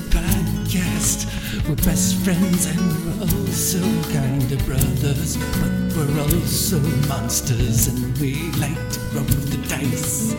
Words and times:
the 0.00 0.16
podcast. 0.16 1.26
We're 1.68 1.74
best 1.76 2.16
friends 2.24 2.66
and 2.66 2.78
we're 2.78 3.26
oh 3.26 3.46
also 3.46 3.80
kind 4.12 4.52
of 4.52 4.64
brothers, 4.64 5.36
but 5.36 5.96
we're 5.96 6.20
oh 6.20 6.24
also 6.24 6.78
monsters 7.08 7.88
and 7.88 8.16
we 8.18 8.50
like 8.52 8.78
to 8.92 9.00
roll 9.12 9.24
the 9.24 9.58
dice. 9.68 10.32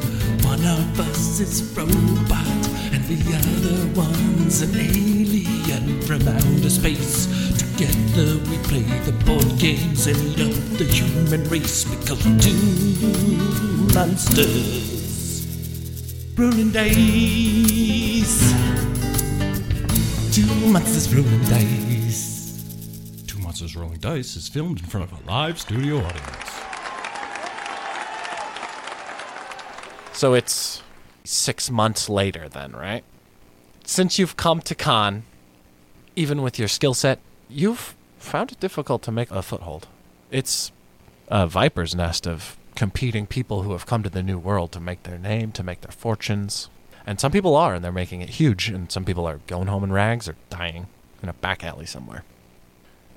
One 0.44 0.64
of 0.66 1.00
us 1.00 1.40
is 1.40 1.62
robot 1.76 2.48
and 2.94 3.04
the 3.06 3.22
other 3.40 4.00
one's 4.00 4.62
an 4.62 4.76
alien 4.76 6.02
from 6.02 6.28
outer 6.28 6.70
space. 6.70 7.28
Together 7.58 8.38
we 8.50 8.58
play 8.70 8.84
the 9.06 9.14
board 9.26 9.60
games 9.60 10.08
and 10.08 10.18
love 10.40 10.78
the 10.78 10.86
human 10.86 11.44
race 11.50 11.84
because 11.84 12.26
we're 12.26 12.40
two 12.40 13.94
monsters. 13.94 14.90
Rolling 16.38 16.72
dice. 16.72 18.91
Two 20.42 20.72
monsters 20.72 21.14
rolling 21.14 21.44
dice. 21.44 23.24
Two 23.28 23.38
Monsters 23.38 23.76
Rolling 23.76 24.00
Dice 24.00 24.36
is 24.36 24.50
filmed 24.50 24.80
in 24.80 24.86
front 24.88 25.12
of 25.12 25.20
a 25.20 25.30
live 25.30 25.60
studio 25.60 25.98
audience. 25.98 26.52
So 30.14 30.34
it's 30.34 30.82
six 31.24 31.70
months 31.70 32.10
later, 32.10 32.50
then, 32.50 32.72
right? 32.72 33.04
Since 33.84 34.18
you've 34.18 34.36
come 34.36 34.62
to 34.62 34.74
Khan, 34.74 35.24
even 36.16 36.42
with 36.42 36.58
your 36.58 36.68
skill 36.68 36.96
set, 36.96 37.20
you've 37.48 37.96
found 38.18 38.52
it 38.52 38.60
difficult 38.60 39.04
to 39.04 39.12
make 39.12 39.30
a 39.30 39.44
foothold. 39.44 39.88
It's 40.32 40.72
a 41.28 41.46
viper's 41.46 41.94
nest 41.94 42.26
of 42.26 42.58
competing 42.74 43.28
people 43.28 43.62
who 43.62 43.74
have 43.74 43.86
come 43.86 44.02
to 44.02 44.10
the 44.10 44.24
new 44.24 44.40
world 44.40 44.72
to 44.72 44.80
make 44.80 45.04
their 45.04 45.20
name, 45.20 45.52
to 45.52 45.62
make 45.62 45.82
their 45.82 45.92
fortunes. 45.92 46.68
And 47.06 47.20
some 47.20 47.32
people 47.32 47.56
are, 47.56 47.74
and 47.74 47.84
they're 47.84 47.92
making 47.92 48.22
it 48.22 48.30
huge, 48.30 48.70
and 48.70 48.92
some 48.92 49.06
people 49.06 49.26
are 49.26 49.40
going 49.48 49.68
home 49.68 49.84
in 49.84 49.92
rags 49.92 50.30
or 50.30 50.36
dying 50.50 50.88
in 51.24 51.30
a 51.30 51.34
back 51.34 51.64
alley 51.64 51.86
somewhere. 51.86 52.24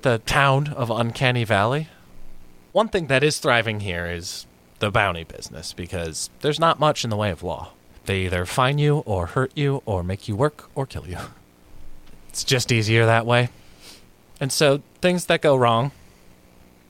The 0.01 0.19
town 0.19 0.69
of 0.69 0.89
Uncanny 0.89 1.43
Valley. 1.43 1.87
One 2.71 2.89
thing 2.89 3.07
that 3.07 3.23
is 3.23 3.39
thriving 3.39 3.79
here 3.81 4.05
is 4.05 4.45
the 4.79 4.91
bounty 4.91 5.23
business 5.23 5.73
because 5.73 6.29
there's 6.41 6.59
not 6.59 6.79
much 6.79 7.03
in 7.03 7.09
the 7.09 7.15
way 7.15 7.31
of 7.31 7.43
law. 7.43 7.71
They 8.05 8.25
either 8.25 8.45
fine 8.45 8.77
you 8.77 8.97
or 8.99 9.27
hurt 9.27 9.51
you 9.55 9.81
or 9.85 10.03
make 10.03 10.27
you 10.27 10.35
work 10.35 10.69
or 10.75 10.85
kill 10.85 11.07
you. 11.07 11.17
It's 12.29 12.43
just 12.43 12.69
easier 12.69 13.05
that 13.05 13.25
way. 13.25 13.47
And 14.41 14.51
so 14.51 14.81
things 14.99 15.27
that 15.27 15.41
go 15.41 15.55
wrong, 15.55 15.91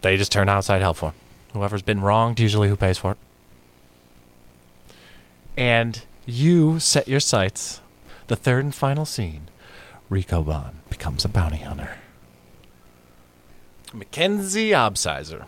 they 0.02 0.18
just 0.18 0.32
turn 0.32 0.50
outside 0.50 0.82
help 0.82 0.98
for. 0.98 1.14
Whoever's 1.54 1.84
been 1.84 2.02
wronged, 2.02 2.40
usually 2.40 2.68
who 2.68 2.76
pays 2.76 2.98
for 2.98 3.12
it. 3.12 3.18
And 5.56 6.02
you 6.26 6.80
set 6.80 7.08
your 7.08 7.20
sights. 7.20 7.82
The 8.28 8.36
third 8.36 8.64
and 8.64 8.74
final 8.74 9.06
scene 9.06 9.50
Rico 10.10 10.42
Bond 10.42 10.80
becomes 10.90 11.26
a 11.26 11.30
bounty 11.30 11.58
hunter. 11.58 11.98
Mackenzie 13.94 14.72
Obsizer. 14.72 15.46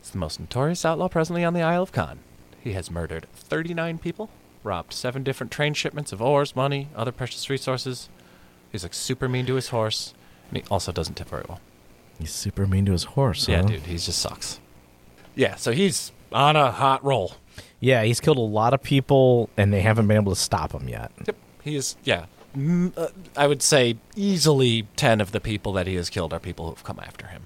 He's 0.00 0.10
the 0.10 0.18
most 0.18 0.38
notorious 0.38 0.84
outlaw 0.84 1.08
presently 1.08 1.44
on 1.44 1.54
the 1.54 1.62
Isle 1.62 1.82
of 1.82 1.92
Khan. 1.92 2.18
He 2.62 2.72
has 2.72 2.90
murdered 2.90 3.26
39 3.34 3.98
people, 3.98 4.30
robbed 4.62 4.92
seven 4.92 5.22
different 5.22 5.52
train 5.52 5.74
shipments 5.74 6.12
of 6.12 6.20
ores, 6.20 6.56
money, 6.56 6.88
other 6.94 7.12
precious 7.12 7.48
resources. 7.48 8.08
He's 8.70 8.82
like 8.82 8.94
super 8.94 9.28
mean 9.28 9.46
to 9.46 9.54
his 9.54 9.68
horse, 9.68 10.14
and 10.48 10.58
he 10.58 10.64
also 10.70 10.92
doesn't 10.92 11.14
tip 11.14 11.28
very 11.28 11.44
well. 11.48 11.60
He's 12.18 12.32
super 12.32 12.66
mean 12.66 12.84
to 12.86 12.92
his 12.92 13.04
horse. 13.04 13.48
Yeah, 13.48 13.62
huh? 13.62 13.68
dude, 13.68 13.82
he 13.82 13.94
just 13.94 14.18
sucks. 14.18 14.60
Yeah, 15.34 15.54
so 15.56 15.72
he's 15.72 16.12
on 16.32 16.56
a 16.56 16.70
hot 16.70 17.04
roll. 17.04 17.34
Yeah, 17.80 18.02
he's 18.04 18.20
killed 18.20 18.38
a 18.38 18.40
lot 18.40 18.72
of 18.74 18.82
people, 18.82 19.50
and 19.56 19.72
they 19.72 19.82
haven't 19.82 20.06
been 20.06 20.16
able 20.16 20.32
to 20.32 20.40
stop 20.40 20.72
him 20.72 20.88
yet. 20.88 21.12
Yep, 21.26 21.36
he 21.62 21.76
is. 21.76 21.96
Yeah, 22.04 22.26
mm, 22.56 22.96
uh, 22.96 23.08
I 23.36 23.46
would 23.46 23.62
say 23.62 23.98
easily 24.14 24.86
ten 24.96 25.20
of 25.20 25.32
the 25.32 25.40
people 25.40 25.72
that 25.74 25.86
he 25.86 25.94
has 25.96 26.08
killed 26.08 26.32
are 26.32 26.40
people 26.40 26.68
who've 26.68 26.84
come 26.84 27.00
after 27.00 27.26
him. 27.26 27.42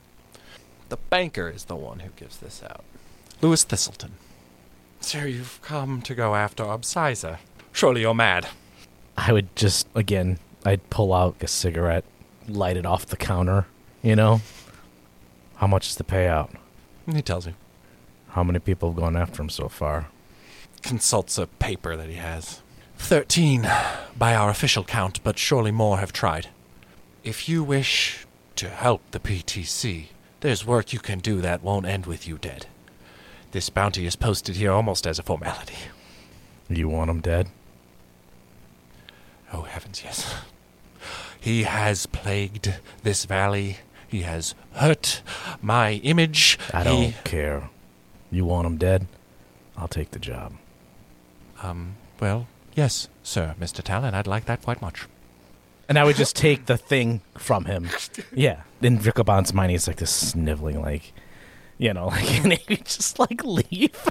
The 0.88 0.96
banker 0.96 1.48
is 1.48 1.64
the 1.64 1.76
one 1.76 2.00
who 2.00 2.10
gives 2.16 2.38
this 2.38 2.62
out. 2.62 2.84
Lewis 3.40 3.64
Thistleton. 3.64 4.12
Sir, 5.00 5.26
you've 5.26 5.60
come 5.62 6.02
to 6.02 6.14
go 6.14 6.34
after 6.34 6.64
Obsizer. 6.64 7.38
Surely 7.72 8.02
you're 8.02 8.14
mad. 8.14 8.48
I 9.16 9.32
would 9.32 9.54
just, 9.56 9.86
again, 9.94 10.38
I'd 10.64 10.88
pull 10.90 11.14
out 11.14 11.36
a 11.40 11.46
cigarette, 11.46 12.04
light 12.48 12.76
it 12.76 12.84
off 12.84 13.06
the 13.06 13.16
counter, 13.16 13.66
you 14.02 14.14
know? 14.16 14.40
How 15.56 15.66
much 15.66 15.88
is 15.88 15.96
the 15.96 16.04
payout? 16.04 16.50
He 17.10 17.22
tells 17.22 17.46
you. 17.46 17.54
How 18.30 18.44
many 18.44 18.58
people 18.58 18.90
have 18.90 18.98
gone 18.98 19.16
after 19.16 19.42
him 19.42 19.48
so 19.48 19.68
far? 19.68 20.08
Consults 20.82 21.38
a 21.38 21.46
paper 21.46 21.96
that 21.96 22.08
he 22.08 22.16
has. 22.16 22.62
Thirteen 22.96 23.68
by 24.16 24.34
our 24.34 24.50
official 24.50 24.84
count, 24.84 25.22
but 25.22 25.38
surely 25.38 25.70
more 25.70 25.98
have 25.98 26.12
tried. 26.12 26.48
If 27.24 27.48
you 27.48 27.62
wish 27.62 28.26
to 28.56 28.68
help 28.68 29.02
the 29.10 29.20
PTC, 29.20 30.06
there's 30.40 30.66
work 30.66 30.92
you 30.92 30.98
can 30.98 31.18
do 31.18 31.40
that 31.40 31.62
won't 31.62 31.86
end 31.86 32.06
with 32.06 32.26
you 32.26 32.38
dead. 32.38 32.66
This 33.52 33.68
bounty 33.70 34.06
is 34.06 34.16
posted 34.16 34.56
here 34.56 34.72
almost 34.72 35.06
as 35.06 35.18
a 35.18 35.22
formality. 35.22 35.76
You 36.68 36.88
want 36.88 37.10
him 37.10 37.20
dead? 37.20 37.48
Oh, 39.52 39.62
heavens, 39.62 40.02
yes. 40.04 40.34
He 41.40 41.64
has 41.64 42.06
plagued 42.06 42.74
this 43.02 43.24
valley. 43.24 43.78
He 44.06 44.22
has 44.22 44.54
hurt 44.74 45.22
my 45.60 45.94
image. 45.94 46.58
I 46.72 46.78
He- 46.84 46.84
don't 47.12 47.24
care. 47.24 47.70
You 48.30 48.44
want 48.44 48.66
him 48.66 48.76
dead? 48.76 49.06
I'll 49.76 49.88
take 49.88 50.10
the 50.12 50.18
job. 50.18 50.52
Um, 51.62 51.96
well, 52.20 52.46
yes, 52.74 53.08
sir, 53.22 53.54
Mr. 53.60 53.82
Talon, 53.82 54.14
I'd 54.14 54.26
like 54.26 54.46
that 54.46 54.62
quite 54.62 54.80
much. 54.80 55.06
And 55.88 55.98
I 55.98 56.04
would 56.04 56.16
just 56.16 56.36
take 56.36 56.66
the 56.66 56.76
thing 56.76 57.20
from 57.36 57.64
him. 57.64 57.88
Yeah. 58.32 58.62
In 58.80 58.98
Ricobon's 58.98 59.52
mind, 59.52 59.72
he's 59.72 59.88
like 59.88 59.96
this 59.96 60.10
sniveling, 60.10 60.80
like, 60.80 61.12
you 61.78 61.92
know, 61.92 62.06
like, 62.08 62.44
and 62.44 62.52
he 62.52 62.76
just 62.76 63.18
like 63.18 63.44
leave. 63.44 64.08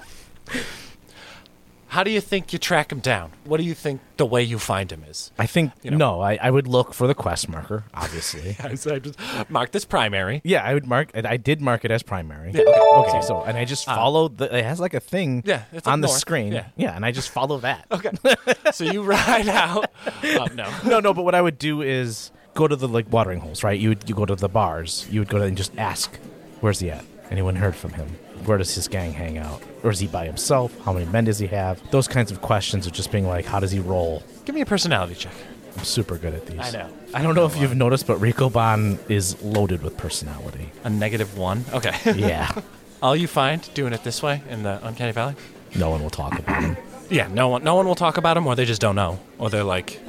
How 1.90 2.04
do 2.04 2.10
you 2.12 2.20
think 2.20 2.52
you 2.52 2.58
track 2.60 2.92
him 2.92 3.00
down? 3.00 3.32
What 3.44 3.56
do 3.56 3.64
you 3.64 3.74
think 3.74 4.00
the 4.16 4.24
way 4.24 4.44
you 4.44 4.60
find 4.60 4.92
him 4.92 5.02
is? 5.08 5.32
I 5.36 5.46
think, 5.46 5.72
You 5.82 5.90
know. 5.90 5.96
no, 5.96 6.20
I, 6.20 6.38
I 6.40 6.48
would 6.48 6.68
look 6.68 6.94
for 6.94 7.08
the 7.08 7.16
quest 7.16 7.48
marker, 7.48 7.82
obviously. 7.92 8.56
I 8.62 8.76
just 8.76 9.18
mark 9.50 9.72
this 9.72 9.84
primary. 9.84 10.40
yeah, 10.44 10.62
I 10.62 10.72
would 10.74 10.86
mark. 10.86 11.10
I 11.14 11.36
did 11.36 11.60
mark 11.60 11.84
it 11.84 11.90
as 11.90 12.04
primary. 12.04 12.52
Yeah, 12.52 12.60
okay. 12.60 13.10
Okay, 13.10 13.22
so, 13.22 13.42
and 13.42 13.58
I 13.58 13.64
just 13.64 13.88
ah. 13.88 13.96
followed 13.96 14.38
the, 14.38 14.56
it 14.56 14.64
has 14.64 14.78
like 14.78 14.94
a 14.94 15.00
thing 15.00 15.42
Yeah, 15.44 15.64
it's 15.72 15.88
on 15.88 16.00
the 16.00 16.06
north. 16.06 16.20
screen. 16.20 16.52
Yeah. 16.52 16.66
yeah, 16.76 16.94
and 16.94 17.04
I 17.04 17.10
just 17.10 17.28
follow 17.30 17.58
that. 17.58 17.86
Okay. 18.00 18.10
so 18.72 18.84
you 18.84 19.02
ride 19.02 19.48
out. 19.48 19.90
Oh, 20.24 20.46
no. 20.54 20.72
no, 20.86 21.00
no, 21.00 21.12
but 21.12 21.24
what 21.24 21.34
I 21.34 21.42
would 21.42 21.58
do 21.58 21.82
is 21.82 22.30
go 22.54 22.68
to 22.68 22.76
the 22.76 22.86
like 22.88 23.12
watering 23.12 23.40
holes, 23.40 23.64
right? 23.64 23.78
You 23.78 23.90
would 23.90 24.08
you 24.08 24.14
go 24.14 24.24
to 24.24 24.36
the 24.36 24.48
bars. 24.48 25.06
You 25.10 25.20
would 25.20 25.28
go 25.28 25.38
to 25.38 25.44
and 25.44 25.56
just 25.56 25.76
ask, 25.76 26.16
"Where's 26.60 26.78
he 26.78 26.90
at?" 26.90 27.04
Anyone 27.30 27.56
heard 27.56 27.74
from 27.76 27.92
him? 27.92 28.08
Where 28.46 28.58
does 28.58 28.74
his 28.74 28.88
gang 28.88 29.12
hang 29.12 29.36
out? 29.38 29.60
Or 29.82 29.90
is 29.90 29.98
he 30.00 30.06
by 30.06 30.26
himself? 30.26 30.78
How 30.84 30.92
many 30.92 31.06
men 31.06 31.24
does 31.24 31.38
he 31.38 31.46
have? 31.48 31.80
Those 31.90 32.06
kinds 32.06 32.30
of 32.30 32.42
questions 32.42 32.86
of 32.86 32.92
just 32.92 33.10
being 33.10 33.26
like, 33.26 33.46
how 33.46 33.60
does 33.60 33.70
he 33.70 33.80
roll? 33.80 34.22
Give 34.44 34.54
me 34.54 34.60
a 34.60 34.66
personality 34.66 35.14
check. 35.14 35.32
I'm 35.76 35.84
super 35.84 36.18
good 36.18 36.34
at 36.34 36.46
these. 36.46 36.60
I 36.60 36.70
know. 36.70 36.90
I 37.14 37.22
don't 37.22 37.34
know 37.34 37.46
if 37.46 37.56
you've 37.56 37.76
noticed, 37.76 38.06
but 38.06 38.16
Rico 38.18 38.50
Bon 38.50 38.98
is 39.08 39.40
loaded 39.42 39.82
with 39.82 39.96
personality. 39.96 40.70
A 40.84 40.90
negative 40.90 41.38
one. 41.38 41.64
Okay. 41.72 41.94
Yeah. 42.14 42.50
All 43.02 43.16
you 43.16 43.26
find 43.28 43.66
doing 43.72 43.92
it 43.92 44.04
this 44.04 44.22
way 44.22 44.42
in 44.50 44.62
the 44.62 44.84
Uncanny 44.86 45.12
Valley? 45.12 45.34
no 45.76 45.88
one 45.90 46.02
will 46.02 46.10
talk 46.10 46.38
about 46.38 46.62
him. 46.62 46.76
Yeah, 47.08 47.28
no 47.28 47.48
one, 47.48 47.64
no 47.64 47.74
one 47.76 47.86
will 47.86 47.94
talk 47.94 48.16
about 48.16 48.36
him, 48.36 48.46
or 48.46 48.54
they 48.56 48.64
just 48.64 48.80
don't 48.80 48.96
know, 48.96 49.18
or 49.38 49.50
they're 49.50 49.64
like, 49.64 50.00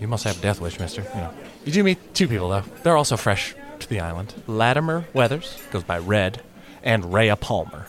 "You 0.00 0.08
must 0.08 0.24
have 0.24 0.38
a 0.38 0.40
death 0.40 0.60
wish, 0.60 0.78
Mister." 0.80 1.02
You 1.02 1.20
know. 1.20 1.34
You 1.64 1.72
do 1.72 1.84
meet 1.84 2.14
two 2.14 2.26
people 2.28 2.48
though. 2.48 2.62
They're 2.82 2.96
also 2.96 3.16
fresh 3.16 3.54
to 3.80 3.88
the 3.88 4.00
island. 4.00 4.34
Latimer 4.46 5.06
Weathers 5.12 5.56
goes 5.70 5.82
by 5.84 5.98
Red, 5.98 6.40
and 6.82 7.12
Rhea 7.12 7.36
Palmer, 7.36 7.86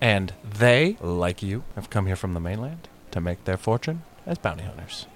and 0.00 0.32
they, 0.44 0.96
like 1.00 1.42
you, 1.42 1.64
have 1.74 1.90
come 1.90 2.06
here 2.06 2.16
from 2.16 2.34
the 2.34 2.40
mainland 2.40 2.88
to 3.10 3.20
make 3.20 3.44
their 3.44 3.56
fortune 3.56 4.02
as 4.26 4.38
bounty 4.38 4.64
hunters. 4.64 5.06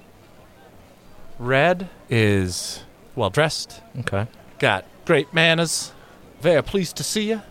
Red 1.39 1.89
is 2.09 2.85
well 3.15 3.31
dressed, 3.31 3.81
Okay. 4.01 4.27
got 4.59 4.85
great 5.05 5.33
manners, 5.33 5.93
very 6.41 6.63
pleased 6.63 6.97
to 6.97 7.05
see 7.05 7.29
you. 7.31 7.43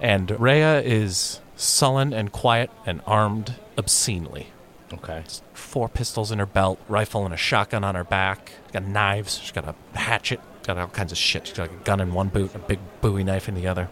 And 0.00 0.30
Rhea 0.40 0.80
is 0.80 1.40
sullen 1.56 2.12
and 2.12 2.30
quiet 2.32 2.70
and 2.86 3.00
armed 3.06 3.54
obscenely. 3.76 4.48
Okay. 4.92 5.24
Four 5.52 5.88
pistols 5.88 6.30
in 6.30 6.38
her 6.38 6.46
belt, 6.46 6.78
rifle 6.88 7.24
and 7.24 7.34
a 7.34 7.36
shotgun 7.36 7.84
on 7.84 7.94
her 7.94 8.04
back. 8.04 8.52
She's 8.64 8.72
got 8.72 8.84
knives. 8.84 9.38
She's 9.38 9.52
got 9.52 9.64
a 9.68 9.98
hatchet. 9.98 10.40
Got 10.62 10.78
all 10.78 10.86
kinds 10.88 11.12
of 11.12 11.18
shit. 11.18 11.46
She's 11.48 11.56
got 11.56 11.70
like 11.70 11.80
a 11.80 11.84
gun 11.84 12.00
in 12.00 12.14
one 12.14 12.28
boot, 12.28 12.54
a 12.54 12.58
big 12.58 12.78
Bowie 13.00 13.24
knife 13.24 13.48
in 13.48 13.54
the 13.54 13.66
other. 13.66 13.88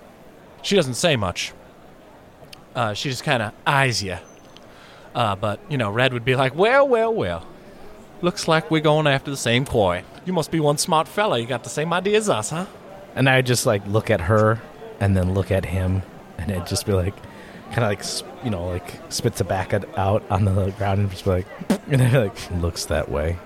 She 0.62 0.76
doesn't 0.76 0.94
say 0.94 1.16
much. 1.16 1.52
Uh, 2.76 2.94
she 2.94 3.10
just 3.10 3.24
kind 3.24 3.42
of 3.42 3.52
eyes 3.66 4.02
you. 4.02 4.18
Uh, 5.14 5.34
but 5.34 5.58
you 5.68 5.78
know, 5.78 5.90
Red 5.90 6.12
would 6.12 6.24
be 6.24 6.36
like, 6.36 6.54
"Well, 6.54 6.86
well, 6.86 7.12
well. 7.12 7.46
Looks 8.22 8.46
like 8.46 8.70
we're 8.70 8.80
going 8.82 9.06
after 9.06 9.30
the 9.30 9.36
same 9.36 9.64
quarry. 9.64 10.04
You 10.24 10.32
must 10.32 10.50
be 10.50 10.60
one 10.60 10.78
smart 10.78 11.08
fella. 11.08 11.38
You 11.38 11.46
got 11.46 11.64
the 11.64 11.70
same 11.70 11.92
idea 11.92 12.18
as 12.18 12.28
us, 12.28 12.50
huh?" 12.50 12.66
And 13.14 13.28
I 13.28 13.36
would 13.36 13.46
just 13.46 13.66
like 13.66 13.84
look 13.86 14.10
at 14.10 14.20
her 14.22 14.60
and 15.00 15.16
then 15.16 15.34
look 15.34 15.50
at 15.50 15.64
him 15.64 16.02
and 16.38 16.50
it'd 16.50 16.66
just 16.66 16.86
be 16.86 16.92
like 16.92 17.14
kind 17.72 17.78
of 17.78 17.88
like 17.90 18.04
you 18.44 18.50
know 18.50 18.66
like 18.68 19.00
spits 19.10 19.40
it 19.40 19.48
back 19.48 19.72
out 19.96 20.22
on 20.30 20.44
the 20.44 20.70
ground 20.72 21.00
and 21.00 21.10
just 21.10 21.24
be 21.24 21.30
like 21.30 21.46
and 21.88 22.00
then 22.00 22.12
like 22.12 22.50
looks 22.62 22.84
that 22.86 23.08
way 23.08 23.38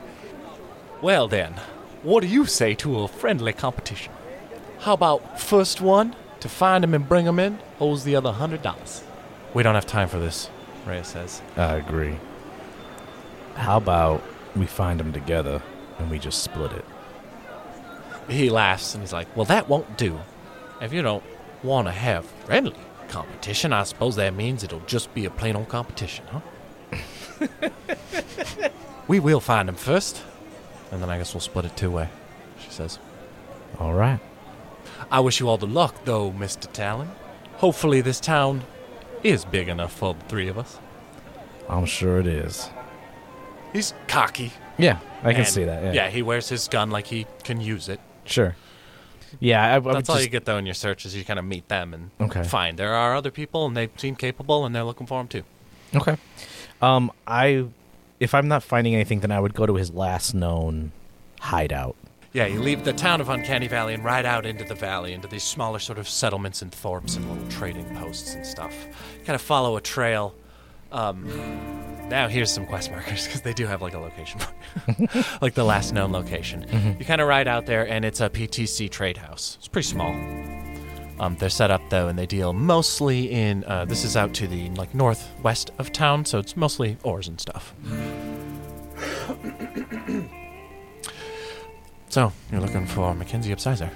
Well 1.01 1.29
then, 1.29 1.55
what 2.03 2.21
do 2.21 2.27
you 2.27 2.47
say 2.47 2.75
to 2.77 3.01
a 3.01 3.09
friendly 3.09 3.53
competition? 3.53 4.13
How 4.81 4.95
about 4.95 5.41
first 5.41 5.81
one 5.81 6.15
to 6.41 6.49
find 6.49 6.85
him 6.85 6.95
and 6.95 7.09
bring 7.09 7.27
him 7.27 7.39
in 7.39 7.59
owes 7.81 8.05
the 8.05 8.17
other 8.17 8.33
hundred 8.33 8.63
dollars? 8.63 9.03
We 9.53 9.63
don't 9.63 9.75
have 9.75 9.87
time 9.87 10.09
for 10.09 10.19
this, 10.19 10.49
Rhea 10.87 11.05
says. 11.05 11.43
I 11.57 11.75
agree. 11.75 12.17
How 13.57 13.77
about 13.77 14.23
we 14.55 14.67
find 14.67 15.01
them 15.01 15.13
together 15.13 15.63
and 15.99 16.11
we 16.11 16.19
just 16.19 16.43
split 16.43 16.73
it? 16.73 16.85
He 18.29 18.49
laughs 18.49 18.95
and 18.95 19.03
he's 19.03 19.13
like, 19.13 19.35
Well, 19.37 19.47
that 19.47 19.69
won't 19.69 19.99
do. 19.99 20.21
If 20.81 20.93
you 20.93 21.03
don't 21.03 21.25
want 21.63 21.89
to 21.89 21.93
have 21.93 22.25
friendly 22.25 22.77
competition, 23.09 23.73
I 23.73 23.83
suppose 23.83 24.17
that 24.17 24.35
means 24.35 24.63
it'll 24.63 24.81
just 24.81 25.13
be 25.15 25.25
a 25.25 25.31
plain 25.31 25.57
old 25.57 25.69
competition, 25.69 26.25
huh? 26.29 26.41
we 29.09 29.19
will 29.19 29.41
find 29.41 29.69
them 29.69 29.75
first, 29.75 30.23
and 30.93 31.03
then 31.03 31.11
I 31.11 31.19
guess 31.19 31.35
we'll 31.35 31.41
split 31.41 31.65
it 31.65 31.77
two 31.77 31.91
way, 31.91 32.09
she 32.61 32.71
says. 32.71 32.99
All 33.79 33.95
right. 33.95 34.21
I 35.11 35.21
wish 35.21 35.41
you 35.41 35.49
all 35.49 35.59
the 35.59 35.67
luck, 35.67 36.05
though, 36.05 36.31
Mr. 36.31 36.71
Talon. 36.73 37.11
Hopefully, 37.57 38.01
this 38.01 38.21
town 38.21 38.63
is 39.23 39.45
big 39.45 39.69
enough 39.69 39.93
for 39.93 40.15
the 40.15 40.25
three 40.27 40.49
of 40.49 40.59
us. 40.59 40.79
I'm 41.69 41.87
sure 41.87 42.19
it 42.19 42.27
is. 42.27 42.69
He's 43.73 43.95
cocky. 44.09 44.53
Yeah, 44.79 44.99
I 45.23 45.33
can 45.33 45.41
and- 45.43 45.49
see 45.49 45.65
that. 45.65 45.83
Yeah. 45.85 45.93
Yeah, 45.93 46.09
he 46.11 46.23
wears 46.23 46.49
his 46.49 46.67
gun 46.69 46.91
like 46.91 47.07
he 47.07 47.27
can 47.45 47.61
use 47.61 47.89
it. 47.89 48.01
Sure. 48.25 48.57
Yeah, 49.39 49.65
I, 49.65 49.75
I 49.75 49.79
would 49.79 49.95
That's 49.95 50.09
all 50.09 50.17
just, 50.17 50.25
you 50.25 50.31
get, 50.31 50.45
though, 50.45 50.57
in 50.59 50.67
your 50.67 50.75
searches. 50.75 51.13
Is 51.13 51.19
you 51.19 51.25
kind 51.25 51.39
of 51.39 51.45
meet 51.45 51.69
them 51.69 51.95
and 51.95 52.11
Okay. 52.21 52.43
find 52.43 52.77
there 52.77 52.95
are 52.95 53.15
other 53.15 53.31
people, 53.31 53.67
and 53.67 53.77
they 53.77 53.89
seem 53.97 54.17
capable, 54.17 54.67
and 54.67 54.75
they're 54.75 54.83
looking 54.85 55.07
for 55.07 55.21
him, 55.21 55.29
too. 55.29 55.45
Okay. 55.95 56.17
Um, 56.83 57.13
I, 57.29 57.67
if 58.19 58.35
I'm 58.35 58.49
not 58.49 58.65
finding 58.65 58.95
anything, 58.95 59.21
then 59.21 59.31
I 59.31 59.39
would 59.39 59.55
go 59.55 59.67
to 59.67 59.77
his 59.77 59.93
last 59.93 60.35
known 60.35 60.91
hideout. 61.41 61.95
Yeah, 62.33 62.47
you 62.47 62.61
leave 62.61 62.85
the 62.85 62.93
town 62.93 63.21
of 63.21 63.29
Uncanny 63.29 63.67
Valley 63.67 63.93
and 63.93 64.05
ride 64.05 64.25
out 64.25 64.47
into 64.47 64.63
the 64.65 64.77
valley, 64.77 65.15
into 65.15 65.27
these 65.27 65.43
smaller 65.43 65.81
sort 65.81 65.99
of 65.99 66.09
settlements 66.09 66.63
and 66.63 66.71
thorps 66.71 67.17
and 67.17 67.29
little 67.29 67.49
trading 67.51 67.85
posts 67.97 68.35
and 68.35 68.47
stuff. 68.47 68.73
Kind 69.25 69.35
of 69.35 69.41
follow 69.41 69.77
a 69.77 69.81
trail. 69.81 70.33
Um, 70.93 71.27
now 72.09 72.29
here's 72.29 72.53
some 72.53 72.67
quest 72.67 72.91
markers 72.91 73.27
because 73.27 73.43
they 73.43 73.53
do 73.53 73.67
have 73.67 73.83
like 73.83 73.95
a 73.95 73.99
location, 73.99 74.41
for 74.41 74.95
you. 74.99 75.09
like 75.43 75.55
the 75.55 75.65
last 75.65 75.93
known 75.93 76.13
location. 76.13 76.97
You 77.01 77.05
kind 77.05 77.21
of 77.21 77.27
ride 77.27 77.49
out 77.49 77.67
there, 77.67 77.87
and 77.87 78.05
it's 78.05 78.21
a 78.21 78.31
PTC 78.31 78.89
trade 78.91 79.17
house. 79.17 79.57
It's 79.59 79.69
pretty 79.69 79.89
small. 79.89 80.13
Um, 81.19 81.37
they're 81.39 81.51
set 81.51 81.71
up 81.73 81.83
though, 81.91 82.07
and 82.09 82.19
they 82.19 82.27
deal 82.27 82.53
mostly 82.53 83.31
in. 83.31 83.65
Uh, 83.65 83.85
this 83.87 84.05
is 84.05 84.17
out 84.17 84.35
to 84.35 84.47
the 84.47 84.71
like 84.71 84.95
northwest 84.95 85.71
of 85.79 85.91
town, 85.93 86.25
so 86.25 86.39
it's 86.39 86.57
mostly 86.57 86.97
ores 87.03 87.27
and 87.27 87.41
stuff. 87.41 87.75
so 92.11 92.33
you're 92.53 92.61
looking 92.61 92.87
for 92.87 93.15
Mackenzie 93.15 93.55
Upsizer. 93.55 93.91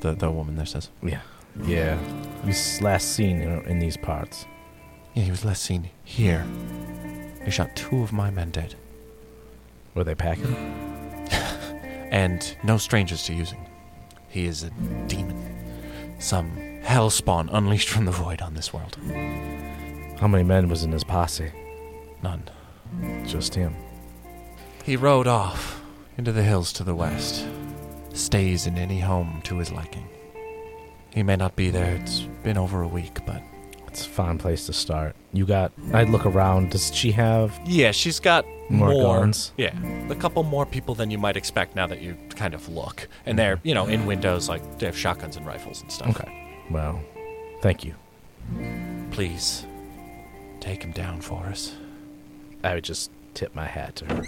The 0.00 0.14
the 0.14 0.30
woman 0.30 0.56
there 0.56 0.66
says. 0.66 0.90
Yeah. 1.02 1.20
Yeah. 1.62 1.98
He's 2.44 2.80
last 2.80 3.12
seen 3.12 3.40
in, 3.40 3.60
in 3.66 3.78
these 3.78 3.96
parts. 3.96 4.46
Yeah, 5.14 5.24
he 5.24 5.30
was 5.30 5.44
last 5.44 5.62
seen 5.62 5.90
here. 6.02 6.46
He 7.44 7.50
shot 7.50 7.76
two 7.76 8.02
of 8.02 8.12
my 8.12 8.30
men 8.30 8.50
dead, 8.50 8.74
Were 9.94 10.02
they 10.04 10.14
packing? 10.14 10.54
and 12.10 12.56
no 12.64 12.78
strangers 12.78 13.24
to 13.24 13.34
using. 13.34 13.66
He 14.28 14.46
is 14.46 14.64
a 14.64 14.70
demon, 15.06 16.18
some 16.18 16.56
hell 16.82 17.10
spawn 17.10 17.48
unleashed 17.50 17.88
from 17.88 18.04
the 18.06 18.10
void 18.10 18.40
on 18.40 18.54
this 18.54 18.72
world. 18.72 18.96
How 20.18 20.26
many 20.26 20.42
men 20.42 20.68
was 20.68 20.82
in 20.82 20.90
his 20.90 21.04
posse? 21.04 21.52
None. 22.22 22.42
Just 23.26 23.54
him. 23.54 23.76
He 24.84 24.96
rode 24.96 25.26
off 25.26 25.83
into 26.16 26.32
the 26.32 26.42
hills 26.42 26.72
to 26.74 26.84
the 26.84 26.94
west, 26.94 27.46
stays 28.12 28.66
in 28.66 28.78
any 28.78 29.00
home 29.00 29.40
to 29.44 29.58
his 29.58 29.72
liking. 29.72 30.08
He 31.12 31.22
may 31.22 31.36
not 31.36 31.56
be 31.56 31.70
there, 31.70 31.96
it's 31.96 32.20
been 32.42 32.58
over 32.58 32.82
a 32.82 32.88
week, 32.88 33.20
but. 33.26 33.42
It's 33.86 34.06
a 34.06 34.10
fine 34.10 34.38
place 34.38 34.66
to 34.66 34.72
start. 34.72 35.14
You 35.32 35.46
got. 35.46 35.70
I'd 35.92 36.08
look 36.08 36.26
around. 36.26 36.70
Does 36.70 36.92
she 36.92 37.12
have? 37.12 37.56
Yeah, 37.64 37.92
she's 37.92 38.18
got 38.18 38.44
More 38.68 39.20
guns? 39.20 39.52
Yeah, 39.56 39.72
a 40.08 40.14
couple 40.14 40.42
more 40.42 40.66
people 40.66 40.94
than 40.94 41.10
you 41.10 41.18
might 41.18 41.36
expect 41.36 41.76
now 41.76 41.86
that 41.86 42.00
you 42.00 42.16
kind 42.30 42.54
of 42.54 42.68
look. 42.68 43.08
And 43.26 43.38
they're, 43.38 43.60
you 43.62 43.74
know, 43.74 43.86
in 43.86 44.06
windows, 44.06 44.48
like, 44.48 44.78
they 44.78 44.86
have 44.86 44.96
shotguns 44.96 45.36
and 45.36 45.46
rifles 45.46 45.82
and 45.82 45.92
stuff. 45.92 46.08
Okay. 46.20 46.64
Well, 46.70 47.00
thank 47.60 47.84
you. 47.84 47.94
Please, 49.10 49.66
take 50.60 50.82
him 50.82 50.92
down 50.92 51.20
for 51.20 51.44
us. 51.44 51.74
I 52.62 52.74
would 52.74 52.84
just 52.84 53.10
tip 53.34 53.54
my 53.54 53.66
hat 53.66 53.96
to 53.96 54.06
her. 54.06 54.24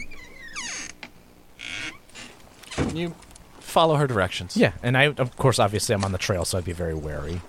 You 2.94 3.14
follow 3.60 3.96
her 3.96 4.06
directions. 4.06 4.56
Yeah, 4.56 4.72
and 4.82 4.96
I, 4.96 5.04
of 5.06 5.36
course, 5.36 5.58
obviously, 5.58 5.94
I'm 5.94 6.04
on 6.04 6.12
the 6.12 6.18
trail, 6.18 6.44
so 6.44 6.58
I'd 6.58 6.64
be 6.64 6.72
very 6.72 6.94
wary. 6.94 7.40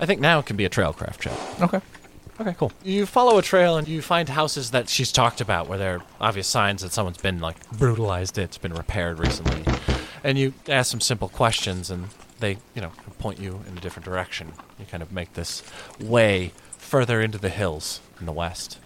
I 0.00 0.06
think 0.06 0.20
now 0.20 0.38
it 0.38 0.46
can 0.46 0.56
be 0.56 0.64
a 0.64 0.70
trailcraft 0.70 1.18
check. 1.18 1.60
Okay. 1.60 1.80
Okay, 2.40 2.54
cool. 2.56 2.70
You 2.84 3.04
follow 3.04 3.36
a 3.38 3.42
trail 3.42 3.76
and 3.76 3.88
you 3.88 4.00
find 4.00 4.28
houses 4.28 4.70
that 4.70 4.88
she's 4.88 5.10
talked 5.10 5.40
about 5.40 5.68
where 5.68 5.76
there 5.76 5.96
are 5.96 6.02
obvious 6.20 6.46
signs 6.46 6.82
that 6.82 6.92
someone's 6.92 7.18
been 7.18 7.40
like 7.40 7.68
brutalized. 7.70 8.38
It's 8.38 8.58
been 8.58 8.74
repaired 8.74 9.18
recently, 9.18 9.64
and 10.22 10.38
you 10.38 10.54
ask 10.68 10.90
some 10.90 11.00
simple 11.00 11.28
questions, 11.28 11.90
and 11.90 12.10
they, 12.38 12.58
you 12.76 12.82
know, 12.82 12.92
point 13.18 13.40
you 13.40 13.64
in 13.66 13.76
a 13.76 13.80
different 13.80 14.04
direction. 14.04 14.52
You 14.78 14.86
kind 14.86 15.02
of 15.02 15.10
make 15.10 15.32
this 15.32 15.64
way 15.98 16.52
further 16.76 17.20
into 17.20 17.38
the 17.38 17.48
hills 17.48 18.00
in 18.20 18.26
the 18.26 18.32
west, 18.32 18.78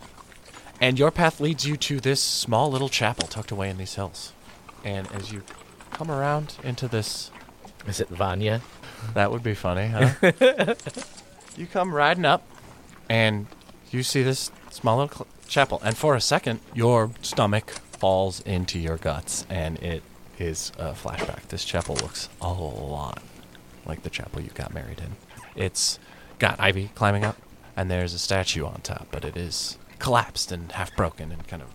and 0.81 0.99
your 0.99 1.11
path 1.11 1.39
leads 1.39 1.67
you 1.67 1.77
to 1.77 2.01
this 2.01 2.23
small 2.23 2.71
little 2.71 2.89
chapel 2.89 3.29
tucked 3.29 3.51
away 3.51 3.69
in 3.69 3.77
these 3.77 3.97
hills. 3.97 4.33
And 4.85 5.11
as 5.13 5.33
you 5.33 5.43
come 5.93 6.11
around 6.11 6.57
into 6.63 6.89
this 6.89 7.31
Is 7.87 8.01
it 8.01 8.09
Vanya? 8.09 8.61
that 9.15 9.31
would 9.33 9.43
be 9.43 9.55
funny, 9.55 9.89
huh? 9.89 10.13
you 11.57 11.67
come 11.67 11.95
riding 11.95 12.25
up, 12.25 12.43
and 13.09 13.47
you 13.91 14.03
see 14.03 14.23
this 14.23 14.51
small 14.71 14.99
little 14.99 15.15
cl- 15.17 15.27
chapel, 15.49 15.81
and 15.85 15.97
for 15.97 16.15
a 16.15 16.21
second, 16.21 16.61
your 16.75 17.11
stomach 17.21 17.71
falls 17.71 18.41
into 18.43 18.79
your 18.79 18.97
guts, 18.97 19.45
and 19.51 19.79
it 19.83 20.03
is 20.39 20.71
a 20.79 20.93
flashback. 20.93 21.49
This 21.49 21.65
chapel 21.65 21.97
looks 21.97 22.29
a 22.41 22.53
lot 22.53 23.23
like 23.85 24.03
the 24.03 24.11
chapel 24.11 24.41
you 24.41 24.51
got 24.55 24.73
married 24.73 25.01
in. 25.01 25.17
It's 25.61 25.99
got 26.39 26.59
ivy 26.61 26.91
climbing 26.95 27.25
up, 27.25 27.37
and 27.77 27.91
there's 27.91 28.15
a 28.15 28.19
statue 28.19 28.65
on 28.65 28.81
top, 28.83 29.09
but 29.11 29.25
it 29.25 29.37
is 29.37 29.79
collapsed 29.99 30.53
and 30.53 30.71
half 30.73 30.95
broken 30.97 31.33
and 31.33 31.47
kind 31.47 31.63
of. 31.63 31.69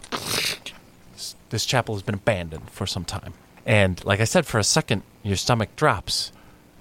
This, 1.50 1.66
chapel 1.66 1.96
has 1.96 2.04
been 2.04 2.16
abandoned 2.16 2.70
for 2.70 2.86
some 2.86 3.06
time. 3.06 3.34
And 3.66 4.04
like 4.06 4.20
I 4.20 4.26
said, 4.26 4.46
for 4.46 4.60
a 4.60 4.64
second, 4.64 5.04
your 5.24 5.36
stomach 5.36 5.76
drops. 5.76 6.32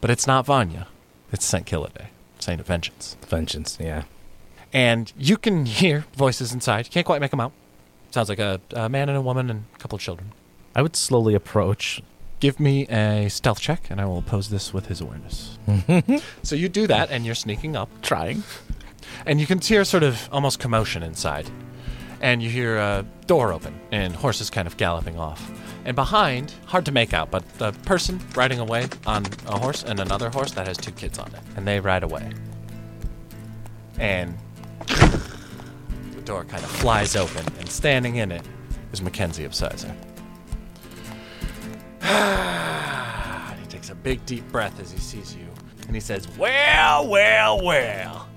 But 0.00 0.11
it's 0.11 0.26
not 0.26 0.46
Vanya. 0.46 0.88
It's 1.32 1.44
St. 1.44 1.66
Killiday, 1.66 2.08
Saint 2.38 2.61
of 2.61 2.66
Vengeance. 2.66 3.16
Vengeance, 3.26 3.76
yeah. 3.80 4.04
And 4.73 5.12
you 5.18 5.37
can 5.37 5.66
hear 5.66 6.04
voices 6.14 6.52
inside. 6.52 6.87
You 6.87 6.92
can't 6.92 7.06
quite 7.06 7.20
make 7.20 7.30
them 7.30 7.40
out. 7.40 7.52
Sounds 8.11 8.28
like 8.28 8.38
a, 8.38 8.61
a 8.73 8.88
man 8.88 9.08
and 9.08 9.18
a 9.18 9.23
woman 9.23 9.50
and 9.50 9.64
a 9.75 9.78
couple 9.78 9.96
of 9.96 10.02
children. 10.02 10.32
I 10.75 10.82
would 10.82 10.96
slowly 10.96 11.35
approach. 11.35 12.02
Give 12.38 12.61
me 12.61 12.87
a 12.88 13.28
stealth 13.30 13.61
check, 13.61 13.90
and 13.90 14.00
I 14.00 14.04
will 14.04 14.18
oppose 14.18 14.50
this 14.50 14.73
with 14.75 14.87
his 14.87 15.00
awareness. 15.00 15.58
so 16.42 16.54
you 16.54 16.68
do 16.68 16.87
that, 16.87 17.11
and 17.11 17.25
you're 17.25 17.35
sneaking 17.35 17.76
up, 17.76 17.88
trying. 18.02 18.42
And 19.25 19.40
you 19.40 19.46
can 19.46 19.61
hear 19.61 19.85
sort 19.85 20.02
of 20.02 20.28
almost 20.30 20.58
commotion 20.58 21.02
inside. 21.02 21.49
And 22.20 22.42
you 22.42 22.49
hear 22.49 22.76
a 22.76 23.04
door 23.26 23.52
open, 23.52 23.78
and 23.92 24.14
horses 24.14 24.50
kind 24.50 24.66
of 24.66 24.76
galloping 24.76 25.18
off. 25.18 25.50
And 25.85 25.94
behind, 25.94 26.52
hard 26.66 26.85
to 26.87 26.92
make 26.92 27.12
out, 27.14 27.30
but 27.30 27.46
the 27.58 27.73
person 27.73 28.20
riding 28.35 28.58
away 28.58 28.88
on 29.06 29.25
a 29.46 29.58
horse 29.58 29.85
and 29.85 30.00
another 30.00 30.30
horse 30.30 30.52
that 30.52 30.66
has 30.66 30.76
two 30.76 30.92
kids 30.92 31.18
on 31.18 31.28
it. 31.28 31.40
And 31.56 31.66
they 31.66 31.78
ride 31.78 32.02
away. 32.02 32.32
And 33.99 34.37
the 34.88 36.23
door 36.25 36.44
kind 36.44 36.64
of 36.64 36.70
flies 36.70 37.16
open, 37.16 37.44
and 37.58 37.68
standing 37.68 38.16
in 38.16 38.32
it 38.32 38.42
is 38.92 39.02
Mackenzie 39.02 39.44
Upsizer. 39.44 39.94
And 43.49 43.61
he 43.61 43.66
takes 43.66 43.90
a 43.90 43.94
big 43.94 44.25
deep 44.26 44.46
breath 44.50 44.80
as 44.80 44.90
he 44.90 44.99
sees 44.99 45.35
you. 45.35 45.46
And 45.87 45.94
he 45.94 46.00
says, 46.00 46.26
Well, 46.37 47.06
well, 47.08 47.62
well. 47.64 48.28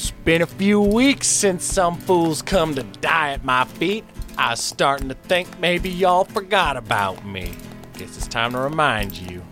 It's 0.00 0.12
been 0.12 0.40
a 0.40 0.46
few 0.46 0.80
weeks 0.80 1.26
since 1.26 1.62
some 1.62 1.98
fools 1.98 2.40
come 2.40 2.74
to 2.74 2.82
die 2.82 3.32
at 3.32 3.44
my 3.44 3.66
feet. 3.66 4.02
I 4.38 4.52
was 4.52 4.60
starting 4.60 5.10
to 5.10 5.14
think 5.14 5.60
maybe 5.60 5.90
y'all 5.90 6.24
forgot 6.24 6.78
about 6.78 7.26
me. 7.26 7.52
Guess 7.98 8.16
it's 8.16 8.26
time 8.26 8.52
to 8.52 8.60
remind 8.60 9.14
you. 9.14 9.42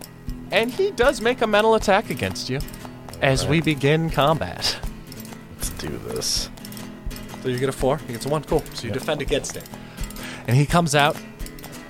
And 0.51 0.71
he 0.71 0.89
does 0.89 1.21
make 1.21 1.43
a 1.43 1.47
mental 1.47 1.75
attack 1.75 2.09
against 2.09 2.49
you 2.49 2.61
as 3.21 3.45
we 3.45 3.61
begin 3.61 4.09
combat. 4.09 4.79
Let's 5.53 5.69
do 5.69 5.95
this. 5.99 6.49
So 7.43 7.49
you 7.49 7.59
get 7.59 7.69
a 7.69 7.71
four, 7.71 7.97
he 7.99 8.13
gets 8.13 8.25
a 8.25 8.29
one. 8.29 8.43
Cool. 8.43 8.63
So 8.73 8.87
you 8.87 8.91
defend 8.91 9.21
against 9.21 9.55
it. 9.55 9.69
And 10.47 10.57
he 10.57 10.65
comes 10.65 10.95
out 10.95 11.15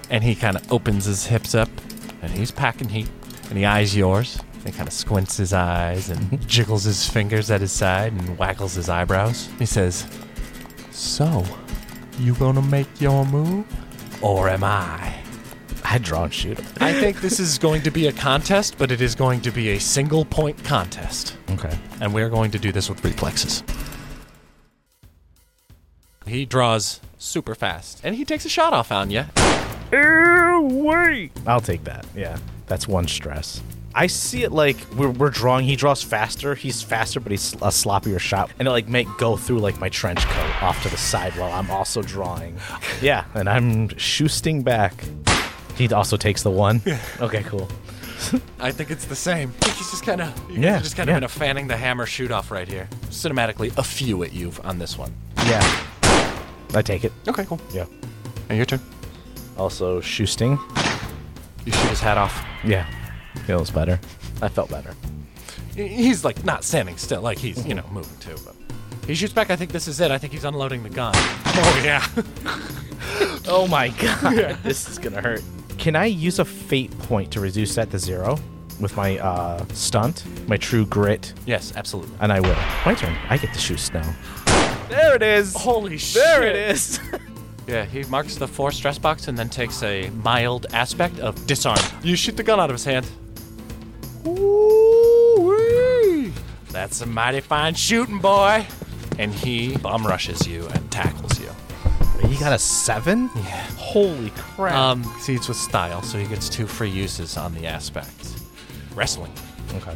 and 0.09 0.21
he 0.21 0.35
kind 0.35 0.57
of 0.57 0.69
opens 0.69 1.05
his 1.05 1.27
hips 1.27 1.55
up 1.55 1.69
and 2.21 2.29
he's 2.29 2.51
packing 2.51 2.89
heat 2.89 3.09
and 3.47 3.57
he 3.57 3.63
eyes 3.63 3.95
yours. 3.95 4.37
He 4.65 4.71
kind 4.71 4.87
of 4.87 4.93
squints 4.93 5.37
his 5.37 5.53
eyes 5.53 6.09
and 6.09 6.19
mm-hmm. 6.19 6.45
jiggles 6.47 6.83
his 6.83 7.07
fingers 7.07 7.49
at 7.49 7.61
his 7.61 7.71
side 7.71 8.13
and 8.13 8.37
waggles 8.37 8.73
his 8.73 8.89
eyebrows. 8.89 9.49
He 9.57 9.65
says, 9.65 10.05
So, 10.91 11.45
you 12.19 12.35
gonna 12.35 12.61
make 12.61 13.01
your 13.01 13.25
move? 13.25 13.65
or 14.21 14.49
am 14.49 14.63
I? 14.63 15.15
I 15.83 15.97
draw 15.97 16.25
and 16.25 16.33
shoot. 16.33 16.59
I 16.81 16.93
think 16.93 17.21
this 17.21 17.39
is 17.39 17.57
going 17.57 17.81
to 17.83 17.91
be 17.91 18.07
a 18.07 18.11
contest, 18.11 18.75
but 18.77 18.91
it 18.91 19.01
is 19.01 19.15
going 19.15 19.41
to 19.41 19.51
be 19.51 19.69
a 19.69 19.79
single 19.79 20.25
point 20.25 20.63
contest. 20.63 21.35
Okay. 21.51 21.75
And 22.01 22.13
we're 22.13 22.29
going 22.29 22.51
to 22.51 22.59
do 22.59 22.71
this 22.71 22.89
with 22.89 23.03
reflexes. 23.03 23.63
He 26.25 26.45
draws 26.45 26.99
super 27.17 27.55
fast, 27.55 28.01
and 28.03 28.15
he 28.15 28.23
takes 28.23 28.45
a 28.45 28.49
shot 28.49 28.73
off 28.73 28.91
on 28.91 29.09
you. 29.09 29.25
wait. 29.91 31.31
I'll 31.47 31.61
take 31.61 31.83
that. 31.85 32.05
Yeah, 32.15 32.37
that's 32.67 32.87
one 32.87 33.07
stress. 33.07 33.63
I 33.95 34.07
see 34.07 34.43
it 34.43 34.51
like 34.51 34.77
we're, 34.95 35.09
we're 35.09 35.29
drawing. 35.31 35.65
He 35.65 35.75
draws 35.75 36.03
faster. 36.03 36.55
He's 36.55 36.81
faster, 36.81 37.19
but 37.19 37.31
he's 37.31 37.53
a 37.53 37.69
sloppier 37.71 38.19
shot, 38.19 38.51
and 38.59 38.67
it 38.67 38.71
like 38.71 38.87
make 38.87 39.07
go 39.17 39.35
through 39.35 39.59
like 39.59 39.79
my 39.79 39.89
trench 39.89 40.19
coat 40.25 40.63
off 40.63 40.81
to 40.83 40.89
the 40.89 40.97
side 40.97 41.33
while 41.37 41.51
I'm 41.51 41.69
also 41.71 42.01
drawing. 42.01 42.55
Yeah, 43.01 43.23
and 43.33 43.47
I'm 43.49 43.87
shoosting 43.97 44.61
back. 44.61 44.93
He 45.75 45.87
also 45.93 46.17
takes 46.17 46.43
the 46.43 46.51
one. 46.51 46.81
Okay, 47.21 47.43
cool. 47.43 47.69
I 48.59 48.71
think 48.71 48.91
it's 48.91 49.05
the 49.05 49.15
same. 49.15 49.49
I 49.61 49.65
think 49.65 49.77
he's 49.77 49.89
just 49.91 50.03
kind 50.05 50.19
of, 50.19 50.51
Yeah, 50.51 50.79
just 50.79 50.97
kind 50.97 51.09
of 51.09 51.13
yeah. 51.13 51.17
in 51.19 51.23
a 51.23 51.29
fanning 51.29 51.67
the 51.67 51.77
hammer 51.77 52.05
shoot 52.05 52.29
off 52.31 52.51
right 52.51 52.67
here. 52.67 52.89
Cinematically, 53.09 53.75
a 53.77 53.83
few 53.83 54.21
at 54.23 54.33
you 54.33 54.51
on 54.65 54.77
this 54.79 54.97
one. 54.97 55.13
Yeah, 55.45 55.61
I 56.73 56.81
take 56.81 57.05
it. 57.05 57.13
Okay, 57.27 57.45
cool. 57.45 57.59
Yeah. 57.73 57.85
And 58.49 58.57
your 58.57 58.65
turn. 58.65 58.81
Also 59.57 60.01
shoosting. 60.01 60.59
You 61.65 61.71
shoot 61.71 61.89
his 61.89 62.01
hat 62.01 62.17
off. 62.17 62.45
Yeah, 62.65 62.85
feels 63.45 63.69
better. 63.71 63.99
I 64.41 64.47
felt 64.49 64.69
better. 64.69 64.95
He's 65.75 66.25
like 66.25 66.43
not 66.43 66.63
standing 66.63 66.97
still, 66.97 67.21
like 67.21 67.37
he's 67.37 67.65
you 67.65 67.73
know 67.75 67.85
moving 67.91 68.17
too. 68.19 68.35
But 68.45 68.55
he 69.07 69.15
shoots 69.15 69.33
back. 69.33 69.49
I 69.49 69.55
think 69.55 69.71
this 69.71 69.87
is 69.87 69.99
it. 69.99 70.11
I 70.11 70.17
think 70.17 70.33
he's 70.33 70.43
unloading 70.45 70.83
the 70.83 70.89
gun. 70.89 71.13
Oh 71.61 71.81
yeah. 71.83 72.05
Oh 73.47 73.67
my 73.67 73.89
god, 73.89 74.57
this 74.63 74.87
is 74.87 74.99
gonna 74.99 75.21
hurt. 75.21 75.41
Can 75.77 75.95
I 75.95 76.05
use 76.05 76.39
a 76.39 76.45
fate 76.45 76.97
point 76.99 77.31
to 77.31 77.39
reduce 77.39 77.73
that 77.75 77.89
to 77.91 77.99
zero 77.99 78.37
with 78.79 78.95
my 78.95 79.17
uh, 79.17 79.65
stunt, 79.73 80.23
my 80.47 80.57
true 80.57 80.85
grit, 80.85 81.33
yes, 81.45 81.73
absolutely. 81.75 82.15
and 82.19 82.31
I 82.31 82.39
will. 82.39 82.55
My 82.85 82.93
turn. 82.93 83.15
I 83.29 83.37
get 83.37 83.53
to 83.53 83.59
shoot 83.59 83.89
now. 83.93 84.13
There 84.89 85.15
it 85.15 85.23
is. 85.23 85.55
Holy 85.55 85.97
shit! 85.97 86.21
There 86.23 86.43
it 86.43 86.55
is. 86.55 86.99
Yeah, 87.69 87.85
he 87.85 88.03
marks 88.05 88.35
the 88.35 88.47
four 88.47 88.71
stress 88.71 88.97
box 88.97 89.27
and 89.27 89.37
then 89.37 89.47
takes 89.47 89.83
a 89.83 90.09
mild 90.09 90.65
aspect 90.73 91.19
of 91.19 91.45
disarm. 91.45 91.77
You 92.01 92.15
shoot 92.15 92.35
the 92.35 92.41
gun 92.41 92.59
out 92.59 92.71
of 92.71 92.73
his 92.73 92.83
hand. 92.83 93.05
Ooh-wee. 94.25 96.33
That's 96.71 97.01
a 97.01 97.05
mighty 97.05 97.41
fine 97.41 97.75
shooting, 97.75 98.17
boy. 98.17 98.65
And 99.19 99.31
he 99.31 99.77
bomb 99.77 100.07
rushes 100.07 100.47
you 100.47 100.65
and 100.69 100.91
tackles 100.91 101.39
you. 101.39 101.51
he 102.27 102.37
got 102.37 102.53
a 102.53 102.57
seven. 102.57 103.29
Yeah. 103.35 103.61
Holy 103.77 104.31
crap. 104.31 104.73
Um, 104.73 105.03
succeeds 105.03 105.47
with 105.47 105.57
style, 105.57 106.01
so 106.01 106.17
he 106.17 106.25
gets 106.25 106.49
two 106.49 106.65
free 106.65 106.89
uses 106.89 107.37
on 107.37 107.53
the 107.53 107.67
aspect. 107.67 108.33
Wrestling. 108.95 109.31
okay. 109.75 109.93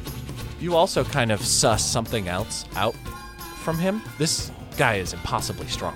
You 0.59 0.75
also 0.75 1.03
kind 1.03 1.31
of 1.31 1.43
suss 1.43 1.83
something 1.83 2.27
else 2.27 2.65
out 2.75 2.93
from 3.63 3.79
him. 3.79 4.03
This 4.19 4.51
guy 4.77 4.97
is 4.97 5.13
impossibly 5.13 5.65
strong. 5.65 5.95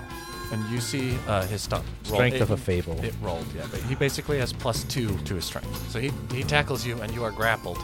And 0.52 0.68
you 0.70 0.80
see 0.80 1.16
uh, 1.26 1.46
his 1.46 1.62
stunt. 1.62 1.84
roll- 2.06 2.14
Strength 2.16 2.36
it- 2.36 2.40
of 2.42 2.50
a 2.50 2.56
fable. 2.56 2.98
It 3.04 3.14
rolled, 3.20 3.46
yeah. 3.54 3.66
But 3.70 3.80
he 3.82 3.94
basically 3.94 4.38
has 4.38 4.52
plus 4.52 4.84
two 4.84 5.16
to 5.18 5.34
his 5.34 5.44
strength. 5.44 5.90
So 5.90 6.00
he, 6.00 6.10
he 6.32 6.42
tackles 6.42 6.86
you 6.86 7.00
and 7.02 7.12
you 7.14 7.22
are 7.24 7.30
grappled. 7.30 7.78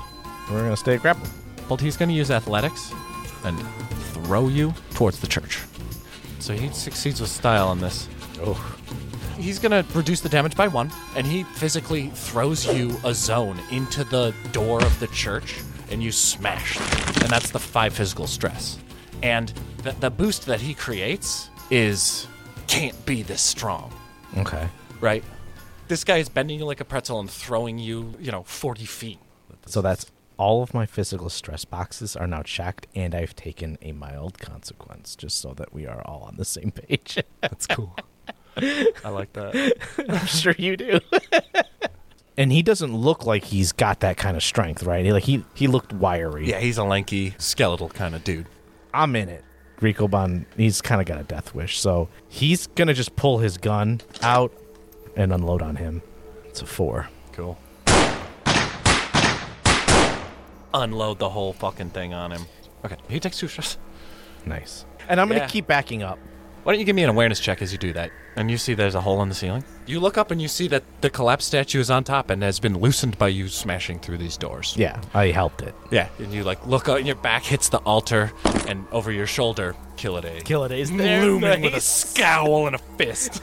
We're 0.51 0.63
gonna 0.63 0.77
stay 0.77 0.97
grappled. 0.97 1.29
But 1.69 1.81
he's 1.81 1.97
going 1.97 2.11
to 2.11 2.15
use 2.15 2.31
athletics 2.31 2.93
and 3.45 3.59
throw 4.13 4.49
you 4.49 4.75
towards 4.95 5.19
the 5.21 5.27
church. 5.27 5.61
So 6.39 6.53
he 6.53 6.69
succeeds 6.71 7.21
with 7.21 7.31
style 7.31 7.69
on 7.69 7.81
this. 7.81 8.09
Oh. 8.41 8.77
He's 9.39 9.59
going 9.59 9.73
to 9.73 9.85
reduce 9.97 10.21
the 10.21 10.29
damage 10.29 10.57
by 10.57 10.69
one, 10.69 10.91
and 11.17 11.27
he 11.27 11.45
physically 11.45 12.09
throws 12.11 12.67
you 12.67 12.97
a 13.05 13.15
zone 13.15 13.59
into 13.71 14.05
the 14.05 14.35
door 14.53 14.83
of 14.85 15.01
the 15.01 15.07
church, 15.09 15.61
and 15.91 16.03
you 16.03 16.13
smash. 16.13 16.77
And 17.23 17.31
that's 17.31 17.51
the 17.51 17.59
five 17.59 17.95
physical 17.95 18.27
stress. 18.27 18.79
And 19.23 19.53
the, 19.79 19.93
the 19.93 20.11
boost 20.11 20.45
that 20.47 20.61
he 20.61 20.75
creates 20.75 21.49
is 21.71 22.27
can't 22.67 23.07
be 23.07 23.23
this 23.23 23.43
strong, 23.43 23.93
Okay. 24.39 24.69
right? 25.01 25.23
This 25.89 26.05
guy 26.05 26.17
is 26.19 26.29
bending 26.29 26.59
you 26.59 26.65
like 26.65 26.81
a 26.81 26.85
pretzel 26.85 27.21
and 27.21 27.31
throwing 27.31 27.79
you, 27.79 28.15
you 28.19 28.33
know, 28.33 28.43
40 28.45 28.85
feet. 28.87 29.19
So 29.67 29.81
that's 29.83 30.11
all 30.37 30.63
of 30.63 30.75
my 30.75 30.85
physical 30.87 31.31
stress 31.31 31.65
boxes 31.65 32.17
are 32.17 32.27
now 32.27 32.43
checked, 32.43 32.87
and 32.95 33.15
I've 33.15 33.37
taken 33.37 33.79
a 33.83 33.93
mild 33.93 34.39
consequence, 34.39 35.15
just 35.15 35.41
so 35.41 35.53
that 35.55 35.73
we 35.73 35.87
are 35.87 36.03
all 36.05 36.23
on 36.23 36.37
the 36.37 36.45
same 36.45 36.71
page. 36.73 37.19
That's 37.41 37.67
cool. 37.67 37.95
I 38.57 39.09
like 39.11 39.33
that. 39.35 39.75
I'm 40.09 40.27
sure 40.27 40.55
you 40.59 40.77
do. 40.77 41.01
and 42.37 42.51
he 42.53 42.63
doesn't 42.63 42.95
look 42.97 43.25
like 43.27 43.45
he's 43.45 43.73
got 43.73 44.01
that 44.01 44.17
kind 44.17 44.37
of 44.37 44.43
strength, 44.43 44.83
right? 44.83 45.05
He, 45.05 45.13
like 45.13 45.25
he 45.25 45.45
he 45.55 45.67
looked 45.67 45.93
wiry. 45.93 46.49
Yeah, 46.51 46.61
he's 46.61 46.79
a 46.79 46.85
lanky, 46.85 47.35
skeletal 47.39 47.89
kind 47.89 48.15
of 48.15 48.25
dude. 48.25 48.47
I'm 48.93 49.15
in 49.17 49.29
it. 49.29 49.45
Rico 49.85 50.09
Bon, 50.09 50.47
he's 50.57 50.81
kind 50.81 51.01
of 51.03 51.07
got 51.07 51.21
a 51.21 51.25
death 51.25 51.55
wish, 51.55 51.79
so 51.79 52.09
he's 52.27 52.67
gonna 52.69 52.95
just 52.95 53.15
pull 53.17 53.39
his 53.39 53.59
gun 53.59 54.01
out 54.23 54.51
and 55.15 55.31
unload 55.31 55.61
on 55.61 55.77
him. 55.77 56.01
It's 56.47 56.63
a 56.63 56.67
four. 56.67 57.09
Cool. 57.33 57.59
Unload 60.73 61.19
the 61.19 61.29
whole 61.29 61.53
fucking 61.53 61.91
thing 61.91 62.15
on 62.15 62.33
him. 62.33 62.47
Okay, 62.85 62.97
he 63.09 63.21
takes 63.21 63.39
two 63.39 63.47
stress. 63.47 63.77
Nice. 64.47 64.87
And 65.07 65.21
I'm 65.21 65.29
gonna 65.29 65.41
Yeah. 65.41 65.49
keep 65.49 65.67
backing 65.67 66.03
up. 66.03 66.19
Why 66.65 66.73
don't 66.73 66.81
you 66.81 66.87
give 66.87 66.97
me 66.97 67.03
an 67.05 67.11
awareness 67.11 67.41
check 67.41 67.61
as 67.61 67.73
you 67.73 67.79
do 67.79 67.93
that? 67.93 68.11
And 68.37 68.51
you 68.51 68.57
see 68.57 68.73
there's 68.73 68.95
a 68.95 69.01
hole 69.03 69.21
in 69.21 69.29
the 69.29 69.35
ceiling. 69.35 69.65
You 69.85 70.01
look 70.01 70.17
up 70.17 70.31
and 70.31 70.41
you 70.41 70.49
see 70.49 70.67
that 70.69 70.83
the 71.03 71.11
collapsed 71.11 71.47
statue 71.47 71.79
is 71.79 71.91
on 71.91 72.05
top 72.05 72.31
and 72.31 72.43
has 72.43 72.59
been 72.59 72.79
loosened 72.79 73.19
by 73.19 73.29
you 73.29 73.49
smashing 73.49 73.99
through 73.99 74.17
these 74.17 74.39
doors. 74.39 74.75
Yeah, 74.75 74.99
I 75.13 75.27
helped 75.27 75.61
it. 75.61 75.75
Yeah. 75.91 76.09
And 76.19 76.33
you 76.33 76.43
like 76.43 76.67
look 76.67 76.89
up 76.89 76.97
and 76.97 77.07
your 77.07 77.17
back 77.17 77.45
hits 77.45 77.69
the 77.69 77.81
altar 77.81 78.33
and 78.67 78.87
over 78.93 79.13
your 79.13 79.27
shoulder, 79.27 79.77
kill 79.99 80.17
it 80.17 80.25
a 80.25 80.41
Kill 80.41 80.65
it 80.65 80.73
eh? 80.73 80.77
is 80.77 80.91
looming 80.91 81.61
with 81.61 81.75
a 81.75 81.83
scowl 81.83 82.67
and 82.67 82.77
a 82.77 82.79
fist. 82.79 83.43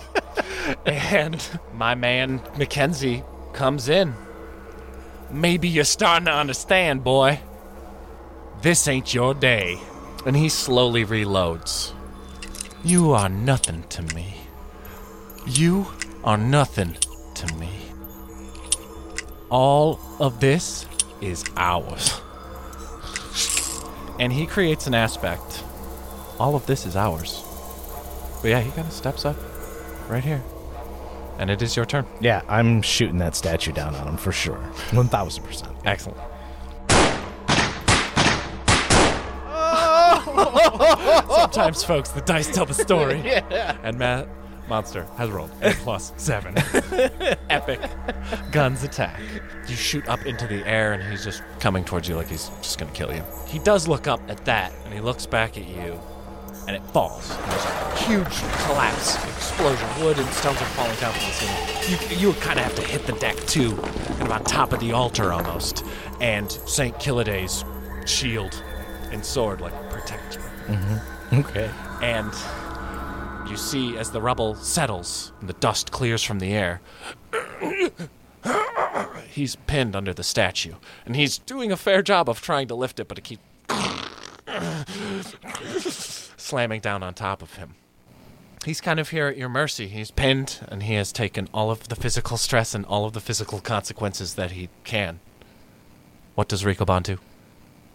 and 0.86 1.44
my 1.74 1.96
man 1.96 2.40
Mackenzie 2.56 3.24
comes 3.52 3.88
in. 3.88 4.14
Maybe 5.32 5.68
you're 5.68 5.82
starting 5.82 6.26
to 6.26 6.32
understand, 6.32 7.02
boy. 7.02 7.40
This 8.62 8.86
ain't 8.86 9.12
your 9.12 9.34
day. 9.34 9.80
And 10.24 10.36
he 10.36 10.48
slowly 10.48 11.04
reloads. 11.04 11.92
You 12.82 13.12
are 13.12 13.28
nothing 13.28 13.84
to 13.90 14.02
me. 14.14 14.36
You 15.46 15.86
are 16.24 16.38
nothing 16.38 16.96
to 17.34 17.54
me. 17.56 17.68
All 19.50 20.00
of 20.18 20.40
this 20.40 20.86
is 21.20 21.44
ours. 21.58 22.20
And 24.18 24.32
he 24.32 24.46
creates 24.46 24.86
an 24.86 24.94
aspect. 24.94 25.62
All 26.38 26.54
of 26.54 26.64
this 26.64 26.86
is 26.86 26.96
ours. 26.96 27.44
But 28.40 28.48
yeah, 28.48 28.60
he 28.60 28.70
kind 28.70 28.86
of 28.86 28.94
steps 28.94 29.26
up 29.26 29.36
right 30.08 30.24
here. 30.24 30.42
And 31.38 31.50
it 31.50 31.60
is 31.60 31.76
your 31.76 31.84
turn. 31.84 32.06
Yeah, 32.20 32.40
I'm 32.48 32.80
shooting 32.80 33.18
that 33.18 33.36
statue 33.36 33.72
down 33.72 33.94
on 33.94 34.08
him 34.08 34.16
for 34.16 34.32
sure. 34.32 34.58
One 34.92 35.08
thousand 35.08 35.44
percent. 35.44 35.76
Excellent. 35.84 36.18
Oh! 40.32 40.79
Sometimes, 41.52 41.82
folks, 41.82 42.10
the 42.10 42.20
dice 42.20 42.48
tell 42.54 42.64
the 42.64 42.74
story. 42.74 43.20
yeah. 43.24 43.76
And 43.82 43.98
Matt 43.98 44.28
Monster 44.68 45.04
has 45.16 45.30
rolled 45.30 45.50
a 45.62 45.72
plus 45.72 46.12
seven. 46.16 46.54
Epic 47.50 47.80
guns 48.52 48.84
attack. 48.84 49.20
You 49.66 49.74
shoot 49.74 50.06
up 50.08 50.24
into 50.26 50.46
the 50.46 50.64
air, 50.64 50.92
and 50.92 51.02
he's 51.02 51.24
just 51.24 51.42
coming 51.58 51.84
towards 51.84 52.08
you 52.08 52.14
like 52.14 52.28
he's 52.28 52.50
just 52.62 52.78
gonna 52.78 52.92
kill 52.92 53.12
you. 53.12 53.24
He 53.48 53.58
does 53.58 53.88
look 53.88 54.06
up 54.06 54.20
at 54.28 54.44
that, 54.44 54.72
and 54.84 54.94
he 54.94 55.00
looks 55.00 55.26
back 55.26 55.58
at 55.58 55.66
you, 55.66 55.98
and 56.68 56.76
it 56.76 56.84
falls. 56.92 57.28
And 57.32 57.50
there's 57.50 57.64
a 57.64 57.96
huge 57.96 58.64
collapse, 58.66 59.16
explosion. 59.24 59.88
Wood 60.00 60.20
and 60.20 60.28
stones 60.28 60.62
are 60.62 60.66
falling 60.66 60.96
down 61.00 61.12
from 61.14 61.24
the 61.24 61.32
ceiling. 61.32 62.16
You, 62.20 62.28
you 62.28 62.34
kind 62.34 62.60
of 62.60 62.64
have 62.64 62.76
to 62.76 62.82
hit 62.82 63.06
the 63.06 63.14
deck 63.14 63.36
too, 63.48 63.74
kind 63.74 64.22
of 64.22 64.30
on 64.30 64.44
top 64.44 64.72
of 64.72 64.78
the 64.78 64.92
altar 64.92 65.32
almost. 65.32 65.84
And 66.20 66.48
Saint 66.52 66.96
Killidae's 67.00 67.64
shield 68.06 68.62
and 69.10 69.24
sword 69.24 69.60
like 69.60 69.72
protect 69.90 70.36
you. 70.36 70.42
Mm-hmm. 70.76 71.19
Okay. 71.32 71.70
And 72.02 72.32
you 73.48 73.56
see 73.56 73.96
as 73.96 74.10
the 74.10 74.20
rubble 74.20 74.54
settles 74.56 75.32
and 75.40 75.48
the 75.48 75.54
dust 75.54 75.90
clears 75.92 76.22
from 76.22 76.38
the 76.38 76.52
air, 76.52 76.80
he's 79.28 79.56
pinned 79.56 79.94
under 79.94 80.12
the 80.12 80.24
statue. 80.24 80.74
And 81.06 81.16
he's 81.16 81.38
doing 81.38 81.70
a 81.70 81.76
fair 81.76 82.02
job 82.02 82.28
of 82.28 82.40
trying 82.40 82.68
to 82.68 82.74
lift 82.74 83.00
it, 83.00 83.08
but 83.08 83.18
it 83.18 83.24
keeps 83.24 83.42
slamming 86.36 86.80
down 86.80 87.02
on 87.02 87.14
top 87.14 87.42
of 87.42 87.54
him. 87.54 87.74
He's 88.64 88.80
kind 88.80 89.00
of 89.00 89.08
here 89.08 89.26
at 89.28 89.38
your 89.38 89.48
mercy. 89.48 89.88
He's 89.88 90.10
pinned, 90.10 90.58
and 90.68 90.82
he 90.82 90.94
has 90.94 91.12
taken 91.12 91.48
all 91.54 91.70
of 91.70 91.88
the 91.88 91.96
physical 91.96 92.36
stress 92.36 92.74
and 92.74 92.84
all 92.84 93.06
of 93.06 93.14
the 93.14 93.20
physical 93.20 93.60
consequences 93.60 94.34
that 94.34 94.50
he 94.50 94.68
can. 94.84 95.20
What 96.34 96.48
does 96.48 96.62
Rikobon 96.62 97.04
do? 97.04 97.18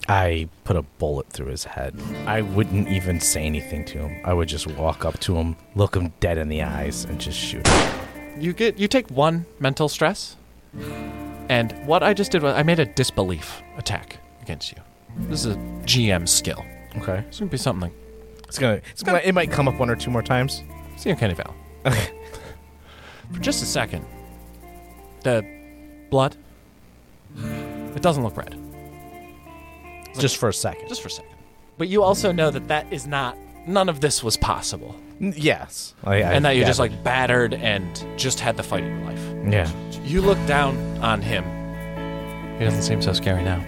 I 0.07 0.49
put 0.63 0.75
a 0.75 0.83
bullet 0.83 1.29
through 1.29 1.47
his 1.47 1.63
head. 1.63 1.99
I 2.25 2.41
wouldn't 2.41 2.87
even 2.87 3.19
say 3.19 3.43
anything 3.43 3.85
to 3.85 3.99
him. 3.99 4.21
I 4.23 4.33
would 4.33 4.47
just 4.47 4.67
walk 4.67 5.05
up 5.05 5.19
to 5.21 5.35
him, 5.35 5.55
look 5.75 5.95
him 5.95 6.13
dead 6.19 6.37
in 6.37 6.49
the 6.49 6.61
eyes, 6.63 7.05
and 7.05 7.19
just 7.19 7.37
shoot 7.37 7.65
him. 7.67 7.99
you 8.39 8.53
get 8.53 8.77
you 8.77 8.87
take 8.87 9.09
one 9.09 9.45
mental 9.59 9.89
stress, 9.89 10.35
and 11.49 11.71
what 11.87 12.03
I 12.03 12.13
just 12.13 12.31
did 12.31 12.43
was 12.43 12.53
I 12.55 12.63
made 12.63 12.79
a 12.79 12.85
disbelief 12.85 13.61
attack 13.77 14.17
against 14.41 14.71
you. 14.71 14.77
This 15.27 15.45
is 15.45 15.55
a 15.55 15.59
GM 15.85 16.27
skill. 16.27 16.63
Okay. 16.97 17.23
It's 17.27 17.39
gonna 17.39 17.51
be 17.51 17.57
something 17.57 17.81
like 17.89 17.93
It's 18.47 18.59
gonna. 18.59 18.81
It's 18.91 19.03
gonna. 19.03 19.21
It 19.23 19.33
might 19.33 19.51
come 19.51 19.67
up 19.67 19.79
one 19.79 19.89
or 19.89 19.95
two 19.95 20.11
more 20.11 20.21
times. 20.23 20.63
see 20.97 21.09
Uncanny 21.09 21.33
Valley. 21.33 21.55
Okay. 21.85 22.11
For 23.31 23.39
just 23.39 23.63
a 23.63 23.65
second, 23.65 24.05
the 25.23 25.43
blood 26.11 26.37
it 27.95 28.01
doesn't 28.01 28.23
look 28.23 28.37
red. 28.37 28.64
Just 30.21 30.37
for 30.37 30.49
a 30.49 30.53
second. 30.53 30.87
Just 30.89 31.01
for 31.01 31.07
a 31.07 31.11
second. 31.11 31.31
But 31.77 31.87
you 31.89 32.03
also 32.03 32.31
know 32.31 32.49
that 32.51 32.67
that 32.69 32.91
is 32.91 33.05
not. 33.07 33.37
None 33.67 33.89
of 33.89 33.99
this 33.99 34.23
was 34.23 34.37
possible, 34.37 34.95
N- 35.19 35.33
yes. 35.35 35.95
I, 36.03 36.17
I 36.17 36.19
and 36.33 36.45
that 36.45 36.51
you're 36.55 36.65
just 36.67 36.77
gathered. 36.79 36.91
like 36.93 37.03
battered 37.03 37.53
and 37.55 38.05
just 38.15 38.39
had 38.39 38.57
the 38.57 38.63
fight 38.63 38.83
of 38.83 38.89
your 38.89 38.99
life. 39.05 39.19
Yeah. 39.51 39.71
You 40.03 40.21
look 40.21 40.37
down 40.45 40.77
on 40.99 41.19
him. 41.21 41.43
He 42.59 42.63
doesn't 42.65 42.83
seem 42.83 43.01
so 43.01 43.11
scary 43.11 43.43
now. 43.43 43.63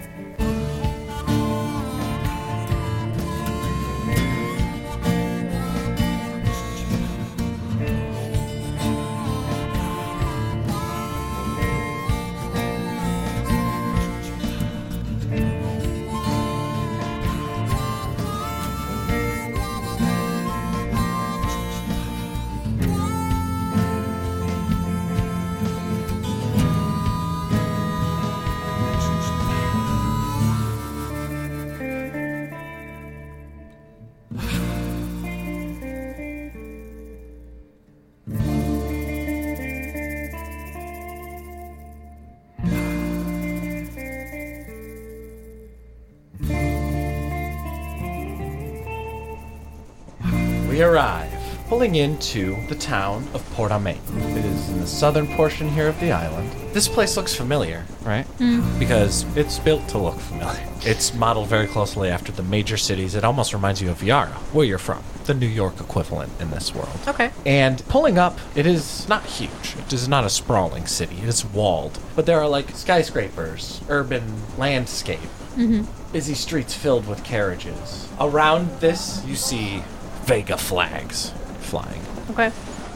Pulling 51.78 51.94
into 51.94 52.56
the 52.66 52.74
town 52.74 53.24
of 53.34 53.50
Port 53.52 53.70
Amain. 53.70 54.00
It 54.36 54.44
is 54.44 54.68
in 54.68 54.80
the 54.80 54.86
southern 54.88 55.28
portion 55.36 55.68
here 55.68 55.86
of 55.86 56.00
the 56.00 56.10
island. 56.10 56.50
This 56.72 56.88
place 56.88 57.16
looks 57.16 57.36
familiar, 57.36 57.86
right? 58.02 58.26
Mm. 58.38 58.80
Because 58.80 59.24
it's 59.36 59.60
built 59.60 59.86
to 59.90 59.98
look 59.98 60.18
familiar. 60.18 60.66
It's 60.82 61.14
modeled 61.14 61.46
very 61.46 61.68
closely 61.68 62.08
after 62.08 62.32
the 62.32 62.42
major 62.42 62.76
cities. 62.76 63.14
It 63.14 63.22
almost 63.22 63.52
reminds 63.52 63.80
you 63.80 63.90
of 63.90 64.02
Yara, 64.02 64.32
where 64.52 64.66
you're 64.66 64.78
from, 64.78 65.04
the 65.26 65.34
New 65.34 65.46
York 65.46 65.78
equivalent 65.80 66.32
in 66.40 66.50
this 66.50 66.74
world. 66.74 66.98
Okay. 67.06 67.30
And 67.46 67.86
pulling 67.88 68.18
up, 68.18 68.38
it 68.56 68.66
is 68.66 69.08
not 69.08 69.24
huge. 69.24 69.76
It 69.78 69.92
is 69.92 70.08
not 70.08 70.24
a 70.24 70.30
sprawling 70.30 70.86
city. 70.86 71.16
It 71.18 71.28
is 71.28 71.44
walled. 71.44 72.00
But 72.16 72.26
there 72.26 72.40
are 72.40 72.48
like 72.48 72.70
skyscrapers, 72.70 73.80
urban 73.88 74.24
landscape, 74.56 75.30
mm-hmm. 75.56 75.84
busy 76.12 76.34
streets 76.34 76.74
filled 76.74 77.06
with 77.06 77.22
carriages. 77.22 78.08
Around 78.18 78.80
this, 78.80 79.24
you 79.24 79.36
see 79.36 79.84
Vega 80.24 80.56
flags 80.56 81.32
flying. 81.68 82.00
Okay. 82.30 82.50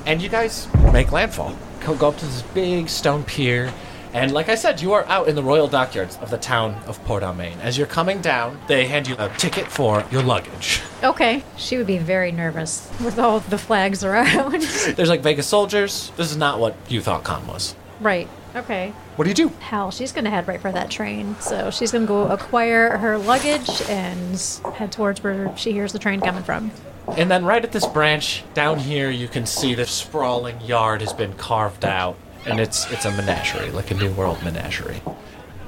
And 0.06 0.20
you 0.20 0.28
guys 0.28 0.68
make 0.92 1.12
landfall. 1.12 1.54
Go, 1.85 1.94
go 1.94 2.08
up 2.08 2.16
to 2.18 2.26
this 2.26 2.42
big 2.54 2.88
stone 2.88 3.22
pier. 3.24 3.72
And 4.14 4.30
like 4.32 4.48
I 4.50 4.56
said, 4.56 4.80
you 4.82 4.92
are 4.92 5.04
out 5.06 5.26
in 5.28 5.35
the 5.37 5.42
royal 5.42 5.68
dockyards 5.68 6.18
of 6.18 6.30
the 6.30 6.37
town 6.37 6.74
of 6.87 7.02
Port 7.04 7.22
Almain. 7.22 7.58
As 7.61 7.78
you're 7.78 7.87
coming 7.87 8.20
down, 8.20 8.61
they 8.68 8.87
hand 8.87 9.08
you 9.08 9.16
a 9.18 9.30
ticket 9.38 9.66
for 9.68 10.04
your 10.11 10.22
luggage. 10.22 10.82
Okay. 11.02 11.42
She 11.56 11.78
would 11.78 11.87
be 11.87 11.96
very 11.98 12.30
nervous 12.30 12.90
with 13.02 13.18
all 13.18 13.40
the 13.40 13.56
flags 13.56 14.04
around. 14.04 14.61
There's 14.96 15.08
like 15.08 15.22
Vegas 15.22 15.46
soldiers. 15.46 16.12
This 16.16 16.30
is 16.30 16.37
not 16.37 16.58
what 16.61 16.76
you 16.88 17.00
thought 17.00 17.24
Khan 17.24 17.46
was. 17.46 17.74
right. 18.00 18.28
Okay. 18.54 18.92
What 19.16 19.24
do 19.24 19.30
you 19.30 19.34
do? 19.34 19.48
Hell, 19.60 19.90
she's 19.90 20.12
gonna 20.12 20.30
head 20.30 20.46
right 20.46 20.60
for 20.60 20.72
that 20.72 20.90
train. 20.90 21.36
So 21.40 21.70
she's 21.70 21.92
gonna 21.92 22.06
go 22.06 22.28
acquire 22.28 22.98
her 22.98 23.18
luggage 23.18 23.82
and 23.88 24.38
head 24.74 24.92
towards 24.92 25.22
where 25.22 25.56
she 25.56 25.72
hears 25.72 25.92
the 25.92 25.98
train 25.98 26.20
coming 26.20 26.42
from. 26.42 26.70
And 27.16 27.30
then 27.30 27.44
right 27.44 27.64
at 27.64 27.72
this 27.72 27.86
branch 27.86 28.44
down 28.54 28.78
here, 28.78 29.10
you 29.10 29.28
can 29.28 29.46
see 29.46 29.74
the 29.74 29.86
sprawling 29.86 30.60
yard 30.60 31.00
has 31.00 31.12
been 31.12 31.32
carved 31.34 31.84
out, 31.84 32.16
and 32.46 32.60
it's 32.60 32.90
it's 32.90 33.04
a 33.04 33.10
menagerie, 33.12 33.70
like 33.70 33.90
a 33.90 33.94
New 33.94 34.12
World 34.12 34.42
menagerie. 34.42 35.02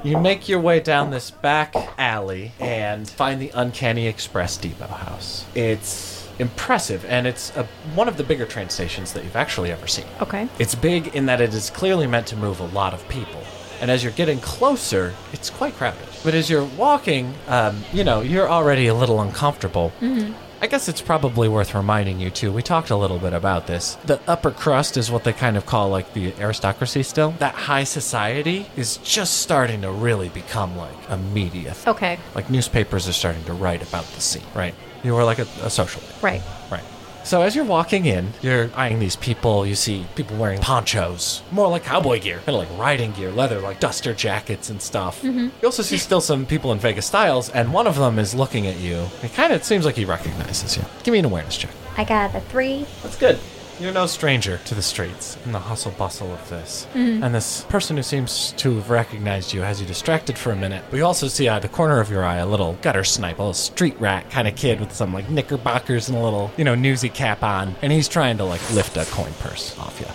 You 0.03 0.19
make 0.19 0.49
your 0.51 0.61
way 0.61 0.81
down 0.81 1.11
this 1.11 1.31
back 1.31 1.75
alley 1.97 2.53
and 2.61 3.09
find 3.09 3.41
the 3.41 3.51
Uncanny 3.55 4.07
Express 4.07 4.59
Depot 4.59 4.87
House. 4.87 5.47
It's 5.55 6.14
impressive, 6.39 7.05
and 7.07 7.27
it's 7.27 7.55
a, 7.57 7.65
one 7.95 8.09
of 8.09 8.17
the 8.17 8.25
bigger 8.25 8.47
train 8.47 8.69
stations 8.69 9.13
that 9.13 9.25
you've 9.25 9.37
actually 9.37 9.71
ever 9.71 9.87
seen. 9.87 10.07
Okay. 10.21 10.49
It's 10.59 10.75
big 10.75 11.09
in 11.15 11.27
that 11.27 11.41
it 11.41 11.55
is 11.55 11.71
clearly 11.71 12.07
meant 12.07 12.27
to 12.29 12.37
move 12.37 12.61
a 12.61 12.67
lot 12.67 12.95
of 12.95 13.07
people. 13.09 13.43
And 13.81 13.91
as 13.91 14.03
you're 14.03 14.13
getting 14.13 14.39
closer, 14.39 15.13
it's 15.33 15.51
quite 15.51 15.75
crowded. 15.75 16.01
But 16.23 16.35
as 16.35 16.49
you're 16.49 16.65
walking, 16.65 17.35
um, 17.49 17.85
you 17.93 18.05
know, 18.05 18.21
you're 18.21 18.49
already 18.49 18.87
a 18.87 18.95
little 18.95 19.21
uncomfortable. 19.21 19.91
Hmm. 20.01 20.33
I 20.63 20.67
guess 20.67 20.89
it's 20.89 21.03
probably 21.03 21.49
worth 21.49 21.75
reminding 21.75 22.21
you, 22.21 22.31
too. 22.31 22.51
We 22.51 22.63
talked 22.63 22.89
a 22.89 22.97
little 22.97 23.19
bit 23.19 23.35
about 23.35 23.67
this. 23.67 23.97
The 24.07 24.19
upper 24.27 24.51
crust 24.51 24.97
is 24.97 25.11
what 25.11 25.25
they 25.25 25.35
kind 25.35 25.59
of 25.59 25.67
call 25.67 25.91
like 25.91 26.15
the 26.15 26.33
aristocracy 26.41 27.03
still. 27.03 27.33
That 27.33 27.55
high 27.55 27.85
society 27.85 28.67
is 28.75 28.97
just 28.99 29.43
starting 29.43 29.83
to 29.83 29.91
really 29.91 30.31
become 30.31 30.75
like 30.79 30.97
a 31.11 31.19
media. 31.19 31.75
thing. 31.75 31.95
Okay. 31.95 32.19
Like 32.35 32.49
newspapers 32.49 33.07
are 33.07 33.13
starting 33.13 33.45
to 33.45 33.53
write 33.53 33.87
about 33.87 34.07
the 34.07 34.23
scene, 34.23 34.45
right? 34.55 34.75
You 35.05 35.15
were 35.15 35.25
like 35.25 35.39
a, 35.39 35.43
a 35.43 35.69
socialite. 35.69 36.23
Right. 36.23 36.43
Right. 36.71 36.83
So 37.25 37.41
as 37.41 37.57
you're 37.57 37.65
walking 37.65 38.05
in, 38.05 38.33
you're 38.43 38.71
eyeing 38.75 38.99
these 38.99 39.17
people. 39.17 39.67
You 39.67 39.75
see 39.75 40.07
people 40.15 40.37
wearing 40.37 40.61
ponchos, 40.61 41.43
more 41.51 41.69
like 41.69 41.85
cowboy 41.85 42.21
gear, 42.21 42.37
kind 42.45 42.51
of 42.51 42.69
like 42.69 42.79
riding 42.79 43.13
gear, 43.13 43.31
leather, 43.31 43.61
like 43.61 43.81
duster 43.81 44.13
jackets 44.13 44.69
and 44.69 44.81
stuff. 44.83 45.23
Mm-hmm. 45.23 45.39
You 45.41 45.53
also 45.65 45.83
see 45.83 45.97
still 45.97 46.21
some 46.21 46.45
people 46.45 46.71
in 46.73 46.79
Vegas 46.79 47.07
styles, 47.07 47.49
and 47.49 47.73
one 47.73 47.87
of 47.87 47.97
them 47.97 48.19
is 48.19 48.35
looking 48.35 48.67
at 48.67 48.79
you. 48.79 49.07
It 49.23 49.33
kind 49.33 49.55
of 49.55 49.65
seems 49.65 49.87
like 49.87 49.97
he 49.97 50.05
recognizes 50.05 50.77
you. 50.77 50.85
Give 51.03 51.13
me 51.13 51.19
an 51.19 51.25
awareness 51.25 51.57
check. 51.57 51.71
I 51.97 52.05
got 52.05 52.35
a 52.35 52.41
three. 52.41 52.87
That's 53.03 53.17
good. 53.17 53.39
You're 53.81 53.93
no 53.93 54.07
stranger 54.07 54.59
to 54.67 54.75
the 54.75 54.83
streets 54.83 55.37
and 55.45 55.55
the 55.55 55.59
hustle 55.59 55.91
bustle 55.93 56.33
of 56.33 56.49
this. 56.49 56.87
Mm-hmm. 56.95 57.25
And 57.25 57.35
this 57.35 57.63
person 57.65 57.97
who 57.97 58.03
seems 58.05 58.53
to 58.59 58.77
have 58.77 58.89
recognized 58.89 59.53
you 59.53 59.63
has 59.63 59.81
you 59.81 59.87
distracted 59.87 60.39
for 60.39 60.53
a 60.53 60.57
minute. 60.57 60.85
We 60.93 61.01
also 61.01 61.27
see 61.27 61.49
out 61.49 61.57
of 61.57 61.63
the 61.71 61.77
corner 61.77 62.01
of 62.01 62.09
your 62.11 62.25
eye 62.25 62.37
a 62.37 62.47
little 62.47 62.75
gutter 62.83 63.03
snipe, 63.03 63.39
a 63.39 63.43
little 63.43 63.53
street 63.53 63.99
rat 64.01 64.31
kind 64.31 64.47
of 64.47 64.55
kid 64.55 64.79
with 64.79 64.93
some 64.93 65.13
like 65.13 65.29
knickerbockers 65.29 66.09
and 66.09 66.17
a 66.17 66.23
little, 66.23 66.53
you 66.57 66.65
know, 66.65 66.77
newsy 66.77 67.09
cap 67.09 67.43
on. 67.43 67.75
And 67.83 67.93
he's 67.93 68.09
trying 68.09 68.39
to 68.39 68.45
like 68.45 68.61
lift 68.73 68.97
a 68.97 69.05
coin 69.07 69.33
purse 69.41 69.77
off 69.79 69.99
you. 70.01 70.07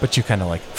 But 0.00 0.16
you 0.16 0.22
kind 0.22 0.40
of 0.40 0.48
like, 0.48 0.62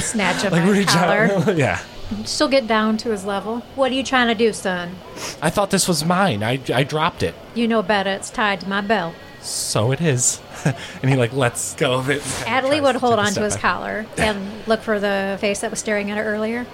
Snatch 0.00 0.42
him 0.42 0.52
like 0.52 0.68
reach 0.68 0.88
collar. 0.88 1.30
out. 1.32 1.56
yeah. 1.56 1.80
She'll 2.24 2.48
get 2.48 2.66
down 2.66 2.96
to 2.98 3.10
his 3.10 3.24
level. 3.24 3.60
What 3.74 3.90
are 3.90 3.94
you 3.94 4.02
trying 4.04 4.28
to 4.28 4.34
do, 4.34 4.52
son? 4.52 4.96
I 5.40 5.50
thought 5.50 5.70
this 5.70 5.88
was 5.88 6.04
mine. 6.04 6.42
I, 6.42 6.60
I 6.72 6.82
dropped 6.84 7.22
it. 7.22 7.34
You 7.54 7.66
know 7.68 7.82
better. 7.82 8.10
It's 8.10 8.30
tied 8.30 8.60
to 8.60 8.68
my 8.68 8.80
belt. 8.80 9.14
So 9.40 9.92
it 9.92 10.00
is. 10.00 10.40
and 11.02 11.10
he 11.10 11.16
like 11.16 11.32
lets 11.32 11.74
go 11.74 11.94
of 11.94 12.10
it. 12.10 12.20
Adley 12.44 12.82
would 12.82 12.96
hold 12.96 13.18
on 13.18 13.32
to 13.32 13.42
his 13.42 13.54
back. 13.54 13.62
collar 13.62 14.06
and 14.18 14.66
look 14.66 14.80
for 14.80 14.98
the 15.00 15.36
face 15.40 15.60
that 15.60 15.70
was 15.70 15.78
staring 15.80 16.10
at 16.10 16.18
her 16.18 16.24
earlier. 16.24 16.66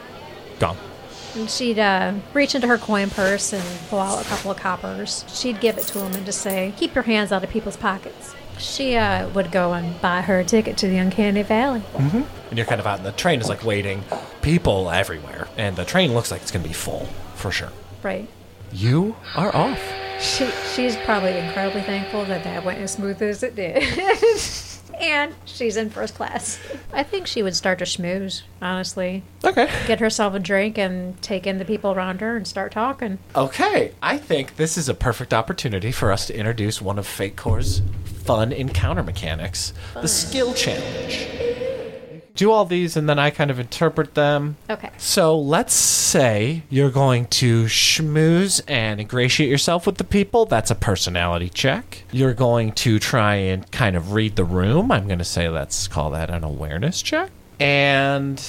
Gone. 0.59 0.77
And 1.35 1.49
she'd 1.49 1.79
uh, 1.79 2.15
reach 2.35 2.55
into 2.55 2.67
her 2.67 2.77
coin 2.79 3.09
purse 3.11 3.53
and 3.53 3.65
pull 3.89 3.99
out 4.01 4.25
a 4.25 4.29
couple 4.29 4.51
of 4.51 4.59
coppers. 4.59 5.25
She'd 5.29 5.61
give 5.61 5.79
it 5.79 5.85
to 5.85 6.01
him 6.01 6.13
and 6.13 6.27
just 6.27 6.41
say, 6.43 6.75
"Keep 6.77 6.95
your 6.95 7.05
hands 7.05 7.33
out 7.33 7.43
of 7.43 7.51
people's 7.51 7.77
pockets." 7.77 8.35
She 8.59 8.97
uh, 8.97 9.29
would 9.31 9.51
go 9.51 9.73
and 9.73 9.99
buy 10.03 10.21
her 10.21 10.41
a 10.41 10.45
ticket 10.45 10.77
to 10.79 10.89
the 10.89 10.99
Uncanny 10.99 11.43
Valley. 11.43 11.83
and 11.95 12.27
you're 12.53 12.67
kind 12.67 12.81
of 12.81 12.87
out, 12.87 12.99
and 12.99 13.07
the 13.07 13.13
train 13.13 13.41
is 13.41 13.49
like 13.49 13.65
waiting, 13.65 14.05
people 14.43 14.91
everywhere, 14.91 15.49
and 15.57 15.75
the 15.75 15.87
train 15.87 16.13
looks 16.13 16.31
like 16.31 16.43
it's 16.43 16.51
gonna 16.51 16.69
be 16.69 16.75
full 16.75 17.07
for 17.35 17.51
sure. 17.51 17.73
Right. 18.03 18.29
You 18.71 19.17
are 19.35 19.55
off. 19.57 19.81
She 20.23 20.47
she's 20.75 20.97
probably 20.99 21.37
incredibly 21.37 21.83
thankful 21.83 22.25
that 22.27 22.45
that 22.45 22.65
went 22.65 22.79
as 22.79 22.93
smooth 22.93 23.21
as 23.21 23.43
it 23.43 23.57
did. 23.57 23.83
and 25.01 25.35
she's 25.45 25.77
in 25.77 25.91
first 25.91 26.15
class. 26.15 26.61
I 26.93 27.03
think 27.03 27.27
she 27.27 27.43
would 27.43 27.57
start 27.57 27.81
to 27.81 27.85
schmooze, 27.85 28.43
honestly. 28.61 29.25
Okay. 29.45 29.69
Get 29.87 29.99
herself 29.99 30.35
a 30.35 30.39
drink 30.39 30.79
and 30.79 31.21
take 31.23 31.47
in 31.47 31.59
the 31.59 31.65
people 31.65 31.93
around 31.93 32.21
her 32.21 32.37
and 32.37 32.47
start 32.47 32.71
talking. 32.71 33.19
Okay. 33.35 33.93
I 34.01 34.17
think 34.17 34.57
this 34.57 34.79
is 34.79 34.89
a 34.89 34.95
perfect 34.95 35.35
opportunity 35.35 35.91
for 35.91 36.13
us 36.13 36.27
to 36.27 36.37
introduce 36.37 36.81
one 36.81 36.99
of 36.99 37.07
Fate 37.07 37.37
Core's 37.37 37.83
fun 38.25 38.53
encounter 38.53 39.03
mechanics, 39.03 39.73
the 39.95 40.07
skill 40.07 40.55
challenge. 40.55 41.27
Do 42.35 42.51
all 42.51 42.65
these 42.65 42.97
and 42.97 43.09
then 43.09 43.19
I 43.19 43.31
kind 43.31 43.51
of 43.51 43.59
interpret 43.59 44.15
them. 44.15 44.57
Okay. 44.71 44.91
So 44.99 45.39
let's 45.39 45.75
say 45.75 46.63
you're 46.71 46.91
going 46.91 47.27
to 47.27 47.65
schmooze 47.65 48.61
and 48.67 49.01
ingratiate 49.01 49.49
yourself 49.49 49.87
with 49.87 49.99
the 49.99 50.05
people. 50.05 50.47
That's 50.47 50.71
a 50.71 50.75
personality 50.75 51.49
check. 51.49 52.05
You're 52.13 52.35
going 52.35 52.73
to 52.73 52.99
try 52.99 53.35
and 53.37 53.71
kind 53.71 53.97
of 53.97 54.13
read 54.13 54.37
the 54.37 54.45
room. 54.45 54.91
I'm 54.91 55.07
going 55.07 55.19
to 55.19 55.25
say 55.25 55.49
let's 55.49 55.89
call 55.89 56.11
that 56.11 56.31
an 56.31 56.45
awareness 56.45 57.03
check. 57.03 57.31
And 57.61 58.43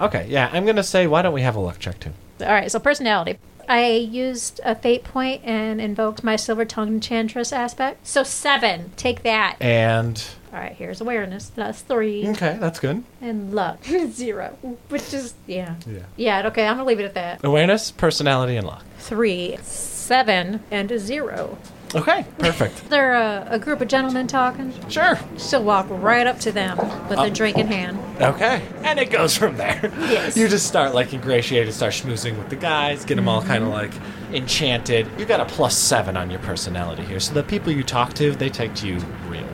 okay, 0.00 0.26
yeah, 0.28 0.50
I'm 0.52 0.64
going 0.64 0.76
to 0.76 0.82
say 0.82 1.06
why 1.06 1.22
don't 1.22 1.34
we 1.34 1.42
have 1.42 1.56
a 1.56 1.60
luck 1.60 1.78
check 1.78 2.00
too? 2.00 2.12
All 2.40 2.48
right, 2.48 2.70
so 2.70 2.78
personality. 2.78 3.38
I 3.68 3.88
used 3.88 4.60
a 4.64 4.74
fate 4.74 5.04
point 5.04 5.42
and 5.44 5.80
invoked 5.80 6.22
my 6.22 6.36
silver 6.36 6.64
tongue 6.64 6.88
enchantress 6.88 7.52
aspect. 7.52 8.06
So 8.06 8.22
seven. 8.22 8.92
Take 8.96 9.22
that. 9.24 9.56
And 9.60 10.24
All 10.56 10.62
right, 10.62 10.72
here's 10.72 11.02
awareness. 11.02 11.50
That's 11.50 11.82
three. 11.82 12.26
okay, 12.30 12.56
that's 12.58 12.80
good. 12.80 13.04
And 13.20 13.52
luck. 13.52 13.84
Zero. 14.08 14.56
Which 14.88 15.12
is, 15.12 15.34
yeah. 15.46 15.74
Yeah. 15.86 15.98
Yeah, 16.16 16.46
okay, 16.46 16.66
I'm 16.66 16.78
going 16.78 16.86
to 16.86 16.88
leave 16.88 16.98
it 16.98 17.04
at 17.04 17.12
that. 17.12 17.44
Awareness, 17.44 17.90
personality, 17.90 18.56
and 18.56 18.66
luck. 18.66 18.82
Three, 18.96 19.58
seven, 19.60 20.60
and 20.70 20.90
a 20.90 20.98
zero. 20.98 21.58
Okay, 21.94 22.24
perfect. 22.38 22.84
They're 22.88 23.12
a, 23.12 23.46
a 23.50 23.58
group 23.58 23.82
of 23.82 23.88
gentlemen 23.88 24.26
talking. 24.28 24.72
sure. 24.88 25.18
She'll 25.36 25.62
walk 25.62 25.88
right 25.90 26.26
up 26.26 26.40
to 26.40 26.52
them 26.52 26.78
with 27.08 27.18
a 27.18 27.22
uh, 27.24 27.28
drink 27.28 27.58
in 27.58 27.66
hand. 27.66 27.98
Okay. 28.22 28.62
And 28.82 28.98
it 28.98 29.10
goes 29.10 29.36
from 29.36 29.58
there. 29.58 29.92
Yes. 29.98 30.38
You 30.38 30.48
just 30.48 30.66
start 30.66 30.94
like 30.94 31.12
ingratiated, 31.12 31.74
start 31.74 31.92
schmoozing 31.92 32.38
with 32.38 32.48
the 32.48 32.56
guys, 32.56 33.04
get 33.04 33.16
them 33.16 33.28
all 33.28 33.42
kind 33.42 33.62
of 33.62 33.68
like 33.68 33.92
enchanted. 34.32 35.06
You 35.18 35.26
got 35.26 35.40
a 35.40 35.44
plus 35.44 35.76
seven 35.76 36.16
on 36.16 36.30
your 36.30 36.40
personality 36.40 37.04
here. 37.04 37.20
So 37.20 37.34
the 37.34 37.42
people 37.42 37.72
you 37.72 37.82
talk 37.82 38.14
to, 38.14 38.32
they 38.32 38.48
take 38.48 38.74
to 38.76 38.86
you 38.88 38.98
real 39.28 39.46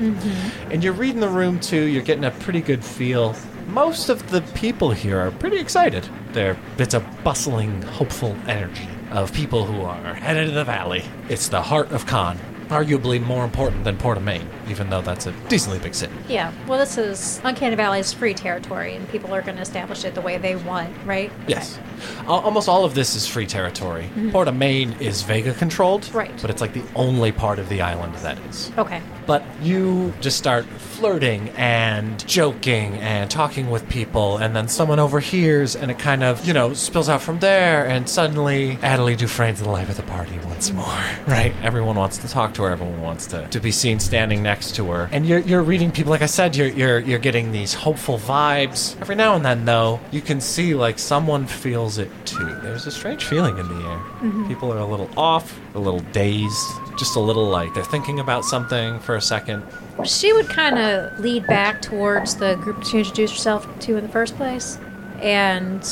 well. 0.00 0.50
And 0.70 0.82
you're 0.82 0.92
reading 0.92 1.20
the 1.20 1.28
room 1.28 1.60
too, 1.60 1.84
you're 1.84 2.02
getting 2.02 2.24
a 2.24 2.30
pretty 2.30 2.60
good 2.60 2.84
feel. 2.84 3.34
Most 3.68 4.08
of 4.08 4.30
the 4.30 4.42
people 4.54 4.90
here 4.90 5.18
are 5.18 5.30
pretty 5.30 5.58
excited. 5.58 6.08
There, 6.32 6.56
it's 6.78 6.94
a 6.94 7.00
bustling, 7.22 7.80
hopeful 7.82 8.36
energy 8.46 8.88
of 9.10 9.32
people 9.32 9.64
who 9.64 9.82
are 9.82 10.14
headed 10.14 10.48
to 10.48 10.54
the 10.54 10.64
valley. 10.64 11.04
It's 11.28 11.48
the 11.48 11.62
heart 11.62 11.90
of 11.92 12.06
Khan. 12.06 12.38
Arguably 12.68 13.22
more 13.22 13.44
important 13.44 13.84
than 13.84 13.98
Port 13.98 14.16
of 14.16 14.22
Maine, 14.24 14.48
even 14.70 14.88
though 14.88 15.02
that's 15.02 15.26
a 15.26 15.32
decently 15.48 15.78
big 15.78 15.94
city. 15.94 16.14
Yeah, 16.28 16.50
well, 16.66 16.78
this 16.78 16.96
is 16.96 17.38
Uncanny 17.44 17.76
Valley 17.76 18.00
is 18.00 18.10
free 18.14 18.32
territory, 18.32 18.96
and 18.96 19.06
people 19.10 19.34
are 19.34 19.42
going 19.42 19.56
to 19.56 19.62
establish 19.62 20.02
it 20.06 20.14
the 20.14 20.22
way 20.22 20.38
they 20.38 20.56
want, 20.56 20.90
right? 21.04 21.30
Yes. 21.46 21.78
Al- 22.20 22.40
Almost 22.40 22.66
all 22.70 22.86
of 22.86 22.94
this 22.94 23.14
is 23.14 23.26
free 23.26 23.46
territory. 23.46 24.04
Mm-hmm. 24.04 24.30
Port 24.30 24.48
of 24.48 24.56
Maine 24.56 24.92
is 24.98 25.22
Vega 25.22 25.52
controlled. 25.52 26.12
Right. 26.14 26.32
But 26.40 26.48
it's 26.50 26.62
like 26.62 26.72
the 26.72 26.82
only 26.96 27.32
part 27.32 27.58
of 27.58 27.68
the 27.68 27.82
island 27.82 28.14
that 28.16 28.38
is. 28.46 28.72
Okay. 28.78 29.02
But 29.26 29.42
you 29.62 30.12
just 30.20 30.36
start 30.36 30.64
flirting 30.66 31.48
and 31.50 32.26
joking 32.26 32.94
and 32.94 33.30
talking 33.30 33.70
with 33.70 33.88
people, 33.88 34.38
and 34.38 34.54
then 34.54 34.68
someone 34.68 34.98
overhears, 34.98 35.76
and 35.76 35.90
it 35.90 35.98
kind 35.98 36.22
of, 36.22 36.44
you 36.46 36.52
know, 36.52 36.72
spills 36.74 37.08
out 37.08 37.22
from 37.22 37.38
there, 37.40 37.86
and 37.86 38.08
suddenly 38.08 38.76
Adelie 38.76 39.16
Dufresne's 39.16 39.60
the 39.60 39.68
life 39.68 39.88
of 39.88 39.96
the 39.96 40.02
party 40.04 40.38
once 40.46 40.70
more. 40.70 40.84
Right? 41.26 41.54
Everyone 41.62 41.96
wants 41.96 42.18
to 42.18 42.28
talk 42.28 42.54
to 42.54 42.62
her, 42.64 42.70
everyone 42.70 43.00
wants 43.00 43.26
to, 43.28 43.48
to 43.48 43.58
be 43.58 43.72
seen 43.72 43.98
standing 43.98 44.42
next 44.42 44.74
to 44.76 44.90
her. 44.90 45.08
And 45.10 45.26
you're, 45.26 45.40
you're 45.40 45.62
reading 45.62 45.90
people, 45.90 46.10
like 46.10 46.22
I 46.22 46.26
said, 46.26 46.54
you're, 46.54 46.68
you're, 46.68 46.98
you're 47.00 47.18
getting 47.18 47.50
these 47.50 47.72
hopeful 47.72 48.18
vibes. 48.18 49.00
Every 49.00 49.16
now 49.16 49.34
and 49.34 49.44
then, 49.44 49.64
though, 49.64 50.00
you 50.10 50.20
can 50.20 50.40
see 50.40 50.74
like 50.74 50.98
someone 50.98 51.46
feels 51.46 51.98
it 51.98 52.10
too. 52.26 52.44
There's 52.62 52.86
a 52.86 52.90
strange 52.90 53.24
feeling 53.24 53.58
in 53.58 53.68
the 53.68 53.74
air. 53.74 53.98
Mm-hmm. 53.98 54.48
People 54.48 54.72
are 54.72 54.78
a 54.78 54.86
little 54.86 55.08
off, 55.16 55.58
a 55.74 55.78
little 55.78 56.00
dazed, 56.12 56.66
just 56.96 57.16
a 57.16 57.20
little 57.20 57.48
like 57.48 57.74
they're 57.74 57.84
thinking 57.84 58.20
about 58.20 58.44
something 58.44 59.00
for 59.00 59.16
a 59.16 59.20
second. 59.20 59.62
She 60.04 60.32
would 60.32 60.48
kind 60.48 60.78
of 60.78 61.18
lead 61.18 61.46
back 61.46 61.82
towards 61.82 62.36
the 62.36 62.56
group 62.56 62.84
she 62.84 62.98
introduced 62.98 63.34
herself 63.34 63.66
to 63.80 63.96
in 63.96 64.04
the 64.04 64.12
first 64.12 64.36
place, 64.36 64.78
and 65.20 65.84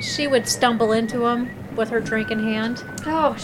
she 0.00 0.26
would 0.26 0.48
stumble 0.48 0.92
into 0.92 1.26
him 1.26 1.50
with 1.76 1.90
her 1.90 2.00
drink 2.00 2.30
in 2.30 2.38
hand. 2.38 2.84
Oh, 3.06 3.36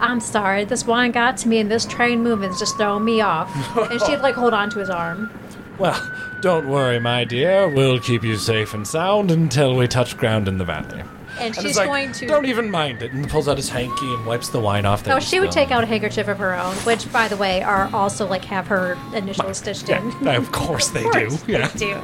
I'm 0.00 0.20
sorry. 0.20 0.64
This 0.64 0.86
wine 0.86 1.12
got 1.12 1.36
to 1.38 1.48
me, 1.48 1.58
and 1.58 1.70
this 1.70 1.86
train 1.86 2.22
movement's 2.22 2.58
just 2.58 2.76
throwing 2.76 3.04
me 3.04 3.20
off. 3.20 3.50
and 3.90 4.00
she'd 4.02 4.18
like 4.18 4.34
hold 4.34 4.54
on 4.54 4.70
to 4.70 4.78
his 4.78 4.90
arm. 4.90 5.30
Well, 5.78 6.00
don't 6.40 6.68
worry, 6.68 6.98
my 6.98 7.24
dear. 7.24 7.68
We'll 7.68 8.00
keep 8.00 8.22
you 8.22 8.36
safe 8.36 8.72
and 8.72 8.86
sound 8.86 9.30
until 9.30 9.76
we 9.76 9.86
touch 9.86 10.16
ground 10.16 10.48
in 10.48 10.58
the 10.58 10.64
valley. 10.64 11.02
And 11.38 11.54
she's 11.54 11.76
like, 11.76 11.86
going 11.86 12.12
to. 12.12 12.26
Don't 12.26 12.46
even 12.46 12.70
mind 12.70 13.02
it. 13.02 13.12
And 13.12 13.28
pulls 13.28 13.48
out 13.48 13.56
his 13.56 13.68
hanky 13.68 14.14
and 14.14 14.26
wipes 14.26 14.48
the 14.48 14.60
wine 14.60 14.86
off. 14.86 15.06
Oh, 15.08 15.16
was 15.16 15.28
she 15.28 15.40
would 15.40 15.52
take 15.52 15.70
out 15.70 15.84
a 15.84 15.86
handkerchief 15.86 16.28
of 16.28 16.38
her 16.38 16.54
own, 16.58 16.74
which, 16.76 17.10
by 17.12 17.28
the 17.28 17.36
way, 17.36 17.62
are 17.62 17.90
also 17.92 18.26
like 18.26 18.44
have 18.46 18.66
her 18.68 18.96
initials 19.14 19.58
stitched 19.58 19.88
in. 19.88 20.12
Yeah, 20.22 20.36
of 20.36 20.52
course 20.52 20.88
they 20.88 21.02
do. 21.02 21.08
course 21.08 21.46
Yeah. 21.46 21.70
do. 21.76 22.00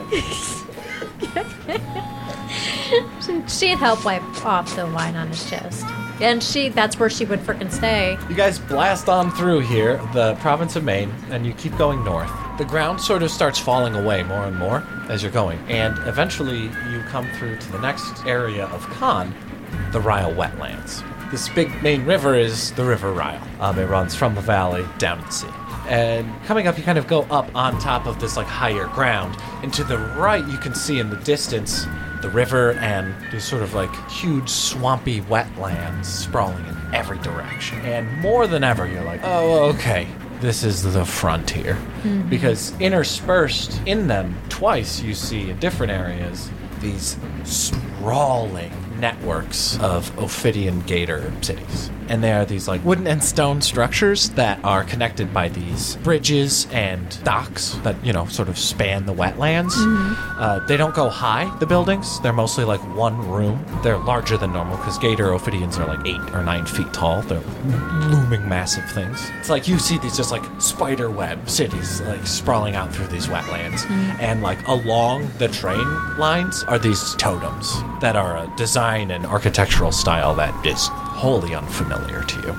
She'd 3.49 3.79
help 3.79 4.05
wipe 4.05 4.45
off 4.45 4.77
the 4.77 4.87
wine 4.87 5.17
on 5.17 5.29
his 5.29 5.49
chest. 5.49 5.85
And 6.21 6.43
she 6.43 6.69
that's 6.69 6.99
where 6.99 7.11
she 7.11 7.25
would 7.25 7.41
frickin' 7.41 7.71
stay. 7.71 8.19
You 8.29 8.35
guys 8.35 8.59
blast 8.59 9.09
on 9.09 9.31
through 9.33 9.61
here, 9.61 9.97
the 10.13 10.35
province 10.37 10.77
of 10.77 10.85
Maine, 10.85 11.13
and 11.31 11.47
you 11.47 11.53
keep 11.55 11.77
going 11.77 12.05
north. 12.05 12.31
The 12.59 12.65
ground 12.65 13.01
sort 13.01 13.23
of 13.23 13.31
starts 13.31 13.59
falling 13.59 13.95
away 13.95 14.23
more 14.23 14.45
and 14.45 14.57
more 14.57 14.85
as 15.09 15.23
you're 15.23 15.33
going, 15.33 15.59
and 15.69 15.97
eventually 16.07 16.63
you 16.63 17.03
come 17.09 17.29
through 17.39 17.57
to 17.59 17.73
the 17.73 17.81
next 17.81 18.25
area 18.27 18.67
of 18.67 18.83
Khan, 18.91 19.35
the 19.91 20.01
Ryle 20.01 20.33
Wetlands. 20.33 21.03
This 21.31 21.49
big 21.49 21.83
main 21.83 22.05
river 22.05 22.35
is 22.35 22.73
the 22.73 22.85
River 22.85 23.11
Ryle. 23.11 23.43
Um, 23.59 23.79
it 23.79 23.87
runs 23.87 24.15
from 24.15 24.35
the 24.35 24.43
valley 24.43 24.85
down 24.99 25.19
to 25.19 25.25
the 25.25 25.31
sea. 25.31 25.49
And 25.89 26.31
coming 26.45 26.67
up, 26.67 26.77
you 26.79 26.85
kind 26.85 26.99
of 26.99 27.07
go 27.07 27.23
up 27.31 27.49
on 27.57 27.81
top 27.81 28.07
of 28.07 28.21
this 28.21 28.37
like 28.37 28.47
higher 28.47 28.87
ground, 28.89 29.37
and 29.63 29.73
to 29.75 29.83
the 29.83 29.99
right, 29.99 30.47
you 30.47 30.59
can 30.59 30.75
see 30.75 30.99
in 30.99 31.11
the 31.11 31.17
distance 31.17 31.87
the 32.23 32.31
river 32.31 32.73
and 32.75 33.15
these 33.31 33.45
sort 33.45 33.63
of 33.63 33.75
like 33.75 33.95
huge 34.11 34.49
swampy 34.49 35.21
wetlands 35.23 36.07
sprawling 36.07 36.65
in 36.67 36.77
every 36.95 37.19
direction. 37.19 37.79
And 37.81 38.21
more 38.21 38.47
than 38.47 38.65
ever, 38.65 38.87
you're 38.87 39.05
like, 39.05 39.21
oh, 39.25 39.65
okay, 39.75 40.07
this 40.41 40.65
is 40.65 40.83
the 40.83 41.05
frontier. 41.05 41.75
Mm-hmm. 41.75 42.29
Because 42.29 42.79
interspersed 42.81 43.81
in 43.87 44.07
them, 44.07 44.35
twice 44.49 45.03
you 45.03 45.15
see 45.15 45.51
in 45.51 45.59
different 45.59 45.93
areas 45.93 46.51
these 46.81 47.17
sprawling 47.45 48.73
networks 48.99 49.79
of 49.81 50.17
Ophidian 50.19 50.81
gator 50.83 51.33
cities. 51.43 51.91
And 52.13 52.23
they 52.23 52.33
are 52.33 52.45
these 52.45 52.69
like 52.69 52.85
wooden 52.85 53.07
and 53.07 53.25
stone 53.25 53.63
structures 53.63 54.29
that 54.31 54.63
are 54.63 54.85
connected 54.85 55.33
by 55.33 55.49
these 55.49 55.97
bridges 55.97 56.67
and 56.71 57.03
docks 57.25 57.71
that, 57.85 57.97
you 58.05 58.13
know, 58.13 58.27
sort 58.27 58.51
of 58.51 58.59
span 58.59 59.07
the 59.07 59.15
wetlands. 59.15 59.73
Uh, 60.39 60.59
they 60.67 60.77
don't 60.77 60.95
go 60.95 61.09
high, 61.09 61.51
the 61.59 61.65
buildings. 61.65 62.21
They're 62.21 62.35
mostly 62.35 62.65
like 62.65 62.81
one 62.95 63.17
room. 63.31 63.65
They're 63.83 63.97
larger 63.97 64.37
than 64.37 64.53
normal 64.53 64.77
because 64.77 64.99
gator 64.99 65.33
Ophidians 65.33 65.79
are 65.79 65.87
like 65.87 66.07
eight 66.07 66.21
or 66.35 66.45
nine 66.45 66.67
feet 66.67 66.93
tall. 66.93 67.23
They're 67.23 67.41
looming 68.11 68.47
massive 68.47 68.89
things. 68.91 69.31
It's 69.41 69.49
like 69.49 69.67
you 69.67 69.79
see 69.79 69.97
these 69.97 70.15
just 70.15 70.31
like 70.33 70.45
spider 70.61 71.09
web 71.11 71.49
cities 71.49 72.03
like 72.03 72.27
sprawling 72.27 72.75
out 72.77 72.95
through 72.95 73.07
these 73.07 73.27
wetlands. 73.29 73.89
And 74.21 74.43
like 74.43 74.69
along 74.69 75.31
the 75.39 75.49
train 75.49 75.87
lines 76.19 76.63
are 76.65 76.79
these 76.79 77.15
totems 77.15 77.73
that 78.03 78.17
are 78.17 78.37
a 78.37 78.53
design 78.59 79.11
and 79.11 79.25
architectural 79.25 79.93
style 79.93 80.35
that 80.35 80.55
is 80.67 80.91
wholly 81.23 81.55
unfamiliar 81.55 82.25
to 82.25 82.41
you. 82.41 82.57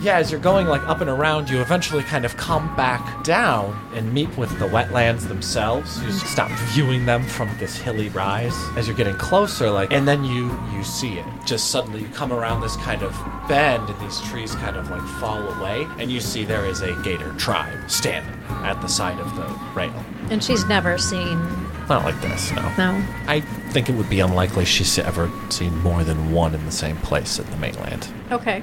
Yeah, 0.00 0.18
as 0.18 0.30
you're 0.30 0.40
going 0.40 0.68
like 0.68 0.82
up 0.86 1.00
and 1.00 1.10
around, 1.10 1.50
you 1.50 1.60
eventually 1.60 2.04
kind 2.04 2.24
of 2.24 2.36
come 2.36 2.72
back 2.76 3.24
down 3.24 3.76
and 3.92 4.14
meet 4.14 4.28
with 4.38 4.56
the 4.60 4.66
wetlands 4.68 5.26
themselves. 5.26 6.00
You 6.04 6.12
stop 6.12 6.48
viewing 6.72 7.04
them 7.06 7.24
from 7.24 7.50
this 7.58 7.76
hilly 7.76 8.08
rise 8.10 8.54
as 8.76 8.86
you're 8.86 8.96
getting 8.96 9.16
closer, 9.16 9.68
like, 9.68 9.92
and 9.92 10.06
then 10.06 10.22
you 10.22 10.56
you 10.72 10.84
see 10.84 11.18
it. 11.18 11.26
Just 11.44 11.72
suddenly, 11.72 12.02
you 12.02 12.08
come 12.10 12.32
around 12.32 12.60
this 12.60 12.76
kind 12.76 13.02
of 13.02 13.12
bend, 13.48 13.90
and 13.90 14.00
these 14.00 14.20
trees 14.30 14.54
kind 14.54 14.76
of 14.76 14.88
like 14.88 15.02
fall 15.18 15.42
away, 15.54 15.84
and 15.98 16.08
you 16.12 16.20
see 16.20 16.44
there 16.44 16.66
is 16.66 16.82
a 16.82 16.94
gator 17.02 17.32
tribe 17.32 17.90
standing 17.90 18.40
at 18.62 18.80
the 18.80 18.88
side 18.88 19.18
of 19.18 19.34
the 19.34 19.46
rail. 19.74 20.04
And 20.30 20.44
she's 20.44 20.64
never 20.66 20.98
seen 20.98 21.40
Not 21.88 22.04
like 22.04 22.20
this, 22.20 22.52
no. 22.52 22.62
no. 22.78 23.04
I 23.26 23.42
think 23.68 23.88
it 23.88 23.94
would 23.94 24.10
be 24.10 24.20
unlikely 24.20 24.64
she's 24.64 24.98
ever 24.98 25.30
seen 25.50 25.76
more 25.78 26.04
than 26.04 26.32
one 26.32 26.54
in 26.54 26.64
the 26.64 26.72
same 26.72 26.96
place 26.98 27.38
at 27.38 27.46
the 27.46 27.56
mainland. 27.56 28.08
Okay. 28.32 28.62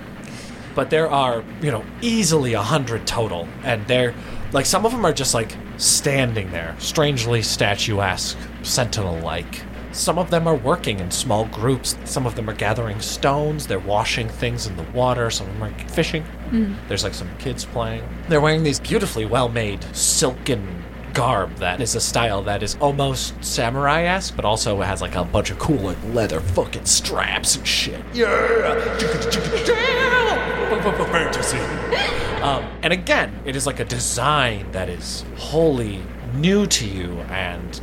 but 0.75 0.89
there 0.89 1.09
are 1.09 1.43
you 1.61 1.71
know 1.71 1.83
easily 2.01 2.53
a 2.53 2.61
hundred 2.61 3.07
total 3.07 3.47
and 3.63 3.85
they're 3.87 4.13
like 4.51 4.65
some 4.65 4.85
of 4.85 4.91
them 4.91 5.05
are 5.05 5.13
just 5.13 5.33
like 5.33 5.55
standing 5.77 6.51
there 6.51 6.75
strangely 6.79 7.41
statuesque 7.41 8.37
sentinel 8.63 9.17
like 9.19 9.61
some 9.91 10.19
of 10.19 10.29
them 10.29 10.45
are 10.45 10.55
working 10.55 10.99
in 10.99 11.09
small 11.09 11.45
groups. 11.45 11.97
Some 12.03 12.25
of 12.27 12.35
them 12.35 12.49
are 12.49 12.53
gathering 12.53 12.99
stones. 12.99 13.65
They're 13.65 13.79
washing 13.79 14.27
things 14.27 14.67
in 14.67 14.75
the 14.75 14.83
water. 14.91 15.29
Some 15.29 15.47
of 15.47 15.53
them 15.53 15.63
are 15.63 15.87
fishing. 15.87 16.25
Mm. 16.49 16.75
There's 16.89 17.05
like 17.05 17.13
some 17.13 17.29
kids 17.37 17.63
playing. 17.63 18.03
They're 18.27 18.41
wearing 18.41 18.63
these 18.63 18.77
beautifully 18.81 19.25
well 19.25 19.47
made 19.47 19.81
silken 19.95 20.83
garb 21.15 21.55
that 21.55 21.81
is 21.81 21.95
a 21.95 22.01
style 22.01 22.41
that 22.43 22.61
is 22.61 22.75
almost 22.79 23.33
samurai-esque 23.43 24.35
but 24.35 24.45
also 24.45 24.81
has 24.81 25.01
like 25.01 25.15
a 25.15 25.23
bunch 25.23 25.49
of 25.49 25.57
cool 25.57 25.77
like 25.77 25.97
leather 26.13 26.39
fucking 26.39 26.85
straps 26.85 27.55
and 27.55 27.67
shit 27.67 28.03
yeah 28.13 28.27
fantasy 31.11 31.57
um, 32.41 32.63
and 32.83 32.93
again 32.93 33.33
it 33.45 33.55
is 33.55 33.65
like 33.65 33.79
a 33.79 33.85
design 33.85 34.69
that 34.71 34.89
is 34.89 35.23
wholly 35.37 36.01
new 36.35 36.67
to 36.67 36.85
you 36.85 37.11
and 37.29 37.81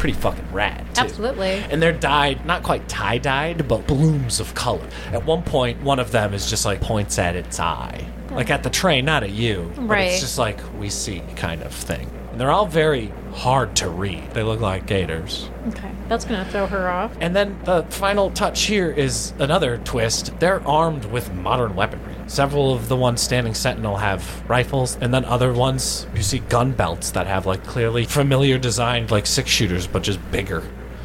pretty 0.00 0.14
fucking 0.14 0.50
rad. 0.50 0.86
Too. 0.94 1.02
Absolutely. 1.02 1.62
And 1.70 1.80
they're 1.80 1.92
dyed, 1.92 2.44
not 2.46 2.62
quite 2.62 2.88
tie 2.88 3.18
dyed, 3.18 3.68
but 3.68 3.86
blooms 3.86 4.40
of 4.40 4.54
color. 4.54 4.88
At 5.12 5.24
one 5.26 5.42
point, 5.42 5.82
one 5.82 5.98
of 5.98 6.10
them 6.10 6.32
is 6.32 6.48
just 6.48 6.64
like 6.64 6.80
points 6.80 7.18
at 7.18 7.36
its 7.36 7.60
eye. 7.60 8.06
Like 8.30 8.50
at 8.50 8.62
the 8.62 8.70
train, 8.70 9.04
not 9.04 9.22
at 9.22 9.30
you. 9.30 9.70
But 9.76 9.82
Right. 9.88 10.02
it's 10.12 10.20
just 10.20 10.38
like 10.38 10.58
we 10.78 10.88
see 10.90 11.22
kind 11.36 11.62
of 11.62 11.72
thing. 11.72 12.08
And 12.30 12.40
they're 12.40 12.50
all 12.50 12.66
very 12.66 13.12
hard 13.34 13.74
to 13.76 13.88
read. 13.88 14.22
They 14.34 14.42
look 14.44 14.60
like 14.60 14.86
gators. 14.86 15.48
Okay. 15.68 15.90
That's 16.08 16.24
going 16.24 16.44
to 16.44 16.50
throw 16.50 16.66
her 16.66 16.88
off. 16.88 17.10
And 17.20 17.34
then 17.34 17.58
the 17.64 17.84
final 17.90 18.30
touch 18.30 18.62
here 18.62 18.90
is 18.90 19.32
another 19.40 19.78
twist. 19.78 20.32
They're 20.38 20.66
armed 20.66 21.04
with 21.06 21.32
modern 21.34 21.74
weaponry. 21.74 22.14
Several 22.28 22.72
of 22.72 22.88
the 22.88 22.96
ones 22.96 23.20
standing 23.20 23.54
sentinel 23.54 23.96
have 23.96 24.48
rifles, 24.48 24.96
and 25.00 25.12
then 25.12 25.24
other 25.24 25.52
ones 25.52 26.06
you 26.14 26.22
see 26.22 26.38
gun 26.38 26.70
belts 26.72 27.10
that 27.12 27.26
have 27.26 27.46
like 27.46 27.64
clearly 27.64 28.04
familiar 28.04 28.58
designed 28.58 29.10
like 29.10 29.26
six 29.26 29.50
shooters, 29.50 29.86
but 29.88 30.02
just 30.02 30.18
bigger. 30.30 30.62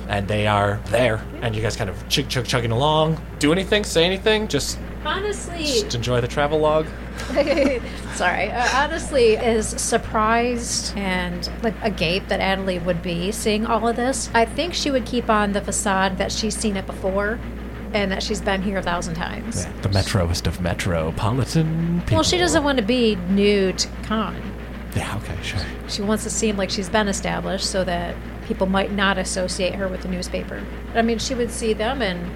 And 0.07 0.27
they 0.27 0.45
are 0.45 0.79
there, 0.89 1.23
and 1.41 1.55
you 1.55 1.63
guys 1.63 1.75
kind 1.75 1.89
of 1.89 2.07
chug 2.09 2.29
chug 2.29 2.45
chugging 2.45 2.69
along. 2.71 3.19
Do 3.39 3.51
anything? 3.51 3.83
Say 3.83 4.05
anything? 4.05 4.47
Just, 4.47 4.77
Honestly, 5.05 5.63
just 5.63 5.95
enjoy 5.95 6.21
the 6.21 6.27
travel 6.27 6.59
log. 6.59 6.87
sorry. 8.13 8.49
Uh, 8.51 8.69
honestly, 8.73 9.37
as 9.37 9.69
surprised 9.81 10.95
and 10.97 11.49
like 11.63 11.75
agape 11.81 12.27
that 12.27 12.39
Adelie 12.39 12.83
would 12.83 13.01
be 13.01 13.31
seeing 13.31 13.65
all 13.65 13.87
of 13.87 13.95
this, 13.95 14.29
I 14.33 14.45
think 14.45 14.73
she 14.73 14.91
would 14.91 15.05
keep 15.05 15.29
on 15.29 15.53
the 15.53 15.61
facade 15.61 16.17
that 16.17 16.31
she's 16.31 16.55
seen 16.55 16.75
it 16.77 16.85
before 16.85 17.39
and 17.93 18.11
that 18.11 18.21
she's 18.21 18.41
been 18.41 18.61
here 18.61 18.77
a 18.77 18.81
thousand 18.83 19.15
times. 19.15 19.65
The 19.81 19.89
metroist 19.89 20.47
of 20.47 20.59
metropolitan. 20.59 22.01
People. 22.01 22.17
Well, 22.17 22.23
she 22.23 22.37
doesn't 22.37 22.63
want 22.63 22.77
to 22.77 22.83
be 22.83 23.15
new 23.15 23.71
to 23.73 23.87
Khan. 24.03 24.41
Yeah. 24.95 25.15
Okay. 25.17 25.37
Sure. 25.41 25.59
She 25.87 26.01
wants 26.01 26.23
to 26.23 26.29
seem 26.29 26.57
like 26.57 26.69
she's 26.69 26.89
been 26.89 27.07
established 27.07 27.69
so 27.69 27.83
that 27.83 28.15
people 28.47 28.67
might 28.67 28.91
not 28.91 29.17
associate 29.17 29.75
her 29.75 29.87
with 29.87 30.01
the 30.01 30.07
newspaper. 30.07 30.63
I 30.93 31.01
mean, 31.01 31.19
she 31.19 31.35
would 31.35 31.51
see 31.51 31.73
them 31.73 32.01
and 32.01 32.29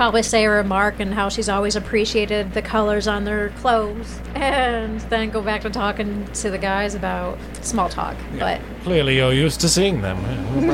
probably 0.00 0.22
say 0.22 0.46
a 0.46 0.50
remark 0.50 0.98
and 0.98 1.12
how 1.12 1.28
she's 1.28 1.50
always 1.50 1.76
appreciated 1.76 2.54
the 2.54 2.62
colors 2.62 3.06
on 3.06 3.24
their 3.24 3.50
clothes 3.60 4.18
and 4.34 4.98
then 5.10 5.28
go 5.28 5.42
back 5.42 5.60
to 5.60 5.68
talking 5.68 6.26
to 6.32 6.48
the 6.50 6.56
guys 6.56 6.94
about 6.94 7.38
small 7.60 7.86
talk. 7.86 8.16
But 8.38 8.62
Clearly, 8.82 9.18
you're 9.18 9.34
used 9.34 9.60
to 9.60 9.68
seeing 9.68 10.00
them. 10.00 10.16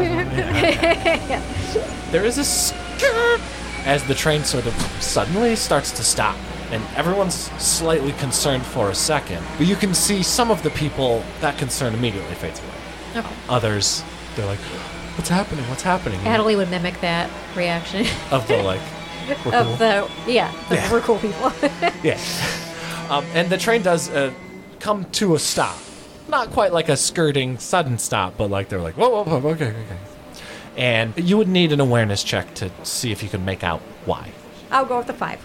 there 2.12 2.24
is 2.24 2.38
a 2.38 2.44
skirt 2.44 3.40
as 3.84 4.04
the 4.04 4.14
train 4.14 4.44
sort 4.44 4.64
of 4.64 4.74
suddenly 5.02 5.56
starts 5.56 5.90
to 5.90 6.04
stop. 6.04 6.36
And 6.70 6.84
everyone's 6.94 7.50
slightly 7.60 8.12
concerned 8.12 8.64
for 8.64 8.90
a 8.90 8.94
second. 8.94 9.44
But 9.58 9.66
you 9.66 9.74
can 9.74 9.92
see 9.92 10.22
some 10.22 10.52
of 10.52 10.62
the 10.62 10.70
people, 10.70 11.24
that 11.40 11.58
concern 11.58 11.94
immediately 11.94 12.36
fades 12.36 12.60
away. 12.60 13.24
okay. 13.24 13.34
Others, 13.48 14.04
they're 14.36 14.46
like, 14.46 14.60
What's 15.16 15.30
happening? 15.30 15.64
What's 15.70 15.82
happening? 15.82 16.20
Adelie 16.20 16.56
would 16.58 16.70
mimic 16.70 17.00
that 17.00 17.30
reaction 17.56 18.06
Of 18.30 18.46
the 18.46 18.62
like, 18.62 18.82
we're 19.28 19.34
cool. 19.36 19.54
of 19.54 19.78
the, 19.78 20.08
yeah, 20.26 20.52
the, 20.68 20.74
Yeah. 20.76 20.92
we're 20.92 21.00
cool 21.00 21.18
people. 21.18 21.52
Yeah. 22.02 22.18
Um, 23.10 23.24
and 23.34 23.48
the 23.50 23.56
train 23.58 23.82
does 23.82 24.10
uh, 24.10 24.32
come 24.80 25.04
to 25.12 25.34
a 25.34 25.38
stop. 25.38 25.76
Not 26.28 26.50
quite 26.50 26.72
like 26.72 26.88
a 26.88 26.96
skirting 26.96 27.58
sudden 27.58 27.98
stop, 27.98 28.36
but 28.36 28.50
like 28.50 28.68
they're 28.68 28.80
like, 28.80 28.94
whoa, 28.96 29.08
whoa, 29.22 29.38
whoa, 29.40 29.50
okay, 29.50 29.68
okay. 29.68 29.96
And 30.76 31.12
you 31.16 31.36
would 31.38 31.48
need 31.48 31.72
an 31.72 31.80
awareness 31.80 32.22
check 32.24 32.52
to 32.56 32.70
see 32.82 33.12
if 33.12 33.22
you 33.22 33.28
can 33.28 33.44
make 33.44 33.62
out 33.64 33.80
why. 34.04 34.30
I'll 34.70 34.84
go 34.84 34.98
with 34.98 35.06
the 35.06 35.12
five. 35.14 35.40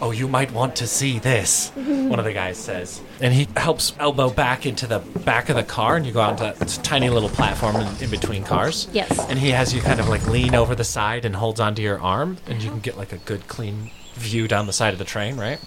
Oh, 0.00 0.10
you 0.10 0.28
might 0.28 0.52
want 0.52 0.76
to 0.76 0.86
see 0.86 1.18
this, 1.18 1.70
one 1.74 2.18
of 2.18 2.24
the 2.24 2.32
guys 2.32 2.58
says. 2.58 3.00
And 3.20 3.32
he 3.32 3.48
helps 3.56 3.94
elbow 3.98 4.28
back 4.30 4.66
into 4.66 4.86
the 4.86 4.98
back 4.98 5.48
of 5.48 5.56
the 5.56 5.62
car, 5.62 5.96
and 5.96 6.04
you 6.04 6.12
go 6.12 6.20
onto 6.20 6.44
a 6.44 6.52
tiny 6.82 7.08
little 7.08 7.30
platform 7.30 7.76
in, 7.76 8.04
in 8.04 8.10
between 8.10 8.44
cars. 8.44 8.88
Yes. 8.92 9.18
And 9.30 9.38
he 9.38 9.50
has 9.50 9.72
you 9.74 9.80
kind 9.80 9.98
of 10.00 10.08
like 10.08 10.26
lean 10.28 10.54
over 10.54 10.74
the 10.74 10.84
side 10.84 11.24
and 11.24 11.34
holds 11.36 11.60
onto 11.60 11.82
your 11.82 12.00
arm, 12.00 12.36
and 12.46 12.62
you 12.62 12.70
can 12.70 12.80
get 12.80 12.96
like 12.98 13.12
a 13.12 13.18
good, 13.18 13.48
clean 13.48 13.90
view 14.14 14.48
down 14.48 14.66
the 14.66 14.72
side 14.72 14.92
of 14.92 14.98
the 14.98 15.04
train, 15.04 15.36
right? 15.36 15.60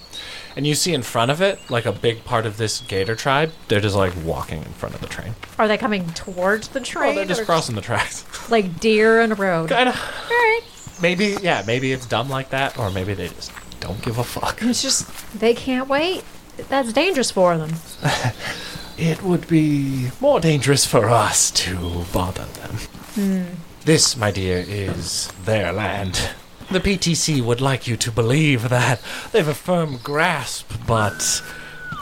And 0.56 0.66
you 0.66 0.76
see 0.76 0.94
in 0.94 1.04
front 1.04 1.32
of 1.32 1.42
it, 1.42 1.60
like 1.70 1.86
a 1.86 1.92
big 1.92 2.24
part 2.26 2.46
of 2.46 2.58
this 2.58 2.82
gator 2.82 3.16
tribe, 3.16 3.52
they're 3.68 3.80
just 3.80 3.96
like 3.96 4.14
walking 4.24 4.58
in 4.60 4.72
front 4.74 4.96
of 4.96 5.02
the 5.02 5.08
train. 5.08 5.36
Are 5.58 5.68
they 5.68 5.78
coming 5.78 6.08
towards 6.14 6.70
the 6.70 6.80
train? 6.82 7.12
Oh, 7.12 7.16
they're 7.16 7.26
just 7.26 7.42
or 7.42 7.46
crossing 7.46 7.76
the 7.76 7.82
tracks. 7.82 8.26
Like 8.50 8.80
deer 8.80 9.22
in 9.22 9.32
a 9.32 9.36
road. 9.36 9.70
kind 9.70 9.88
of. 9.90 9.96
All 9.96 10.30
right. 10.30 10.62
Maybe, 11.02 11.38
yeah, 11.42 11.64
maybe 11.68 11.92
it's 11.92 12.08
dumb 12.08 12.30
like 12.30 12.50
that, 12.50 12.80
or 12.80 12.90
maybe 12.90 13.14
they 13.14 13.28
just 13.28 13.52
don't 13.80 14.02
give 14.04 14.18
a 14.18 14.24
fuck. 14.24 14.62
It's 14.62 14.82
just 14.82 15.40
they 15.40 15.54
can't 15.54 15.88
wait. 15.88 16.24
That's 16.70 16.94
dangerous 16.94 17.32
for 17.32 17.58
them. 17.58 17.72
It 19.00 19.24
would 19.24 19.48
be 19.48 20.10
more 20.20 20.42
dangerous 20.42 20.86
for 20.86 21.08
us 21.08 21.52
to 21.52 22.04
bother 22.12 22.44
them. 22.44 22.76
Hmm. 23.16 23.44
This, 23.86 24.18
my 24.18 24.30
dear, 24.30 24.66
is 24.68 25.32
their 25.46 25.72
land. 25.72 26.32
The 26.70 26.82
PTC 26.82 27.42
would 27.42 27.62
like 27.62 27.88
you 27.88 27.96
to 27.96 28.12
believe 28.12 28.68
that 28.68 29.02
they've 29.32 29.48
a 29.48 29.54
firm 29.54 30.00
grasp, 30.04 30.74
but 30.86 31.42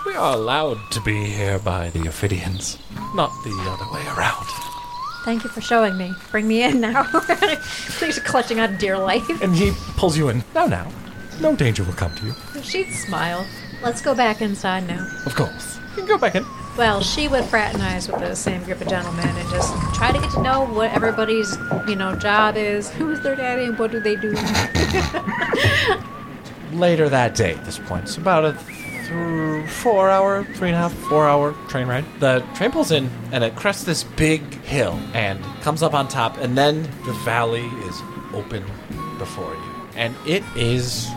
we 0.08 0.16
are 0.16 0.34
allowed 0.34 0.80
to 0.90 1.02
be 1.02 1.26
here 1.26 1.60
by 1.60 1.92
the 1.92 2.08
Ophidians, 2.08 2.80
not 3.13 3.32
the 3.44 3.56
other 3.70 3.94
way 3.94 4.04
around. 4.18 4.48
Thank 5.24 5.44
you 5.44 5.52
for 5.52 5.62
showing 5.62 5.98
me. 5.98 6.13
Bring 6.32 6.48
me 6.48 6.63
in 6.63 6.82
now. 6.82 7.04
She's 8.00 8.18
clutching 8.18 8.60
on 8.60 8.76
dear 8.78 8.98
life. 8.98 9.30
And 9.44 9.54
he 9.54 9.72
pulls 9.98 10.18
you 10.18 10.30
in. 10.30 10.44
Now, 10.56 10.66
now. 10.66 10.92
No 11.41 11.56
danger 11.56 11.84
will 11.84 11.93
come 11.93 12.13
to 12.15 12.26
you. 12.26 12.36
She'd 12.62 12.91
smile. 12.91 13.45
Let's 13.82 14.02
go 14.02 14.15
back 14.15 14.41
inside 14.41 14.88
now. 14.88 15.08
Of 15.26 15.36
course. 15.36 15.78
You 15.91 16.04
can 16.04 16.06
go 16.08 16.17
back 16.17 16.36
in. 16.36 16.45
Well, 16.78 17.02
she 17.02 17.28
would 17.28 17.43
fraternize 17.45 18.08
with 18.08 18.19
the 18.19 18.36
same 18.36 18.63
group 18.63 18.82
of 18.82 18.88
gentlemen 18.88 19.28
and 19.28 19.50
just 19.50 19.73
try 19.95 20.12
to 20.12 20.19
get 20.19 20.32
to 20.32 20.41
know 20.41 20.65
what 20.65 20.91
everybody's, 20.91 21.58
you 21.88 21.95
know, 21.95 22.15
job 22.15 22.56
is. 22.56 22.91
Who's 22.91 23.19
their 23.21 23.36
daddy 23.36 23.65
and 23.65 23.80
what 23.80 23.91
do 23.91 24.00
they 24.00 24.15
do? 24.15 24.34
later 26.73 27.10
that 27.10 27.36
day 27.36 27.54
at 27.54 27.65
this 27.65 27.80
point. 27.80 28.04
It's 28.04 28.17
about 28.17 28.45
a 28.45 28.54
th- 28.54 29.69
four 29.69 30.10
hour, 30.10 30.43
three 30.43 30.69
and 30.69 30.76
a 30.76 30.80
half, 30.80 30.93
four 30.93 31.28
hour 31.28 31.54
train 31.69 31.88
ride. 31.88 32.06
The 32.19 32.45
train 32.56 32.71
pulls 32.71 32.91
in 32.91 33.10
and 33.32 33.43
it 33.43 33.56
crests 33.56 33.84
this 33.84 34.04
big 34.04 34.41
hill 34.63 35.00
and 35.13 35.43
comes 35.62 35.82
up 35.82 35.93
on 35.93 36.08
top, 36.08 36.38
and 36.38 36.58
then 36.58 36.84
the 37.06 37.13
valley 37.23 37.65
is 37.65 38.02
open 38.34 38.63
before 39.17 39.54
you. 39.54 39.73
And 39.95 40.15
it 40.26 40.43
is 40.56 41.06
beautiful. 41.06 41.16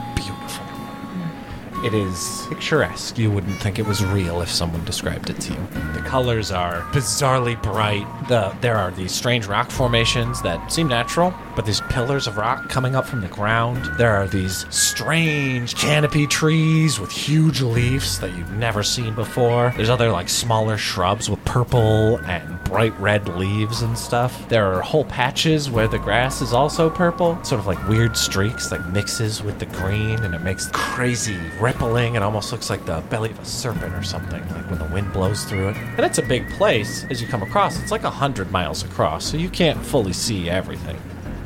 It 1.83 1.95
is 1.95 2.47
picturesque. 2.49 3.19
You 3.19 3.31
wouldn't 3.31 3.59
think 3.61 3.79
it 3.79 3.87
was 3.87 4.05
real 4.05 4.43
if 4.43 4.51
someone 4.51 4.85
described 4.85 5.31
it 5.31 5.41
to 5.41 5.53
you. 5.55 5.67
The 5.95 6.03
colors 6.05 6.51
are 6.51 6.83
bizarrely 6.93 7.61
bright. 7.63 8.07
The 8.29 8.55
there 8.61 8.77
are 8.77 8.91
these 8.91 9.13
strange 9.13 9.47
rock 9.47 9.71
formations 9.71 10.43
that 10.43 10.71
seem 10.71 10.89
natural, 10.89 11.33
but 11.57 11.65
these 11.65 11.81
pillars 11.83 12.27
of 12.27 12.37
rock 12.37 12.69
coming 12.69 12.95
up 12.95 13.07
from 13.07 13.23
the 13.23 13.29
ground. 13.29 13.85
There 13.97 14.15
are 14.15 14.27
these 14.27 14.67
strange 14.69 15.75
canopy 15.75 16.27
trees 16.27 17.01
with 17.01 17.11
huge 17.11 17.63
leaves 17.63 18.21
that 18.21 18.37
you've 18.37 18.53
never 18.53 18.83
seen 18.83 19.15
before. 19.15 19.73
There's 19.77 19.91
other 19.91 20.11
like 20.11 20.29
smaller 20.29 20.77
shrubs 20.77 21.31
with 21.31 21.43
purple 21.45 22.19
and 22.19 22.63
bright 22.65 22.99
red 23.01 23.27
leaves 23.37 23.83
and 23.83 23.99
stuff. 23.99 24.49
There 24.49 24.73
are 24.73 24.81
whole 24.81 25.05
patches 25.07 25.71
where 25.71 25.89
the 25.89 25.99
grass 25.99 26.41
is 26.41 26.53
also 26.53 26.89
purple, 26.89 27.43
sort 27.43 27.59
of 27.61 27.67
like 27.67 27.89
weird 27.89 28.17
streaks 28.17 28.69
that 28.69 28.93
mixes 28.93 29.43
with 29.43 29.59
the 29.59 29.67
green 29.67 30.23
and 30.23 30.35
it 30.35 30.43
makes 30.43 30.69
crazy 30.73 31.39
rippling. 31.71 32.17
It 32.17 32.23
almost 32.23 32.53
looks 32.53 32.69
like 32.69 32.85
the 32.85 33.01
belly 33.11 33.31
of 33.31 33.39
a 33.39 33.45
serpent 33.45 33.95
or 33.95 34.03
something, 34.03 34.43
like 34.49 34.69
when 34.71 34.79
the 34.79 34.93
wind 34.93 35.13
blows 35.13 35.45
through 35.45 35.69
it. 35.69 35.77
And 35.77 36.01
it's 36.01 36.19
a 36.19 36.23
big 36.23 36.49
place 36.51 37.05
as 37.11 37.23
you 37.23 37.29
come 37.29 37.43
across. 37.43 37.81
It's 37.81 37.93
like 37.93 38.05
a 38.05 38.11
hundred 38.11 38.51
miles 38.51 38.83
across, 38.83 39.25
so 39.25 39.37
you 39.37 39.49
can't 39.49 39.81
fully 39.85 40.13
see 40.13 40.51
everything. 40.51 41.01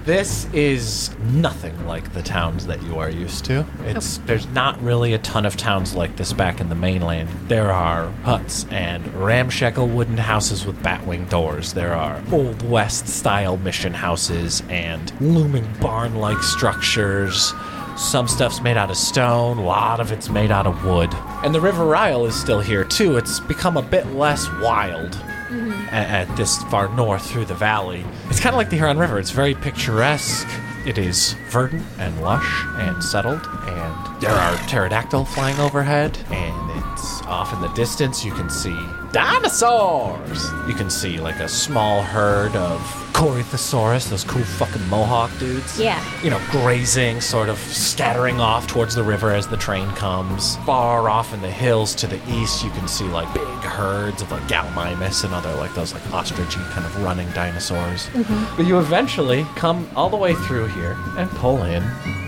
This 0.04 0.46
is 0.52 1.16
nothing 1.32 1.86
like 1.86 2.12
the 2.12 2.22
towns 2.22 2.66
that 2.66 2.82
you 2.82 2.98
are 2.98 3.08
used 3.08 3.46
to. 3.46 3.64
It's 3.84 4.18
there's 4.18 4.46
not 4.48 4.80
really 4.82 5.14
a 5.14 5.18
ton 5.18 5.46
of 5.46 5.56
towns 5.56 5.94
like 5.94 6.16
this 6.16 6.32
back 6.34 6.60
in 6.60 6.68
the 6.68 6.74
mainland. 6.74 7.30
There 7.48 7.72
are 7.72 8.10
huts 8.22 8.66
and 8.70 9.06
ramshackle 9.14 9.88
wooden 9.88 10.18
houses 10.18 10.66
with 10.66 10.76
batwing 10.82 11.30
doors. 11.30 11.72
There 11.72 11.94
are 11.94 12.22
old 12.32 12.62
west 12.68 13.08
style 13.08 13.56
mission 13.56 13.94
houses 13.94 14.62
and 14.68 15.10
looming 15.22 15.66
barn-like 15.80 16.42
structures. 16.42 17.54
Some 17.96 18.26
stuff's 18.26 18.60
made 18.60 18.76
out 18.76 18.90
of 18.90 18.96
stone, 18.96 19.58
a 19.58 19.64
lot 19.64 20.00
of 20.00 20.10
it's 20.10 20.28
made 20.28 20.50
out 20.50 20.66
of 20.66 20.84
wood. 20.84 21.14
And 21.44 21.54
the 21.54 21.60
River 21.60 21.86
Ryle 21.86 22.26
is 22.26 22.34
still 22.34 22.60
here 22.60 22.84
too. 22.84 23.16
It's 23.16 23.38
become 23.40 23.76
a 23.76 23.82
bit 23.82 24.06
less 24.08 24.50
wild 24.60 25.12
mm-hmm. 25.12 25.72
at, 25.94 26.28
at 26.28 26.36
this 26.36 26.62
far 26.64 26.88
north 26.88 27.24
through 27.24 27.44
the 27.44 27.54
valley. 27.54 28.04
It's 28.28 28.40
kind 28.40 28.54
of 28.54 28.58
like 28.58 28.70
the 28.70 28.76
Huron 28.76 28.98
River. 28.98 29.18
It's 29.18 29.30
very 29.30 29.54
picturesque. 29.54 30.48
It 30.86 30.98
is 30.98 31.34
verdant 31.50 31.84
and 31.98 32.20
lush 32.20 32.64
and 32.76 33.02
settled, 33.02 33.40
and 33.62 34.20
there 34.20 34.30
are 34.30 34.56
pterodactyl 34.68 35.24
flying 35.26 35.58
overhead. 35.58 36.18
And 36.30 36.92
it's 36.92 37.22
off 37.22 37.54
in 37.54 37.60
the 37.60 37.72
distance. 37.74 38.24
You 38.24 38.32
can 38.32 38.50
see 38.50 38.76
dinosaurs. 39.14 40.50
You 40.66 40.74
can 40.74 40.90
see 40.90 41.20
like 41.20 41.38
a 41.38 41.48
small 41.48 42.02
herd 42.02 42.56
of 42.56 42.80
Corythosaurus, 43.12 44.10
those 44.10 44.24
cool 44.24 44.42
fucking 44.42 44.88
mohawk 44.88 45.30
dudes. 45.38 45.78
Yeah. 45.80 46.02
You 46.24 46.30
know, 46.30 46.40
grazing, 46.50 47.20
sort 47.20 47.48
of 47.48 47.56
scattering 47.58 48.40
off 48.40 48.66
towards 48.66 48.96
the 48.96 49.04
river 49.04 49.30
as 49.30 49.46
the 49.46 49.56
train 49.56 49.88
comes. 49.90 50.56
Far 50.66 51.08
off 51.08 51.32
in 51.32 51.40
the 51.42 51.50
hills 51.50 51.94
to 51.94 52.08
the 52.08 52.20
east, 52.28 52.64
you 52.64 52.70
can 52.70 52.88
see 52.88 53.04
like 53.04 53.32
big 53.32 53.44
herds 53.44 54.20
of 54.20 54.32
like 54.32 54.42
Gallimimus 54.48 55.22
and 55.22 55.32
other 55.32 55.54
like 55.54 55.72
those 55.74 55.94
like 55.94 56.02
ostrichy 56.04 56.68
kind 56.70 56.84
of 56.84 57.00
running 57.00 57.30
dinosaurs. 57.30 58.06
Mm-hmm. 58.08 58.56
But 58.56 58.66
you 58.66 58.80
eventually 58.80 59.46
come 59.54 59.88
all 59.94 60.10
the 60.10 60.16
way 60.16 60.34
through 60.34 60.66
here 60.66 60.96
and 61.16 61.30
pull 61.30 61.62
in 61.62 61.82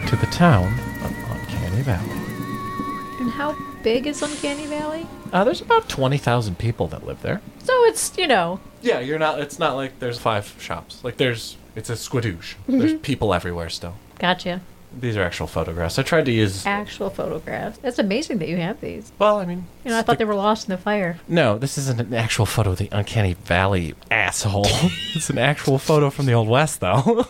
to 0.06 0.14
the 0.14 0.26
town 0.26 0.72
of 1.02 1.10
Uncanny 1.32 1.82
Valley. 1.82 2.10
And 3.18 3.28
how 3.28 3.56
big 3.82 4.06
is 4.06 4.22
Uncanny 4.22 4.66
Valley? 4.66 5.08
Uh, 5.32 5.44
there's 5.44 5.60
about 5.60 5.88
20,000 5.88 6.58
people 6.58 6.86
that 6.88 7.06
live 7.06 7.22
there. 7.22 7.40
So 7.62 7.72
it's, 7.84 8.16
you 8.16 8.26
know, 8.26 8.60
Yeah, 8.82 9.00
you're 9.00 9.18
not. 9.18 9.40
It's 9.40 9.58
not 9.58 9.74
like 9.76 9.98
there's 9.98 10.18
five 10.18 10.54
shops. 10.58 11.02
Like 11.04 11.16
there's. 11.16 11.56
It's 11.74 11.90
a 11.90 11.94
squidoosh. 11.94 12.54
There's 12.66 12.94
people 13.00 13.34
everywhere 13.34 13.68
still. 13.68 13.94
gotcha. 14.18 14.60
These 14.98 15.16
are 15.18 15.22
actual 15.22 15.46
photographs. 15.46 15.98
I 15.98 16.02
tried 16.04 16.24
to 16.24 16.32
use. 16.32 16.64
Actual 16.64 17.10
photographs. 17.10 17.78
It's 17.82 17.98
amazing 17.98 18.38
that 18.38 18.48
you 18.48 18.56
have 18.56 18.80
these. 18.80 19.12
Well, 19.18 19.36
I 19.38 19.44
mean. 19.44 19.66
You 19.84 19.90
know, 19.90 19.98
I 19.98 20.02
thought 20.02 20.12
the- 20.14 20.24
they 20.24 20.24
were 20.24 20.34
lost 20.36 20.68
in 20.68 20.70
the 20.70 20.78
fire. 20.80 21.18
No, 21.28 21.58
this 21.58 21.76
isn't 21.76 22.00
an 22.00 22.14
actual 22.14 22.46
photo 22.46 22.70
of 22.70 22.78
the 22.78 22.88
Uncanny 22.92 23.34
Valley 23.34 23.94
asshole. 24.10 24.64
it's 25.14 25.28
an 25.28 25.36
actual 25.36 25.78
photo 25.78 26.08
from 26.08 26.24
the 26.24 26.32
Old 26.32 26.48
West, 26.48 26.80
though. 26.80 27.26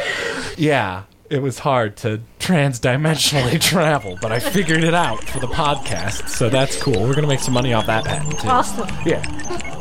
yeah, 0.58 1.04
it 1.30 1.42
was 1.42 1.58
hard 1.60 1.96
to 1.98 2.20
transdimensionally 2.38 3.60
travel, 3.70 4.18
but 4.20 4.32
I 4.32 4.38
figured 4.38 4.84
it 4.84 4.94
out 4.94 5.22
for 5.24 5.40
the 5.40 5.46
podcast, 5.46 6.28
so 6.28 6.48
that's 6.48 6.80
cool. 6.80 7.02
We're 7.02 7.14
gonna 7.14 7.26
make 7.26 7.40
some 7.40 7.54
money 7.54 7.72
off 7.72 7.86
that 7.86 8.04
patent 8.04 8.38
too. 8.40 8.48
Awesome. 8.48 8.88
Yeah. 9.04 9.22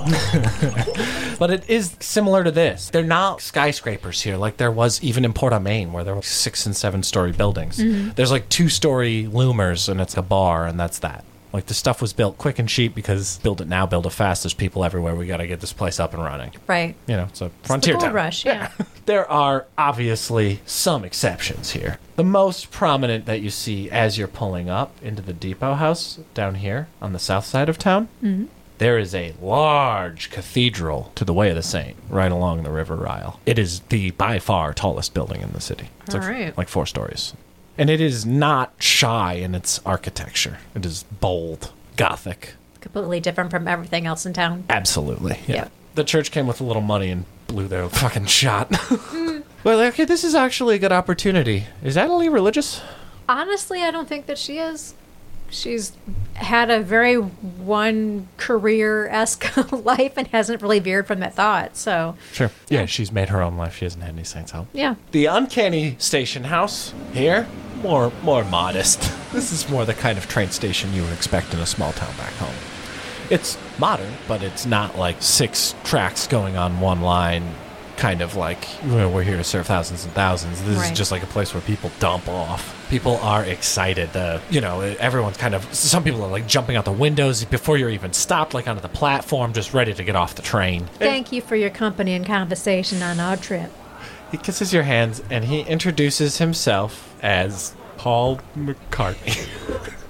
but 1.39 1.51
it 1.51 1.69
is 1.69 1.95
similar 1.99 2.43
to 2.43 2.51
this. 2.51 2.89
They're 2.89 3.03
not 3.03 3.41
skyscrapers 3.41 4.21
here 4.21 4.37
like 4.37 4.57
there 4.57 4.71
was 4.71 5.01
even 5.03 5.25
in 5.25 5.33
Porta 5.33 5.59
Maine 5.59 5.93
where 5.93 6.03
there 6.03 6.15
were 6.15 6.21
six 6.21 6.65
and 6.65 6.75
seven 6.75 7.03
story 7.03 7.31
buildings. 7.31 7.77
Mm-hmm. 7.77 8.11
There's 8.11 8.31
like 8.31 8.47
two 8.49 8.69
story 8.69 9.27
loomers 9.27 9.89
and 9.89 9.99
it's 9.99 10.15
a 10.17 10.21
bar 10.21 10.67
and 10.67 10.79
that's 10.79 10.99
that. 10.99 11.25
Like 11.55 11.67
the 11.67 11.73
stuff 11.73 12.01
was 12.01 12.11
built 12.11 12.37
quick 12.37 12.59
and 12.59 12.67
cheap 12.67 12.93
because 12.93 13.37
build 13.37 13.61
it 13.61 13.69
now, 13.69 13.85
build 13.85 14.05
it 14.05 14.09
fast. 14.09 14.43
There's 14.43 14.53
people 14.53 14.83
everywhere. 14.83 15.15
We 15.15 15.25
got 15.25 15.37
to 15.37 15.47
get 15.47 15.61
this 15.61 15.71
place 15.71 16.01
up 16.01 16.13
and 16.13 16.21
running. 16.21 16.51
Right. 16.67 16.97
You 17.07 17.15
know, 17.15 17.23
it's 17.23 17.39
a 17.39 17.49
frontier 17.63 17.93
gold 17.93 18.03
town. 18.03 18.13
rush, 18.13 18.43
yeah. 18.43 18.71
there 19.05 19.25
are 19.31 19.65
obviously 19.77 20.59
some 20.65 21.05
exceptions 21.05 21.71
here. 21.71 21.97
The 22.17 22.25
most 22.25 22.71
prominent 22.71 23.25
that 23.27 23.39
you 23.39 23.49
see 23.49 23.89
as 23.89 24.17
you're 24.17 24.27
pulling 24.27 24.69
up 24.69 25.01
into 25.01 25.21
the 25.21 25.31
depot 25.31 25.75
house 25.75 26.19
down 26.33 26.55
here 26.55 26.89
on 27.01 27.13
the 27.13 27.19
south 27.19 27.45
side 27.45 27.69
of 27.69 27.77
town, 27.77 28.09
mm-hmm. 28.21 28.47
there 28.79 28.97
is 28.97 29.15
a 29.15 29.33
large 29.41 30.31
cathedral 30.31 31.13
to 31.15 31.23
the 31.23 31.33
Way 31.33 31.51
of 31.51 31.55
the 31.55 31.63
Saint 31.63 31.95
right 32.09 32.33
along 32.33 32.63
the 32.63 32.69
River 32.69 32.97
Ryle. 32.97 33.39
It 33.45 33.57
is 33.57 33.79
the 33.79 34.11
by 34.11 34.39
far 34.39 34.73
tallest 34.73 35.13
building 35.13 35.39
in 35.39 35.53
the 35.53 35.61
city. 35.61 35.87
It's 36.05 36.15
All 36.15 36.19
like, 36.19 36.29
right. 36.29 36.57
like 36.57 36.67
four 36.67 36.85
stories. 36.85 37.33
And 37.77 37.89
it 37.89 37.99
is 37.99 38.25
not 38.25 38.73
shy 38.79 39.33
in 39.33 39.53
its 39.53 39.79
architecture. 39.85 40.59
It 40.73 40.85
is 40.85 41.03
bold, 41.03 41.71
gothic, 41.97 42.55
Completely 42.85 43.19
different 43.19 43.49
from 43.49 43.67
everything 43.67 44.05
else 44.05 44.27
in 44.27 44.33
town. 44.33 44.63
Absolutely. 44.69 45.39
Yeah. 45.47 45.55
Yeah. 45.55 45.67
The 45.95 46.03
church 46.03 46.29
came 46.29 46.45
with 46.45 46.61
a 46.61 46.63
little 46.63 46.83
money 46.83 47.09
and 47.09 47.25
blew 47.47 47.67
their 47.67 47.89
fucking 47.89 48.27
shot. 48.27 48.69
well, 49.63 49.81
okay, 49.87 50.05
this 50.05 50.23
is 50.23 50.35
actually 50.35 50.75
a 50.75 50.77
good 50.77 50.91
opportunity. 50.91 51.65
Is 51.81 51.97
Adelie 51.97 52.31
religious? 52.31 52.81
Honestly, 53.27 53.81
I 53.81 53.89
don't 53.89 54.07
think 54.07 54.27
that 54.27 54.37
she 54.37 54.59
is. 54.59 54.93
She's 55.49 55.93
had 56.33 56.69
a 56.69 56.81
very 56.81 57.15
one 57.15 58.27
career 58.37 59.07
esque 59.07 59.45
life 59.71 60.13
and 60.17 60.27
hasn't 60.27 60.61
really 60.61 60.79
veered 60.79 61.07
from 61.07 61.19
that 61.21 61.33
thought. 61.33 61.77
So, 61.77 62.15
Sure. 62.33 62.51
Yeah, 62.69 62.85
she's 62.85 63.11
made 63.11 63.29
her 63.29 63.41
own 63.41 63.55
life. 63.57 63.77
She 63.77 63.85
hasn't 63.85 64.03
had 64.03 64.13
any 64.13 64.23
saints 64.23 64.51
help. 64.51 64.67
yeah. 64.73 64.95
The 65.11 65.25
uncanny 65.27 65.95
station 65.99 66.45
house 66.45 66.93
here, 67.13 67.47
more 67.81 68.11
more 68.23 68.43
modest. 68.45 69.11
This 69.35 69.51
is 69.51 69.69
more 69.69 69.83
the 69.83 69.93
kind 69.93 70.17
of 70.17 70.29
train 70.29 70.49
station 70.49 70.93
you 70.93 71.01
would 71.03 71.11
expect 71.11 71.53
in 71.53 71.59
a 71.59 71.65
small 71.65 71.91
town 71.91 72.15
back 72.15 72.31
home. 72.35 72.55
It's 73.29 73.57
modern, 73.77 74.13
but 74.29 74.41
it's 74.41 74.65
not 74.65 74.97
like 74.97 75.21
six 75.21 75.75
tracks 75.83 76.25
going 76.25 76.55
on 76.55 76.79
one 76.79 77.01
line, 77.01 77.43
kind 77.97 78.21
of 78.21 78.35
like 78.35 78.67
"Well, 78.85 79.09
we're 79.11 79.23
here 79.23 79.37
to 79.37 79.43
serve 79.43 79.67
thousands 79.67 80.03
and 80.05 80.13
thousands. 80.13 80.61
This 80.63 80.77
Right. 80.77 80.91
is 80.91 80.97
just 80.97 81.11
like 81.11 81.23
a 81.23 81.27
place 81.27 81.53
where 81.53 81.61
people 81.61 81.91
dump 81.99 82.27
off. 82.27 82.73
People 82.89 83.17
are 83.17 83.43
excited. 83.43 84.15
Uh, 84.15 84.39
you 84.49 84.61
know, 84.61 84.81
everyone's 84.81 85.37
kind 85.37 85.55
of. 85.55 85.73
Some 85.73 86.03
people 86.03 86.23
are 86.23 86.29
like 86.29 86.47
jumping 86.47 86.75
out 86.75 86.85
the 86.85 86.91
windows 86.91 87.43
before 87.45 87.77
you're 87.77 87.89
even 87.89 88.13
stopped, 88.13 88.53
like 88.53 88.67
onto 88.67 88.81
the 88.81 88.89
platform, 88.89 89.53
just 89.53 89.73
ready 89.73 89.93
to 89.93 90.03
get 90.03 90.15
off 90.15 90.35
the 90.35 90.41
train. 90.41 90.85
Thank 90.99 91.31
you 91.31 91.41
for 91.41 91.55
your 91.55 91.69
company 91.69 92.13
and 92.13 92.25
conversation 92.25 93.01
on 93.01 93.19
our 93.19 93.37
trip. 93.37 93.71
He 94.31 94.37
kisses 94.37 94.73
your 94.73 94.83
hands 94.83 95.21
and 95.29 95.45
he 95.45 95.61
introduces 95.61 96.37
himself 96.39 97.15
as 97.23 97.73
Paul 97.97 98.39
McCartney. 98.57 99.47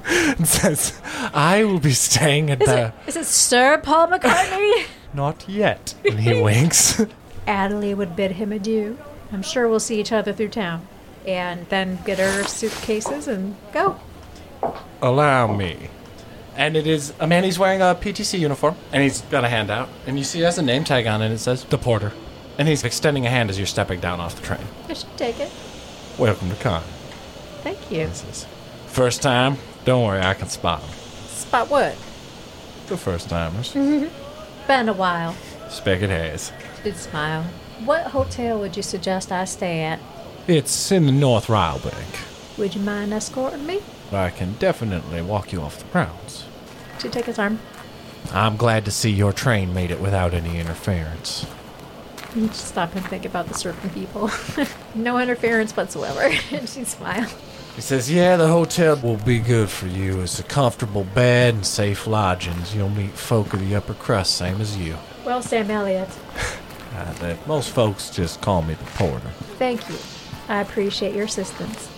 and 0.38 0.48
says, 0.48 1.00
I 1.34 1.64
will 1.64 1.80
be 1.80 1.92
staying 1.94 2.50
at 2.52 2.62
Is 2.62 2.68
the. 2.68 2.86
it, 2.88 2.94
is 3.08 3.16
it 3.18 3.26
Sir 3.26 3.78
Paul 3.80 4.08
McCartney? 4.08 4.86
Not 5.14 5.48
yet. 5.50 5.96
And 6.04 6.20
he 6.20 6.42
winks. 6.42 7.02
Adelie 7.48 7.96
would 7.96 8.16
bid 8.16 8.32
him 8.32 8.52
adieu. 8.52 8.98
I'm 9.32 9.42
sure 9.42 9.68
we'll 9.68 9.80
see 9.80 10.00
each 10.00 10.12
other 10.12 10.34
through 10.34 10.50
town. 10.50 10.88
And 11.26 11.68
then 11.70 12.00
get 12.06 12.20
our 12.20 12.44
suitcases 12.44 13.28
and 13.28 13.56
go. 13.72 14.00
Allow 15.02 15.56
me. 15.56 15.90
And 16.56 16.78
it 16.78 16.88
is 16.88 17.14
a 17.20 17.28
man, 17.28 17.44
he's 17.44 17.60
wearing 17.60 17.82
a 17.82 17.96
PTC 17.96 18.40
uniform 18.40 18.76
and 18.94 19.04
he's 19.04 19.22
got 19.22 19.44
a 19.44 19.50
hand 19.50 19.70
out. 19.70 19.90
And 20.08 20.18
you 20.18 20.24
see 20.24 20.40
he 20.40 20.46
has 20.46 20.58
a 20.58 20.62
name 20.62 20.84
tag 20.84 21.06
on 21.08 21.22
it 21.22 21.26
and 21.26 21.34
it 21.34 21.40
says, 21.40 21.64
The 21.66 21.78
Porter. 21.78 22.14
And 22.58 22.68
he's 22.68 22.84
extending 22.84 23.26
a 23.26 23.30
hand 23.30 23.50
as 23.50 23.58
you're 23.58 23.68
stepping 23.68 24.00
down 24.00 24.20
off 24.22 24.36
the 24.36 24.46
train. 24.46 24.66
I 24.88 24.94
should 24.94 25.18
take 25.18 25.40
it. 25.40 25.52
Welcome 26.18 26.50
to 26.50 26.56
Khan. 26.56 26.84
Thank 27.62 27.92
you. 27.92 28.08
This 28.08 28.24
is 28.24 28.46
first 28.88 29.22
time. 29.22 29.58
Don't 29.84 30.06
worry, 30.06 30.22
I 30.22 30.34
can 30.34 30.48
spot 30.48 30.82
them. 30.82 30.90
Spot 30.92 31.70
what? 31.70 31.92
The 32.88 32.96
first 32.96 33.30
timers. 33.30 33.74
Been 34.68 34.88
a 34.88 34.94
while. 34.94 35.36
Spigot 35.70 36.10
Hayes. 36.10 36.52
Did 36.86 36.98
smile. 36.98 37.42
What 37.84 38.06
hotel 38.06 38.60
would 38.60 38.78
you 38.78 38.84
suggest 38.84 39.32
I 39.32 39.46
stay 39.46 39.82
at? 39.82 40.00
It's 40.46 40.92
in 40.92 41.08
the 41.08 41.12
North 41.12 41.50
Ryle 41.50 41.80
Bank. 41.80 42.20
Would 42.60 42.76
you 42.76 42.82
mind 42.82 43.12
escorting 43.12 43.66
me? 43.66 43.82
I 44.12 44.30
can 44.30 44.54
definitely 44.60 45.24
walk 45.24 45.52
you 45.52 45.62
off 45.62 45.80
the 45.80 45.86
grounds. 45.86 46.46
Should 47.00 47.12
take 47.12 47.26
his 47.26 47.40
arm. 47.40 47.58
I'm 48.32 48.56
glad 48.56 48.86
to 48.86 48.92
see 48.92 49.10
your 49.10 49.34
train 49.34 49.74
made 49.74 49.90
it 49.90 50.00
without 50.00 50.36
any 50.36 50.60
interference. 50.60 51.48
You 52.36 52.50
just 52.50 52.68
stop 52.68 52.96
and 52.96 53.04
think 53.08 53.26
about 53.26 53.48
the 53.48 53.56
certain 53.56 53.90
people. 53.90 54.30
no 54.94 55.18
interference 55.18 55.76
whatsoever. 55.76 56.22
and 56.52 56.70
she 56.70 56.84
smiled. 56.84 57.34
He 57.76 57.82
says, 57.82 58.12
Yeah, 58.12 58.38
the 58.38 58.48
hotel 58.48 58.96
will 58.98 59.18
be 59.18 59.40
good 59.40 59.72
for 59.72 59.88
you. 59.88 60.22
It's 60.22 60.40
a 60.40 60.44
comfortable 60.44 61.04
bed 61.04 61.56
and 61.56 61.66
safe 61.66 62.06
lodgings. 62.06 62.76
You'll 62.76 62.90
meet 62.90 63.10
folk 63.14 63.56
of 63.56 63.60
the 63.60 63.76
upper 63.76 63.96
crust, 63.96 64.36
same 64.36 64.62
as 64.62 64.78
you. 64.78 64.96
Well, 65.26 65.42
Sam 65.42 65.72
Elliott, 65.72 66.10
Uh, 66.96 67.14
the, 67.14 67.38
most 67.46 67.72
folks 67.72 68.10
just 68.10 68.40
call 68.42 68.62
me 68.62 68.74
the 68.74 68.84
porter. 68.92 69.28
thank 69.58 69.88
you. 69.90 69.98
I 70.48 70.62
appreciate 70.62 71.14
your 71.14 71.26
assistance. 71.26 71.90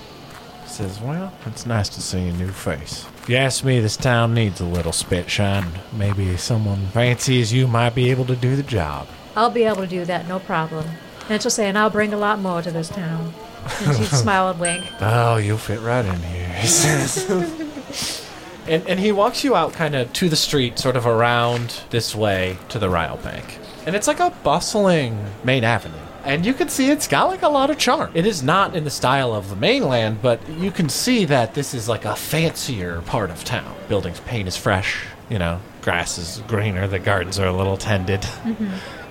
Says, 0.66 1.00
Well, 1.00 1.32
it's 1.46 1.66
nice 1.66 1.90
to 1.90 2.02
see 2.02 2.28
a 2.28 2.34
new 2.34 2.50
face. 2.50 3.06
If 3.22 3.30
you 3.30 3.36
ask 3.38 3.64
me, 3.64 3.80
this 3.80 3.96
town 3.98 4.34
needs 4.34 4.60
a 4.60 4.66
little 4.66 4.92
spit 4.92 5.30
shine. 5.30 5.68
Maybe 5.94 6.36
someone 6.38 6.88
fancy 6.88 7.42
as 7.42 7.54
you 7.54 7.68
might 7.68 7.94
be 7.94 8.10
able 8.10 8.26
to 8.26 8.36
do 8.36 8.56
the 8.56 8.64
job. 8.64 9.08
I'll 9.36 9.50
be 9.52 9.64
able 9.64 9.82
to 9.84 9.88
do 9.88 10.04
that, 10.06 10.28
no 10.28 10.40
problem. 10.40 10.88
And 11.30 11.42
she'll 11.42 11.52
say, 11.52 11.68
and 11.68 11.78
I'll 11.78 11.90
bring 11.90 12.14
a 12.14 12.18
lot 12.18 12.40
more 12.40 12.62
to 12.62 12.72
this 12.72 12.90
town. 12.90 13.34
And 13.82 13.98
she'd 13.98 14.08
smile 14.08 14.50
and 14.50 14.60
wink. 14.60 14.84
Oh, 15.02 15.38
you'll 15.38 15.58
fit 15.58 15.82
right 15.82 16.06
in 16.06 16.22
here, 16.22 16.48
he 16.54 16.68
says. 16.68 18.26
and, 18.68 18.88
and 18.88 19.00
he 19.00 19.12
walks 19.12 19.44
you 19.44 19.56
out 19.56 19.74
kind 19.74 19.96
of 19.96 20.12
to 20.14 20.30
the 20.30 20.36
street, 20.38 20.80
sort 20.80 20.96
of 20.96 21.06
around 21.06 21.82
this 21.90 22.16
way 22.16 22.58
to 22.70 22.80
the 22.80 22.90
Ryle 22.90 23.18
Bank. 23.18 23.60
And 23.88 23.96
it's 23.96 24.06
like 24.06 24.20
a 24.20 24.32
bustling 24.44 25.18
main 25.46 25.64
avenue. 25.64 25.96
And 26.26 26.46
you 26.46 26.54
can 26.54 26.68
see 26.68 26.92
it's 26.92 27.08
got 27.08 27.30
like 27.30 27.42
a 27.42 27.48
lot 27.48 27.70
of 27.70 27.78
charm. 27.78 28.12
It 28.14 28.26
is 28.26 28.44
not 28.44 28.76
in 28.76 28.84
the 28.84 28.90
style 28.90 29.34
of 29.34 29.50
the 29.50 29.56
mainland, 29.56 30.22
but 30.22 30.46
you 30.50 30.72
can 30.72 30.90
see 30.90 31.24
that 31.24 31.54
this 31.54 31.74
is 31.74 31.88
like 31.88 32.04
a 32.04 32.14
fancier 32.14 33.02
part 33.04 33.30
of 33.30 33.46
town. 33.46 33.74
Buildings 33.88 34.20
paint 34.20 34.46
is 34.46 34.58
fresh, 34.58 35.06
you 35.30 35.40
know, 35.40 35.62
grass 35.84 36.18
is 36.18 36.44
greener, 36.50 36.86
the 36.86 37.00
gardens 37.00 37.40
are 37.40 37.48
a 37.48 37.54
little 37.56 37.78
tended. 37.78 38.28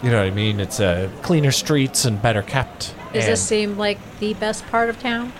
You 0.03 0.11
know 0.11 0.19
what 0.19 0.27
I 0.27 0.31
mean? 0.31 0.61
It's 0.61 0.79
uh, 0.79 1.09
cleaner 1.23 1.53
streets 1.53 2.05
and 2.05 2.21
better 2.21 2.43
kept. 2.43 2.95
Does 3.15 3.25
And- 3.25 3.33
this 3.33 3.41
seem 3.41 3.79
like 3.79 3.99
the 4.21 4.35
best 4.35 4.67
part 4.67 4.91
of 4.91 5.01
town? 5.01 5.33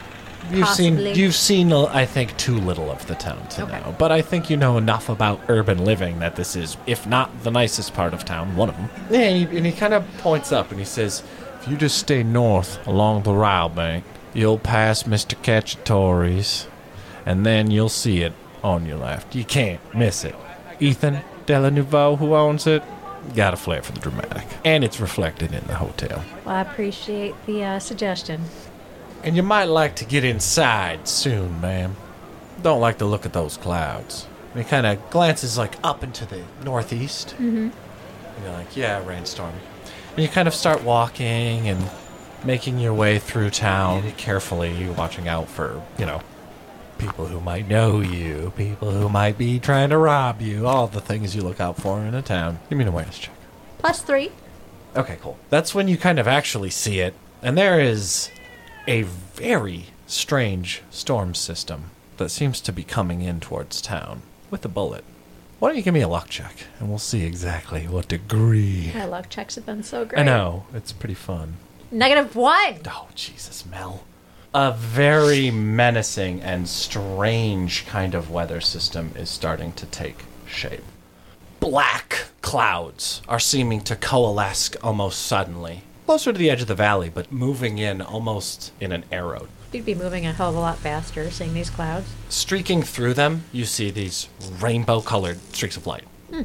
You've 0.51 0.65
Possibly. 0.65 1.13
seen 1.15 1.17
you've 1.23 1.35
seen 1.35 1.73
uh, 1.73 1.87
I 1.87 2.07
think 2.07 2.37
too 2.37 2.57
little 2.59 2.91
of 2.91 3.07
the 3.07 3.15
town 3.17 3.47
to 3.49 3.63
Okay. 3.65 3.81
know, 3.81 3.95
but 3.99 4.13
I 4.13 4.23
think 4.23 4.49
you 4.49 4.57
know 4.57 4.77
enough 4.79 5.09
about 5.09 5.41
urban 5.49 5.85
living 5.85 6.19
that 6.21 6.37
this 6.37 6.55
is, 6.55 6.77
if 6.87 7.07
not 7.07 7.43
the 7.43 7.51
nicest 7.51 7.95
part 7.95 8.15
of 8.15 8.25
town, 8.25 8.55
one 8.57 8.69
of 8.69 8.77
them. 8.77 8.89
Yeah, 9.11 9.21
and 9.21 9.49
he, 9.51 9.57
and 9.57 9.67
he 9.67 9.73
kind 9.73 9.93
of 9.95 10.05
points 10.19 10.53
up 10.53 10.71
and 10.71 10.79
he 10.79 10.87
says, 10.87 11.23
"If 11.61 11.69
you 11.69 11.77
just 11.77 11.99
stay 11.99 12.23
north 12.23 12.87
along 12.87 13.25
the 13.25 13.33
Ryle 13.35 13.69
Bank, 13.69 14.05
you'll 14.35 14.59
pass 14.59 15.07
Mister 15.07 15.35
Cacciatore's, 15.37 16.69
and 17.25 17.45
then 17.45 17.71
you'll 17.71 17.89
see 17.89 18.23
it 18.23 18.33
on 18.63 18.87
your 18.87 18.99
left. 18.99 19.35
You 19.35 19.45
can't 19.45 19.81
miss 19.95 20.25
it. 20.25 20.35
Ethan, 20.81 21.21
delanouveau 21.47 22.19
who 22.19 22.35
owns 22.35 22.67
it. 22.67 22.83
Got 23.35 23.55
a 23.55 23.57
flair 23.57 23.83
for 23.83 23.91
the 23.93 23.99
dramatic. 24.01 24.47
And 24.65 24.85
it's 24.85 25.01
reflected 25.01 25.53
in 25.53 25.67
the 25.67 25.75
hotel. 25.75 26.23
Well, 26.45 26.55
I 26.55 26.61
appreciate 26.61 27.35
the 27.47 27.65
uh, 27.65 27.79
suggestion. 27.81 28.43
And 29.27 29.35
you 29.35 29.43
might 29.43 29.65
like 29.65 29.97
to 29.97 30.05
get 30.05 30.23
inside 30.23 31.09
soon, 31.09 31.61
ma'am. 31.61 31.97
Don't 32.63 32.81
like 32.81 32.99
to 32.99 33.05
look 33.05 33.27
at 33.27 33.33
those 33.33 33.57
clouds. 33.57 34.29
And 34.55 34.63
he 34.63 34.69
kind 34.71 34.87
of 34.87 35.11
glances 35.11 35.59
like 35.59 35.75
up 35.83 36.05
into 36.05 36.25
the 36.25 36.45
northeast. 36.65 37.31
Mm-hmm. 37.31 37.71
And 37.71 37.73
you're 38.45 38.53
like, 38.53 38.77
yeah, 38.77 39.05
rainstorm. 39.05 39.53
And 40.15 40.23
you 40.23 40.29
kind 40.29 40.47
of 40.47 40.55
start 40.55 40.85
walking 40.85 41.69
and 41.69 41.91
making 42.45 42.79
your 42.79 42.95
way 42.95 43.19
through 43.19 43.51
town 43.51 44.13
carefully, 44.13 44.89
watching 44.91 45.27
out 45.27 45.49
for, 45.49 45.83
you 45.99 46.07
know, 46.07 46.23
people 46.97 47.27
who 47.27 47.41
might 47.41 47.69
know 47.69 48.01
you, 48.01 48.53
people 48.57 48.93
who 48.93 49.09
might 49.09 49.37
be 49.37 49.59
trying 49.59 49.91
to 49.91 49.99
rob 49.99 50.41
you, 50.41 50.69
all 50.69 50.87
the 50.87 51.01
things 51.01 51.35
you 51.35 51.43
look 51.43 51.59
out 51.59 51.77
for 51.77 52.01
in 52.01 52.15
a 52.15 52.23
town. 52.23 52.61
Give 52.71 52.79
me 52.79 52.85
an 52.85 52.89
awareness 52.89 53.19
check. 53.19 53.35
Plus 53.79 54.01
three. 54.03 54.31
Okay, 54.95 55.19
cool. 55.21 55.37
That's 55.51 55.75
when 55.75 55.89
you 55.89 55.99
kind 55.99 56.21
of 56.21 56.29
actually 56.29 56.71
see 56.71 57.01
it. 57.01 57.15
And 57.43 57.59
there 57.59 57.81
is 57.81 58.31
a 58.87 59.03
very 59.03 59.87
strange 60.07 60.83
storm 60.91 61.35
system 61.35 61.91
that 62.19 62.29
seems 62.31 62.61
to 62.61 62.73
be 62.73 62.85
coming 62.85 63.21
in 63.21 63.41
towards 63.41 63.83
town 63.83 64.23
with 64.51 64.65
a 64.65 64.69
bullet. 64.69 65.05
Why 65.59 65.69
don't 65.69 65.77
you 65.77 65.83
give 65.83 65.95
me 65.95 66.03
a 66.03 66.09
luck 66.09 66.29
check 66.29 66.55
and 66.79 66.89
we'll 66.89 66.99
see 66.99 67.25
exactly 67.25 67.89
what 67.89 68.09
degree. 68.09 68.93
My 68.95 69.07
luck 69.07 69.29
checks 69.29 69.55
have 69.57 69.67
been 69.67 69.83
so 69.83 70.05
great. 70.05 70.21
I 70.21 70.23
know, 70.23 70.67
it's 70.75 70.93
pretty 70.93 71.15
fun. 71.15 71.57
Negative 71.91 72.35
one. 72.37 72.81
Oh, 72.87 73.09
Jesus, 73.15 73.65
Mel. 73.67 74.05
A 74.55 74.73
very 74.73 75.51
menacing 75.51 76.41
and 76.41 76.69
strange 76.69 77.87
kind 77.87 78.15
of 78.15 78.31
weather 78.31 78.61
system 78.61 79.13
is 79.17 79.29
starting 79.29 79.73
to 79.73 79.87
take 79.87 80.25
shape. 80.47 80.85
Black 81.61 82.27
clouds 82.43 83.23
are 83.29 83.41
seeming 83.41 83.81
to 83.83 83.97
coalesce 83.97 84.75
almost 84.77 85.23
suddenly, 85.23 85.83
closer 86.07 86.33
to 86.33 86.39
the 86.39 86.49
edge 86.49 86.63
of 86.63 86.69
the 86.69 86.75
valley, 86.75 87.11
but 87.11 87.31
moving 87.31 87.79
in 87.79 88.01
almost 88.01 88.73
in 88.81 88.93
an 88.93 89.05
arrow. 89.13 89.49
You'd 89.73 89.85
be 89.85 89.95
moving 89.95 90.25
a 90.25 90.33
hell 90.33 90.51
of 90.51 90.57
a 90.57 90.61
lot 90.61 90.79
faster 90.79 91.31
seeing 91.31 91.53
these 91.53 91.69
clouds. 91.69 92.09
Streaking 92.29 92.83
through 92.83 93.15
them, 93.15 93.45
you 93.53 93.65
see 93.65 93.91
these 93.91 94.29
rainbow 94.61 95.01
colored 95.01 95.39
streaks 95.53 95.77
of 95.77 95.87
light. 95.87 96.05
Hmm. 96.31 96.43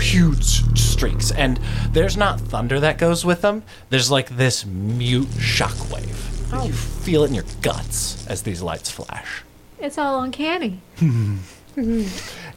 Huge 0.00 0.76
streaks. 0.76 1.30
And 1.30 1.58
there's 1.92 2.16
not 2.16 2.40
thunder 2.40 2.80
that 2.80 2.98
goes 2.98 3.24
with 3.24 3.40
them, 3.40 3.62
there's 3.90 4.10
like 4.10 4.30
this 4.30 4.66
mute 4.66 5.28
shockwave. 5.28 6.32
You 6.64 6.72
oh. 6.72 6.72
feel 6.72 7.24
it 7.24 7.28
in 7.28 7.34
your 7.34 7.44
guts 7.62 8.26
as 8.26 8.42
these 8.42 8.62
lights 8.62 8.90
flash. 8.90 9.42
It's 9.78 9.96
all 9.96 10.22
uncanny. 10.22 10.80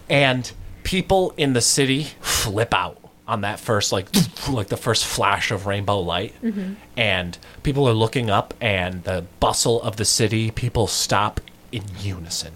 And 0.10 0.51
people 0.84 1.34
in 1.38 1.53
the 1.53 1.62
city 1.62 2.07
flip 2.20 2.74
out 2.74 2.97
on 3.30 3.42
that 3.42 3.60
first 3.60 3.92
like 3.92 4.08
like 4.50 4.68
the 4.68 4.78
first 4.78 5.06
flash 5.06 5.52
of 5.52 5.66
rainbow 5.68 6.00
light 6.00 6.34
mm-hmm. 6.42 6.74
and 6.98 7.38
people 7.64 7.88
are 7.88 7.94
looking 7.94 8.30
up 8.30 8.54
and 8.60 9.04
the 9.04 9.24
bustle 9.40 9.82
of 9.84 9.98
the 9.98 10.06
city 10.06 10.50
people 10.52 10.88
stop 10.88 11.40
in 11.72 11.84
unison 12.00 12.54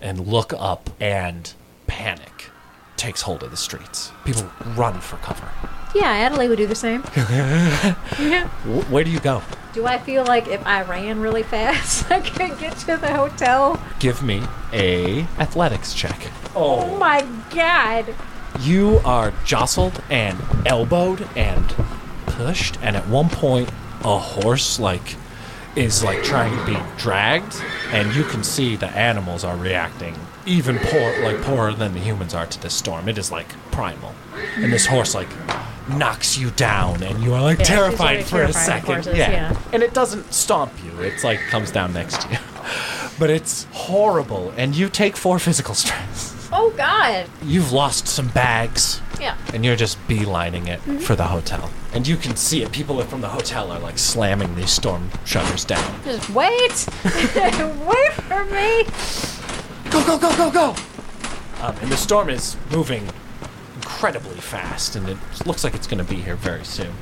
and 0.00 0.26
look 0.26 0.52
up 0.58 0.90
and 1.00 1.54
panic 1.86 2.50
takes 2.96 3.22
hold 3.22 3.42
of 3.42 3.50
the 3.50 3.56
streets 3.56 4.12
people 4.24 4.48
run 4.76 5.00
for 5.00 5.16
cover 5.16 5.50
Yeah, 5.94 6.06
Adelaide 6.06 6.48
would 6.50 6.58
do 6.58 6.68
the 6.68 6.74
same. 6.76 7.02
yeah. 7.16 8.46
Where 8.90 9.02
do 9.02 9.10
you 9.10 9.18
go 9.18 9.42
Do 9.72 9.86
I 9.86 9.98
feel 9.98 10.24
like 10.24 10.46
if 10.46 10.64
I 10.64 10.82
ran 10.82 11.18
really 11.18 11.42
fast, 11.42 12.08
I 12.16 12.20
could 12.20 12.58
get 12.60 12.76
to 12.80 12.96
the 12.96 13.12
hotel? 13.12 13.82
give 13.98 14.22
me 14.22 14.42
a 14.72 15.22
athletics 15.38 15.92
check 15.94 16.30
Oh 16.54 16.96
my 16.98 17.26
god. 17.54 18.14
You 18.60 19.00
are 19.04 19.32
jostled 19.44 20.02
and 20.10 20.38
elbowed 20.66 21.28
and 21.36 21.70
pushed 22.26 22.78
and 22.82 22.96
at 22.96 23.06
one 23.08 23.28
point 23.28 23.68
a 24.04 24.18
horse 24.18 24.78
like 24.80 25.16
is 25.76 26.02
like 26.02 26.22
trying 26.22 26.56
to 26.58 26.64
be 26.66 26.76
dragged 26.98 27.54
and 27.92 28.14
you 28.14 28.24
can 28.24 28.42
see 28.42 28.74
the 28.76 28.88
animals 28.88 29.44
are 29.44 29.56
reacting 29.56 30.14
even 30.46 30.78
poor 30.78 31.22
like 31.22 31.40
poorer 31.42 31.72
than 31.72 31.92
the 31.92 32.00
humans 32.00 32.34
are 32.34 32.46
to 32.46 32.60
this 32.62 32.72
storm. 32.74 33.08
It 33.10 33.18
is 33.18 33.30
like 33.30 33.46
primal. 33.70 34.14
And 34.56 34.72
this 34.72 34.86
horse 34.86 35.14
like 35.14 35.28
knocks 35.88 36.38
you 36.38 36.50
down 36.52 37.02
and 37.02 37.22
you 37.22 37.34
are 37.34 37.42
like 37.42 37.58
Yeah, 37.58 37.64
terrified 37.66 38.24
for 38.24 38.42
a 38.42 38.52
second. 38.52 38.94
horses, 38.94 39.18
yeah. 39.18 39.56
and 39.72 39.82
it 39.82 39.92
doesn't 39.92 40.32
stomp 40.32 40.72
you. 40.82 40.98
It's 41.02 41.22
like 41.24 41.40
comes 41.50 41.70
down 41.70 41.92
next 41.92 42.22
to 42.22 42.30
you. 42.32 42.38
But 43.18 43.28
it's 43.28 43.66
horrible 43.72 44.50
and 44.56 44.74
you 44.74 44.88
take 44.88 45.14
four 45.14 45.38
physical 45.38 45.74
stress 45.74 46.39
Oh 46.62 46.68
god. 46.76 47.26
You've 47.42 47.72
lost 47.72 48.06
some 48.06 48.28
bags. 48.28 49.00
Yeah. 49.18 49.38
And 49.54 49.64
you're 49.64 49.76
just 49.76 49.96
beelining 50.06 50.68
it 50.68 50.76
for 51.00 51.16
the 51.16 51.24
hotel. 51.24 51.70
And 51.94 52.06
you 52.06 52.18
can 52.18 52.36
see 52.36 52.62
it. 52.62 52.70
People 52.70 53.00
from 53.04 53.22
the 53.22 53.30
hotel 53.30 53.72
are 53.72 53.78
like 53.78 53.96
slamming 53.96 54.54
these 54.56 54.70
storm 54.70 55.10
shutters 55.24 55.64
down. 55.64 56.04
Just 56.04 56.28
wait. 56.28 56.50
wait 57.02 58.12
for 58.28 58.44
me. 58.44 58.84
Go, 59.90 60.04
go, 60.04 60.18
go, 60.18 60.36
go, 60.36 60.50
go! 60.50 60.76
Um, 61.62 61.74
and 61.80 61.90
the 61.90 61.96
storm 61.96 62.28
is 62.28 62.58
moving 62.70 63.08
incredibly 63.76 64.36
fast, 64.36 64.96
and 64.96 65.08
it 65.08 65.16
looks 65.46 65.64
like 65.64 65.74
it's 65.74 65.86
going 65.86 66.04
to 66.04 66.10
be 66.10 66.20
here 66.20 66.36
very 66.36 66.66
soon. 66.66 66.92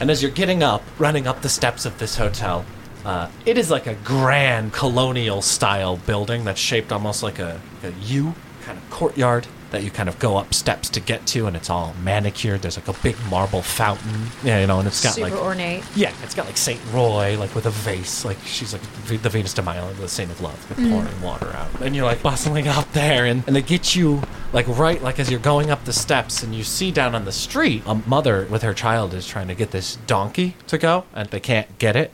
And 0.00 0.12
as 0.12 0.22
you're 0.22 0.30
getting 0.30 0.62
up, 0.62 0.84
running 1.00 1.26
up 1.26 1.42
the 1.42 1.48
steps 1.48 1.84
of 1.84 1.98
this 1.98 2.18
hotel, 2.18 2.64
uh, 3.04 3.28
it 3.46 3.58
is 3.58 3.68
like 3.68 3.88
a 3.88 3.94
grand 3.94 4.72
colonial 4.72 5.42
style 5.42 5.96
building 5.96 6.44
that's 6.44 6.60
shaped 6.60 6.92
almost 6.92 7.24
like 7.24 7.40
a, 7.40 7.60
a 7.82 7.90
U 8.02 8.32
kind 8.62 8.78
of 8.78 8.90
courtyard 8.90 9.46
that 9.72 9.82
you 9.82 9.90
kind 9.90 10.08
of 10.08 10.18
go 10.18 10.36
up 10.36 10.52
steps 10.52 10.90
to 10.90 11.00
get 11.00 11.26
to, 11.26 11.46
and 11.46 11.56
it's 11.56 11.70
all 11.70 11.94
manicured. 12.02 12.60
There's 12.60 12.76
like 12.76 12.88
a 12.88 13.02
big 13.02 13.16
marble 13.30 13.62
fountain, 13.62 14.26
yeah, 14.44 14.60
you 14.60 14.66
know, 14.66 14.78
and 14.78 14.86
it's 14.86 15.02
got 15.02 15.18
like 15.18 15.30
Super 15.30 15.36
like 15.36 15.44
ornate. 15.44 15.84
yeah, 15.96 16.12
it's 16.22 16.34
got 16.34 16.46
like 16.46 16.58
Saint 16.58 16.80
Roy, 16.92 17.36
like 17.38 17.54
with 17.54 17.66
a 17.66 17.70
vase, 17.70 18.24
like 18.24 18.38
she's 18.44 18.72
like 18.72 18.82
V- 18.82 19.16
the 19.16 19.30
Venus 19.30 19.54
de 19.54 19.62
Milo, 19.62 19.92
the 19.94 20.08
Saint 20.08 20.30
of 20.30 20.40
Love, 20.40 20.70
like 20.70 20.78
mm. 20.78 20.90
pouring 20.90 21.22
water 21.22 21.48
out. 21.56 21.68
And 21.80 21.96
you're 21.96 22.04
like 22.04 22.22
bustling 22.22 22.68
up 22.68 22.92
there, 22.92 23.24
and, 23.24 23.42
and 23.46 23.56
they 23.56 23.62
get 23.62 23.96
you 23.96 24.22
like 24.52 24.68
right, 24.68 25.02
like 25.02 25.18
as 25.18 25.30
you're 25.30 25.40
going 25.40 25.70
up 25.70 25.84
the 25.84 25.92
steps, 25.92 26.42
and 26.42 26.54
you 26.54 26.64
see 26.64 26.90
down 26.90 27.14
on 27.14 27.24
the 27.24 27.32
street 27.32 27.82
a 27.86 27.94
mother 27.94 28.46
with 28.50 28.62
her 28.62 28.74
child 28.74 29.14
is 29.14 29.26
trying 29.26 29.48
to 29.48 29.54
get 29.54 29.70
this 29.70 29.96
donkey 30.06 30.54
to 30.66 30.76
go, 30.76 31.04
and 31.14 31.30
they 31.30 31.40
can't 31.40 31.78
get 31.78 31.96
it. 31.96 32.12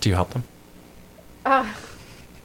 Do 0.00 0.08
you 0.08 0.14
help 0.14 0.30
them? 0.30 0.44
Ah. 1.44 1.76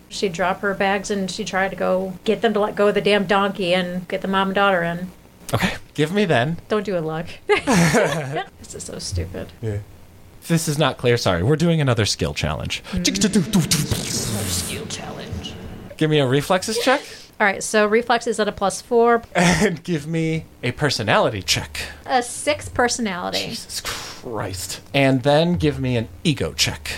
She'd 0.10 0.34
drop 0.34 0.62
her 0.62 0.74
bags 0.74 1.12
and 1.12 1.30
she 1.30 1.44
tried 1.44 1.70
to 1.70 1.76
go 1.76 2.14
get 2.24 2.42
them 2.42 2.54
to 2.54 2.60
let 2.60 2.76
go 2.76 2.88
of 2.88 2.94
the 2.96 3.02
damn 3.02 3.26
donkey 3.26 3.74
and 3.74 4.08
get 4.08 4.22
the 4.22 4.28
mom 4.28 4.50
and 4.50 4.56
daughter 4.56 4.82
in. 4.84 5.12
Okay, 5.54 5.76
give 5.94 6.12
me 6.14 6.26
then. 6.26 6.58
Don't 6.70 6.86
do 6.86 6.98
a 6.98 7.00
luck. 7.00 7.28
this 7.48 8.74
is 8.76 8.84
so 8.84 9.00
stupid. 9.00 9.52
If 9.62 10.48
this 10.48 10.68
is 10.68 10.78
not 10.78 10.98
clear, 10.98 11.18
sorry. 11.18 11.44
We're 11.44 11.56
doing 11.56 11.80
another 11.82 12.06
skill 12.06 12.34
challenge. 12.34 12.82
Hmm. 12.88 13.04
Skill 13.04 14.86
challenge. 14.88 15.54
Give 15.98 16.10
me 16.10 16.20
a 16.20 16.28
reflexes 16.28 16.78
check, 16.80 17.02
All 17.40 17.48
right, 17.48 17.64
so 17.64 17.86
reflex 17.88 18.28
is 18.28 18.40
at 18.40 18.48
a 18.48 18.52
plus 18.52 18.82
four, 18.82 19.24
and 19.36 19.84
give 19.84 20.06
me 20.08 20.46
a 20.64 20.72
personality 20.72 21.42
check. 21.42 21.80
a 22.06 22.22
six 22.22 22.70
personality, 22.70 23.48
Jesus 23.50 23.82
Christ. 23.82 24.82
And 24.94 25.24
then 25.24 25.56
give 25.56 25.80
me 25.80 25.98
an 25.98 26.08
ego 26.24 26.54
check. 26.54 26.92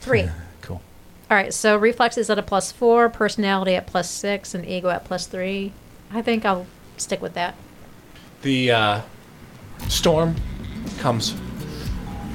three. 0.00 0.22
Hmm. 0.22 0.40
All 1.34 1.40
right, 1.40 1.52
so 1.52 1.76
reflex 1.76 2.16
is 2.16 2.30
at 2.30 2.38
a 2.38 2.44
plus 2.44 2.70
four, 2.70 3.08
personality 3.08 3.74
at 3.74 3.88
plus 3.88 4.08
six, 4.08 4.54
and 4.54 4.64
ego 4.64 4.88
at 4.88 5.04
plus 5.04 5.26
three. 5.26 5.72
I 6.12 6.22
think 6.22 6.44
I'll 6.44 6.64
stick 6.96 7.20
with 7.20 7.34
that. 7.34 7.56
The 8.42 8.70
uh, 8.70 9.00
storm 9.88 10.36
comes 11.00 11.34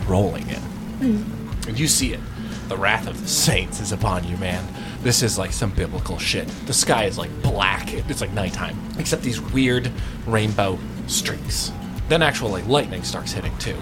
rolling 0.06 0.50
in. 0.50 0.62
And 1.66 1.80
you 1.80 1.88
see 1.88 2.12
it. 2.12 2.20
The 2.68 2.76
wrath 2.76 3.08
of 3.08 3.22
the 3.22 3.28
saints 3.30 3.80
is 3.80 3.94
upon 3.94 4.28
you, 4.28 4.36
man. 4.36 4.68
This 5.02 5.24
is 5.24 5.38
like 5.38 5.54
some 5.54 5.72
biblical 5.72 6.18
shit. 6.20 6.50
The 6.66 6.74
sky 6.74 7.06
is 7.06 7.18
like 7.18 7.32
black. 7.42 7.94
It's 7.94 8.20
like 8.20 8.34
nighttime. 8.34 8.78
Except 8.98 9.24
these 9.24 9.40
weird 9.40 9.90
rainbow 10.28 10.78
streaks. 11.08 11.72
Then 12.10 12.22
actual 12.22 12.50
like 12.50 12.68
lightning 12.68 13.04
starts 13.04 13.32
hitting 13.32 13.58
too. 13.60 13.78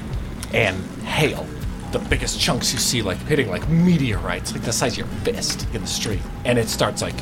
And 0.54 0.80
hail. 1.06 1.48
The 1.92 2.00
biggest 2.00 2.40
chunks 2.40 2.74
you 2.74 2.80
see 2.80 3.02
like 3.02 3.18
hitting 3.20 3.50
like 3.50 3.68
meteorites, 3.70 4.54
like 4.54 4.64
the 4.64 4.74
size 4.74 4.94
of 4.94 5.00
your 5.00 5.08
fist 5.24 5.68
in 5.74 5.82
the 5.82 5.88
street. 5.88 6.22
And 6.46 6.58
it 6.60 6.68
starts 6.68 7.02
like 7.02 7.16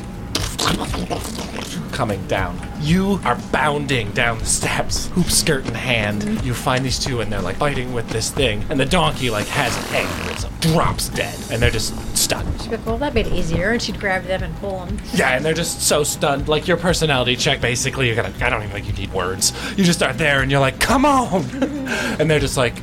coming 1.92 2.24
down. 2.26 2.58
You 2.80 3.18
are 3.24 3.36
bounding 3.52 4.10
down 4.12 4.38
the 4.38 4.44
steps, 4.44 5.06
hoop 5.08 5.30
skirt 5.30 5.66
in 5.66 5.74
hand. 5.74 6.44
You 6.44 6.52
find 6.52 6.84
these 6.84 7.02
two, 7.02 7.20
and 7.20 7.32
they're 7.32 7.40
like 7.40 7.56
fighting 7.56 7.94
with 7.94 8.08
this 8.10 8.30
thing, 8.30 8.64
and 8.68 8.78
the 8.78 8.84
donkey 8.84 9.30
like 9.30 9.46
has 9.46 9.74
an 9.76 10.04
aneurysm, 10.04 10.60
drops 10.60 11.08
dead, 11.08 11.38
and 11.50 11.62
they're 11.62 11.70
just 11.70 11.94
stunned. 12.16 12.60
She'd 12.60 12.70
be 12.70 12.76
like, 12.76 12.86
well, 12.86 12.98
that 12.98 13.14
made 13.14 13.26
it 13.26 13.32
easier, 13.32 13.70
and 13.70 13.80
she'd 13.80 13.98
grab 13.98 14.24
them 14.24 14.42
and 14.42 14.54
pull 14.56 14.84
them. 14.84 14.98
Yeah, 15.14 15.36
and 15.36 15.44
they're 15.44 15.54
just 15.54 15.82
so 15.82 16.04
stunned. 16.04 16.48
Like 16.48 16.68
your 16.68 16.76
personality 16.76 17.36
check, 17.36 17.60
basically, 17.60 18.06
you're 18.08 18.16
gonna. 18.16 18.32
I 18.40 18.50
don't 18.50 18.62
even 18.62 18.72
think 18.72 18.86
you 18.88 18.92
need 18.92 19.14
words. 19.14 19.52
You 19.76 19.84
just 19.84 19.98
start 19.98 20.18
there, 20.18 20.42
and 20.42 20.50
you're 20.50 20.60
like, 20.60 20.78
"Come 20.78 21.06
on!" 21.06 21.44
and 21.62 22.30
they're 22.30 22.40
just 22.40 22.56
like, 22.58 22.74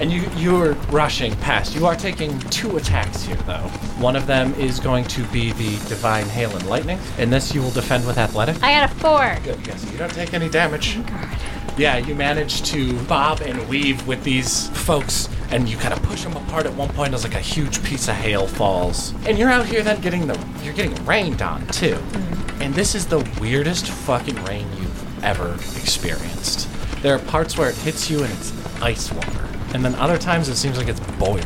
And 0.00 0.10
you 0.12 0.22
you're 0.36 0.72
rushing 0.90 1.34
past. 1.36 1.74
You 1.74 1.86
are 1.86 1.96
taking 1.96 2.38
two 2.50 2.76
attacks 2.76 3.22
here, 3.22 3.36
though. 3.46 3.68
One 3.98 4.16
of 4.16 4.26
them 4.26 4.54
is 4.54 4.80
going 4.80 5.04
to 5.06 5.24
be 5.26 5.52
the 5.52 5.70
divine 5.88 6.26
hail 6.26 6.50
and 6.50 6.66
lightning, 6.68 6.98
and 7.18 7.32
this 7.32 7.54
you 7.54 7.60
will 7.60 7.70
defend 7.70 8.06
with 8.06 8.18
athletic. 8.18 8.62
I 8.62 8.72
got 8.72 8.90
a 8.90 8.94
four. 8.96 9.36
Good, 9.44 9.66
yes. 9.66 9.90
You 9.90 9.98
don't 9.98 10.12
take 10.12 10.34
any 10.34 10.48
damage. 10.48 10.98
Oh, 10.98 11.38
yeah, 11.76 11.98
you 11.98 12.14
manage 12.14 12.62
to 12.70 13.00
bob 13.04 13.40
and 13.40 13.68
weave 13.68 14.06
with 14.06 14.22
these 14.24 14.68
folks, 14.70 15.28
and 15.50 15.68
you 15.68 15.76
kind 15.76 15.94
of 15.94 16.02
push 16.02 16.24
them 16.24 16.36
apart. 16.36 16.66
At 16.66 16.74
one 16.74 16.88
point, 16.90 17.14
as 17.14 17.24
like 17.24 17.34
a 17.34 17.40
huge 17.40 17.82
piece 17.84 18.08
of 18.08 18.14
hail 18.14 18.46
falls, 18.46 19.14
and 19.26 19.38
you're 19.38 19.50
out 19.50 19.66
here 19.66 19.82
then 19.82 20.00
getting 20.00 20.26
the 20.26 20.38
you're 20.62 20.74
getting 20.74 21.04
rained 21.04 21.42
on 21.42 21.66
too. 21.68 21.94
Mm-hmm. 21.94 22.62
And 22.62 22.74
this 22.74 22.94
is 22.94 23.06
the 23.06 23.18
weirdest 23.40 23.86
fucking 23.86 24.42
rain 24.44 24.66
you've 24.78 25.24
ever 25.24 25.54
experienced. 25.54 26.68
There 27.02 27.14
are 27.14 27.18
parts 27.18 27.56
where 27.56 27.70
it 27.70 27.76
hits 27.76 28.10
you 28.10 28.22
and 28.22 28.30
it's 28.34 28.50
ice 28.82 29.12
water, 29.12 29.48
and 29.74 29.84
then 29.84 29.94
other 29.96 30.18
times 30.18 30.48
it 30.48 30.56
seems 30.56 30.78
like 30.78 30.88
it's 30.88 31.00
boiling. 31.18 31.44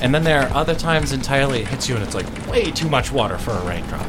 And 0.00 0.14
then 0.14 0.24
there 0.24 0.42
are 0.42 0.54
other 0.54 0.74
times 0.74 1.12
entirely 1.12 1.60
it 1.60 1.68
hits 1.68 1.88
you 1.88 1.94
and 1.94 2.04
it's 2.04 2.14
like 2.14 2.26
way 2.48 2.70
too 2.70 2.88
much 2.88 3.10
water 3.10 3.38
for 3.38 3.52
a 3.52 3.64
raindrop. 3.64 4.06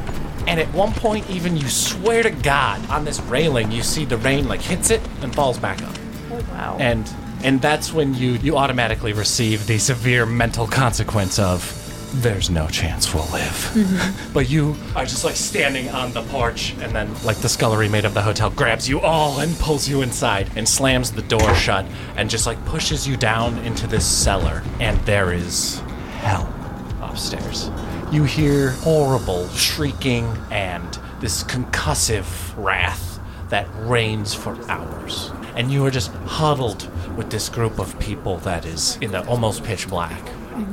And 0.47 0.59
at 0.59 0.71
one 0.73 0.93
point, 0.93 1.29
even 1.29 1.57
you 1.57 1.67
swear 1.67 2.23
to 2.23 2.31
God, 2.31 2.89
on 2.89 3.03
this 3.03 3.19
railing, 3.21 3.71
you 3.71 3.83
see 3.83 4.05
the 4.05 4.17
rain 4.17 4.47
like 4.47 4.61
hits 4.61 4.91
it 4.91 5.01
and 5.21 5.33
falls 5.33 5.57
back 5.57 5.81
up. 5.81 5.95
Oh, 6.31 6.41
wow. 6.51 6.77
And 6.79 7.09
and 7.43 7.61
that's 7.61 7.93
when 7.93 8.13
you 8.13 8.31
you 8.33 8.57
automatically 8.57 9.13
receive 9.13 9.67
the 9.67 9.77
severe 9.77 10.25
mental 10.25 10.67
consequence 10.67 11.37
of 11.37 11.86
there's 12.15 12.49
no 12.49 12.67
chance 12.67 13.13
we'll 13.13 13.29
live. 13.31 13.71
Mm-hmm. 13.73 14.33
but 14.33 14.49
you 14.49 14.75
are 14.95 15.05
just 15.05 15.23
like 15.23 15.35
standing 15.35 15.89
on 15.89 16.11
the 16.13 16.23
porch, 16.23 16.73
and 16.79 16.93
then 16.93 17.13
like 17.23 17.37
the 17.37 17.49
scullery 17.49 17.89
maid 17.89 18.05
of 18.05 18.13
the 18.13 18.21
hotel 18.21 18.49
grabs 18.49 18.87
you 18.87 19.01
all 19.01 19.39
and 19.39 19.55
pulls 19.59 19.87
you 19.87 20.01
inside 20.01 20.49
and 20.55 20.67
slams 20.67 21.11
the 21.11 21.21
door 21.23 21.53
shut 21.55 21.85
and 22.15 22.29
just 22.29 22.47
like 22.47 22.63
pushes 22.65 23.07
you 23.07 23.17
down 23.17 23.57
into 23.59 23.87
this 23.87 24.05
cellar. 24.05 24.63
And 24.79 24.99
there 25.05 25.33
is 25.33 25.79
hell 26.19 26.53
upstairs. 27.01 27.69
You 28.11 28.23
hear 28.23 28.71
horrible 28.71 29.47
shrieking 29.49 30.25
and 30.49 30.97
this 31.19 31.43
concussive 31.43 32.25
wrath 32.55 33.19
that 33.49 33.67
reigns 33.79 34.33
for 34.33 34.57
hours. 34.69 35.31
And 35.55 35.71
you 35.71 35.85
are 35.85 35.91
just 35.91 36.11
huddled 36.25 36.89
with 37.17 37.31
this 37.31 37.49
group 37.49 37.79
of 37.79 37.97
people 37.99 38.37
that 38.39 38.65
is 38.65 38.97
in 39.01 39.11
the 39.11 39.25
almost 39.27 39.63
pitch 39.63 39.87
black 39.87 40.21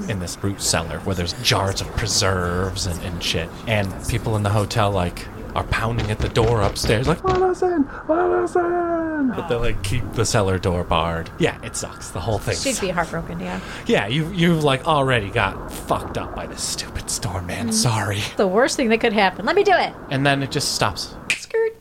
in 0.09 0.19
this 0.19 0.37
root 0.43 0.61
cellar 0.61 0.99
where 1.01 1.15
there's 1.15 1.33
jars 1.43 1.81
of 1.81 1.89
preserves 1.97 2.87
and, 2.87 3.01
and 3.03 3.23
shit. 3.23 3.49
And 3.67 3.93
people 4.09 4.37
in 4.37 4.43
the 4.43 4.51
hotel 4.51 4.91
like 4.91 5.27
are 5.55 5.65
pounding 5.65 6.11
at 6.11 6.19
the 6.19 6.29
door 6.29 6.63
upstairs 6.63 7.07
like 7.07 7.23
let 7.23 7.41
us 7.41 7.63
in, 7.63 7.89
let 8.09 8.31
us 8.31 8.57
in. 8.57 9.33
But 9.37 9.49
they 9.49 9.55
like 9.55 9.83
keep 9.83 10.13
the 10.13 10.25
cellar 10.27 10.59
door 10.59 10.85
barred. 10.85 11.31
Yeah, 11.39 11.61
it 11.63 11.77
sucks. 11.77 12.11
The 12.11 12.21
whole 12.21 12.39
thing. 12.39 12.57
She'd 12.57 12.81
be 12.81 12.91
heartbroken, 12.91 13.41
yeah. 13.41 13.61
Yeah, 13.87 14.07
you 14.07 14.31
you've 14.33 14.65
like 14.65 14.87
already 14.87 15.31
got 15.31 15.73
fucked 15.73 16.19
up 16.19 16.35
by 16.35 16.47
this 16.47 16.63
stupid 16.63 17.09
storm, 17.09 17.47
man. 17.47 17.69
Mm. 17.69 17.73
Sorry. 17.73 18.21
The 18.37 18.49
worst 18.49 18.77
thing 18.77 18.89
that 18.89 19.01
could 19.01 19.13
happen. 19.13 19.47
Let 19.47 19.57
me 19.57 19.65
do 19.65 19.73
it. 19.75 19.95
And 20.11 20.27
then 20.27 20.43
it 20.43 20.51
just 20.51 20.75
stops. 20.75 21.15
Skirt. 21.31 21.77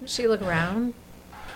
Does 0.00 0.12
she 0.12 0.26
look 0.26 0.42
around? 0.42 0.94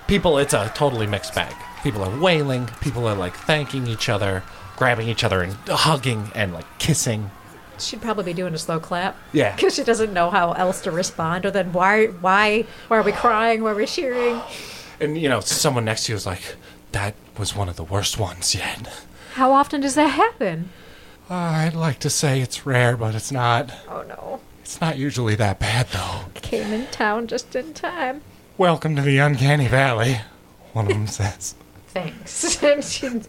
People, 0.06 0.38
it's 0.38 0.52
a 0.52 0.70
totally 0.74 1.06
mixed 1.06 1.34
bag. 1.34 1.54
People 1.82 2.02
are 2.02 2.20
wailing. 2.20 2.68
People 2.80 3.06
are 3.08 3.14
like 3.14 3.34
thanking 3.34 3.86
each 3.86 4.08
other, 4.08 4.42
grabbing 4.82 5.08
each 5.08 5.22
other 5.22 5.42
and 5.42 5.54
hugging 5.68 6.28
and 6.34 6.52
like 6.52 6.66
kissing. 6.80 7.30
She'd 7.78 8.02
probably 8.02 8.24
be 8.24 8.32
doing 8.32 8.52
a 8.52 8.58
slow 8.58 8.80
clap. 8.80 9.16
Yeah. 9.32 9.54
Because 9.54 9.76
she 9.76 9.84
doesn't 9.84 10.12
know 10.12 10.28
how 10.28 10.54
else 10.54 10.80
to 10.80 10.90
respond. 10.90 11.46
Or 11.46 11.52
then 11.52 11.72
why, 11.72 12.06
why, 12.06 12.64
why 12.88 12.98
are 12.98 13.02
we 13.04 13.12
crying? 13.12 13.62
Why 13.62 13.70
are 13.70 13.74
we 13.76 13.86
cheering? 13.86 14.40
And 14.98 15.16
you 15.16 15.28
know, 15.28 15.38
someone 15.38 15.84
next 15.84 16.06
to 16.06 16.12
you 16.12 16.16
is 16.16 16.26
like, 16.26 16.56
"That 16.90 17.14
was 17.38 17.54
one 17.54 17.68
of 17.68 17.76
the 17.76 17.84
worst 17.84 18.18
ones 18.18 18.56
yet." 18.56 18.88
How 19.34 19.52
often 19.52 19.80
does 19.80 19.94
that 19.94 20.08
happen? 20.08 20.70
Uh, 21.30 21.34
I'd 21.34 21.74
like 21.74 22.00
to 22.00 22.10
say 22.10 22.40
it's 22.40 22.66
rare, 22.66 22.96
but 22.96 23.14
it's 23.14 23.30
not. 23.30 23.70
Oh 23.88 24.02
no. 24.02 24.40
It's 24.62 24.80
not 24.80 24.98
usually 24.98 25.36
that 25.36 25.60
bad 25.60 25.86
though. 25.92 26.24
Came 26.34 26.72
in 26.72 26.88
town 26.88 27.28
just 27.28 27.54
in 27.54 27.72
time. 27.72 28.22
Welcome 28.58 28.96
to 28.96 29.02
the 29.02 29.18
uncanny 29.18 29.68
valley. 29.68 30.20
One 30.72 30.86
of 30.86 30.92
them 30.92 31.06
says. 31.20 31.54
Thanks. 31.92 32.62
and 32.62 32.82
she'd 32.82 33.26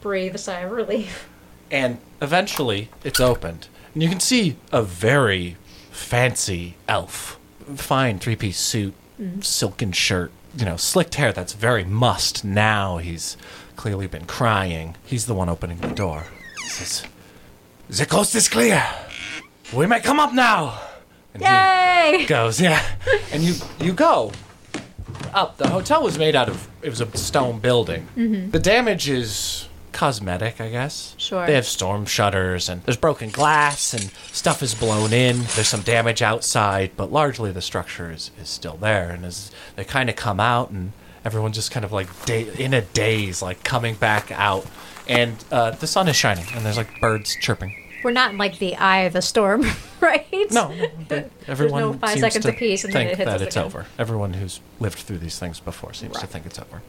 breathe 0.00 0.34
a 0.34 0.38
sigh 0.38 0.60
of 0.60 0.70
relief. 0.70 1.28
And 1.70 1.98
eventually, 2.22 2.88
it's 3.02 3.20
opened. 3.20 3.68
And 3.92 4.02
you 4.02 4.08
can 4.08 4.20
see 4.20 4.56
a 4.72 4.82
very 4.82 5.56
fancy 5.90 6.76
elf. 6.88 7.38
Fine 7.76 8.18
three 8.20 8.36
piece 8.36 8.58
suit, 8.58 8.94
mm-hmm. 9.20 9.40
silken 9.40 9.92
shirt, 9.92 10.30
you 10.56 10.64
know, 10.64 10.76
slicked 10.76 11.16
hair 11.16 11.32
that's 11.32 11.54
very 11.54 11.84
mussed 11.84 12.44
now. 12.44 12.98
He's 12.98 13.36
clearly 13.76 14.06
been 14.06 14.26
crying. 14.26 14.96
He's 15.04 15.26
the 15.26 15.34
one 15.34 15.48
opening 15.48 15.78
the 15.78 15.88
door. 15.88 16.26
He 16.62 16.68
says, 16.68 17.04
The 17.88 18.06
coast 18.06 18.34
is 18.34 18.48
clear. 18.48 18.84
We 19.72 19.86
may 19.86 20.00
come 20.00 20.20
up 20.20 20.32
now. 20.32 20.80
And 21.32 21.42
he 21.42 21.48
Yay! 21.48 22.26
goes, 22.26 22.60
yeah. 22.60 22.80
And 23.32 23.42
you 23.42 23.54
you 23.80 23.92
go 23.92 24.30
up. 25.34 25.56
The 25.58 25.68
hotel 25.68 26.02
was 26.02 26.18
made 26.18 26.34
out 26.36 26.48
of 26.48 26.68
it 26.82 26.88
was 26.90 27.00
a 27.00 27.16
stone 27.16 27.58
building. 27.58 28.06
The 28.50 28.58
damage 28.58 29.08
is 29.08 29.68
cosmetic, 29.92 30.60
I 30.60 30.70
guess. 30.70 31.14
Sure. 31.18 31.46
They 31.46 31.54
have 31.54 31.66
storm 31.66 32.04
shutters 32.06 32.68
and 32.68 32.82
there's 32.82 32.96
broken 32.96 33.30
glass 33.30 33.94
and 33.94 34.10
stuff 34.32 34.62
is 34.62 34.74
blown 34.74 35.12
in. 35.12 35.42
There's 35.54 35.68
some 35.68 35.82
damage 35.82 36.20
outside, 36.22 36.90
but 36.96 37.12
largely 37.12 37.52
the 37.52 37.62
structure 37.62 38.10
is, 38.10 38.30
is 38.40 38.48
still 38.48 38.76
there. 38.76 39.10
And 39.10 39.24
as 39.24 39.50
they 39.76 39.84
kind 39.84 40.10
of 40.10 40.16
come 40.16 40.40
out 40.40 40.70
and 40.70 40.92
everyone 41.24 41.52
just 41.52 41.70
kind 41.70 41.84
of 41.84 41.92
like 41.92 42.08
da- 42.26 42.50
in 42.58 42.74
a 42.74 42.80
daze, 42.82 43.40
like 43.40 43.62
coming 43.62 43.94
back 43.94 44.32
out. 44.32 44.66
And 45.08 45.42
uh, 45.52 45.70
the 45.72 45.86
sun 45.86 46.08
is 46.08 46.16
shining 46.16 46.46
and 46.54 46.64
there's 46.66 46.76
like 46.76 47.00
birds 47.00 47.36
chirping. 47.40 47.74
We're 48.04 48.12
not 48.12 48.32
in 48.32 48.38
like 48.38 48.58
the 48.58 48.76
eye 48.76 49.00
of 49.00 49.14
the 49.14 49.22
storm, 49.22 49.64
right? 50.00 50.26
No, 50.52 50.72
everyone 51.48 51.80
no 51.80 51.92
five 51.94 52.10
seems 52.10 52.20
seconds 52.20 52.44
to 52.44 52.50
of 52.52 52.56
peace 52.56 52.84
and 52.84 52.92
then 52.92 53.06
think 53.06 53.12
it 53.14 53.16
hits 53.18 53.30
that 53.30 53.36
us 53.40 53.46
it's 53.46 53.56
again. 53.56 53.66
over. 53.66 53.86
Everyone 53.98 54.34
who's 54.34 54.60
lived 54.78 54.98
through 54.98 55.18
these 55.18 55.38
things 55.38 55.58
before 55.58 55.92
seems 55.94 56.12
to 56.12 56.20
Right. 56.20 56.28
think 56.28 56.46
it's 56.46 56.58
over. 56.58 56.82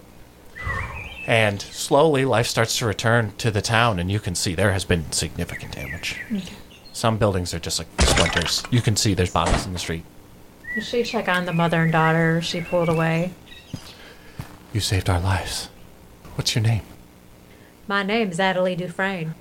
And 1.28 1.62
slowly, 1.62 2.24
life 2.26 2.46
starts 2.48 2.78
to 2.80 2.86
return 2.86 3.32
to 3.38 3.50
the 3.50 3.62
town, 3.62 3.98
and 3.98 4.12
you 4.12 4.20
can 4.20 4.36
see 4.36 4.54
there 4.54 4.74
has 4.74 4.86
been 4.86 5.12
significant 5.12 5.74
damage. 5.74 6.20
Some 6.94 7.18
buildings 7.18 7.54
are 7.54 7.60
just 7.60 7.80
like 7.80 7.88
splinters. 8.02 8.62
You 8.70 8.82
can 8.82 8.96
see 8.96 9.14
there's 9.16 9.32
bodies 9.32 9.66
in 9.66 9.74
the 9.74 9.80
street. 9.80 10.04
Did 10.76 10.84
She 10.84 11.04
check 11.04 11.28
on 11.28 11.46
the 11.46 11.54
mother 11.54 11.82
and 11.82 11.92
daughter. 11.92 12.42
She 12.42 12.62
pulled 12.62 12.90
away. 12.90 13.32
You 14.74 14.82
saved 14.82 15.10
our 15.10 15.20
lives. 15.20 15.70
What's 16.36 16.54
your 16.54 16.62
name? 16.64 16.82
My 17.88 18.04
name 18.04 18.30
is 18.30 18.38
Adelie 18.40 18.78
Dufresne. 18.78 19.34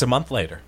It's 0.00 0.02
a 0.02 0.06
month 0.06 0.30
later. 0.30 0.62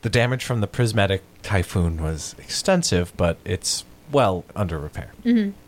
The 0.00 0.08
damage 0.08 0.46
from 0.46 0.62
the 0.62 0.66
prismatic 0.66 1.22
typhoon 1.42 2.02
was 2.02 2.34
extensive, 2.38 3.14
but 3.14 3.36
it's 3.44 3.84
well 4.10 4.46
under 4.56 4.78
repair. 4.78 5.10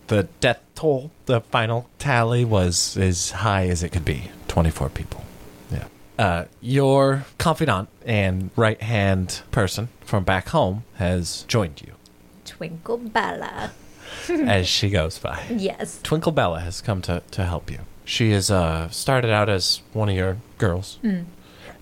The 0.07 0.23
death 0.41 0.59
toll, 0.75 1.11
the 1.27 1.43
final 1.43 1.91
tally, 1.99 2.47
was 2.47 2.97
as 2.97 3.33
high 3.33 3.69
as 3.69 3.83
it 3.83 3.91
could 3.91 4.07
be 4.07 4.31
24 4.49 4.89
people. 4.89 5.23
Yeah. 5.71 5.85
Uh, 6.19 6.45
your 6.63 7.27
confidant 7.37 7.91
and 8.07 8.51
right 8.57 8.81
hand 8.81 9.43
person 9.51 9.91
from 10.01 10.25
back 10.25 10.49
home 10.49 10.85
has 10.95 11.45
joined 11.49 11.83
you 11.83 11.93
Twinkle 12.47 12.97
Bella. 12.97 13.73
as 14.31 14.67
she 14.67 14.89
goes 14.89 15.19
by. 15.19 15.43
Yes. 15.51 16.01
Twinkle 16.03 16.33
Bella 16.33 16.61
has 16.61 16.81
come 16.81 17.03
to, 17.03 17.23
to 17.33 17.45
help 17.45 17.71
you. 17.71 17.81
She 18.07 18.31
has 18.31 18.51
uh, 18.51 18.89
started 18.89 19.31
out 19.31 19.51
as 19.51 19.83
one 19.93 20.09
of 20.09 20.17
your 20.17 20.39
girls 20.57 20.99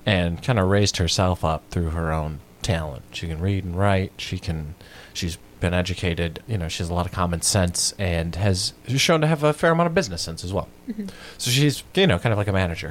and 0.07 0.43
kind 0.43 0.59
of 0.59 0.69
raised 0.69 0.97
herself 0.99 1.45
up 1.45 1.63
through 1.71 1.91
her 1.91 2.13
own 2.13 2.41
talent. 2.63 3.03
She 3.13 3.27
can 3.29 3.41
read 3.41 3.65
and 3.65 3.77
write. 3.77 4.13
She 4.19 4.39
can. 4.39 4.75
She's 5.13 5.37
been 5.61 5.75
educated. 5.75 6.43
You 6.49 6.57
know, 6.59 6.69
she 6.69 6.79
has 6.79 6.89
a 6.89 6.95
lot 6.95 7.07
of 7.07 7.13
common 7.13 7.43
sense 7.43 7.93
and 7.99 8.35
has 8.37 8.73
shown 8.97 9.21
to 9.21 9.27
have 9.27 9.43
a 9.43 9.53
fair 9.53 9.73
amount 9.73 9.89
of 9.89 9.95
business 9.95 10.23
sense 10.23 10.43
as 10.45 10.53
well. 10.53 10.69
So 11.39 11.51
she's 11.51 11.83
you 11.95 12.07
know 12.07 12.19
kind 12.19 12.33
of 12.33 12.39
like 12.39 12.49
a 12.49 12.53
manager 12.53 12.91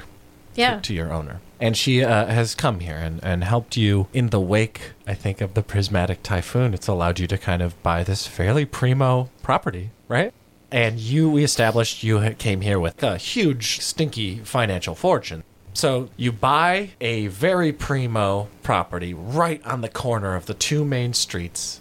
to- 0.55 0.61
Yeah. 0.61 0.79
to, 0.81 0.93
your 0.93 1.11
owner. 1.11 1.41
And 1.59 1.75
she 1.75 2.03
uh, 2.03 2.27
has 2.27 2.55
come 2.55 2.79
here 2.79 2.95
and, 2.95 3.19
and 3.23 3.43
helped 3.43 3.75
you 3.75 4.07
in 4.13 4.29
the 4.29 4.39
wake, 4.39 4.91
I 5.07 5.13
think, 5.13 5.41
of 5.41 5.53
the 5.55 5.61
prismatic 5.63 6.23
typhoon. 6.23 6.73
It's 6.73 6.87
allowed 6.87 7.19
you 7.19 7.27
to 7.27 7.37
kind 7.37 7.61
of 7.61 7.81
buy 7.83 8.03
this 8.03 8.27
fairly 8.27 8.65
primo 8.65 9.29
property, 9.43 9.91
right? 10.07 10.33
And 10.71 10.99
you, 10.99 11.29
we 11.29 11.43
established 11.43 12.03
you 12.03 12.21
came 12.37 12.61
here 12.61 12.79
with 12.79 13.01
a 13.03 13.17
huge, 13.17 13.79
stinky 13.81 14.37
financial 14.39 14.95
fortune. 14.95 15.43
So 15.73 16.09
you 16.17 16.31
buy 16.31 16.91
a 16.99 17.27
very 17.27 17.71
primo 17.71 18.49
property 18.63 19.13
right 19.13 19.65
on 19.65 19.81
the 19.81 19.89
corner 19.89 20.35
of 20.35 20.45
the 20.45 20.53
two 20.53 20.83
main 20.83 21.13
streets 21.13 21.79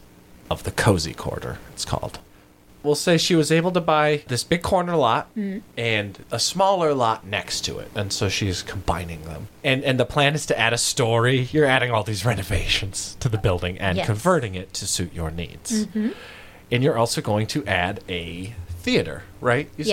of 0.50 0.62
the 0.62 0.70
Cozy 0.70 1.14
Quarter, 1.14 1.58
it's 1.72 1.84
called. 1.84 2.18
we'll 2.82 2.94
say 2.94 3.18
she 3.18 3.34
was 3.34 3.50
able 3.52 3.72
to 3.72 3.80
buy 3.80 4.22
this 4.28 4.44
big 4.44 4.62
corner 4.62 4.94
lot 4.96 5.28
mm. 5.34 5.60
and 5.76 6.24
a 6.30 6.38
smaller 6.38 6.94
lot 6.94 7.26
next 7.26 7.62
to 7.62 7.78
it, 7.78 7.90
and 7.94 8.12
so 8.12 8.28
she's 8.28 8.62
combining 8.62 9.22
them. 9.24 9.48
And 9.64 9.82
and 9.84 9.98
the 10.00 10.06
plan 10.06 10.34
is 10.34 10.46
to 10.46 10.58
add 10.58 10.72
a 10.72 10.78
story. 10.78 11.48
You're 11.52 11.66
adding 11.66 11.90
all 11.90 12.04
these 12.04 12.24
renovations 12.24 13.16
to 13.20 13.28
the 13.28 13.36
building 13.38 13.78
and 13.78 13.96
Yes. 13.98 14.06
converting 14.06 14.54
it 14.54 14.72
to 14.74 14.86
suit 14.86 15.12
your 15.12 15.30
needs. 15.30 15.86
Mm-hmm. 15.86 16.10
And 16.70 16.82
you're 16.82 16.96
also 16.96 17.20
going 17.20 17.46
to 17.48 17.66
add 17.66 18.00
a 18.08 18.54
theater, 18.68 19.24
right? 19.40 19.68
You 19.76 19.84
said? 19.84 19.92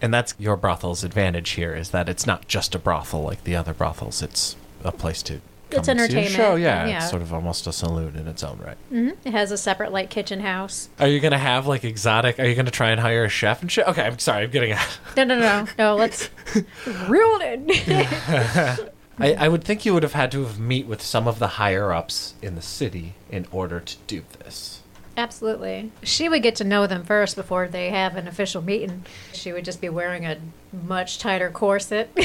Yes. 0.00 0.06
And 0.06 0.14
that's 0.14 0.34
your 0.38 0.56
brothel's 0.56 1.04
advantage 1.04 1.50
here 1.50 1.74
is 1.74 1.90
that 1.90 2.08
it's 2.08 2.26
not 2.26 2.48
just 2.48 2.74
a 2.74 2.78
brothel 2.78 3.22
like 3.22 3.44
the 3.44 3.56
other 3.56 3.74
brothels. 3.74 4.22
It's 4.22 4.56
a 4.82 4.92
place 4.92 5.22
to 5.24 5.34
It's 5.34 5.42
come 5.70 5.76
and 5.76 5.84
see 5.84 5.90
a 5.90 5.94
entertainment, 6.04 6.34
show. 6.34 6.54
Yeah, 6.56 6.86
yeah. 6.86 6.96
it's 6.98 7.10
sort 7.10 7.22
of 7.22 7.32
almost 7.34 7.66
a 7.66 7.72
saloon 7.72 8.16
in 8.16 8.26
its 8.26 8.42
own 8.42 8.58
right. 8.58 8.76
Mm-hmm. 8.92 9.10
It 9.28 9.32
has 9.32 9.52
a 9.52 9.58
separate 9.58 9.92
like 9.92 10.08
kitchen 10.10 10.40
house. 10.40 10.88
Are 10.98 11.06
you 11.08 11.20
gonna 11.20 11.38
have 11.38 11.66
like 11.66 11.84
exotic? 11.84 12.38
Are 12.38 12.46
you 12.46 12.54
gonna 12.54 12.70
try 12.70 12.90
and 12.90 13.00
hire 13.00 13.24
a 13.24 13.28
chef 13.28 13.60
and 13.60 13.70
shit? 13.70 13.86
Okay, 13.86 14.02
I'm 14.02 14.18
sorry, 14.18 14.44
I'm 14.44 14.50
getting. 14.50 14.72
Out. 14.72 14.98
No, 15.16 15.24
no, 15.24 15.38
no, 15.38 15.66
no. 15.78 15.96
Let's 16.00 16.30
reel 16.54 17.38
it. 17.42 18.90
I, 19.18 19.34
I 19.34 19.48
would 19.48 19.64
think 19.64 19.84
you 19.84 19.92
would 19.92 20.02
have 20.02 20.14
had 20.14 20.32
to 20.32 20.42
have 20.44 20.58
meet 20.58 20.86
with 20.86 21.02
some 21.02 21.28
of 21.28 21.38
the 21.38 21.46
higher 21.48 21.92
ups 21.92 22.34
in 22.40 22.54
the 22.54 22.62
city 22.62 23.14
in 23.30 23.46
order 23.52 23.78
to 23.80 23.96
do 24.06 24.22
this. 24.38 24.79
Absolutely. 25.20 25.92
She 26.02 26.30
would 26.30 26.42
get 26.42 26.56
to 26.56 26.64
know 26.64 26.86
them 26.86 27.04
first 27.04 27.36
before 27.36 27.68
they 27.68 27.90
have 27.90 28.16
an 28.16 28.26
official 28.26 28.62
meeting. 28.62 29.04
She 29.34 29.52
would 29.52 29.66
just 29.66 29.78
be 29.78 29.90
wearing 29.90 30.24
a 30.24 30.38
much 30.72 31.18
tighter 31.18 31.50
corset. 31.50 32.10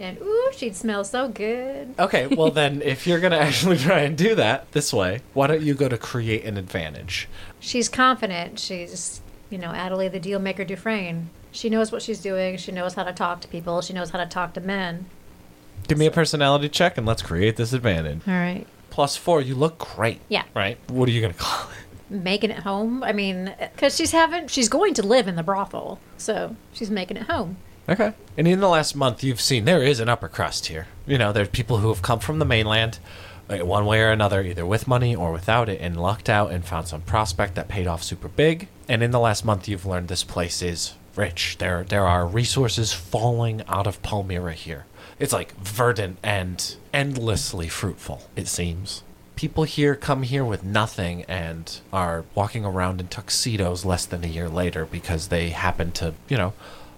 and 0.00 0.18
ooh, 0.20 0.50
she'd 0.56 0.74
smell 0.74 1.04
so 1.04 1.28
good. 1.28 1.94
Okay, 1.96 2.26
well 2.26 2.50
then, 2.50 2.82
if 2.82 3.06
you're 3.06 3.20
gonna 3.20 3.36
actually 3.48 3.78
try 3.78 4.00
and 4.00 4.18
do 4.18 4.34
that 4.34 4.72
this 4.72 4.92
way, 4.92 5.20
why 5.32 5.46
don't 5.46 5.62
you 5.62 5.74
go 5.74 5.88
to 5.88 5.96
create 5.96 6.44
an 6.44 6.56
advantage? 6.56 7.28
She's 7.60 7.88
confident. 7.88 8.58
She's, 8.58 9.20
you 9.48 9.58
know, 9.58 9.70
Adelaide 9.70 10.10
the 10.10 10.18
deal 10.18 10.40
maker 10.40 10.64
Dufresne. 10.64 11.30
She 11.52 11.70
knows 11.70 11.92
what 11.92 12.02
she's 12.02 12.20
doing. 12.20 12.56
She 12.56 12.72
knows 12.72 12.94
how 12.94 13.04
to 13.04 13.12
talk 13.12 13.42
to 13.42 13.48
people. 13.48 13.80
She 13.80 13.92
knows 13.92 14.10
how 14.10 14.18
to 14.18 14.26
talk 14.26 14.54
to 14.54 14.60
men. 14.60 15.06
Give 15.86 15.98
me 15.98 16.06
a 16.06 16.10
personality 16.10 16.68
check 16.68 16.98
and 16.98 17.06
let's 17.06 17.22
create 17.22 17.56
this 17.56 17.72
advantage. 17.72 18.22
All 18.26 18.34
right. 18.34 18.66
Plus 18.92 19.16
four, 19.16 19.40
you 19.40 19.54
look 19.54 19.78
great. 19.78 20.20
Yeah. 20.28 20.44
Right. 20.54 20.76
What 20.88 21.08
are 21.08 21.12
you 21.12 21.22
gonna 21.22 21.32
call 21.32 21.70
it? 21.70 22.12
Making 22.12 22.50
it 22.50 22.58
home. 22.58 23.02
I 23.02 23.12
mean, 23.12 23.54
because 23.58 23.96
she's 23.96 24.12
having, 24.12 24.48
she's 24.48 24.68
going 24.68 24.92
to 24.94 25.02
live 25.02 25.28
in 25.28 25.34
the 25.34 25.42
brothel. 25.42 25.98
So 26.18 26.56
she's 26.74 26.90
making 26.90 27.16
it 27.16 27.22
home. 27.22 27.56
Okay. 27.88 28.12
And 28.36 28.46
in 28.46 28.60
the 28.60 28.68
last 28.68 28.94
month, 28.94 29.24
you've 29.24 29.40
seen 29.40 29.64
there 29.64 29.82
is 29.82 29.98
an 29.98 30.10
upper 30.10 30.28
crust 30.28 30.66
here. 30.66 30.88
You 31.06 31.16
know, 31.16 31.32
there's 31.32 31.48
people 31.48 31.78
who 31.78 31.88
have 31.88 32.02
come 32.02 32.20
from 32.20 32.38
the 32.38 32.44
mainland, 32.44 32.98
like, 33.48 33.64
one 33.64 33.86
way 33.86 34.02
or 34.02 34.10
another, 34.10 34.42
either 34.42 34.66
with 34.66 34.86
money 34.86 35.16
or 35.16 35.32
without 35.32 35.70
it, 35.70 35.80
and 35.80 36.00
lucked 36.00 36.28
out 36.28 36.52
and 36.52 36.62
found 36.62 36.86
some 36.86 37.00
prospect 37.00 37.54
that 37.54 37.68
paid 37.68 37.86
off 37.86 38.02
super 38.02 38.28
big. 38.28 38.68
And 38.90 39.02
in 39.02 39.10
the 39.10 39.18
last 39.18 39.44
month, 39.44 39.68
you've 39.68 39.86
learned 39.86 40.08
this 40.08 40.22
place 40.22 40.60
is 40.60 40.94
rich. 41.16 41.56
There, 41.58 41.82
there 41.82 42.06
are 42.06 42.26
resources 42.26 42.92
falling 42.92 43.62
out 43.68 43.86
of 43.86 44.02
Palmyra 44.02 44.52
here. 44.52 44.84
It's 45.18 45.32
like 45.32 45.52
verdant 45.56 46.18
and 46.22 46.76
endlessly 46.92 47.68
fruitful. 47.68 48.22
It 48.36 48.48
seems. 48.48 49.02
People 49.36 49.64
here 49.64 49.94
come 49.94 50.22
here 50.22 50.44
with 50.44 50.62
nothing 50.62 51.24
and 51.24 51.80
are 51.92 52.24
walking 52.34 52.64
around 52.64 53.00
in 53.00 53.08
tuxedos 53.08 53.84
less 53.84 54.06
than 54.06 54.24
a 54.24 54.28
year 54.28 54.48
later 54.48 54.84
because 54.84 55.28
they 55.28 55.50
happen 55.50 55.90
to, 55.92 56.14
you 56.28 56.36
know, 56.36 56.52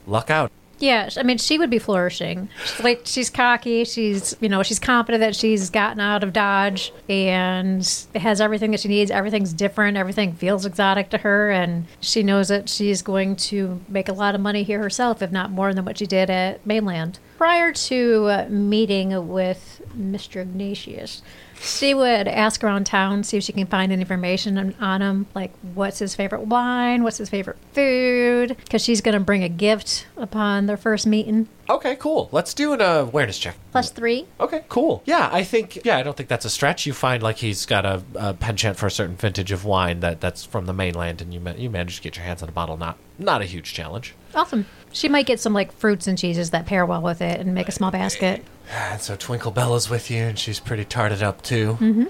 luck 0.06 0.30
out. 0.30 0.50
Yeah, 0.84 1.08
I 1.16 1.22
mean, 1.22 1.38
she 1.38 1.56
would 1.56 1.70
be 1.70 1.78
flourishing. 1.78 2.50
She's 2.62 2.84
like 2.84 3.00
she's 3.04 3.30
cocky. 3.30 3.84
She's 3.84 4.36
you 4.40 4.50
know 4.50 4.62
she's 4.62 4.78
confident 4.78 5.22
that 5.22 5.34
she's 5.34 5.70
gotten 5.70 5.98
out 5.98 6.22
of 6.22 6.34
Dodge 6.34 6.92
and 7.08 7.80
has 8.14 8.38
everything 8.38 8.70
that 8.72 8.80
she 8.80 8.88
needs. 8.88 9.10
Everything's 9.10 9.54
different. 9.54 9.96
Everything 9.96 10.34
feels 10.34 10.66
exotic 10.66 11.08
to 11.08 11.18
her, 11.18 11.50
and 11.50 11.86
she 12.00 12.22
knows 12.22 12.48
that 12.48 12.68
she's 12.68 13.00
going 13.00 13.34
to 13.36 13.80
make 13.88 14.10
a 14.10 14.12
lot 14.12 14.34
of 14.34 14.42
money 14.42 14.62
here 14.62 14.78
herself, 14.78 15.22
if 15.22 15.32
not 15.32 15.50
more 15.50 15.72
than 15.72 15.86
what 15.86 15.96
she 15.96 16.06
did 16.06 16.28
at 16.28 16.66
mainland. 16.66 17.18
Prior 17.38 17.72
to 17.72 18.24
uh, 18.26 18.46
meeting 18.50 19.26
with 19.26 19.80
Mr. 19.96 20.42
Ignatius, 20.42 21.22
she 21.60 21.94
would 21.94 22.28
ask 22.28 22.62
around 22.62 22.84
town, 22.84 23.24
see 23.24 23.36
if 23.36 23.44
she 23.44 23.52
can 23.52 23.66
find 23.66 23.92
any 23.92 24.02
information 24.02 24.58
on, 24.58 24.74
on 24.80 25.02
him, 25.02 25.26
like 25.34 25.52
what's 25.74 25.98
his 25.98 26.14
favorite 26.14 26.42
wine, 26.42 27.02
what's 27.02 27.18
his 27.18 27.28
favorite 27.28 27.56
food, 27.72 28.56
because 28.56 28.82
she's 28.82 29.00
going 29.00 29.14
to 29.14 29.20
bring 29.20 29.42
a 29.42 29.48
gift 29.48 30.06
upon 30.16 30.66
their 30.66 30.76
first 30.76 31.06
meeting. 31.06 31.48
Okay, 31.68 31.96
cool. 31.96 32.28
Let's 32.30 32.52
do 32.52 32.74
an 32.74 32.82
uh, 32.82 33.06
awareness 33.06 33.38
check. 33.38 33.56
Plus 33.72 33.90
three. 33.90 34.26
Okay, 34.38 34.64
cool. 34.68 35.02
Yeah, 35.06 35.30
I 35.32 35.44
think. 35.44 35.82
Yeah, 35.84 35.96
I 35.96 36.02
don't 36.02 36.14
think 36.14 36.28
that's 36.28 36.44
a 36.44 36.50
stretch. 36.50 36.84
You 36.84 36.92
find 36.92 37.22
like 37.22 37.38
he's 37.38 37.64
got 37.64 37.86
a, 37.86 38.02
a 38.16 38.34
penchant 38.34 38.76
for 38.76 38.86
a 38.86 38.90
certain 38.90 39.16
vintage 39.16 39.50
of 39.50 39.64
wine 39.64 40.00
that 40.00 40.20
that's 40.20 40.44
from 40.44 40.66
the 40.66 40.74
mainland, 40.74 41.22
and 41.22 41.32
you 41.32 41.40
ma- 41.40 41.54
you 41.56 41.70
manage 41.70 41.96
to 41.96 42.02
get 42.02 42.16
your 42.16 42.26
hands 42.26 42.42
on 42.42 42.50
a 42.50 42.52
bottle. 42.52 42.76
Not 42.76 42.98
not 43.18 43.40
a 43.40 43.46
huge 43.46 43.72
challenge. 43.72 44.14
Awesome. 44.34 44.66
She 44.94 45.08
might 45.10 45.26
get 45.26 45.38
some 45.40 45.52
like 45.52 45.72
fruits 45.72 46.06
and 46.06 46.16
cheeses 46.16 46.50
that 46.50 46.64
pair 46.64 46.86
well 46.86 47.02
with 47.02 47.20
it 47.20 47.40
and 47.40 47.52
make 47.54 47.68
a 47.68 47.72
small 47.72 47.90
basket. 47.90 48.42
And 48.70 49.00
so 49.02 49.16
Twinkle 49.16 49.50
Bella's 49.50 49.90
with 49.90 50.10
you, 50.10 50.22
and 50.22 50.38
she's 50.38 50.58
pretty 50.60 50.86
tarted 50.86 51.22
up 51.22 51.42
too. 51.42 51.72
Mm-hmm. 51.80 52.04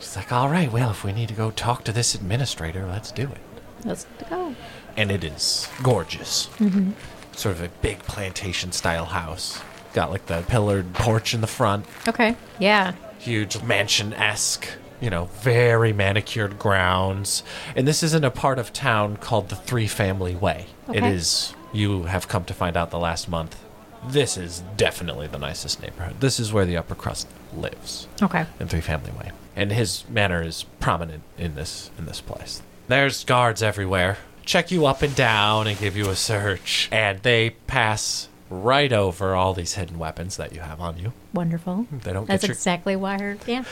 She's 0.00 0.16
like, 0.16 0.32
"All 0.32 0.48
right, 0.48 0.72
well, 0.72 0.90
if 0.90 1.04
we 1.04 1.12
need 1.12 1.28
to 1.28 1.34
go 1.34 1.52
talk 1.52 1.84
to 1.84 1.92
this 1.92 2.14
administrator, 2.16 2.84
let's 2.86 3.12
do 3.12 3.22
it." 3.22 3.38
Let's 3.84 4.06
go. 4.28 4.56
And 4.96 5.10
it 5.12 5.22
is 5.22 5.68
gorgeous. 5.82 6.48
Mm-hmm. 6.58 6.92
Sort 7.36 7.54
of 7.56 7.62
a 7.62 7.68
big 7.80 8.00
plantation 8.00 8.72
style 8.72 9.04
house. 9.06 9.60
Got 9.94 10.10
like 10.10 10.26
the 10.26 10.42
pillared 10.48 10.92
porch 10.94 11.34
in 11.34 11.40
the 11.40 11.46
front. 11.46 11.84
Okay. 12.08 12.36
Yeah. 12.58 12.94
huge 13.18 13.62
mansion 13.62 14.12
esque, 14.14 14.66
you 15.00 15.08
know, 15.10 15.26
very 15.42 15.92
manicured 15.92 16.58
grounds. 16.58 17.42
And 17.76 17.86
this 17.86 18.02
is 18.02 18.14
in 18.14 18.24
a 18.24 18.30
part 18.32 18.58
of 18.58 18.72
town 18.72 19.16
called 19.18 19.48
the 19.48 19.54
Three 19.56 19.86
Family 19.86 20.34
Way. 20.34 20.66
It 20.88 20.96
Okay. 21.04 21.12
is, 21.14 21.54
you 21.72 22.04
have 22.04 22.28
come 22.28 22.44
to 22.44 22.54
find 22.54 22.76
out 22.76 22.90
the 22.90 22.98
last 22.98 23.28
month, 23.28 23.62
this 24.08 24.36
is 24.36 24.62
definitely 24.76 25.26
the 25.28 25.38
nicest 25.38 25.80
neighborhood. 25.80 26.16
This 26.20 26.40
is 26.40 26.52
where 26.52 26.64
the 26.66 26.76
upper 26.76 26.94
crust 26.94 27.28
lives 27.56 28.08
Okay. 28.20 28.44
in 28.58 28.68
Three 28.68 28.80
Family 28.80 29.10
Way. 29.12 29.30
And 29.54 29.70
his 29.70 30.04
manner 30.08 30.42
is 30.42 30.64
prominent 30.80 31.22
in 31.38 31.54
this 31.54 31.90
in 31.98 32.06
this 32.06 32.20
place. 32.20 32.62
There's 32.88 33.22
guards 33.24 33.62
everywhere. 33.62 34.18
Check 34.44 34.70
you 34.72 34.86
up 34.86 35.02
and 35.02 35.14
down 35.14 35.66
and 35.68 35.78
give 35.78 35.96
you 35.96 36.08
a 36.10 36.16
search. 36.16 36.88
And 36.90 37.20
they 37.20 37.50
pass 37.68 38.28
right 38.50 38.92
over 38.92 39.34
all 39.34 39.54
these 39.54 39.74
hidden 39.74 39.98
weapons 39.98 40.36
that 40.36 40.52
you 40.52 40.60
have 40.60 40.80
on 40.80 40.98
you. 40.98 41.12
Wonderful. 41.32 41.86
They 41.92 42.12
don't 42.12 42.26
That's 42.26 42.42
get 42.42 42.48
your 42.48 42.54
exactly 42.54 42.96
why 42.96 43.18
her. 43.20 43.36
Yeah. 43.46 43.64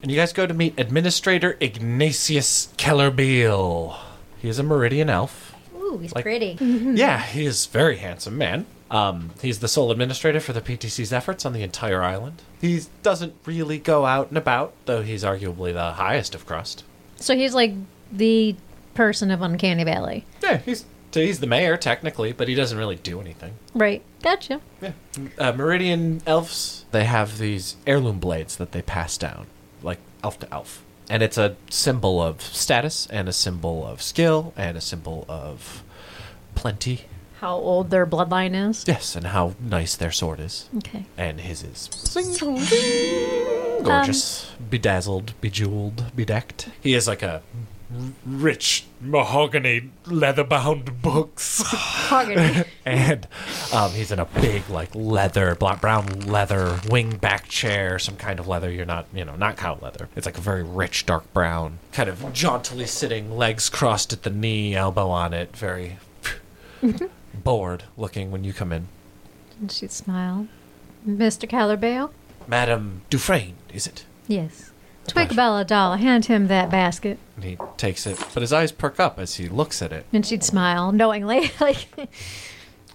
and 0.00 0.10
you 0.10 0.16
guys 0.16 0.32
go 0.32 0.46
to 0.46 0.54
meet 0.54 0.78
Administrator 0.78 1.56
Ignatius 1.60 2.68
Kellerbeal. 2.78 3.96
He 4.38 4.48
is 4.48 4.58
a 4.58 4.62
Meridian 4.62 5.10
elf. 5.10 5.51
Ooh, 5.92 5.98
he's 5.98 6.14
Like- 6.14 6.24
pretty. 6.24 6.56
Yeah, 6.60 7.22
he 7.22 7.44
is 7.44 7.66
very 7.66 7.96
handsome 7.98 8.38
man. 8.38 8.66
Um, 8.90 9.30
he's 9.40 9.60
the 9.60 9.68
sole 9.68 9.90
administrator 9.90 10.38
for 10.40 10.52
the 10.52 10.60
PTC's 10.60 11.12
efforts 11.12 11.46
on 11.46 11.52
the 11.54 11.62
entire 11.62 12.02
island. 12.02 12.42
He 12.60 12.82
doesn't 13.02 13.34
really 13.46 13.78
go 13.78 14.04
out 14.04 14.28
and 14.28 14.36
about, 14.36 14.74
though 14.84 15.02
he's 15.02 15.24
arguably 15.24 15.72
the 15.72 15.92
highest 15.92 16.34
of 16.34 16.44
crust. 16.46 16.84
So 17.16 17.34
he's 17.34 17.54
like 17.54 17.72
the 18.12 18.54
person 18.94 19.30
of 19.30 19.40
Uncanny 19.40 19.84
Valley. 19.84 20.26
Yeah, 20.42 20.58
he's 20.58 20.84
he's 21.12 21.40
the 21.40 21.46
mayor 21.46 21.76
technically, 21.78 22.32
but 22.32 22.48
he 22.48 22.54
doesn't 22.54 22.76
really 22.76 22.96
do 22.96 23.20
anything. 23.20 23.54
Right. 23.74 24.02
Gotcha. 24.22 24.60
Yeah, 24.82 24.92
uh, 25.38 25.52
Meridian 25.52 26.20
elves 26.26 26.84
they 26.90 27.04
have 27.04 27.38
these 27.38 27.76
heirloom 27.86 28.18
blades 28.18 28.56
that 28.56 28.72
they 28.72 28.82
pass 28.82 29.16
down, 29.16 29.46
like 29.82 29.98
elf 30.22 30.38
to 30.40 30.52
elf, 30.52 30.82
and 31.12 31.22
it's 31.22 31.36
a 31.36 31.54
symbol 31.68 32.22
of 32.22 32.40
status 32.40 33.06
and 33.10 33.28
a 33.28 33.32
symbol 33.34 33.86
of 33.86 34.00
skill 34.00 34.54
and 34.56 34.78
a 34.78 34.80
symbol 34.80 35.26
of 35.28 35.82
plenty. 36.54 37.02
How 37.40 37.54
old 37.56 37.90
their 37.90 38.06
bloodline 38.06 38.54
is. 38.70 38.84
Yes, 38.88 39.14
and 39.14 39.26
how 39.26 39.54
nice 39.60 39.94
their 39.94 40.10
sword 40.12 40.40
is, 40.40 40.70
Okay. 40.78 41.04
and 41.18 41.38
his 41.40 41.62
is 41.62 41.90
gorgeous, 43.82 44.50
um, 44.58 44.66
bedazzled, 44.70 45.34
bejeweled, 45.42 46.04
bedecked. 46.16 46.68
He 46.80 46.94
is 46.94 47.06
like 47.06 47.22
a 47.22 47.32
r- 47.34 47.40
rich 48.26 48.84
mahogany 49.00 49.90
leather-bound 50.06 51.02
books. 51.02 51.62
Mahogany. 51.72 52.64
and 52.84 53.26
um, 53.72 53.90
he's 53.92 54.10
in 54.12 54.18
a 54.18 54.24
big 54.24 54.68
like 54.68 54.94
leather 54.94 55.54
black 55.54 55.80
brown 55.80 56.06
leather 56.20 56.78
wing-back 56.88 57.48
chair 57.48 57.98
some 57.98 58.16
kind 58.16 58.38
of 58.38 58.46
leather 58.48 58.70
you're 58.70 58.84
not 58.86 59.06
you 59.14 59.24
know 59.24 59.34
not 59.36 59.56
cow 59.56 59.78
leather 59.80 60.08
it's 60.16 60.26
like 60.26 60.38
a 60.38 60.40
very 60.40 60.62
rich 60.62 61.06
dark 61.06 61.30
brown 61.32 61.78
kind 61.92 62.08
of 62.08 62.18
jauntily 62.32 62.86
sitting 62.86 63.36
legs 63.36 63.68
crossed 63.68 64.12
at 64.12 64.22
the 64.22 64.30
knee 64.30 64.74
elbow 64.74 65.08
on 65.08 65.32
it 65.32 65.56
very 65.56 65.98
bored 67.34 67.84
looking 67.96 68.30
when 68.30 68.44
you 68.44 68.52
come 68.52 68.72
in 68.72 68.88
and 69.60 69.70
she'd 69.70 69.92
smile. 69.92 70.46
Mr. 71.08 71.48
Callerbale? 71.48 72.10
madam 72.46 73.02
dufresne 73.10 73.54
is 73.72 73.86
it 73.86 74.04
Yes. 74.28 74.71
Twinklebella 75.06 75.66
doll, 75.66 75.96
hand 75.96 76.26
him 76.26 76.46
that 76.48 76.70
basket. 76.70 77.18
and 77.36 77.44
he 77.44 77.58
takes 77.76 78.06
it 78.06 78.18
but 78.32 78.40
his 78.40 78.52
eyes 78.52 78.72
perk 78.72 79.00
up 79.00 79.18
as 79.18 79.34
he 79.36 79.48
looks 79.48 79.82
at 79.82 79.92
it 79.92 80.06
And 80.12 80.24
she'd 80.24 80.44
smile 80.44 80.92
knowingly. 80.92 81.50
like, 81.60 81.88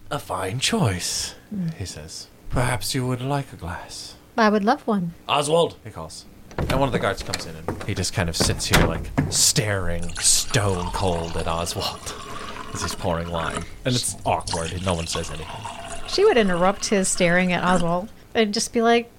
a 0.10 0.20
fine 0.20 0.60
choice 0.60 1.36
hmm. 1.50 1.68
he 1.78 1.86
says 1.86 2.28
perhaps 2.50 2.96
you 2.96 3.06
would 3.06 3.22
like 3.22 3.52
a 3.52 3.58
glass 3.58 4.16
I 4.38 4.50
would 4.50 4.64
love 4.64 4.86
one. 4.86 5.16
Oswald, 5.28 5.78
he 5.84 5.90
calls. 5.90 6.26
And 6.58 6.80
one 6.80 6.84
of 6.84 6.92
the 6.92 7.00
guards 7.00 7.24
comes 7.24 7.48
in 7.48 7.56
and 7.56 7.84
he 7.84 7.96
just 7.96 8.14
kind 8.14 8.30
of 8.30 8.38
sits 8.38 8.68
here, 8.68 8.86
like, 8.86 9.10
staring, 9.32 10.14
stone 10.20 10.92
cold 10.92 11.36
at 11.38 11.48
Oswald 11.48 12.14
as 12.74 12.84
he's 12.84 12.94
pouring 12.94 13.32
wine. 13.32 13.64
And 13.84 13.96
it's 13.96 14.16
awkward. 14.26 14.86
No 14.86 14.94
one 14.94 15.08
says 15.08 15.30
anything. 15.30 16.08
She 16.08 16.24
would 16.24 16.38
interrupt 16.38 16.86
his 16.88 17.08
staring 17.08 17.52
at 17.52 17.64
Oswald 17.64 18.10
and 18.36 18.54
just 18.54 18.74
be 18.74 18.82
like, 18.82 19.12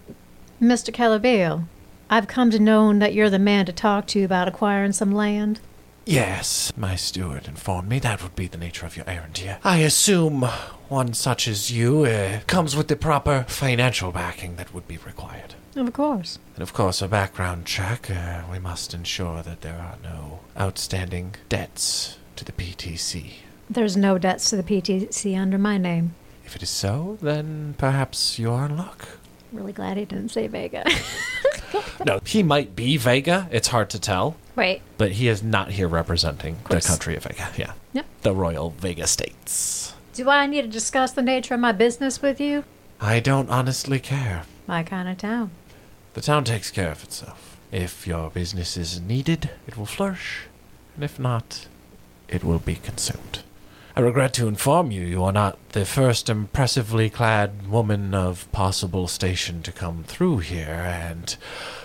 Mr. 0.63 0.95
Calabeo, 0.95 1.65
I've 2.11 2.27
come 2.27 2.51
to 2.51 2.59
know 2.59 2.99
that 2.99 3.13
you're 3.13 3.31
the 3.31 3.39
man 3.39 3.67
to 3.67 3.73
talk 3.73 4.07
to 4.09 4.23
about 4.23 4.49
acquiring 4.49 4.93
some 4.93 5.13
land. 5.13 5.61
Yes, 6.07 6.73
my 6.75 6.97
steward 6.97 7.47
informed 7.49 7.91
me 7.91 7.99
that 7.99 8.23
would 8.23 8.35
be 8.35 8.47
the 8.47 8.57
nature 8.57 8.87
of 8.87 8.97
your 8.97 9.07
errand 9.07 9.37
here. 9.37 9.59
I 9.63 9.79
assume 9.81 10.41
one 10.89 11.13
such 11.13 11.47
as 11.47 11.71
you 11.71 12.07
uh, 12.07 12.41
comes 12.47 12.75
with 12.75 12.89
the 12.89 12.97
proper 12.97 13.45
financial 13.47 14.11
backing 14.11 14.57
that 14.57 14.73
would 14.73 14.89
be 14.89 14.97
required. 14.97 15.55
Of 15.77 15.93
course. 15.93 16.39
And 16.55 16.63
of 16.63 16.73
course, 16.73 17.03
a 17.03 17.09
background 17.09 17.67
check. 17.67 18.11
Uh, 18.11 18.43
we 18.51 18.59
must 18.59 18.95
ensure 18.95 19.43
that 19.43 19.61
there 19.61 19.79
are 19.79 19.97
no 20.03 20.41
outstanding 20.59 21.35
debts 21.51 22.17
to 22.37 22.45
the 22.45 22.53
PTC. 22.53 23.33
There's 23.69 23.99
no 23.99 24.17
debts 24.17 24.49
to 24.49 24.57
the 24.57 24.63
PTC 24.63 25.39
under 25.39 25.59
my 25.59 25.77
name. 25.77 26.15
If 26.47 26.57
it 26.57 26.63
is 26.63 26.71
so, 26.71 27.19
then 27.21 27.75
perhaps 27.77 28.39
you 28.39 28.51
are 28.51 28.65
in 28.65 28.79
luck. 28.79 29.18
Really 29.53 29.73
glad 29.73 29.97
he 29.97 30.05
didn't 30.05 30.31
say 30.31 30.47
Vega. 30.47 30.85
No, 32.05 32.21
he 32.25 32.43
might 32.43 32.75
be 32.77 32.97
Vega. 32.97 33.49
It's 33.51 33.69
hard 33.69 33.91
to 33.91 34.01
tell. 34.01 34.37
Wait. 34.57 34.83
But 34.97 35.13
he 35.13 35.29
is 35.29 35.43
not 35.43 35.73
here 35.73 35.89
representing 35.89 36.57
the 36.71 36.81
country 36.81 37.17
of 37.17 37.25
Vega. 37.25 37.51
Yeah. 37.57 37.73
Yep. 37.93 38.07
The 38.23 38.35
Royal 38.35 38.71
Vega 38.71 39.07
States. 39.07 39.95
Do 40.15 40.31
I 40.31 40.47
need 40.47 40.63
to 40.63 40.69
discuss 40.69 41.13
the 41.13 41.23
nature 41.23 41.55
of 41.55 41.61
my 41.61 41.73
business 41.73 42.23
with 42.23 42.41
you? 42.41 42.65
I 43.01 43.21
don't 43.21 43.51
honestly 43.51 44.01
care. 44.01 44.45
My 44.67 44.83
kind 44.83 45.09
of 45.09 45.19
town. 45.19 45.51
The 46.15 46.21
town 46.21 46.45
takes 46.45 46.71
care 46.71 46.91
of 46.91 47.05
itself. 47.05 47.57
If 47.71 48.07
your 48.07 48.31
business 48.31 48.77
is 48.77 49.01
needed, 49.01 49.51
it 49.67 49.77
will 49.77 49.87
flourish. 49.87 50.47
And 50.95 51.05
if 51.05 51.19
not, 51.19 51.67
it 52.29 52.43
will 52.43 52.59
be 52.59 52.77
consumed. 52.77 53.41
I 53.99 54.01
regret 54.01 54.33
to 54.35 54.47
inform 54.47 54.93
you, 54.93 55.05
you 55.05 55.25
are 55.25 55.33
not 55.33 55.59
the 55.71 55.85
first 55.85 56.29
impressively 56.29 57.11
clad 57.11 57.67
woman 57.67 58.15
of 58.15 58.47
possible 58.53 59.09
station 59.09 59.61
to 59.65 59.73
come 59.73 60.05
through 60.05 60.39
here 60.39 60.87
and 60.87 61.37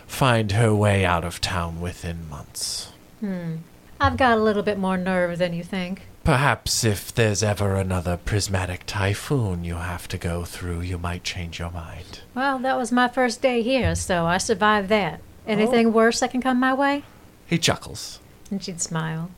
find 0.05 0.51
her 0.51 0.75
way 0.75 1.05
out 1.05 1.23
of 1.23 1.41
town 1.41 1.81
within 1.81 2.29
months. 2.29 2.91
Hmm. 3.19 3.55
I've 3.99 4.17
got 4.17 4.37
a 4.37 4.41
little 4.43 4.61
bit 4.61 4.77
more 4.77 4.95
nerve 4.95 5.39
than 5.39 5.53
you 5.53 5.63
think. 5.63 6.03
Perhaps 6.23 6.83
if 6.83 7.11
there's 7.11 7.41
ever 7.41 7.77
another 7.77 8.17
prismatic 8.17 8.85
typhoon 8.85 9.63
you 9.63 9.77
have 9.77 10.07
to 10.09 10.17
go 10.19 10.45
through, 10.45 10.81
you 10.81 10.99
might 10.99 11.23
change 11.23 11.57
your 11.57 11.71
mind. 11.71 12.19
Well, 12.35 12.59
that 12.59 12.77
was 12.77 12.91
my 12.91 13.07
first 13.07 13.41
day 13.41 13.63
here, 13.63 13.95
so 13.95 14.27
I 14.27 14.37
survived 14.37 14.89
that. 14.89 15.19
Anything 15.47 15.91
worse 15.91 16.19
that 16.19 16.29
can 16.29 16.41
come 16.43 16.59
my 16.59 16.75
way? 16.75 17.05
He 17.47 17.57
chuckles. 17.57 18.19
And 18.51 18.63
she'd 18.63 18.81
smile. 18.81 19.31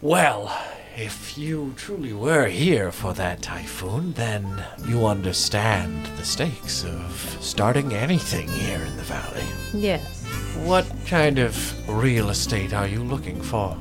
Well, 0.00 0.60
if 0.96 1.38
you 1.38 1.72
truly 1.76 2.12
were 2.12 2.46
here 2.46 2.92
for 2.92 3.14
that 3.14 3.42
typhoon, 3.42 4.12
then 4.12 4.64
you 4.86 5.06
understand 5.06 6.06
the 6.16 6.24
stakes 6.24 6.84
of 6.84 7.36
starting 7.40 7.92
anything 7.92 8.48
here 8.48 8.80
in 8.80 8.96
the 8.96 9.02
valley. 9.02 9.44
Yes. 9.72 10.24
What 10.64 10.86
kind 11.06 11.38
of 11.38 11.88
real 11.88 12.30
estate 12.30 12.74
are 12.74 12.86
you 12.86 13.02
looking 13.02 13.40
for? 13.40 13.76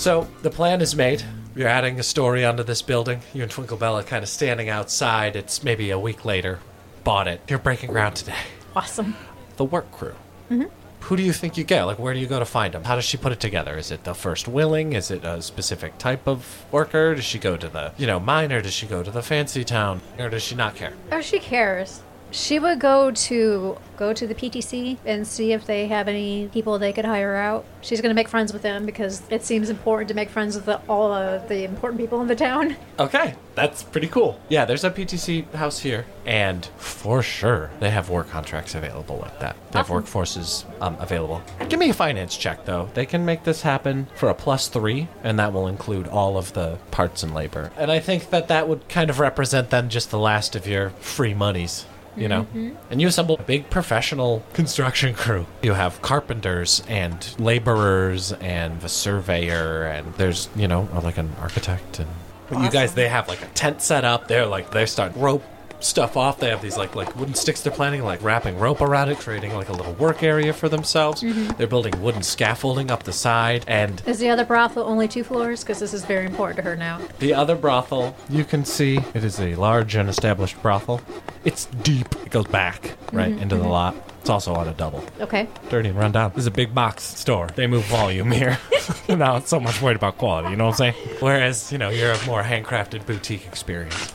So 0.00 0.26
the 0.40 0.48
plan 0.48 0.80
is 0.80 0.96
made. 0.96 1.22
You're 1.54 1.68
adding 1.68 2.00
a 2.00 2.02
story 2.02 2.42
onto 2.42 2.62
this 2.62 2.80
building. 2.80 3.20
You 3.34 3.42
and 3.42 3.52
Twinkle 3.52 3.76
Bella 3.76 4.02
kind 4.02 4.22
of 4.22 4.30
standing 4.30 4.70
outside. 4.70 5.36
It's 5.36 5.62
maybe 5.62 5.90
a 5.90 5.98
week 5.98 6.24
later. 6.24 6.58
Bought 7.04 7.28
it. 7.28 7.42
You're 7.48 7.58
breaking 7.58 7.90
ground 7.90 8.16
today. 8.16 8.38
Awesome. 8.74 9.14
The 9.58 9.64
work 9.66 9.92
crew. 9.92 10.14
Mm-hmm. 10.50 10.72
Who 11.00 11.16
do 11.18 11.22
you 11.22 11.34
think 11.34 11.58
you 11.58 11.64
get? 11.64 11.84
Like, 11.84 11.98
where 11.98 12.14
do 12.14 12.18
you 12.18 12.26
go 12.26 12.38
to 12.38 12.46
find 12.46 12.72
them? 12.72 12.84
How 12.84 12.94
does 12.94 13.04
she 13.04 13.18
put 13.18 13.30
it 13.30 13.40
together? 13.40 13.76
Is 13.76 13.90
it 13.90 14.04
the 14.04 14.14
first 14.14 14.48
willing? 14.48 14.94
Is 14.94 15.10
it 15.10 15.22
a 15.22 15.42
specific 15.42 15.98
type 15.98 16.26
of 16.26 16.64
worker? 16.72 17.14
Does 17.14 17.26
she 17.26 17.38
go 17.38 17.58
to 17.58 17.68
the, 17.68 17.92
you 17.98 18.06
know, 18.06 18.18
mine, 18.18 18.52
or 18.52 18.62
does 18.62 18.72
she 18.72 18.86
go 18.86 19.02
to 19.02 19.10
the 19.10 19.22
fancy 19.22 19.64
town, 19.64 20.00
or 20.18 20.30
does 20.30 20.42
she 20.42 20.54
not 20.54 20.76
care? 20.76 20.94
Oh, 21.12 21.20
she 21.20 21.38
cares. 21.40 22.00
She 22.32 22.58
would 22.58 22.78
go 22.78 23.10
to 23.10 23.76
go 23.96 24.12
to 24.14 24.26
the 24.26 24.34
PTC 24.34 24.96
and 25.04 25.26
see 25.26 25.52
if 25.52 25.66
they 25.66 25.86
have 25.88 26.08
any 26.08 26.48
people 26.52 26.78
they 26.78 26.92
could 26.92 27.04
hire 27.04 27.36
out. 27.36 27.64
She's 27.82 28.00
going 28.00 28.10
to 28.10 28.14
make 28.14 28.28
friends 28.28 28.52
with 28.52 28.62
them 28.62 28.86
because 28.86 29.22
it 29.30 29.42
seems 29.44 29.68
important 29.68 30.08
to 30.08 30.14
make 30.14 30.30
friends 30.30 30.54
with 30.56 30.64
the, 30.64 30.80
all 30.88 31.12
of 31.12 31.48
the 31.48 31.64
important 31.64 32.00
people 32.00 32.20
in 32.22 32.26
the 32.28 32.34
town. 32.36 32.76
Okay, 32.98 33.34
that's 33.54 33.82
pretty 33.82 34.06
cool. 34.06 34.40
Yeah, 34.48 34.64
there's 34.64 34.84
a 34.84 34.90
PTC 34.90 35.52
house 35.54 35.80
here, 35.80 36.06
and 36.24 36.64
for 36.78 37.22
sure 37.22 37.70
they 37.80 37.90
have 37.90 38.08
work 38.08 38.30
contracts 38.30 38.74
available 38.74 39.18
like 39.18 39.38
that. 39.40 39.56
They 39.72 39.78
have 39.78 39.90
Awesome. 39.90 40.04
workforces 40.04 40.64
um, 40.80 40.96
available. 40.98 41.42
Give 41.68 41.78
me 41.78 41.90
a 41.90 41.94
finance 41.94 42.36
check 42.36 42.64
though. 42.64 42.88
They 42.94 43.06
can 43.06 43.24
make 43.26 43.44
this 43.44 43.62
happen 43.62 44.06
for 44.14 44.30
a 44.30 44.34
plus 44.34 44.68
three, 44.68 45.08
and 45.22 45.38
that 45.38 45.52
will 45.52 45.66
include 45.66 46.08
all 46.08 46.38
of 46.38 46.52
the 46.54 46.78
parts 46.90 47.22
and 47.22 47.34
labor. 47.34 47.70
And 47.76 47.90
I 47.90 47.98
think 47.98 48.30
that 48.30 48.48
that 48.48 48.68
would 48.68 48.88
kind 48.88 49.10
of 49.10 49.18
represent 49.18 49.70
then 49.70 49.90
just 49.90 50.10
the 50.10 50.18
last 50.18 50.56
of 50.56 50.66
your 50.66 50.90
free 51.00 51.34
monies. 51.34 51.84
You 52.16 52.28
know, 52.28 52.42
mm-hmm. 52.42 52.74
and 52.90 53.00
you 53.00 53.06
assemble 53.06 53.36
a 53.38 53.42
big 53.42 53.70
professional 53.70 54.44
construction 54.52 55.14
crew. 55.14 55.46
You 55.62 55.74
have 55.74 56.02
carpenters 56.02 56.82
and 56.88 57.34
laborers 57.38 58.32
and 58.32 58.82
a 58.82 58.88
surveyor, 58.88 59.84
and 59.84 60.12
there's 60.14 60.48
you 60.56 60.66
know 60.66 60.88
like 61.02 61.18
an 61.18 61.30
architect 61.40 62.00
and 62.00 62.08
but 62.50 62.64
you 62.64 62.70
guys, 62.70 62.94
they 62.94 63.08
have 63.08 63.28
like 63.28 63.42
a 63.42 63.46
tent 63.46 63.80
set 63.80 64.04
up. 64.04 64.26
They're 64.26 64.46
like 64.46 64.72
they 64.72 64.84
start 64.86 65.14
rope 65.14 65.44
stuff 65.80 66.16
off. 66.16 66.38
They 66.38 66.50
have 66.50 66.62
these 66.62 66.76
like 66.76 66.94
like 66.94 67.14
wooden 67.16 67.34
sticks 67.34 67.62
they're 67.62 67.72
planning, 67.72 68.02
like 68.02 68.22
wrapping 68.22 68.58
rope 68.58 68.80
around 68.80 69.08
it, 69.08 69.18
creating 69.18 69.54
like 69.54 69.68
a 69.68 69.72
little 69.72 69.92
work 69.94 70.22
area 70.22 70.52
for 70.52 70.68
themselves. 70.68 71.22
Mm-hmm. 71.22 71.56
They're 71.56 71.66
building 71.66 72.00
wooden 72.02 72.22
scaffolding 72.22 72.90
up 72.90 73.02
the 73.02 73.12
side, 73.12 73.64
and 73.66 74.02
Is 74.06 74.18
the 74.18 74.30
other 74.30 74.44
brothel 74.44 74.84
only 74.84 75.08
two 75.08 75.24
floors? 75.24 75.62
Because 75.62 75.78
this 75.78 75.94
is 75.94 76.04
very 76.04 76.26
important 76.26 76.56
to 76.58 76.62
her 76.62 76.76
now. 76.76 77.00
the 77.18 77.34
other 77.34 77.56
brothel 77.56 78.16
you 78.28 78.44
can 78.44 78.64
see 78.64 78.98
it 79.14 79.24
is 79.24 79.40
a 79.40 79.54
large 79.54 79.94
and 79.94 80.08
established 80.08 80.60
brothel. 80.62 81.00
It's 81.44 81.66
deep. 81.66 82.14
It 82.24 82.30
goes 82.30 82.46
back 82.46 82.92
right 83.12 83.30
mm-hmm. 83.30 83.42
into 83.42 83.56
the 83.56 83.62
mm-hmm. 83.62 83.70
lot. 83.70 83.96
It's 84.20 84.28
also 84.28 84.54
on 84.54 84.68
a 84.68 84.74
double. 84.74 85.02
Okay. 85.18 85.48
Dirty 85.70 85.88
and 85.88 85.98
run 85.98 86.12
down. 86.12 86.30
This 86.32 86.40
is 86.40 86.46
a 86.46 86.50
big 86.50 86.74
box 86.74 87.02
store. 87.02 87.48
They 87.54 87.66
move 87.66 87.84
volume 87.84 88.30
here. 88.30 88.58
Not 89.08 89.42
it's 89.42 89.50
so 89.50 89.60
much 89.60 89.80
worried 89.80 89.96
about 89.96 90.18
quality, 90.18 90.50
you 90.50 90.56
know 90.56 90.66
what 90.66 90.80
I'm 90.80 90.92
saying? 90.92 90.94
Whereas, 91.20 91.72
you 91.72 91.78
know, 91.78 91.90
you're 91.90 92.12
a 92.12 92.26
more 92.26 92.42
handcrafted 92.42 93.06
boutique 93.06 93.46
experience. 93.46 94.12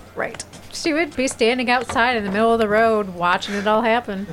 She 0.76 0.91
would 0.91 1.15
be 1.15 1.28
standing 1.30 1.69
outside 1.69 2.17
in 2.17 2.26
the 2.26 2.32
middle 2.32 2.51
of 2.51 2.59
the 2.59 2.67
road 2.67 3.09
watching 3.09 3.55
it 3.55 3.65
all 3.65 3.82
happen. 3.82 4.28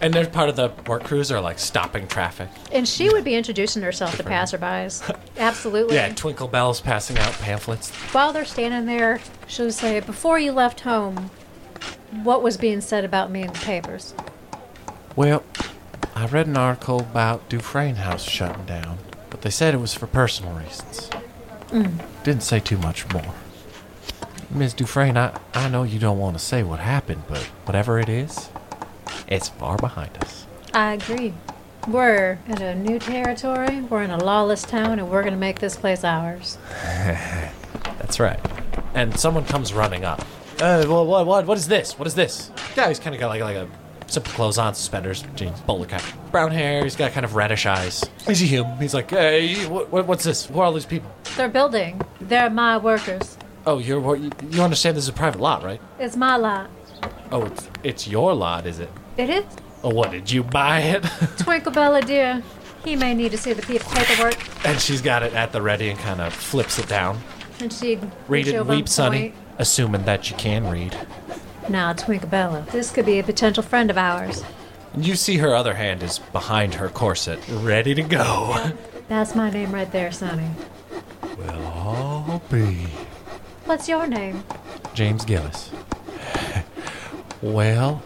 And 0.00 0.14
there's 0.14 0.28
part 0.28 0.48
of 0.48 0.54
the 0.54 0.72
work 0.86 1.02
crews 1.02 1.32
are 1.32 1.40
like 1.40 1.58
stopping 1.58 2.06
traffic. 2.06 2.48
And 2.70 2.86
she 2.86 3.10
would 3.10 3.24
be 3.24 3.34
introducing 3.34 3.82
herself 3.82 4.16
to 4.16 4.22
passerbys. 4.22 5.02
Absolutely. 5.36 5.96
Yeah, 5.96 6.14
twinkle 6.14 6.46
bells 6.46 6.80
passing 6.80 7.18
out 7.18 7.32
pamphlets. 7.34 7.90
While 8.12 8.32
they're 8.32 8.44
standing 8.44 8.86
there, 8.86 9.20
she'll 9.48 9.72
say, 9.72 9.98
Before 9.98 10.38
you 10.38 10.52
left 10.52 10.80
home, 10.80 11.30
what 12.22 12.42
was 12.42 12.56
being 12.56 12.80
said 12.80 13.04
about 13.04 13.30
me 13.30 13.42
in 13.42 13.52
the 13.52 13.58
papers? 13.58 14.14
Well, 15.16 15.42
I 16.14 16.26
read 16.26 16.46
an 16.46 16.56
article 16.56 17.00
about 17.00 17.48
Dufresne 17.48 17.96
House 17.96 18.22
shutting 18.22 18.66
down, 18.66 18.98
but 19.30 19.42
they 19.42 19.50
said 19.50 19.74
it 19.74 19.78
was 19.78 19.94
for 19.94 20.06
personal 20.06 20.52
reasons. 20.52 21.10
Mm. 21.70 22.00
Didn't 22.22 22.44
say 22.44 22.60
too 22.60 22.78
much 22.78 23.12
more. 23.12 23.34
Ms. 24.50 24.74
Dufresne, 24.74 25.16
I, 25.16 25.38
I 25.52 25.68
know 25.68 25.82
you 25.82 25.98
don't 25.98 26.18
want 26.18 26.38
to 26.38 26.42
say 26.42 26.62
what 26.62 26.80
happened, 26.80 27.22
but 27.28 27.42
whatever 27.64 27.98
it 27.98 28.08
is, 28.08 28.48
it's 29.26 29.48
far 29.48 29.76
behind 29.76 30.16
us. 30.24 30.46
I 30.72 30.94
agree. 30.94 31.34
We're 31.86 32.38
in 32.46 32.62
a 32.62 32.74
new 32.74 32.98
territory, 32.98 33.80
we're 33.82 34.02
in 34.02 34.10
a 34.10 34.22
lawless 34.22 34.62
town, 34.62 34.98
and 34.98 35.10
we're 35.10 35.22
going 35.22 35.34
to 35.34 35.38
make 35.38 35.58
this 35.58 35.76
place 35.76 36.04
ours. 36.04 36.58
That's 36.72 38.18
right. 38.20 38.40
And 38.94 39.18
someone 39.18 39.44
comes 39.44 39.72
running 39.72 40.04
up. 40.04 40.20
Uh, 40.60 40.84
what, 40.86 41.06
what, 41.06 41.26
what, 41.26 41.46
what 41.46 41.58
is 41.58 41.68
this? 41.68 41.98
What 41.98 42.06
is 42.08 42.14
this? 42.14 42.50
Yeah, 42.76 42.88
he's 42.88 42.98
kind 42.98 43.14
of 43.14 43.20
got 43.20 43.28
like, 43.28 43.42
like 43.42 43.56
a 43.56 43.68
simple 44.06 44.32
clothes 44.32 44.58
on, 44.58 44.74
suspenders, 44.74 45.24
jeans, 45.36 45.60
bowler 45.60 45.86
cap, 45.86 46.02
brown 46.30 46.50
hair. 46.50 46.82
He's 46.82 46.96
got 46.96 47.12
kind 47.12 47.24
of 47.24 47.34
reddish 47.34 47.66
eyes. 47.66 48.04
Is 48.26 48.40
he 48.40 48.46
human. 48.46 48.76
He's 48.78 48.94
like, 48.94 49.10
hey, 49.10 49.66
what, 49.66 49.90
what, 49.90 50.06
what's 50.06 50.24
this? 50.24 50.46
Who 50.46 50.58
are 50.58 50.64
all 50.64 50.72
these 50.72 50.86
people? 50.86 51.10
They're 51.36 51.48
building. 51.48 52.00
They're 52.20 52.50
my 52.50 52.76
workers. 52.78 53.36
Oh, 53.66 53.78
you're 53.78 54.00
what- 54.00 54.20
you, 54.20 54.62
understand 54.62 54.96
this 54.96 55.04
is 55.04 55.08
a 55.08 55.12
private 55.12 55.40
lot, 55.40 55.62
right? 55.62 55.80
It's 55.98 56.16
my 56.16 56.36
lot. 56.36 56.70
Oh, 57.30 57.44
it's, 57.44 57.68
it's 57.82 58.08
your 58.08 58.34
lot, 58.34 58.66
is 58.66 58.78
it? 58.78 58.90
It 59.16 59.30
is? 59.30 59.44
Oh, 59.84 59.90
what 59.90 60.10
did 60.10 60.30
you 60.30 60.42
buy 60.42 60.80
it? 60.80 61.02
Twinkle 61.38 61.72
dear. 62.02 62.42
He 62.84 62.96
may 62.96 63.14
need 63.14 63.32
to 63.32 63.38
see 63.38 63.52
the 63.52 63.62
pe- 63.62 63.78
paperwork. 63.78 64.36
and 64.66 64.80
she's 64.80 65.02
got 65.02 65.22
it 65.22 65.34
at 65.34 65.52
the 65.52 65.60
ready 65.60 65.90
and 65.90 65.98
kind 65.98 66.20
of 66.20 66.32
flips 66.32 66.78
it 66.78 66.88
down. 66.88 67.18
And 67.60 67.72
she'd 67.72 68.00
Read 68.28 68.48
it, 68.48 68.54
and 68.54 68.68
weep, 68.68 68.88
Sonny. 68.88 69.34
Assuming 69.58 70.04
that 70.04 70.30
you 70.30 70.36
can 70.36 70.70
read. 70.70 70.96
Now, 71.68 71.92
Twinkle 71.92 72.28
Bella, 72.28 72.64
this 72.72 72.90
could 72.90 73.04
be 73.04 73.18
a 73.18 73.22
potential 73.24 73.62
friend 73.62 73.90
of 73.90 73.98
ours. 73.98 74.42
You 74.96 75.16
see 75.16 75.36
her 75.38 75.54
other 75.54 75.74
hand 75.74 76.02
is 76.02 76.18
behind 76.18 76.74
her 76.74 76.88
corset, 76.88 77.40
ready 77.48 77.94
to 77.94 78.02
go. 78.02 78.72
That's 79.08 79.34
my 79.34 79.50
name 79.50 79.72
right 79.72 79.90
there, 79.92 80.10
Sonny. 80.12 80.48
Well, 81.36 81.66
I'll 81.66 82.42
be. 82.50 82.86
What's 83.68 83.86
your 83.86 84.06
name? 84.06 84.44
James 84.94 85.26
Gillis. 85.26 85.70
well, 87.42 88.02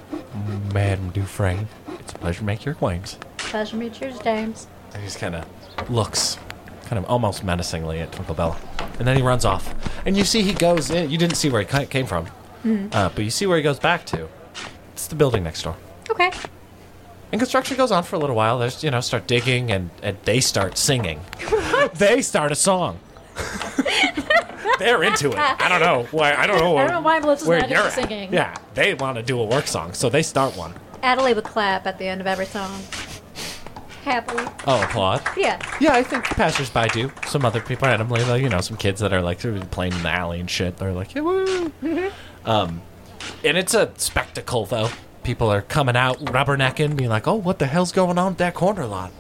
Madam 0.74 1.10
Dufresne, 1.10 1.68
it's 2.00 2.12
a 2.12 2.16
pleasure 2.16 2.40
to 2.40 2.44
make 2.44 2.64
your 2.64 2.72
acquaintance. 2.72 3.16
Pleasure 3.36 3.70
to 3.70 3.76
meet 3.76 4.00
you, 4.00 4.12
James. 4.24 4.66
And 4.92 4.96
he 4.96 5.06
just 5.06 5.20
kind 5.20 5.36
of 5.36 5.46
looks, 5.88 6.36
kind 6.86 6.98
of 6.98 7.04
almost 7.08 7.44
menacingly 7.44 8.00
at 8.00 8.10
Twinkle 8.10 8.34
Bella. 8.34 8.58
And 8.98 9.06
then 9.06 9.16
he 9.16 9.22
runs 9.22 9.44
off. 9.44 9.72
And 10.04 10.16
you 10.16 10.24
see 10.24 10.42
he 10.42 10.52
goes 10.52 10.90
in. 10.90 11.12
You 11.12 11.16
didn't 11.16 11.36
see 11.36 11.48
where 11.48 11.62
he 11.62 11.86
came 11.86 12.06
from, 12.06 12.26
uh, 12.64 13.10
but 13.10 13.24
you 13.24 13.30
see 13.30 13.46
where 13.46 13.56
he 13.56 13.62
goes 13.62 13.78
back 13.78 14.04
to. 14.06 14.28
It's 14.94 15.06
the 15.06 15.14
building 15.14 15.44
next 15.44 15.62
door. 15.62 15.76
Okay. 16.10 16.32
And 17.30 17.40
construction 17.40 17.76
goes 17.76 17.92
on 17.92 18.02
for 18.02 18.16
a 18.16 18.18
little 18.18 18.34
while. 18.34 18.58
There's, 18.58 18.82
you 18.82 18.90
know, 18.90 19.00
start 19.00 19.28
digging 19.28 19.70
and, 19.70 19.90
and 20.02 20.18
they 20.24 20.40
start 20.40 20.76
singing. 20.76 21.20
they 21.94 22.20
start 22.20 22.50
a 22.50 22.56
song. 22.56 22.98
They're 24.78 25.02
into 25.02 25.30
it. 25.30 25.38
I 25.38 25.68
don't 25.68 25.80
know 25.80 26.08
why. 26.10 26.34
I 26.34 26.46
don't 26.46 26.58
know. 26.58 26.76
I 26.76 26.84
don't 26.84 26.92
know 26.92 27.00
why 27.00 27.20
Melissa's 27.20 27.46
where 27.46 27.60
not 27.60 27.70
you're 27.70 27.78
into 27.78 27.88
at. 28.00 28.08
singing. 28.08 28.32
Yeah, 28.32 28.56
they 28.74 28.94
want 28.94 29.16
to 29.16 29.22
do 29.22 29.40
a 29.40 29.44
work 29.44 29.66
song, 29.66 29.92
so 29.92 30.08
they 30.08 30.22
start 30.22 30.56
one. 30.56 30.74
Adelaide 31.02 31.34
would 31.34 31.44
clap 31.44 31.86
at 31.86 31.98
the 31.98 32.06
end 32.06 32.20
of 32.20 32.26
every 32.26 32.46
song. 32.46 32.80
Happily. 34.04 34.44
Oh, 34.66 34.82
applaud. 34.82 35.22
Yeah. 35.36 35.60
Yeah, 35.80 35.92
I 35.94 36.02
think 36.02 36.24
passersby 36.24 36.88
do. 36.88 37.12
Some 37.26 37.44
other 37.44 37.60
people 37.60 37.86
randomly, 37.86 38.42
you 38.42 38.48
know, 38.48 38.60
some 38.60 38.76
kids 38.76 39.00
that 39.00 39.12
are 39.12 39.22
like 39.22 39.38
playing 39.70 39.92
in 39.92 40.02
the 40.02 40.08
alley 40.10 40.40
and 40.40 40.50
shit. 40.50 40.76
They're 40.76 40.92
like, 40.92 41.14
yeah, 41.14 41.20
woo. 41.20 41.72
um, 42.44 42.82
and 43.44 43.56
it's 43.56 43.74
a 43.74 43.92
spectacle, 43.96 44.66
though. 44.66 44.88
People 45.22 45.52
are 45.52 45.62
coming 45.62 45.94
out, 45.94 46.18
rubbernecking, 46.18 46.96
being 46.96 47.10
like, 47.10 47.28
oh, 47.28 47.36
what 47.36 47.60
the 47.60 47.66
hell's 47.66 47.92
going 47.92 48.18
on 48.18 48.32
at 48.32 48.38
that 48.38 48.54
corner 48.54 48.86
lot? 48.86 49.12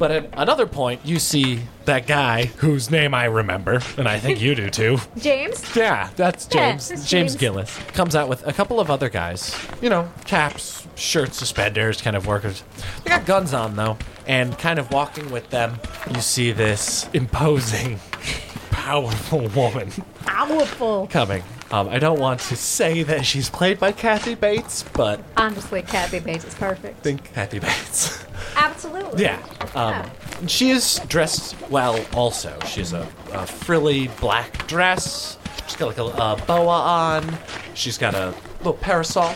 But 0.00 0.10
at 0.10 0.30
another 0.32 0.66
point, 0.66 1.02
you 1.04 1.18
see 1.18 1.60
that 1.84 2.06
guy 2.06 2.46
whose 2.46 2.90
name 2.90 3.12
I 3.12 3.26
remember, 3.26 3.82
and 3.98 4.08
I 4.08 4.18
think 4.18 4.40
you 4.40 4.54
do 4.54 4.70
too. 4.70 4.96
James? 5.18 5.76
Yeah, 5.76 6.08
that's 6.16 6.48
Yeah, 6.50 6.70
James. 6.72 6.88
James 6.88 7.06
James. 7.10 7.36
Gillis 7.36 7.78
comes 7.92 8.16
out 8.16 8.26
with 8.26 8.46
a 8.46 8.52
couple 8.54 8.80
of 8.80 8.90
other 8.90 9.10
guys. 9.10 9.54
You 9.82 9.90
know, 9.90 10.10
caps, 10.24 10.86
shirts, 10.96 11.36
suspenders, 11.36 12.00
kind 12.00 12.16
of 12.16 12.26
workers. 12.26 12.64
They 13.04 13.10
got 13.10 13.26
guns 13.26 13.52
on 13.52 13.76
though, 13.76 13.98
and 14.26 14.58
kind 14.58 14.78
of 14.78 14.90
walking 14.90 15.30
with 15.30 15.50
them, 15.50 15.78
you 16.14 16.22
see 16.22 16.50
this 16.52 17.06
imposing, 17.12 18.00
powerful 18.70 19.48
woman 19.48 19.90
Powerful. 20.24 21.08
coming. 21.08 21.42
Um, 21.72 21.88
I 21.88 21.98
don't 22.00 22.18
want 22.18 22.40
to 22.40 22.56
say 22.56 23.04
that 23.04 23.24
she's 23.24 23.48
played 23.48 23.78
by 23.78 23.92
Kathy 23.92 24.34
Bates, 24.34 24.82
but 24.92 25.20
Honestly, 25.36 25.82
Kathy 25.82 26.18
Bates 26.18 26.44
is 26.44 26.54
perfect. 26.54 27.00
think 27.02 27.32
Kathy 27.32 27.60
Bates. 27.60 28.24
Absolutely. 28.56 29.22
Yeah. 29.22 29.40
Um, 29.76 30.48
she 30.48 30.70
is 30.70 31.00
dressed 31.06 31.54
well 31.70 32.04
also. 32.12 32.58
She 32.66 32.80
has 32.80 32.92
a, 32.92 33.06
a 33.32 33.46
frilly 33.46 34.08
black 34.20 34.66
dress. 34.66 35.38
She's 35.68 35.76
got 35.76 35.86
like 35.86 35.98
a 35.98 36.04
uh, 36.04 36.36
boa 36.46 36.66
on. 36.66 37.38
She's 37.74 37.98
got 37.98 38.14
a 38.14 38.34
little 38.58 38.72
parasol. 38.72 39.34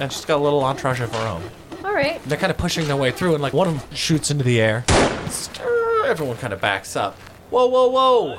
And 0.00 0.12
she's 0.12 0.24
got 0.24 0.38
a 0.38 0.42
little 0.42 0.64
entourage 0.64 1.00
of 1.00 1.14
her 1.14 1.28
own. 1.28 1.42
All 1.84 1.94
right. 1.94 2.20
They're 2.24 2.38
kind 2.38 2.50
of 2.50 2.58
pushing 2.58 2.86
their 2.88 2.96
way 2.96 3.12
through, 3.12 3.34
and 3.34 3.42
like 3.42 3.52
one 3.52 3.68
of 3.68 3.78
them 3.78 3.96
shoots 3.96 4.32
into 4.32 4.42
the 4.42 4.60
air. 4.60 4.84
Everyone 6.04 6.36
kind 6.36 6.52
of 6.52 6.60
backs 6.60 6.96
up. 6.96 7.16
Whoa, 7.50 7.66
whoa, 7.66 7.88
whoa! 7.88 8.38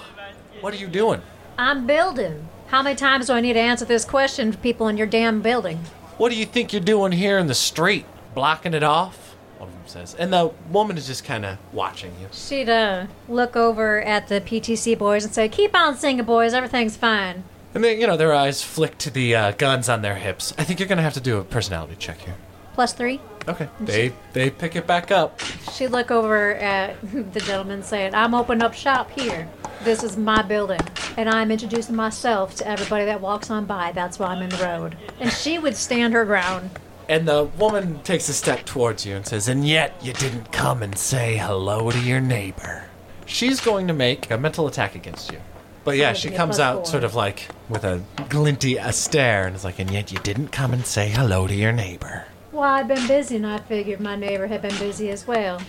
What 0.59 0.73
are 0.73 0.77
you 0.77 0.87
doing? 0.87 1.21
I'm 1.57 1.87
building. 1.87 2.47
How 2.67 2.83
many 2.83 2.97
times 2.97 3.27
do 3.27 3.33
I 3.33 3.39
need 3.39 3.53
to 3.53 3.59
answer 3.59 3.85
this 3.85 4.03
question 4.03 4.51
to 4.51 4.57
people 4.57 4.89
in 4.89 4.97
your 4.97 5.07
damn 5.07 5.41
building? 5.41 5.77
What 6.17 6.29
do 6.29 6.35
you 6.35 6.45
think 6.45 6.73
you're 6.73 6.81
doing 6.81 7.13
here 7.13 7.37
in 7.37 7.47
the 7.47 7.55
street? 7.55 8.05
Blocking 8.35 8.73
it 8.73 8.83
off? 8.83 9.35
One 9.57 9.69
of 9.69 9.75
them 9.75 9.83
says. 9.87 10.15
And 10.15 10.33
the 10.33 10.51
woman 10.69 10.97
is 10.97 11.07
just 11.07 11.23
kind 11.23 11.45
of 11.45 11.57
watching 11.71 12.11
you. 12.19 12.27
She'd 12.33 12.67
uh, 12.67 13.07
look 13.29 13.55
over 13.55 14.01
at 14.01 14.27
the 14.27 14.41
PTC 14.41 14.97
boys 14.97 15.23
and 15.23 15.33
say, 15.33 15.47
Keep 15.47 15.75
on 15.75 15.95
singing, 15.95 16.25
boys. 16.25 16.53
Everything's 16.53 16.97
fine. 16.97 17.45
And 17.73 17.83
then, 17.85 18.01
you 18.01 18.07
know, 18.07 18.17
their 18.17 18.33
eyes 18.33 18.61
flick 18.61 18.97
to 18.97 19.09
the 19.09 19.33
uh, 19.33 19.51
guns 19.51 19.87
on 19.87 20.01
their 20.01 20.15
hips. 20.15 20.53
I 20.57 20.65
think 20.65 20.81
you're 20.81 20.89
going 20.89 20.97
to 20.97 21.03
have 21.03 21.13
to 21.13 21.21
do 21.21 21.37
a 21.37 21.45
personality 21.45 21.95
check 21.97 22.19
here. 22.19 22.35
Plus 22.73 22.91
three. 22.91 23.21
Okay. 23.47 23.69
They 23.79 24.13
they 24.33 24.49
pick 24.49 24.75
it 24.75 24.85
back 24.85 25.11
up. 25.11 25.39
She'd 25.73 25.87
look 25.87 26.11
over 26.11 26.55
at 26.55 26.99
the 27.33 27.39
gentleman 27.39 27.81
saying, 27.83 28.13
I'm 28.13 28.33
opening 28.33 28.61
up 28.63 28.73
shop 28.73 29.09
here. 29.11 29.47
This 29.83 30.03
is 30.03 30.17
my 30.17 30.41
building. 30.41 30.81
And 31.15 31.29
I'm 31.29 31.49
introducing 31.49 31.95
myself 31.95 32.55
to 32.55 32.67
everybody 32.67 33.05
that 33.05 33.21
walks 33.21 33.49
on 33.49 33.65
by. 33.65 33.91
That's 33.93 34.19
why 34.19 34.27
I'm 34.27 34.41
in 34.41 34.49
the 34.49 34.57
road. 34.57 34.97
And 35.19 35.31
she 35.31 35.59
would 35.59 35.75
stand 35.75 36.13
her 36.13 36.25
ground. 36.25 36.71
And 37.09 37.25
the 37.27 37.45
woman 37.57 38.03
takes 38.03 38.27
a 38.27 38.33
step 38.33 38.65
towards 38.65 39.05
you 39.05 39.15
and 39.15 39.25
says, 39.25 39.47
And 39.47 39.65
yet 39.65 39.93
you 40.03 40.11
didn't 40.13 40.51
come 40.51 40.83
and 40.83 40.97
say 40.97 41.37
hello 41.37 41.89
to 41.89 41.99
your 41.99 42.19
neighbor. 42.19 42.89
She's 43.25 43.61
going 43.61 43.87
to 43.87 43.93
make 43.93 44.29
a 44.29 44.37
mental 44.37 44.67
attack 44.67 44.95
against 44.95 45.31
you. 45.31 45.39
But 45.85 45.95
yeah, 45.95 46.11
she 46.11 46.31
comes 46.31 46.59
out 46.59 46.79
four. 46.79 46.85
sort 46.85 47.03
of 47.05 47.15
like 47.15 47.47
with 47.69 47.85
a 47.85 48.03
glinty 48.27 48.75
a 48.75 48.91
stare 48.91 49.47
and 49.47 49.55
is 49.55 49.63
like, 49.63 49.79
And 49.79 49.89
yet 49.89 50.11
you 50.11 50.19
didn't 50.19 50.49
come 50.49 50.73
and 50.73 50.85
say 50.85 51.07
hello 51.09 51.47
to 51.47 51.55
your 51.55 51.71
neighbor. 51.71 52.25
Well, 52.57 52.67
I've 52.67 52.87
been 52.87 53.07
busy, 53.07 53.35
and 53.35 53.45
I 53.45 53.59
figured 53.59 53.99
my 53.99 54.15
neighbor 54.15 54.47
had 54.47 54.63
been 54.63 54.75
busy 54.79 55.11
as 55.11 55.27
well. 55.27 55.61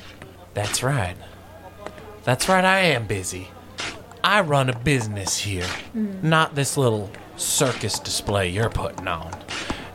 That's 0.55 0.83
right. 0.83 1.17
That's 2.25 2.49
right, 2.49 2.65
I 2.65 2.79
am 2.79 3.07
busy. 3.07 3.49
I 4.25 4.41
run 4.41 4.71
a 4.71 4.79
business 4.79 5.37
here, 5.37 5.67
hmm. 5.67 6.27
not 6.27 6.55
this 6.55 6.79
little 6.79 7.11
circus 7.37 7.99
display 7.99 8.49
you're 8.49 8.71
putting 8.71 9.07
on. 9.07 9.35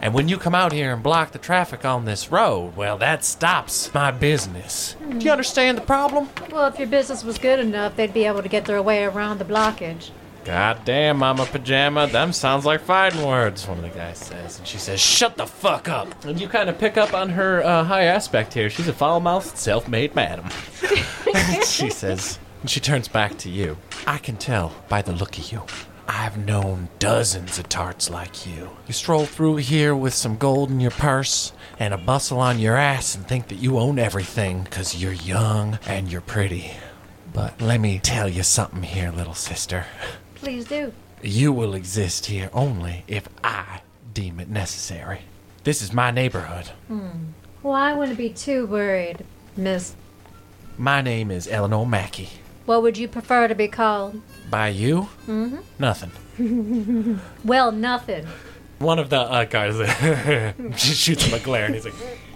And 0.01 0.13
when 0.13 0.27
you 0.27 0.37
come 0.37 0.53
out 0.53 0.71
here 0.71 0.93
and 0.93 1.01
block 1.01 1.31
the 1.31 1.39
traffic 1.39 1.83
on 1.83 2.05
this 2.05 2.31
road, 2.31 2.75
well, 2.75 2.99
that 2.99 3.25
stops 3.25 3.91
my 3.91 4.11
business. 4.11 4.95
Do 5.17 5.25
you 5.25 5.31
understand 5.31 5.79
the 5.79 5.81
problem? 5.81 6.29
Well, 6.51 6.67
if 6.67 6.77
your 6.77 6.87
business 6.87 7.23
was 7.23 7.39
good 7.39 7.57
enough, 7.57 7.95
they'd 7.95 8.13
be 8.13 8.25
able 8.25 8.43
to 8.43 8.49
get 8.49 8.65
their 8.65 8.83
way 8.83 9.03
around 9.03 9.39
the 9.39 9.45
blockage. 9.45 10.11
God 10.45 10.83
damn, 10.83 11.19
Mama 11.19 11.45
Pajama, 11.45 12.07
them 12.07 12.33
sounds 12.33 12.65
like 12.65 12.81
fighting 12.81 13.25
words, 13.25 13.65
one 13.67 13.77
of 13.77 13.83
the 13.83 13.89
guys 13.89 14.17
says. 14.17 14.59
And 14.59 14.67
she 14.67 14.77
says, 14.77 14.99
Shut 14.99 15.37
the 15.37 15.47
fuck 15.47 15.87
up. 15.87 16.25
And 16.25 16.39
you 16.39 16.47
kind 16.47 16.69
of 16.69 16.77
pick 16.77 16.97
up 16.97 17.13
on 17.13 17.29
her 17.29 17.63
uh, 17.63 17.83
high 17.83 18.03
aspect 18.03 18.53
here. 18.53 18.69
She's 18.69 18.87
a 18.89 18.93
foul 18.93 19.21
mouthed, 19.21 19.57
self 19.57 19.87
made 19.87 20.15
madam. 20.15 20.49
she 21.65 21.89
says, 21.89 22.39
and 22.61 22.69
she 22.69 22.79
turns 22.79 23.07
back 23.07 23.37
to 23.39 23.49
you. 23.49 23.77
I 24.05 24.17
can 24.17 24.35
tell 24.35 24.73
by 24.89 25.01
the 25.01 25.13
look 25.13 25.37
of 25.37 25.51
you. 25.51 25.63
I've 26.07 26.37
known 26.37 26.89
dozens 26.99 27.57
of 27.59 27.69
tarts 27.69 28.09
like 28.09 28.45
you. 28.45 28.69
You 28.87 28.93
stroll 28.93 29.25
through 29.25 29.57
here 29.57 29.95
with 29.95 30.13
some 30.13 30.37
gold 30.37 30.69
in 30.69 30.81
your 30.81 30.91
purse 30.91 31.53
and 31.79 31.93
a 31.93 31.97
bustle 31.97 32.39
on 32.39 32.59
your 32.59 32.75
ass 32.75 33.15
and 33.15 33.25
think 33.25 33.47
that 33.47 33.55
you 33.55 33.79
own 33.79 33.97
everything 33.97 34.63
because 34.63 35.01
you're 35.01 35.13
young 35.13 35.79
and 35.87 36.11
you're 36.11 36.21
pretty. 36.21 36.71
But 37.33 37.61
let 37.61 37.79
me 37.79 37.99
tell 37.99 38.29
you 38.29 38.43
something 38.43 38.83
here, 38.83 39.11
little 39.11 39.33
sister. 39.33 39.85
Please 40.43 40.65
do. 40.65 40.91
You 41.21 41.53
will 41.53 41.73
exist 41.73 42.25
here 42.25 42.49
only 42.51 43.05
if 43.07 43.29
I 43.45 43.79
deem 44.13 44.41
it 44.41 44.49
necessary. 44.49 45.21
This 45.63 45.81
is 45.81 45.93
my 45.93 46.11
neighborhood. 46.11 46.69
Well, 47.63 47.73
I 47.73 47.93
wouldn't 47.93 48.17
be 48.17 48.27
too 48.27 48.65
worried, 48.65 49.23
Miss. 49.55 49.95
My 50.77 50.99
name 50.99 51.31
is 51.31 51.47
Eleanor 51.47 51.85
Mackey. 51.85 52.27
What 52.65 52.81
would 52.81 52.97
you 52.97 53.07
prefer 53.07 53.47
to 53.47 53.55
be 53.55 53.69
called? 53.69 54.21
By 54.49 54.67
you? 54.67 55.07
Mm-hmm. 55.27 55.59
Nothing. 55.79 56.11
Well, 57.45 57.71
nothing. 57.71 58.27
One 58.79 58.99
of 58.99 59.09
the 59.09 59.21
uh, 59.21 59.45
guys 59.45 59.77
shoots 60.77 61.23
him 61.23 61.33
a 61.35 61.39
glare 61.39 61.67
and 61.67 61.75
he's 61.75 61.85
like, 61.85 61.93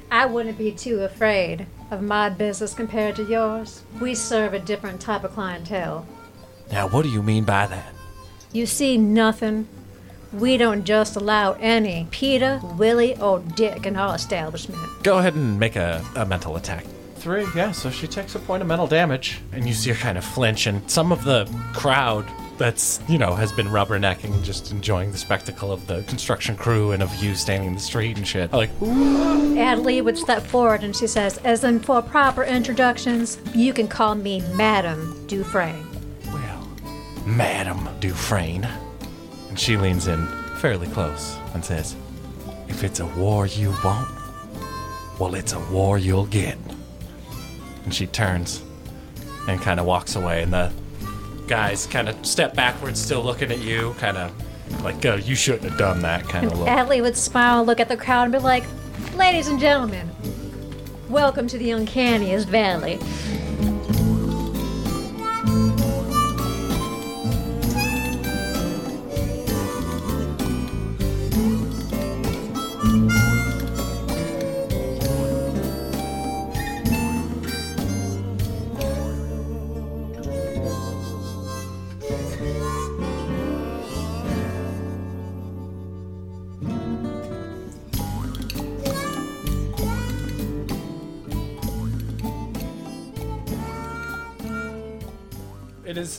I 0.10 0.28
wouldn't 0.28 0.58
be 0.58 0.72
too 0.72 1.02
afraid 1.02 1.68
of 1.92 2.02
my 2.02 2.30
business 2.30 2.74
compared 2.74 3.18
to 3.18 3.24
yours. 3.24 3.84
We 4.00 4.16
serve 4.16 4.54
a 4.54 4.60
different 4.60 5.02
type 5.02 5.26
of 5.26 5.34
clientele. 5.34 6.08
Now, 6.72 6.88
what 6.88 7.04
do 7.04 7.10
you 7.10 7.22
mean 7.22 7.44
by 7.44 7.68
that? 7.68 7.94
You 8.52 8.66
see, 8.66 8.98
nothing. 8.98 9.68
We 10.34 10.58
don't 10.58 10.84
just 10.84 11.16
allow 11.16 11.54
any 11.54 12.08
Peter, 12.12 12.60
Willie, 12.78 13.18
or 13.18 13.40
Dick 13.40 13.86
in 13.86 13.96
our 13.96 14.16
establishment. 14.16 14.82
Go 15.04 15.20
ahead 15.20 15.36
and 15.36 15.60
make 15.60 15.76
a, 15.76 16.04
a 16.16 16.26
mental 16.26 16.56
attack. 16.58 16.86
Three, 17.16 17.46
yeah, 17.56 17.72
so 17.72 17.90
she 17.90 18.08
takes 18.08 18.36
a 18.36 18.40
point 18.40 18.62
of 18.62 18.68
mental 18.68 18.88
damage. 18.88 19.40
And 19.52 19.68
you 19.68 19.74
see 19.74 19.92
her 19.92 19.96
kind 19.96 20.18
of 20.18 20.26
flinch, 20.26 20.68
and 20.68 20.90
some 20.90 21.12
of 21.12 21.24
the 21.24 21.46
crowd 21.74 22.26
that's, 22.58 23.00
you 23.08 23.18
know, 23.18 23.36
has 23.36 23.52
been 23.52 23.68
rubbernecking 23.68 24.34
and 24.34 24.44
just 24.44 24.72
enjoying 24.72 25.12
the 25.12 25.18
spectacle 25.18 25.72
of 25.72 25.88
the 25.88 26.02
construction 26.04 26.56
crew 26.56 26.92
and 26.92 27.04
of 27.04 27.14
you 27.24 27.36
standing 27.36 27.70
in 27.70 27.76
the 27.76 27.80
street 27.80 28.18
and 28.18 28.28
shit. 28.28 28.52
are 28.54 28.58
Like, 28.58 28.82
ooh. 28.82 29.56
Adley 29.56 30.04
would 30.04 30.18
step 30.18 30.44
forward 30.44 30.84
and 30.84 30.96
she 30.96 31.08
says, 31.08 31.38
As 31.40 31.64
in 31.64 31.80
for 31.80 32.02
proper 32.02 32.44
introductions, 32.44 33.40
you 33.54 33.74
can 33.74 33.88
call 33.88 34.16
me 34.16 34.42
Madam 34.56 35.26
Dufresne. 35.28 35.87
Well, 37.28 37.36
Madam 37.36 37.90
Dufresne. 38.00 38.68
And 39.50 39.60
she 39.60 39.76
leans 39.78 40.08
in 40.08 40.28
fairly 40.58 40.88
close 40.88 41.38
and 41.54 41.64
says, 41.64 41.96
If 42.68 42.84
it's 42.84 43.00
a 43.00 43.06
war 43.06 43.46
you 43.46 43.76
want, 43.84 44.10
well, 45.20 45.36
it's 45.36 45.54
a 45.54 45.60
war 45.72 45.98
you'll 45.98 46.26
get. 46.28 46.58
And 47.84 47.94
she 47.94 48.08
turns 48.08 48.64
and 49.48 49.62
kind 49.62 49.80
of 49.80 49.86
walks 49.86 50.16
away, 50.16 50.44
and 50.44 50.54
the 50.54 50.72
guys 51.48 51.86
kind 51.86 52.10
of 52.10 52.26
step 52.26 52.54
backwards, 52.56 53.02
still 53.02 53.24
looking 53.24 53.52
at 53.52 53.60
you, 53.60 53.96
kind 53.98 54.18
of 54.18 54.84
like, 54.84 55.06
oh, 55.06 55.16
you 55.16 55.36
shouldn't 55.36 55.64
have 55.64 55.78
done 55.78 56.02
that 56.02 56.24
kind 56.28 56.48
of 56.48 56.60
look. 56.60 56.68
Adley 56.68 57.02
would 57.02 57.16
smile, 57.18 57.64
look 57.64 57.80
at 57.80 57.88
the 57.90 57.98
crowd, 57.98 58.24
and 58.24 58.34
be 58.34 58.40
like, 58.40 58.64
Ladies 59.16 59.48
and 59.48 59.60
gentlemen, 59.60 60.10
Welcome 61.10 61.48
to 61.48 61.58
the 61.58 61.72
uncanniest 61.72 62.50
valley. 62.50 63.00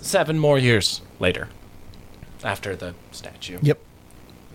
Seven 0.09 0.39
more 0.39 0.59
years 0.59 1.01
later 1.21 1.49
after 2.43 2.75
the 2.75 2.95
statue. 3.13 3.59
Yep. 3.63 3.79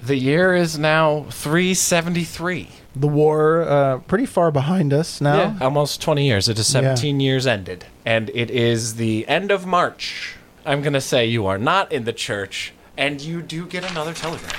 The 0.02 0.18
year 0.18 0.54
is 0.54 0.78
now 0.78 1.26
373. 1.30 2.68
The 2.96 3.08
war, 3.08 3.62
uh, 3.64 3.98
pretty 4.00 4.26
far 4.26 4.52
behind 4.52 4.92
us 4.94 5.22
now. 5.22 5.38
Yeah, 5.38 5.58
almost 5.62 6.02
20 6.02 6.26
years. 6.28 6.50
It 6.50 6.60
is 6.60 6.68
Yeah. 6.74 6.82
17 6.96 7.20
years 7.20 7.48
ended. 7.48 7.86
And 8.06 8.30
it 8.34 8.50
is 8.52 8.96
the 8.96 9.26
end 9.28 9.50
of 9.52 9.66
March. 9.66 10.36
I'm 10.66 10.82
going 10.82 10.94
to 10.94 11.02
say 11.02 11.26
you 11.26 11.46
are 11.46 11.58
not 11.58 11.92
in 11.92 12.04
the 12.04 12.14
church, 12.14 12.74
and 12.98 13.22
you 13.22 13.42
do 13.42 13.66
get 13.66 13.90
another 13.90 14.14
telegram. 14.14 14.52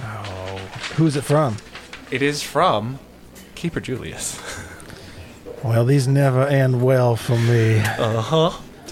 Oh. 0.00 0.58
Who's 0.96 1.16
it 1.16 1.24
from? 1.24 1.56
It 2.10 2.22
is 2.22 2.42
from 2.42 2.98
Keeper 3.54 3.80
Julius. 3.80 4.38
Well, 5.64 5.84
these 5.84 6.08
never 6.08 6.44
end 6.44 6.82
well 6.82 7.14
for 7.14 7.38
me. 7.38 7.80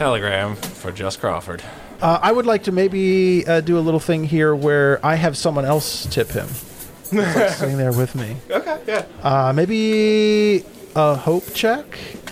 Telegram 0.01 0.57
for 0.57 0.91
Just 0.91 1.21
Crawford. 1.21 1.63
Uh, 2.01 2.19
I 2.23 2.33
would 2.33 2.47
like 2.47 2.63
to 2.63 2.73
maybe 2.73 3.47
uh, 3.47 3.61
do 3.61 3.77
a 3.77 3.81
little 3.81 4.01
thing 4.01 4.25
here 4.25 4.57
where 4.57 4.99
I 5.05 5.17
have 5.17 5.37
someone 5.37 5.67
else 5.67 6.07
tip 6.07 6.31
him. 6.31 6.49
He's, 7.11 7.13
like, 7.13 7.51
sitting 7.51 7.77
there 7.77 7.93
with 7.93 8.15
me. 8.15 8.39
Okay, 8.51 8.81
yeah. 8.87 9.05
Uh, 9.23 9.53
maybe 9.53 10.65
a 10.97 11.17
hope 11.17 11.53
check, 11.53 11.85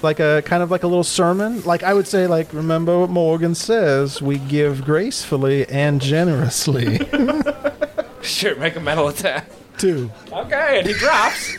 like 0.03 0.19
a 0.19 0.41
kind 0.47 0.63
of 0.63 0.71
like 0.71 0.83
a 0.83 0.87
little 0.87 1.05
sermon. 1.05 1.61
Like 1.65 1.83
I 1.83 1.93
would 1.93 2.07
say, 2.07 2.27
like 2.27 2.51
remember 2.55 3.01
what 3.01 3.11
Morgan 3.11 3.55
says: 3.55 4.23
we 4.23 4.39
give 4.39 4.83
gracefully 4.87 5.69
and 5.69 6.01
generously. 6.01 7.01
Sure, 8.21 8.57
make 8.57 8.75
a 8.77 8.81
mental 8.81 9.09
attack. 9.09 9.49
Two. 9.79 10.11
Okay, 10.33 10.81
and 10.81 10.87
he 10.89 10.93
drops, 10.95 11.57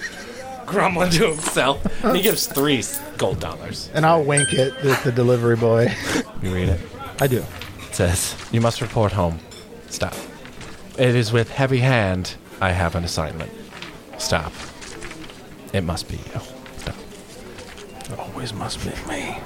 grumbling 0.70 1.10
to 1.12 1.32
himself. 1.32 2.04
And 2.04 2.16
he 2.16 2.22
gives 2.22 2.48
three 2.48 2.84
gold 3.18 3.40
dollars. 3.40 3.90
And 3.94 4.06
I'll 4.06 4.24
wink 4.24 4.54
it 4.54 4.74
at 4.86 5.04
the 5.04 5.12
delivery 5.12 5.56
boy. 5.56 5.94
You 6.42 6.54
read 6.54 6.70
it. 6.70 6.80
I 7.20 7.28
do. 7.28 7.44
It 7.90 7.94
says, 7.96 8.34
You 8.54 8.62
must 8.62 8.80
report 8.80 9.12
home. 9.12 9.40
Stop. 9.90 10.14
It 10.98 11.14
is 11.14 11.34
with 11.34 11.50
heavy 11.50 11.80
hand 11.80 12.36
I 12.62 12.72
have 12.72 12.96
an 12.96 13.04
assignment. 13.04 13.52
Stop. 14.18 14.54
It 15.74 15.82
must 15.82 16.08
be 16.08 16.16
you. 16.16 16.42
Stop. 16.78 16.96
Always 18.18 18.54
must 18.54 18.80
be 18.86 18.92
me. 19.10 19.38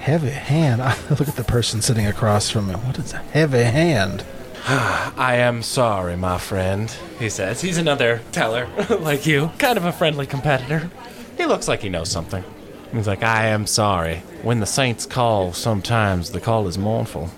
Heavy 0.00 0.30
hand. 0.30 0.82
I 0.82 0.96
look 1.10 1.28
at 1.28 1.36
the 1.36 1.44
person 1.44 1.80
sitting 1.82 2.06
across 2.06 2.50
from 2.50 2.66
me. 2.66 2.74
What 2.74 2.98
is 2.98 3.12
a 3.12 3.18
heavy 3.18 3.62
hand? 3.62 4.24
I 4.68 5.36
am 5.38 5.62
sorry, 5.62 6.16
my 6.16 6.38
friend, 6.38 6.88
he 7.18 7.28
says. 7.28 7.60
He's 7.60 7.78
another 7.78 8.20
teller, 8.30 8.68
like 9.00 9.26
you. 9.26 9.50
Kind 9.58 9.76
of 9.76 9.84
a 9.84 9.90
friendly 9.92 10.24
competitor. 10.24 10.88
He 11.36 11.46
looks 11.46 11.66
like 11.66 11.80
he 11.82 11.88
knows 11.88 12.10
something. 12.10 12.44
He's 12.92 13.08
like, 13.08 13.24
I 13.24 13.46
am 13.46 13.66
sorry. 13.66 14.18
When 14.42 14.60
the 14.60 14.66
saints 14.66 15.04
call, 15.04 15.52
sometimes 15.52 16.30
the 16.30 16.40
call 16.40 16.68
is 16.68 16.78
mournful. 16.78 17.30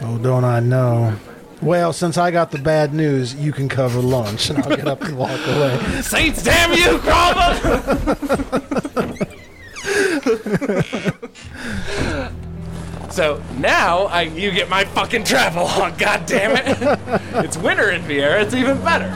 Oh, 0.00 0.18
don't 0.18 0.44
I 0.44 0.58
know? 0.58 1.14
Well, 1.62 1.92
since 1.92 2.18
I 2.18 2.32
got 2.32 2.50
the 2.50 2.58
bad 2.58 2.92
news, 2.92 3.34
you 3.34 3.52
can 3.52 3.68
cover 3.68 4.00
lunch, 4.00 4.50
and 4.50 4.58
I'll 4.60 4.76
get 4.76 4.88
up 4.88 5.02
and 5.02 5.16
walk 5.16 5.38
away. 5.46 5.78
Saints 6.02 6.42
damn 6.42 6.72
you, 6.72 6.98
Crawford! 6.98 7.60
so 13.10 13.42
now 13.58 14.04
I, 14.04 14.22
you 14.22 14.50
get 14.50 14.68
my 14.68 14.84
fucking 14.84 15.24
travel 15.24 15.64
on, 15.64 15.96
god 15.96 16.26
damn 16.26 16.56
it. 16.56 16.76
it's 17.44 17.56
winter 17.56 17.90
in 17.90 18.02
Vieira, 18.02 18.42
it's 18.42 18.54
even 18.54 18.78
better. 18.82 19.10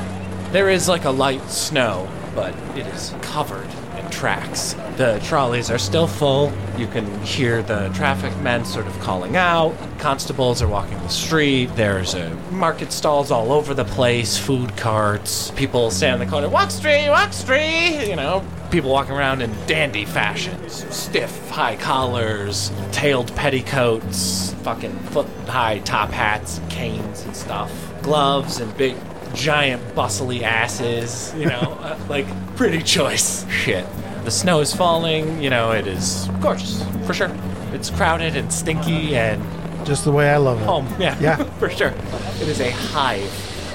There 0.53 0.71
is 0.71 0.89
like 0.89 1.05
a 1.05 1.11
light 1.11 1.49
snow, 1.51 2.09
but 2.35 2.55
it 2.77 2.87
is 2.87 3.15
covered 3.23 3.69
in 3.69 3.84
tracks. 4.15 4.75
The 4.97 5.21
trolleys 5.25 5.71
are 5.71 5.79
still 5.79 6.07
full. 6.07 6.53
You 6.79 6.87
can 6.87 7.21
hear 7.23 7.63
the 7.63 7.89
traffic 7.95 8.35
men 8.39 8.65
sort 8.65 8.87
of 8.87 8.99
calling 9.01 9.37
out. 9.37 9.75
Constables 9.99 10.63
are 10.63 10.69
walking 10.69 10.99
the 10.99 11.09
street. 11.09 11.67
There's 11.75 12.15
uh, 12.15 12.35
market 12.51 12.93
stalls 12.93 13.31
all 13.31 13.53
over 13.53 13.75
the 13.75 13.85
place, 13.85 14.39
food 14.39 14.77
carts. 14.77 15.51
People 15.53 15.91
stand 15.91 16.23
in 16.23 16.29
the 16.29 16.31
corner, 16.31 16.49
walk 16.49 16.71
straight, 16.71 17.09
walk 17.09 17.33
street, 17.33 18.07
You 18.09 18.17
know, 18.17 18.45
people 18.71 18.91
walking 18.91 19.15
around 19.15 19.43
in 19.43 19.51
dandy 19.67 20.05
fashions, 20.05 20.87
stiff 20.95 21.51
high 21.51 21.77
collars, 21.77 22.71
tailed 22.93 23.35
petticoats, 23.35 24.55
fucking 24.63 24.97
foot 25.11 25.27
high 25.47 25.81
top 25.81 26.11
hats, 26.11 26.61
canes 26.71 27.23
and 27.23 27.35
stuff, 27.37 27.71
gloves 28.03 28.61
and 28.61 28.75
big 28.77 28.97
giant 29.35 29.95
bustly 29.95 30.45
asses, 30.45 31.35
you 31.37 31.47
know, 31.47 31.61
uh, 31.81 31.99
like 32.09 32.27
pretty 32.57 32.83
choice 32.83 33.49
shit. 33.51 33.87
The 34.25 34.31
snow 34.31 34.61
is 34.61 34.75
falling, 34.75 35.43
you 35.43 35.51
know, 35.51 35.73
it 35.73 35.87
is 35.87 36.29
gorgeous, 36.41 36.83
for 37.07 37.13
sure. 37.15 37.31
It's 37.73 37.91
crowded 37.91 38.37
and 38.37 38.53
stinky 38.53 39.17
and 39.17 39.43
Just 39.87 40.05
the 40.05 40.13
way 40.13 40.31
I 40.31 40.37
love 40.39 40.61
it. 40.61 40.65
home, 40.65 40.89
yeah, 40.99 41.19
Yeah. 41.21 41.37
for 41.59 41.69
sure. 41.69 41.93
It 42.41 42.49
is 42.49 42.61
a 42.61 42.71
hive 42.71 43.23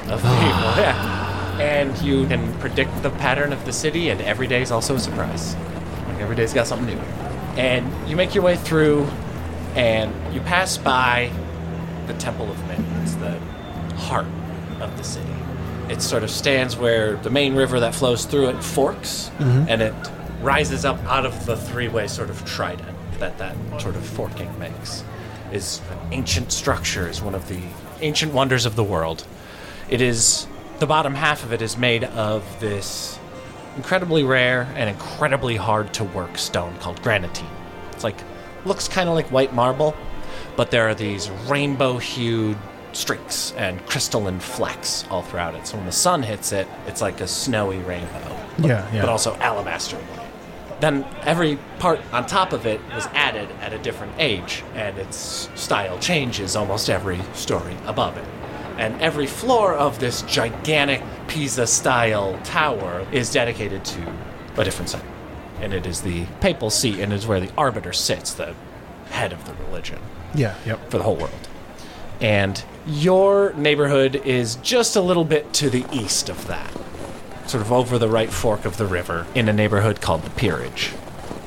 of 0.10 0.22
people, 0.22 0.82
yeah. 0.82 1.60
And 1.60 1.96
you 2.02 2.26
can 2.28 2.52
predict 2.60 3.04
the 3.04 3.10
pattern 3.12 3.52
of 3.54 3.64
the 3.66 3.74
city, 3.74 4.10
and 4.10 4.22
every 4.22 4.48
day 4.48 4.62
is 4.62 4.72
also 4.72 4.96
a 4.96 5.00
surprise. 5.00 5.56
Like 6.08 6.22
every 6.22 6.36
day's 6.36 6.54
got 6.54 6.66
something 6.68 6.88
new. 6.96 7.02
And 7.62 8.10
you 8.10 8.16
make 8.16 8.34
your 8.34 8.44
way 8.46 8.56
through, 8.56 9.06
and 9.76 10.12
you 10.34 10.40
pass 10.42 10.78
by 10.78 11.30
the 12.08 12.14
Temple 12.14 12.50
of 12.50 12.58
Men. 12.68 12.84
It's 13.04 13.16
the 13.16 13.38
heart 13.98 14.26
of 14.80 14.98
the 14.98 15.04
city. 15.04 15.28
It 15.90 16.02
sort 16.02 16.24
of 16.24 16.30
stands 16.30 16.78
where 16.78 17.16
the 17.18 17.30
main 17.30 17.56
river 17.56 17.80
that 17.80 17.96
flows 17.96 18.26
through 18.26 18.50
it 18.50 18.64
forks, 18.64 19.32
mm-hmm. 19.38 19.66
and 19.68 19.82
it 19.82 19.94
rises 20.42 20.86
up 20.86 20.98
out 21.06 21.26
of 21.26 21.46
the 21.46 21.58
three-way 21.58 22.08
sort 22.08 22.30
of 22.30 22.44
trident 22.46 22.96
that 23.20 23.38
that 23.38 23.56
sort 23.82 23.96
of 23.96 24.06
forking 24.06 24.58
makes. 24.60 25.04
Is 25.52 25.82
an 25.90 26.14
ancient 26.14 26.52
structure, 26.52 27.08
is 27.08 27.22
one 27.22 27.34
of 27.34 27.48
the 27.48 27.60
ancient 28.02 28.34
wonders 28.34 28.66
of 28.66 28.76
the 28.76 28.84
world. 28.84 29.26
It 29.90 30.00
is 30.00 30.48
the 30.78 30.86
bottom 30.86 31.16
half 31.16 31.44
of 31.44 31.52
it 31.52 31.62
is 31.62 31.76
made 31.78 32.04
of 32.04 32.44
this 32.60 33.20
incredibly 33.76 34.24
rare 34.24 34.72
and 34.76 34.90
incredibly 34.90 35.56
hard 35.56 35.94
to 35.96 36.04
work 36.04 36.38
stone 36.38 36.78
called 36.78 37.02
granitine. 37.02 37.50
It's 37.92 38.04
like 38.04 38.18
looks 38.66 38.88
kind 38.88 39.10
of 39.10 39.16
like 39.16 39.32
white 39.32 39.54
marble, 39.54 39.96
but 40.56 40.72
there 40.72 40.88
are 40.88 40.96
these 40.96 41.30
rainbow 41.48 41.98
hued 41.98 42.58
streaks 42.92 43.54
and 43.58 43.86
crystalline 43.86 44.40
flecks 44.40 45.06
all 45.10 45.22
throughout 45.22 45.56
it. 45.56 45.68
So 45.68 45.78
when 45.78 45.86
the 45.86 45.92
sun 45.92 46.24
hits 46.24 46.52
it, 46.52 46.68
it's 46.88 47.02
like 47.02 47.22
a 47.22 47.28
snowy 47.28 47.78
rainbow. 47.80 48.38
Yeah, 48.60 48.92
yeah. 48.94 49.02
But 49.02 49.10
also 49.10 49.36
alabaster 49.36 49.98
white. 49.98 50.28
Then 50.82 51.06
every 51.24 51.58
part 51.80 52.00
on 52.14 52.26
top 52.26 52.54
of 52.54 52.66
it 52.66 52.80
was 52.96 53.06
added 53.08 53.50
at 53.62 53.74
a 53.74 53.78
different 53.80 54.14
age, 54.18 54.64
and 54.76 54.98
its 54.98 55.50
style 55.56 56.00
changes 56.00 56.56
almost 56.56 56.90
every 56.90 57.20
story 57.34 57.76
above 57.86 58.18
it. 58.18 58.26
And 58.78 59.00
every 59.02 59.28
floor 59.28 59.74
of 59.74 60.00
this 60.00 60.22
gigantic 60.22 61.04
Pisa 61.28 61.68
style 61.68 62.40
tower 62.46 63.06
is 63.12 63.32
dedicated 63.32 63.84
to 63.86 64.14
a 64.58 64.64
different 64.64 64.90
saint. 64.90 65.04
And 65.60 65.74
it 65.74 65.86
is 65.86 66.02
the 66.02 66.26
papal 66.40 66.70
seat, 66.70 67.00
and 67.00 67.12
is 67.12 67.28
where 67.28 67.42
the 67.42 67.52
arbiter 67.58 67.92
sits, 67.92 68.34
the 68.34 68.56
head 69.10 69.34
of 69.34 69.44
the 69.46 69.54
religion 69.66 70.00
Yeah, 70.34 70.56
yep. 70.66 70.90
for 70.90 70.98
the 70.98 71.04
whole 71.04 71.18
world. 71.18 71.48
And 72.22 72.64
your 72.90 73.54
neighborhood 73.54 74.16
is 74.26 74.56
just 74.58 74.96
a 74.96 75.02
little 75.02 75.26
bit 75.26 75.54
to 75.54 75.70
the 75.70 75.86
east 75.92 76.30
of 76.30 76.48
that, 76.48 76.72
sort 77.48 77.62
of 77.62 77.72
over 77.72 77.98
the 77.98 78.10
right 78.10 78.32
fork 78.32 78.66
of 78.66 78.78
the 78.78 78.86
river, 78.86 79.28
in 79.36 79.48
a 79.48 79.54
neighborhood 79.54 80.02
called 80.02 80.24
the 80.24 80.30
Peerage. 80.32 80.92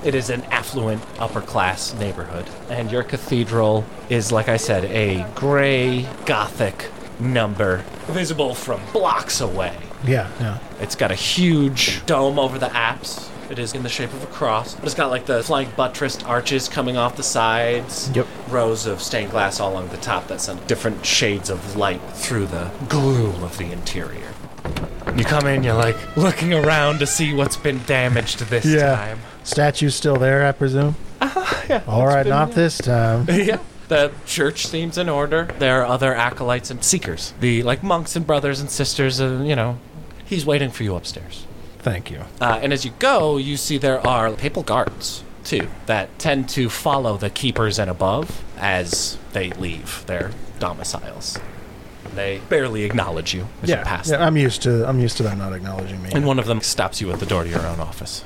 It 0.05 0.14
is 0.14 0.30
an 0.30 0.43
affluent, 0.45 1.03
upper 1.18 1.40
class 1.40 1.95
neighborhood, 1.95 2.49
and 2.68 2.90
your 2.90 3.03
cathedral 3.03 3.84
is, 4.09 4.32
like 4.32 4.49
I 4.49 4.57
said, 4.57 4.84
a 4.86 5.26
gray, 5.34 6.09
gothic 6.26 6.90
number 7.20 7.84
visible 8.07 8.55
from 8.55 8.80
blocks 8.93 9.40
away. 9.40 9.76
Yeah, 10.05 10.30
yeah. 10.40 10.59
It's 10.80 10.97
got 10.97 11.12
a 11.12 11.16
huge 11.16 12.05
dome 12.07 12.38
over 12.38 12.59
the 12.59 12.74
apse. 12.74 13.30
It 13.53 13.59
is 13.59 13.74
in 13.74 13.82
the 13.82 13.90
shape 13.90 14.14
of 14.14 14.22
a 14.22 14.26
cross, 14.28 14.76
but 14.76 14.86
it's 14.86 14.94
got 14.94 15.11
like 15.11 15.26
the 15.26 15.42
flank 15.42 15.76
buttressed 15.76 16.24
arches 16.24 16.70
coming 16.70 16.96
off 16.96 17.16
the 17.16 17.22
sides. 17.22 18.11
Yep. 18.14 18.26
Rows 18.48 18.86
of 18.86 19.03
stained 19.03 19.30
glass 19.30 19.61
all 19.61 19.72
along 19.74 19.88
the 19.90 19.98
top 19.98 20.26
that 20.28 20.40
send 20.40 20.66
different 20.66 21.05
shades 21.05 21.50
of 21.50 21.76
light 21.76 22.00
through 22.14 22.46
the 22.46 22.70
gloom 22.88 23.42
of 23.42 23.59
the 23.59 23.70
interior. 23.70 24.32
You 25.18 25.24
come 25.24 25.46
in, 25.46 25.62
you're 25.62 25.74
like 25.74 25.98
looking 26.16 26.55
around 26.55 27.00
to 27.00 27.07
see 27.07 27.34
what's 27.34 27.59
been 27.59 27.82
damaged 27.84 28.38
this 28.38 28.64
Yeah. 28.64 28.96
time. 28.96 29.18
Statue's 29.44 29.94
still 29.94 30.16
there, 30.16 30.46
I 30.46 30.53
presume. 30.53 30.96
Uh-huh, 31.20 31.62
yeah. 31.68 31.82
All 31.86 32.07
right, 32.07 32.26
not 32.26 32.53
this 32.53 32.78
time. 32.78 33.26
yeah. 33.30 33.59
The 33.88 34.12
church 34.24 34.66
seems 34.66 34.96
in 34.96 35.11
order. 35.11 35.50
There 35.59 35.82
are 35.82 35.86
other 35.86 36.14
acolytes 36.14 36.70
and 36.70 36.82
seekers, 36.82 37.34
the 37.40 37.62
like 37.64 37.82
monks 37.82 38.16
and 38.16 38.26
brothers 38.26 38.61
and 38.61 38.70
sisters. 38.70 39.20
And 39.20 39.46
you 39.46 39.55
know, 39.55 39.78
he's 40.24 40.46
waiting 40.46 40.70
for 40.70 40.84
you 40.84 40.96
upstairs. 40.96 41.46
Thank 41.83 42.11
you. 42.11 42.24
Uh, 42.41 42.61
and 42.62 42.72
as 42.72 42.85
you 42.85 42.93
go, 42.99 43.37
you 43.37 43.57
see 43.57 43.76
there 43.76 44.05
are 44.07 44.30
papal 44.33 44.62
guards 44.62 45.24
too 45.45 45.68
that 45.87 46.16
tend 46.18 46.49
to 46.49 46.68
follow 46.68 47.16
the 47.16 47.28
keepers 47.28 47.78
and 47.78 47.91
above 47.91 48.45
as 48.57 49.18
they 49.33 49.51
leave 49.51 50.05
their 50.07 50.30
domiciles. 50.61 51.39
They 52.14 52.41
barely 52.49 52.85
acknowledge 52.85 53.35
you 53.35 53.49
as 53.62 53.70
you 53.70 53.76
pass 53.76 54.09
yeah, 54.09 54.18
them. 54.18 54.28
I'm 54.28 54.37
used 54.37 54.62
to. 54.62 54.89
I'm 54.89 55.01
used 55.01 55.16
to 55.16 55.22
them 55.24 55.39
not 55.39 55.53
acknowledging 55.53 56.03
me. 56.03 56.11
And 56.12 56.26
one 56.26 56.39
of 56.39 56.47
them 56.47 56.61
stops 56.61 57.01
you 57.01 57.11
at 57.11 57.18
the 57.18 57.26
door 57.26 57.43
to 57.43 57.51
your 57.51 57.66
own 57.66 57.80
office. 57.80 58.24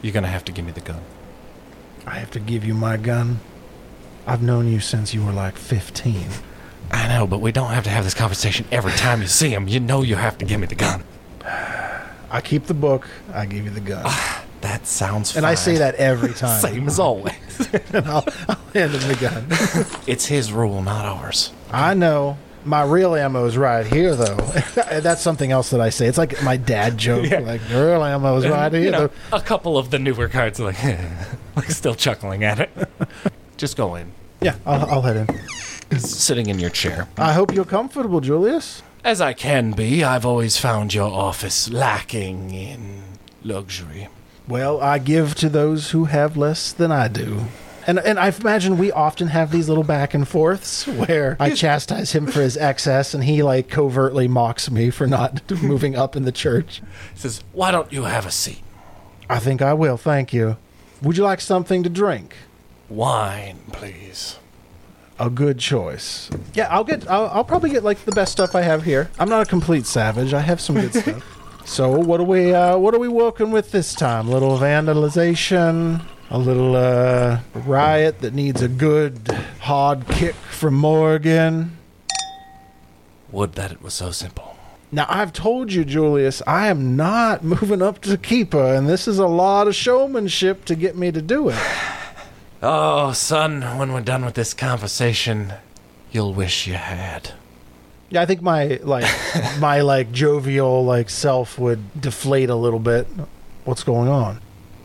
You're 0.00 0.12
gonna 0.12 0.28
have 0.28 0.44
to 0.46 0.52
give 0.52 0.64
me 0.64 0.72
the 0.72 0.80
gun. 0.80 1.02
I 2.06 2.18
have 2.18 2.30
to 2.32 2.40
give 2.40 2.64
you 2.64 2.74
my 2.74 2.96
gun. 2.96 3.40
I've 4.26 4.42
known 4.42 4.68
you 4.68 4.80
since 4.80 5.12
you 5.12 5.24
were 5.24 5.32
like 5.32 5.56
15. 5.56 6.26
I 6.90 7.08
know, 7.08 7.26
but 7.26 7.40
we 7.40 7.52
don't 7.52 7.70
have 7.70 7.84
to 7.84 7.90
have 7.90 8.04
this 8.04 8.14
conversation 8.14 8.66
every 8.70 8.92
time 8.92 9.20
you 9.20 9.26
see 9.26 9.50
him. 9.50 9.68
You 9.68 9.80
know 9.80 10.02
you 10.02 10.16
have 10.16 10.38
to 10.38 10.44
give 10.44 10.60
me 10.60 10.66
the 10.66 10.74
gun. 10.74 11.04
I 12.32 12.40
keep 12.40 12.64
the 12.64 12.74
book. 12.74 13.06
I 13.32 13.44
give 13.46 13.64
you 13.64 13.70
the 13.70 13.80
gun, 13.80 14.02
ah, 14.06 14.44
That 14.62 14.86
sounds 14.86 15.32
funny. 15.32 15.38
and 15.44 15.46
I 15.46 15.54
say 15.54 15.76
that 15.76 15.94
every 15.96 16.32
time. 16.34 16.60
Same 16.60 16.86
as 16.88 16.98
always. 16.98 17.34
and 17.92 18.06
I'll, 18.06 18.24
I'll 18.48 18.56
hand 18.74 18.92
him 18.92 19.06
the 19.08 19.16
gun. 19.20 19.46
it's 20.06 20.26
his 20.26 20.50
rule, 20.52 20.82
not 20.82 21.04
ours. 21.04 21.52
I 21.70 21.94
know. 21.94 22.38
My 22.64 22.84
real 22.84 23.14
ammo 23.16 23.44
is 23.46 23.56
right 23.58 23.84
here, 23.84 24.14
though. 24.14 24.36
That's 25.00 25.20
something 25.20 25.50
else 25.50 25.70
that 25.70 25.80
I 25.80 25.90
say. 25.90 26.06
It's 26.06 26.16
like 26.16 26.40
my 26.44 26.56
dad 26.56 26.96
joke. 26.96 27.28
Yeah. 27.28 27.40
Like, 27.40 27.60
real 27.68 28.02
ammo 28.04 28.36
is 28.36 28.46
right 28.46 28.72
here. 28.72 28.82
you 28.82 28.90
know, 28.92 29.10
a 29.32 29.40
couple 29.40 29.76
of 29.76 29.90
the 29.90 29.98
newer 29.98 30.28
cards 30.28 30.60
are 30.60 30.66
like, 30.66 30.78
like 31.56 31.70
still 31.70 31.96
chuckling 31.96 32.44
at 32.44 32.60
it. 32.60 32.70
Just 33.56 33.76
go 33.76 33.96
in. 33.96 34.12
Yeah, 34.40 34.54
I'll, 34.64 34.88
I'll 34.90 35.02
head 35.02 35.28
in. 35.90 35.98
Sitting 35.98 36.46
in 36.48 36.58
your 36.60 36.70
chair. 36.70 37.08
I 37.18 37.32
hope 37.32 37.52
you're 37.52 37.64
comfortable, 37.64 38.20
Julius. 38.20 38.82
As 39.04 39.20
I 39.20 39.32
can 39.32 39.72
be, 39.72 40.04
I've 40.04 40.24
always 40.24 40.58
found 40.58 40.94
your 40.94 41.10
office 41.10 41.68
lacking 41.68 42.54
in 42.54 43.02
luxury. 43.42 44.06
Well, 44.46 44.80
I 44.80 44.98
give 44.98 45.34
to 45.36 45.48
those 45.48 45.90
who 45.90 46.04
have 46.04 46.36
less 46.36 46.72
than 46.72 46.92
I 46.92 47.08
do. 47.08 47.46
And 47.84 47.98
and 47.98 48.16
I 48.16 48.28
imagine 48.28 48.78
we 48.78 48.92
often 48.92 49.28
have 49.28 49.50
these 49.50 49.68
little 49.68 49.82
back 49.82 50.14
and 50.14 50.26
forths 50.26 50.86
where 50.86 51.36
I 51.40 51.50
chastise 51.50 52.12
him 52.12 52.28
for 52.28 52.40
his 52.40 52.56
excess 52.56 53.12
and 53.12 53.24
he 53.24 53.42
like 53.42 53.68
covertly 53.68 54.28
mocks 54.28 54.70
me 54.70 54.90
for 54.90 55.08
not 55.08 55.50
moving 55.62 55.96
up 55.96 56.14
in 56.14 56.24
the 56.24 56.30
church. 56.30 56.80
He 57.12 57.18
says, 57.18 57.42
Why 57.52 57.72
don't 57.72 57.92
you 57.92 58.04
have 58.04 58.24
a 58.24 58.30
seat? 58.30 58.62
I 59.28 59.40
think 59.40 59.62
I 59.62 59.74
will, 59.74 59.96
thank 59.96 60.32
you. 60.32 60.58
Would 61.02 61.16
you 61.16 61.24
like 61.24 61.40
something 61.40 61.82
to 61.82 61.88
drink? 61.88 62.36
Wine, 62.88 63.58
please. 63.72 64.38
A 65.22 65.30
good 65.30 65.60
choice. 65.60 66.28
Yeah, 66.52 66.66
I'll 66.68 66.82
get. 66.82 67.08
I'll, 67.08 67.28
I'll 67.28 67.44
probably 67.44 67.70
get 67.70 67.84
like 67.84 68.04
the 68.04 68.10
best 68.10 68.32
stuff 68.32 68.56
I 68.56 68.62
have 68.62 68.82
here. 68.82 69.08
I'm 69.20 69.28
not 69.28 69.46
a 69.46 69.48
complete 69.48 69.86
savage. 69.86 70.34
I 70.34 70.40
have 70.40 70.60
some 70.60 70.74
good 70.74 70.92
stuff. 70.96 71.22
So 71.64 71.96
what 71.96 72.18
are 72.18 72.24
we? 72.24 72.52
Uh, 72.52 72.76
what 72.76 72.92
are 72.92 72.98
we 72.98 73.06
working 73.06 73.52
with 73.52 73.70
this 73.70 73.94
time? 73.94 74.26
A 74.26 74.32
little 74.32 74.58
vandalization, 74.58 76.04
a 76.28 76.38
little 76.38 76.74
uh, 76.74 77.38
riot 77.54 78.18
that 78.22 78.34
needs 78.34 78.62
a 78.62 78.68
good 78.68 79.28
hard 79.60 80.08
kick 80.08 80.34
from 80.34 80.74
Morgan. 80.74 81.78
Would 83.30 83.52
that 83.52 83.70
it 83.70 83.80
was 83.80 83.94
so 83.94 84.10
simple. 84.10 84.56
Now 84.90 85.06
I've 85.08 85.32
told 85.32 85.72
you, 85.72 85.84
Julius, 85.84 86.42
I 86.48 86.66
am 86.66 86.96
not 86.96 87.44
moving 87.54 87.80
up 87.80 88.00
to 88.00 88.16
keeper, 88.16 88.74
and 88.74 88.88
this 88.88 89.06
is 89.06 89.20
a 89.20 89.28
lot 89.28 89.68
of 89.68 89.76
showmanship 89.76 90.64
to 90.64 90.74
get 90.74 90.96
me 90.96 91.12
to 91.12 91.22
do 91.22 91.48
it. 91.48 91.56
Oh, 92.62 93.12
son, 93.12 93.62
when 93.78 93.92
we're 93.92 94.02
done 94.02 94.24
with 94.24 94.34
this 94.34 94.54
conversation, 94.54 95.54
you'll 96.12 96.32
wish 96.32 96.66
you 96.66 96.74
had. 96.74 97.32
Yeah, 98.08 98.22
I 98.22 98.26
think 98.26 98.40
my 98.42 98.78
like 98.82 99.10
my 99.58 99.80
like 99.80 100.12
jovial 100.12 100.84
like 100.84 101.10
self 101.10 101.58
would 101.58 102.00
deflate 102.00 102.50
a 102.50 102.54
little 102.54 102.78
bit. 102.78 103.08
What's 103.64 103.82
going 103.82 104.08
on? 104.08 104.40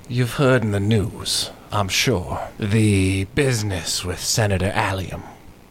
You've 0.07 0.35
heard 0.35 0.63
in 0.63 0.71
the 0.71 0.79
news, 0.79 1.51
I'm 1.71 1.89
sure, 1.89 2.47
the 2.57 3.25
business 3.35 4.03
with 4.05 4.19
Senator 4.19 4.71
Allium. 4.73 5.23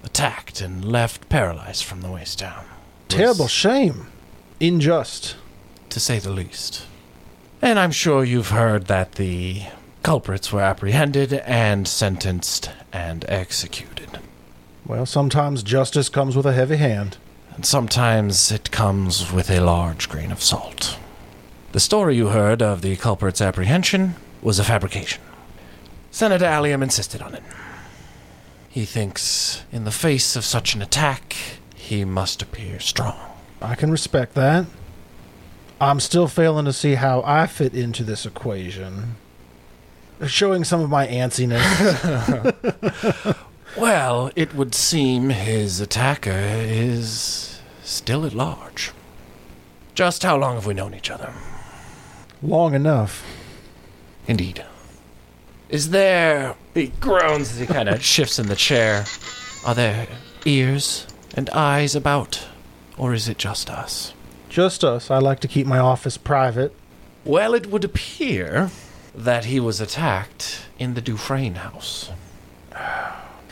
Attacked 0.04 0.60
and 0.60 0.84
left 0.84 1.28
paralyzed 1.28 1.84
from 1.84 2.02
the 2.02 2.10
waist 2.10 2.38
down. 2.38 2.64
Terrible 3.08 3.48
shame. 3.48 4.08
Unjust. 4.60 5.36
to 5.90 5.98
say 6.00 6.18
the 6.18 6.30
least. 6.30 6.84
And 7.62 7.78
I'm 7.78 7.90
sure 7.90 8.22
you've 8.24 8.50
heard 8.50 8.86
that 8.86 9.12
the 9.12 9.62
culprits 10.06 10.52
were 10.52 10.60
apprehended 10.60 11.32
and 11.32 11.88
sentenced 11.88 12.70
and 12.92 13.24
executed. 13.28 14.20
Well, 14.86 15.04
sometimes 15.04 15.64
justice 15.64 16.08
comes 16.08 16.36
with 16.36 16.46
a 16.46 16.52
heavy 16.52 16.76
hand. 16.76 17.16
And 17.56 17.66
sometimes 17.66 18.52
it 18.52 18.70
comes 18.70 19.32
with 19.32 19.50
a 19.50 19.58
large 19.58 20.08
grain 20.08 20.30
of 20.30 20.40
salt. 20.40 20.96
The 21.72 21.80
story 21.80 22.14
you 22.14 22.28
heard 22.28 22.62
of 22.62 22.82
the 22.82 22.94
culprit's 22.94 23.40
apprehension 23.40 24.14
was 24.42 24.60
a 24.60 24.64
fabrication. 24.64 25.20
Senator 26.12 26.44
Allium 26.44 26.84
insisted 26.84 27.20
on 27.20 27.34
it. 27.34 27.42
He 28.68 28.84
thinks, 28.84 29.64
in 29.72 29.82
the 29.82 29.90
face 29.90 30.36
of 30.36 30.44
such 30.44 30.76
an 30.76 30.82
attack, 30.82 31.34
he 31.74 32.04
must 32.04 32.42
appear 32.42 32.78
strong. 32.78 33.18
I 33.60 33.74
can 33.74 33.90
respect 33.90 34.34
that. 34.34 34.66
I'm 35.80 35.98
still 35.98 36.28
failing 36.28 36.66
to 36.66 36.72
see 36.72 36.94
how 36.94 37.24
I 37.26 37.48
fit 37.48 37.74
into 37.74 38.04
this 38.04 38.24
equation. 38.24 39.16
Showing 40.26 40.64
some 40.64 40.80
of 40.80 40.88
my 40.88 41.06
antsiness. 41.06 41.62
Well, 43.76 44.30
it 44.34 44.54
would 44.54 44.74
seem 44.74 45.28
his 45.28 45.82
attacker 45.82 46.30
is 46.30 47.60
still 47.82 48.24
at 48.24 48.32
large. 48.32 48.92
Just 49.94 50.22
how 50.22 50.38
long 50.38 50.54
have 50.54 50.64
we 50.64 50.72
known 50.72 50.94
each 50.94 51.10
other? 51.10 51.30
Long 52.42 52.72
enough. 52.74 53.22
Indeed. 54.26 54.64
Is 55.68 55.90
there. 55.90 56.54
He 56.72 56.86
groans 57.00 57.52
as 57.52 57.58
he 57.58 57.66
kind 57.66 57.90
of 57.90 58.02
shifts 58.14 58.38
in 58.38 58.46
the 58.46 58.56
chair. 58.56 59.04
Are 59.66 59.74
there 59.74 60.06
ears 60.46 61.06
and 61.34 61.50
eyes 61.50 61.94
about? 61.94 62.48
Or 62.96 63.12
is 63.12 63.28
it 63.28 63.36
just 63.36 63.68
us? 63.68 64.14
Just 64.48 64.84
us. 64.84 65.10
I 65.10 65.18
like 65.18 65.40
to 65.40 65.48
keep 65.48 65.66
my 65.66 65.78
office 65.78 66.16
private. 66.16 66.74
Well, 67.26 67.52
it 67.52 67.66
would 67.66 67.84
appear 67.84 68.70
that 69.16 69.46
he 69.46 69.58
was 69.58 69.80
attacked 69.80 70.66
in 70.78 70.94
the 70.94 71.00
Dufresne 71.00 71.56
house. 71.56 72.10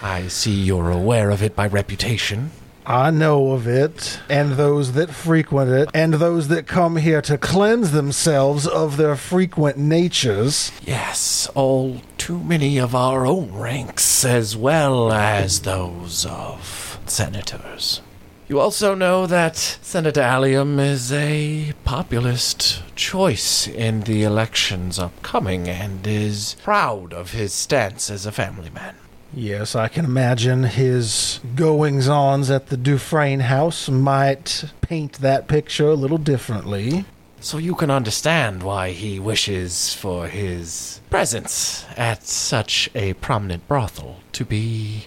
I 0.02 0.28
see 0.28 0.52
you're 0.52 0.90
aware 0.90 1.30
of 1.30 1.42
it 1.42 1.56
by 1.56 1.66
reputation. 1.66 2.50
I 2.86 3.10
know 3.10 3.52
of 3.52 3.66
it, 3.66 4.20
and 4.28 4.52
those 4.52 4.92
that 4.92 5.08
frequent 5.10 5.70
it, 5.70 5.88
and 5.94 6.14
those 6.14 6.48
that 6.48 6.66
come 6.66 6.96
here 6.96 7.22
to 7.22 7.38
cleanse 7.38 7.92
themselves 7.92 8.66
of 8.66 8.98
their 8.98 9.16
frequent 9.16 9.78
natures. 9.78 10.70
Yes, 10.82 11.48
all 11.54 12.02
too 12.18 12.40
many 12.40 12.76
of 12.76 12.94
our 12.94 13.26
own 13.26 13.54
ranks, 13.54 14.22
as 14.22 14.54
well 14.54 15.10
as 15.10 15.62
those 15.62 16.26
of 16.26 16.98
senators. 17.06 18.02
You 18.46 18.60
also 18.60 18.94
know 18.94 19.26
that 19.26 19.56
Senator 19.56 20.20
Allium 20.20 20.78
is 20.78 21.10
a 21.10 21.72
populist 21.84 22.82
choice 22.94 23.66
in 23.66 24.02
the 24.02 24.22
elections 24.22 24.98
upcoming 24.98 25.66
and 25.66 26.06
is 26.06 26.54
proud 26.62 27.14
of 27.14 27.32
his 27.32 27.54
stance 27.54 28.10
as 28.10 28.26
a 28.26 28.32
family 28.32 28.68
man. 28.68 28.96
Yes, 29.32 29.74
I 29.74 29.88
can 29.88 30.04
imagine 30.04 30.64
his 30.64 31.40
goings 31.56 32.06
ons 32.06 32.50
at 32.50 32.66
the 32.66 32.76
Dufresne 32.76 33.40
house 33.40 33.88
might 33.88 34.66
paint 34.82 35.14
that 35.14 35.48
picture 35.48 35.88
a 35.88 35.94
little 35.94 36.18
differently. 36.18 37.06
So 37.40 37.56
you 37.56 37.74
can 37.74 37.90
understand 37.90 38.62
why 38.62 38.90
he 38.90 39.18
wishes 39.18 39.94
for 39.94 40.28
his 40.28 41.00
presence 41.08 41.86
at 41.96 42.24
such 42.26 42.90
a 42.94 43.14
prominent 43.14 43.66
brothel 43.66 44.20
to 44.32 44.44
be 44.44 45.06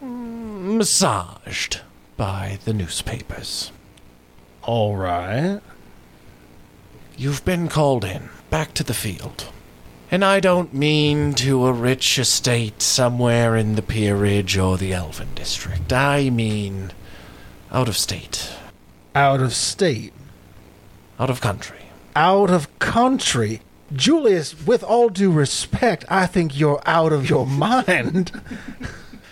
mm, 0.00 0.76
massaged 0.76 1.80
by 2.16 2.58
the 2.64 2.72
newspapers. 2.72 3.72
All 4.62 4.96
right. 4.96 5.60
You've 7.16 7.44
been 7.44 7.68
called 7.68 8.04
in, 8.04 8.28
back 8.50 8.74
to 8.74 8.84
the 8.84 8.94
field. 8.94 9.46
And 10.10 10.24
I 10.24 10.38
don't 10.40 10.72
mean 10.72 11.34
to 11.34 11.66
a 11.66 11.72
rich 11.72 12.18
estate 12.18 12.80
somewhere 12.80 13.56
in 13.56 13.74
the 13.74 13.82
peerage 13.82 14.56
or 14.56 14.76
the 14.78 14.92
elven 14.92 15.28
district. 15.34 15.92
I 15.92 16.30
mean 16.30 16.92
out 17.72 17.88
of 17.88 17.96
state, 17.96 18.50
Out 19.14 19.40
of 19.40 19.52
state. 19.52 20.12
out 21.18 21.30
of 21.30 21.40
country. 21.40 21.86
Out 22.14 22.50
of 22.50 22.78
country. 22.78 23.60
Julius, 23.92 24.66
with 24.66 24.82
all 24.84 25.08
due 25.08 25.30
respect, 25.32 26.04
I 26.08 26.26
think 26.26 26.58
you're 26.58 26.80
out 26.86 27.12
of 27.12 27.28
your 27.28 27.46
mind. 27.46 28.30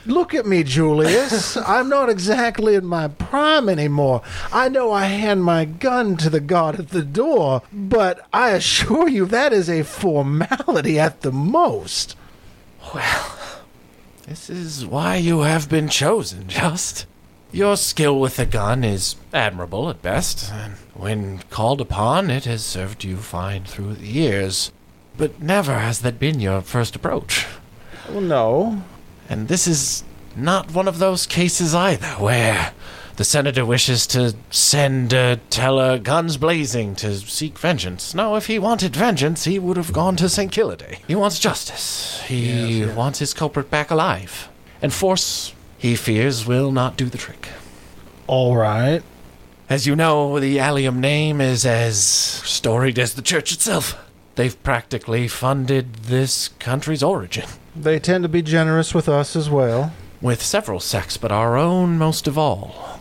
Look 0.06 0.34
at 0.34 0.46
me, 0.46 0.62
Julius. 0.62 1.56
I'm 1.66 1.88
not 1.88 2.08
exactly 2.10 2.74
in 2.74 2.84
my 2.84 3.08
prime 3.08 3.68
anymore. 3.68 4.22
I 4.52 4.68
know 4.68 4.92
I 4.92 5.04
hand 5.06 5.44
my 5.44 5.64
gun 5.64 6.16
to 6.18 6.28
the 6.28 6.40
guard 6.40 6.78
at 6.78 6.90
the 6.90 7.02
door, 7.02 7.62
but 7.72 8.26
I 8.32 8.50
assure 8.50 9.08
you 9.08 9.24
that 9.26 9.52
is 9.52 9.70
a 9.70 9.82
formality 9.82 10.98
at 10.98 11.22
the 11.22 11.32
most. 11.32 12.16
Well, 12.94 13.38
this 14.26 14.50
is 14.50 14.84
why 14.84 15.16
you 15.16 15.40
have 15.40 15.68
been 15.68 15.88
chosen, 15.88 16.48
Just. 16.48 17.06
Your 17.52 17.76
skill 17.76 18.18
with 18.18 18.38
a 18.40 18.46
gun 18.46 18.82
is 18.82 19.14
admirable 19.32 19.88
at 19.88 20.02
best, 20.02 20.50
and 20.52 20.74
when 20.92 21.38
called 21.50 21.80
upon, 21.80 22.28
it 22.28 22.46
has 22.46 22.64
served 22.64 23.04
you 23.04 23.16
fine 23.16 23.62
through 23.62 23.94
the 23.94 24.08
years. 24.08 24.72
But 25.16 25.40
never 25.40 25.78
has 25.78 26.00
that 26.00 26.18
been 26.18 26.40
your 26.40 26.62
first 26.62 26.96
approach. 26.96 27.46
Well, 28.10 28.22
no. 28.22 28.82
And 29.28 29.48
this 29.48 29.66
is 29.66 30.04
not 30.36 30.72
one 30.72 30.88
of 30.88 30.98
those 30.98 31.26
cases 31.26 31.74
either, 31.74 32.08
where 32.08 32.72
the 33.16 33.24
senator 33.24 33.64
wishes 33.64 34.06
to 34.08 34.34
send 34.50 35.14
uh, 35.14 35.36
Teller 35.50 35.98
guns 35.98 36.36
blazing 36.36 36.94
to 36.96 37.16
seek 37.16 37.58
vengeance. 37.58 38.14
No, 38.14 38.34
if 38.36 38.46
he 38.46 38.58
wanted 38.58 38.96
vengeance, 38.96 39.44
he 39.44 39.58
would 39.58 39.76
have 39.76 39.92
gone 39.92 40.16
to 40.16 40.28
St. 40.28 40.50
Killiday. 40.50 40.98
He 41.06 41.14
wants 41.14 41.38
justice. 41.38 42.22
He 42.22 42.84
wants 42.84 43.20
his 43.20 43.32
culprit 43.32 43.70
back 43.70 43.90
alive. 43.90 44.48
And 44.82 44.92
force, 44.92 45.54
he 45.78 45.94
fears, 45.94 46.46
will 46.46 46.72
not 46.72 46.96
do 46.96 47.06
the 47.06 47.18
trick. 47.18 47.48
All 48.26 48.56
right. 48.56 49.02
As 49.68 49.86
you 49.86 49.96
know, 49.96 50.40
the 50.40 50.58
Allium 50.58 51.00
name 51.00 51.40
is 51.40 51.64
as 51.64 51.98
storied 51.98 52.98
as 52.98 53.14
the 53.14 53.22
church 53.22 53.52
itself. 53.52 53.96
They've 54.34 54.60
practically 54.62 55.28
funded 55.28 55.94
this 55.94 56.48
country's 56.58 57.02
origin. 57.02 57.46
They 57.76 57.98
tend 57.98 58.22
to 58.22 58.28
be 58.28 58.42
generous 58.42 58.94
with 58.94 59.08
us 59.08 59.36
as 59.36 59.50
well. 59.50 59.92
with 60.20 60.42
several 60.42 60.80
sects, 60.80 61.18
but 61.18 61.30
our 61.30 61.56
own 61.56 61.98
most 61.98 62.26
of 62.26 62.38
all. 62.38 63.00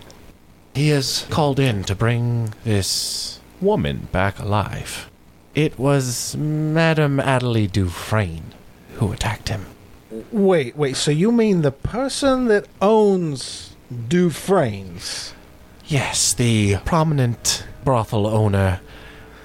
He 0.74 0.90
is 0.90 1.26
called 1.30 1.60
in 1.60 1.84
to 1.86 1.95
bring 1.95 2.54
this 2.66 3.40
woman 3.62 4.10
back 4.12 4.40
alive. 4.40 5.10
It 5.56 5.80
was 5.80 6.36
Madame 6.36 7.20
Adelie 7.20 7.72
Dufresne 7.72 8.54
who 8.95 9.12
attacked 9.12 9.50
him. 9.50 9.68
Wait, 10.32 10.76
wait. 10.76 10.95
So 10.95 11.12
you 11.12 11.32
mean 11.32 11.62
the 11.62 11.72
person 11.72 12.45
that 12.45 12.66
owns 12.82 13.76
Dufresne's? 14.08 15.34
Yes, 15.86 16.34
the 16.34 16.78
prominent 16.86 17.66
brothel 17.84 18.28
owner 18.28 18.82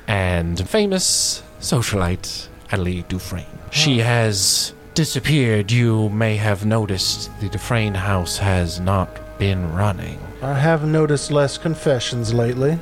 and 0.06 0.68
famous 0.68 1.42
socialite 1.60 2.48
Adelie 2.70 3.06
Dufresne. 3.08 3.46
She 3.70 4.00
ah. 4.00 4.04
has 4.04 4.72
disappeared. 4.98 5.70
You 5.70 6.08
may 6.08 6.34
have 6.38 6.66
noticed 6.66 7.30
the 7.38 7.48
Dufresne 7.48 7.94
house 7.94 8.36
has 8.38 8.80
not 8.80 9.38
been 9.38 9.72
running. 9.72 10.18
I 10.42 10.54
have 10.54 10.84
noticed 10.84 11.30
less 11.30 11.56
confessions 11.56 12.34
lately. 12.34 12.80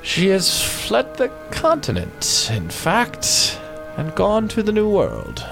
She 0.00 0.28
has 0.28 0.62
fled 0.62 1.16
the 1.16 1.30
continent, 1.50 2.48
in 2.52 2.70
fact, 2.70 3.58
and 3.96 4.14
gone 4.14 4.46
to 4.50 4.62
the 4.62 4.70
New 4.70 4.88
World. 4.88 5.44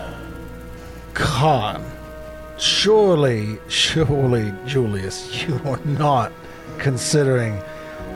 Khan. 1.14 1.84
Surely, 2.56 3.58
surely, 3.66 4.54
Julius, 4.64 5.42
you 5.42 5.60
are 5.64 5.80
not 5.84 6.30
considering 6.78 7.60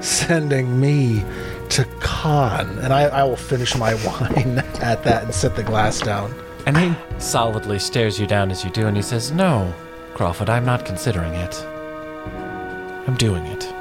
sending 0.00 0.80
me 0.80 1.24
to 1.70 1.84
Khan. 1.98 2.78
And 2.78 2.92
I, 2.92 3.06
I 3.06 3.24
will 3.24 3.34
finish 3.34 3.74
my 3.74 3.94
wine 4.06 4.58
at 4.80 5.02
that 5.02 5.24
and 5.24 5.34
set 5.34 5.56
the 5.56 5.64
glass 5.64 5.98
down. 5.98 6.32
And 6.66 6.76
he 6.76 6.94
solidly 7.18 7.78
stares 7.78 8.18
you 8.18 8.26
down 8.26 8.50
as 8.50 8.64
you 8.64 8.70
do, 8.70 8.86
and 8.86 8.96
he 8.96 9.02
says, 9.02 9.32
No, 9.32 9.72
Crawford, 10.14 10.50
I'm 10.50 10.64
not 10.64 10.84
considering 10.84 11.34
it. 11.34 11.54
I'm 13.06 13.16
doing 13.16 13.44
it. 13.46 13.72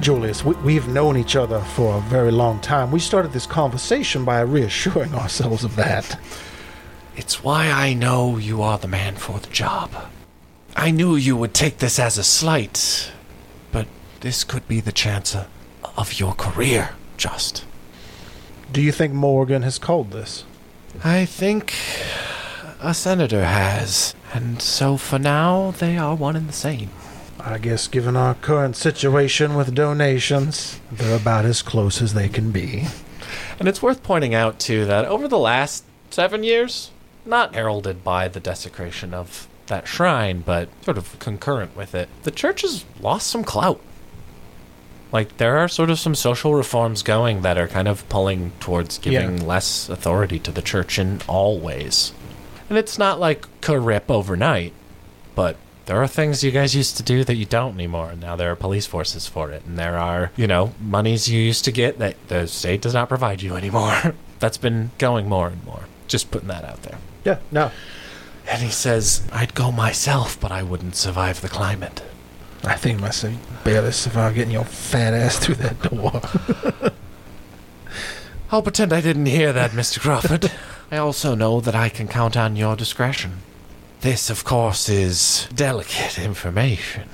Julius, 0.00 0.44
we, 0.44 0.54
we've 0.56 0.88
known 0.88 1.16
each 1.16 1.36
other 1.36 1.60
for 1.60 1.96
a 1.96 2.00
very 2.02 2.30
long 2.30 2.60
time. 2.60 2.90
We 2.90 3.00
started 3.00 3.32
this 3.32 3.46
conversation 3.46 4.24
by 4.24 4.40
reassuring 4.40 5.14
ourselves 5.16 5.64
of 5.64 5.76
that. 5.76 6.18
It's 7.16 7.42
why 7.42 7.70
I 7.70 7.94
know 7.94 8.36
you 8.36 8.62
are 8.62 8.78
the 8.78 8.88
man 8.88 9.16
for 9.16 9.38
the 9.38 9.48
job. 9.48 9.90
I 10.76 10.90
knew 10.90 11.16
you 11.16 11.36
would 11.36 11.54
take 11.54 11.78
this 11.78 11.98
as 11.98 12.18
a 12.18 12.24
slight, 12.24 13.10
but 13.72 13.86
this 14.20 14.44
could 14.44 14.68
be 14.68 14.80
the 14.80 14.92
chance 14.92 15.34
uh, 15.34 15.46
of 15.96 16.20
your 16.20 16.34
career, 16.34 16.90
Just. 17.16 17.64
Do 18.70 18.82
you 18.82 18.92
think 18.92 19.14
Morgan 19.14 19.62
has 19.62 19.78
called 19.78 20.10
this? 20.10 20.44
I 21.04 21.24
think 21.24 21.74
a 22.80 22.94
senator 22.94 23.44
has, 23.44 24.14
and 24.32 24.60
so 24.60 24.96
for 24.96 25.18
now 25.18 25.72
they 25.72 25.96
are 25.96 26.14
one 26.14 26.36
and 26.36 26.48
the 26.48 26.52
same. 26.52 26.90
I 27.38 27.58
guess, 27.58 27.86
given 27.86 28.16
our 28.16 28.34
current 28.34 28.76
situation 28.76 29.54
with 29.54 29.74
donations, 29.74 30.80
they're 30.90 31.16
about 31.16 31.44
as 31.44 31.62
close 31.62 32.02
as 32.02 32.14
they 32.14 32.28
can 32.28 32.50
be. 32.50 32.86
And 33.58 33.68
it's 33.68 33.82
worth 33.82 34.02
pointing 34.02 34.34
out, 34.34 34.58
too, 34.58 34.84
that 34.86 35.04
over 35.04 35.28
the 35.28 35.38
last 35.38 35.84
seven 36.10 36.42
years, 36.42 36.90
not 37.24 37.54
heralded 37.54 38.02
by 38.02 38.28
the 38.28 38.40
desecration 38.40 39.14
of 39.14 39.48
that 39.66 39.86
shrine, 39.86 40.40
but 40.40 40.68
sort 40.82 40.98
of 40.98 41.18
concurrent 41.18 41.76
with 41.76 41.94
it, 41.94 42.08
the 42.22 42.30
church 42.30 42.62
has 42.62 42.84
lost 43.00 43.28
some 43.28 43.44
clout. 43.44 43.80
Like, 45.16 45.38
there 45.38 45.56
are 45.56 45.66
sort 45.66 45.88
of 45.88 45.98
some 45.98 46.14
social 46.14 46.54
reforms 46.54 47.02
going 47.02 47.40
that 47.40 47.56
are 47.56 47.68
kind 47.68 47.88
of 47.88 48.06
pulling 48.10 48.52
towards 48.60 48.98
giving 48.98 49.38
Yeah. 49.38 49.44
less 49.44 49.88
authority 49.88 50.38
to 50.40 50.50
the 50.52 50.60
church 50.60 50.98
in 50.98 51.22
all 51.26 51.58
ways. 51.58 52.12
And 52.68 52.76
it's 52.76 52.98
not 52.98 53.18
like 53.18 53.46
rip 53.66 54.10
overnight, 54.10 54.74
but 55.34 55.56
there 55.86 56.02
are 56.02 56.06
things 56.06 56.44
you 56.44 56.50
guys 56.50 56.74
used 56.76 56.98
to 56.98 57.02
do 57.02 57.24
that 57.24 57.36
you 57.36 57.46
don't 57.46 57.76
anymore. 57.76 58.10
and 58.10 58.20
Now 58.20 58.36
there 58.36 58.50
are 58.52 58.56
police 58.56 58.84
forces 58.84 59.26
for 59.26 59.50
it. 59.50 59.62
And 59.66 59.78
there 59.78 59.96
are, 59.96 60.32
you 60.36 60.46
know, 60.46 60.74
monies 60.78 61.30
you 61.30 61.40
used 61.40 61.64
to 61.64 61.72
get 61.72 61.98
that 61.98 62.16
the 62.28 62.46
state 62.46 62.82
does 62.82 62.92
not 62.92 63.08
provide 63.08 63.40
you 63.40 63.56
anymore. 63.56 64.12
That's 64.38 64.58
been 64.58 64.90
going 64.98 65.30
more 65.30 65.48
and 65.48 65.64
more. 65.64 65.84
Just 66.08 66.30
putting 66.30 66.48
that 66.48 66.62
out 66.66 66.82
there. 66.82 66.98
Yeah, 67.24 67.38
no. 67.50 67.70
And 68.50 68.60
he 68.60 68.70
says, 68.70 69.22
I'd 69.32 69.54
go 69.54 69.72
myself, 69.72 70.38
but 70.38 70.52
I 70.52 70.62
wouldn't 70.62 70.94
survive 70.94 71.40
the 71.40 71.48
climate. 71.48 72.02
I 72.64 72.74
think 72.74 73.00
myself, 73.00 73.32
you 73.32 73.38
barely 73.64 73.92
survived 73.92 74.36
getting 74.36 74.52
your 74.52 74.64
fat 74.64 75.14
ass 75.14 75.38
through 75.38 75.56
that 75.56 75.82
door. 75.82 76.20
I'll 78.50 78.62
pretend 78.62 78.92
I 78.92 79.00
didn't 79.00 79.26
hear 79.26 79.52
that, 79.52 79.72
Mr. 79.72 80.00
Crawford. 80.00 80.52
I 80.90 80.98
also 80.98 81.34
know 81.34 81.60
that 81.60 81.74
I 81.74 81.88
can 81.88 82.06
count 82.06 82.36
on 82.36 82.56
your 82.56 82.76
discretion. 82.76 83.38
This, 84.02 84.30
of 84.30 84.44
course, 84.44 84.88
is 84.88 85.48
delicate 85.54 86.18
information. 86.18 87.08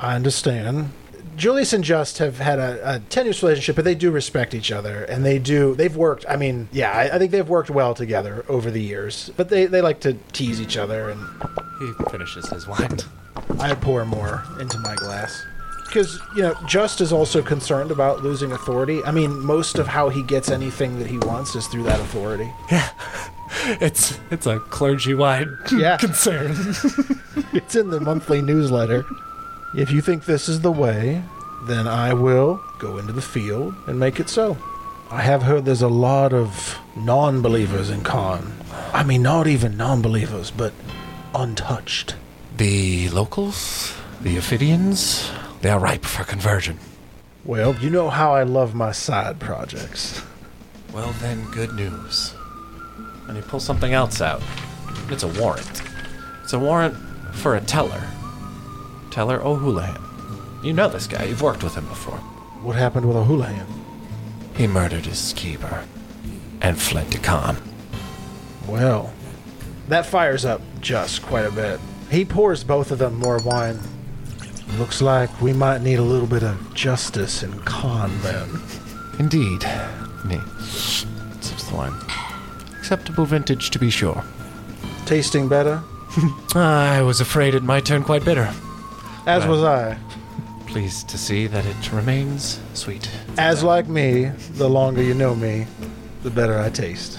I 0.00 0.14
understand. 0.14 0.92
Julius 1.36 1.72
and 1.72 1.84
Just 1.84 2.18
have 2.18 2.38
had 2.38 2.58
a, 2.58 2.96
a 2.96 3.00
tenuous 3.00 3.42
relationship, 3.42 3.76
but 3.76 3.84
they 3.84 3.94
do 3.94 4.10
respect 4.10 4.54
each 4.54 4.70
other, 4.70 5.04
and 5.04 5.24
they 5.24 5.38
do. 5.38 5.74
They've 5.74 5.94
worked. 5.94 6.24
I 6.28 6.36
mean, 6.36 6.68
yeah, 6.72 6.92
I, 6.92 7.16
I 7.16 7.18
think 7.18 7.32
they've 7.32 7.48
worked 7.48 7.70
well 7.70 7.94
together 7.94 8.44
over 8.48 8.70
the 8.70 8.82
years. 8.82 9.30
But 9.36 9.48
they 9.48 9.66
they 9.66 9.80
like 9.80 10.00
to 10.00 10.14
tease 10.32 10.60
each 10.60 10.76
other, 10.76 11.10
and 11.10 11.20
He 11.80 11.92
finishes 12.10 12.48
his 12.48 12.66
wine. 12.66 12.98
I 13.58 13.74
pour 13.74 14.04
more 14.04 14.42
into 14.60 14.78
my 14.78 14.94
glass 14.94 15.44
because 15.86 16.18
you 16.34 16.42
know 16.42 16.54
Just 16.66 17.00
is 17.00 17.12
also 17.12 17.42
concerned 17.42 17.90
about 17.90 18.22
losing 18.22 18.52
authority. 18.52 19.02
I 19.04 19.10
mean, 19.12 19.38
most 19.40 19.78
of 19.78 19.86
how 19.86 20.08
he 20.08 20.22
gets 20.22 20.50
anything 20.50 20.98
that 20.98 21.06
he 21.08 21.18
wants 21.18 21.54
is 21.54 21.66
through 21.66 21.84
that 21.84 22.00
authority. 22.00 22.50
Yeah. 22.70 22.88
It's 23.80 24.18
it's 24.30 24.46
a 24.46 24.58
clergy 24.58 25.12
wide 25.14 25.46
Yeah. 25.72 25.96
concern. 25.98 26.56
It's 27.52 27.76
in 27.76 27.90
the 27.90 28.00
monthly 28.00 28.40
newsletter. 28.40 29.04
If 29.74 29.90
you 29.90 30.00
think 30.00 30.24
this 30.24 30.48
is 30.48 30.62
the 30.62 30.72
way, 30.72 31.22
then 31.68 31.86
I 31.86 32.14
will 32.14 32.60
go 32.78 32.96
into 32.98 33.12
the 33.12 33.20
field 33.22 33.74
and 33.86 34.00
make 34.00 34.18
it 34.18 34.28
so. 34.30 34.56
I 35.10 35.20
have 35.22 35.42
heard 35.42 35.66
there's 35.66 35.82
a 35.82 35.88
lot 35.88 36.32
of 36.32 36.78
non 36.96 37.42
believers 37.42 37.90
in 37.90 38.02
Khan. 38.02 38.52
I 38.94 39.02
mean, 39.04 39.22
not 39.22 39.46
even 39.46 39.76
non 39.76 40.00
believers, 40.00 40.50
but 40.50 40.72
untouched. 41.34 42.14
The 42.56 43.08
locals, 43.08 43.94
the 44.20 44.36
Ophidians, 44.36 45.30
they 45.62 45.70
are 45.70 45.78
ripe 45.78 46.04
for 46.04 46.24
conversion. 46.24 46.78
Well, 47.44 47.74
you 47.76 47.90
know 47.90 48.10
how 48.10 48.34
I 48.34 48.42
love 48.42 48.74
my 48.74 48.92
side 48.92 49.40
projects. 49.40 50.22
Well, 50.92 51.12
then, 51.20 51.44
good 51.50 51.72
news. 51.74 52.34
And 53.26 53.36
he 53.36 53.42
pulls 53.42 53.64
something 53.64 53.94
else 53.94 54.20
out. 54.20 54.42
It's 55.08 55.22
a 55.22 55.28
warrant. 55.40 55.82
It's 56.42 56.52
a 56.52 56.58
warrant 56.58 56.94
for 57.34 57.56
a 57.56 57.60
teller. 57.60 58.02
Teller 59.10 59.42
O'Houlihan. 59.42 60.00
You 60.62 60.72
know 60.72 60.88
this 60.88 61.06
guy. 61.06 61.24
You've 61.24 61.42
worked 61.42 61.64
with 61.64 61.74
him 61.74 61.86
before. 61.86 62.18
What 62.62 62.76
happened 62.76 63.06
with 63.06 63.16
O'Houlihan? 63.16 63.66
He 64.54 64.66
murdered 64.66 65.06
his 65.06 65.32
keeper 65.34 65.84
and 66.60 66.78
fled 66.80 67.10
to 67.12 67.18
Khan. 67.18 67.56
Well, 68.68 69.12
that 69.88 70.06
fires 70.06 70.44
up 70.44 70.60
just 70.80 71.22
quite 71.22 71.46
a 71.46 71.50
bit. 71.50 71.80
He 72.12 72.26
pours 72.26 72.62
both 72.62 72.90
of 72.90 72.98
them 72.98 73.18
more 73.18 73.38
wine. 73.38 73.80
Looks 74.78 75.00
like 75.00 75.40
we 75.40 75.54
might 75.54 75.80
need 75.80 75.98
a 75.98 76.02
little 76.02 76.26
bit 76.26 76.42
of 76.42 76.74
justice 76.74 77.42
and 77.42 77.64
Khan 77.64 78.12
then. 78.20 78.60
Indeed. 79.18 79.64
He 80.28 80.38
sips 80.60 81.70
the 81.70 81.74
wine. 81.74 81.94
Acceptable 82.78 83.24
vintage, 83.24 83.70
to 83.70 83.78
be 83.78 83.88
sure. 83.88 84.22
Tasting 85.06 85.48
better? 85.48 85.82
I 86.54 87.00
was 87.00 87.22
afraid 87.22 87.54
it 87.54 87.62
might 87.62 87.86
turn 87.86 88.02
quite 88.04 88.26
bitter. 88.26 88.52
As 89.26 89.44
Well. 89.44 89.52
was 89.52 89.64
I. 89.64 89.98
Pleased 90.66 91.08
to 91.08 91.16
see 91.16 91.46
that 91.46 91.64
it 91.64 91.92
remains 91.92 92.60
sweet. 92.74 93.08
As 93.38 93.62
like 93.62 93.88
me, 93.88 94.24
the 94.52 94.68
longer 94.68 95.02
you 95.02 95.14
know 95.14 95.34
me, 95.34 95.66
the 96.22 96.30
better 96.30 96.58
I 96.58 96.68
taste. 96.68 97.18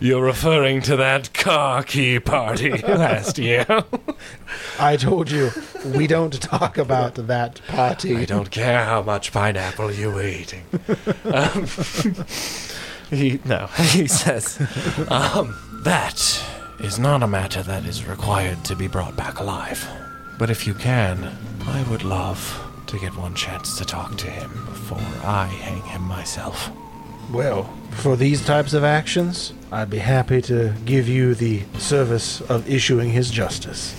You're 0.00 0.22
referring 0.22 0.82
to 0.82 0.96
that 0.96 1.32
car 1.34 1.82
key 1.82 2.18
party 2.20 2.70
last 2.82 3.38
year. 3.38 3.66
I 4.78 4.96
told 4.96 5.30
you, 5.30 5.50
we 5.84 6.06
don't 6.06 6.40
talk 6.40 6.78
about 6.78 7.14
that 7.14 7.60
party. 7.68 8.16
I 8.16 8.24
don't 8.24 8.50
care 8.50 8.84
how 8.84 9.02
much 9.02 9.32
pineapple 9.32 9.92
you 9.92 10.10
were 10.10 10.26
eating. 10.26 10.64
Um, 11.24 11.66
he 13.10 13.40
no, 13.44 13.66
he 13.92 14.06
says 14.06 14.58
um, 15.08 15.56
that 15.84 16.44
is 16.80 16.98
not 16.98 17.22
a 17.22 17.26
matter 17.26 17.62
that 17.62 17.84
is 17.84 18.06
required 18.06 18.64
to 18.64 18.76
be 18.76 18.86
brought 18.86 19.16
back 19.16 19.38
alive. 19.40 19.86
But 20.38 20.50
if 20.50 20.66
you 20.66 20.74
can, 20.74 21.36
I 21.66 21.82
would 21.90 22.04
love 22.04 22.64
to 22.86 22.98
get 22.98 23.16
one 23.16 23.34
chance 23.34 23.76
to 23.78 23.84
talk 23.84 24.16
to 24.18 24.30
him 24.30 24.50
before 24.66 24.98
I 25.24 25.46
hang 25.46 25.82
him 25.82 26.02
myself. 26.02 26.70
Well, 27.30 27.64
for 27.90 28.16
these 28.16 28.44
types 28.44 28.72
of 28.72 28.84
actions, 28.84 29.52
I'd 29.70 29.90
be 29.90 29.98
happy 29.98 30.40
to 30.42 30.72
give 30.84 31.08
you 31.08 31.34
the 31.34 31.62
service 31.78 32.40
of 32.42 32.68
issuing 32.68 33.10
his 33.10 33.30
justice, 33.30 33.94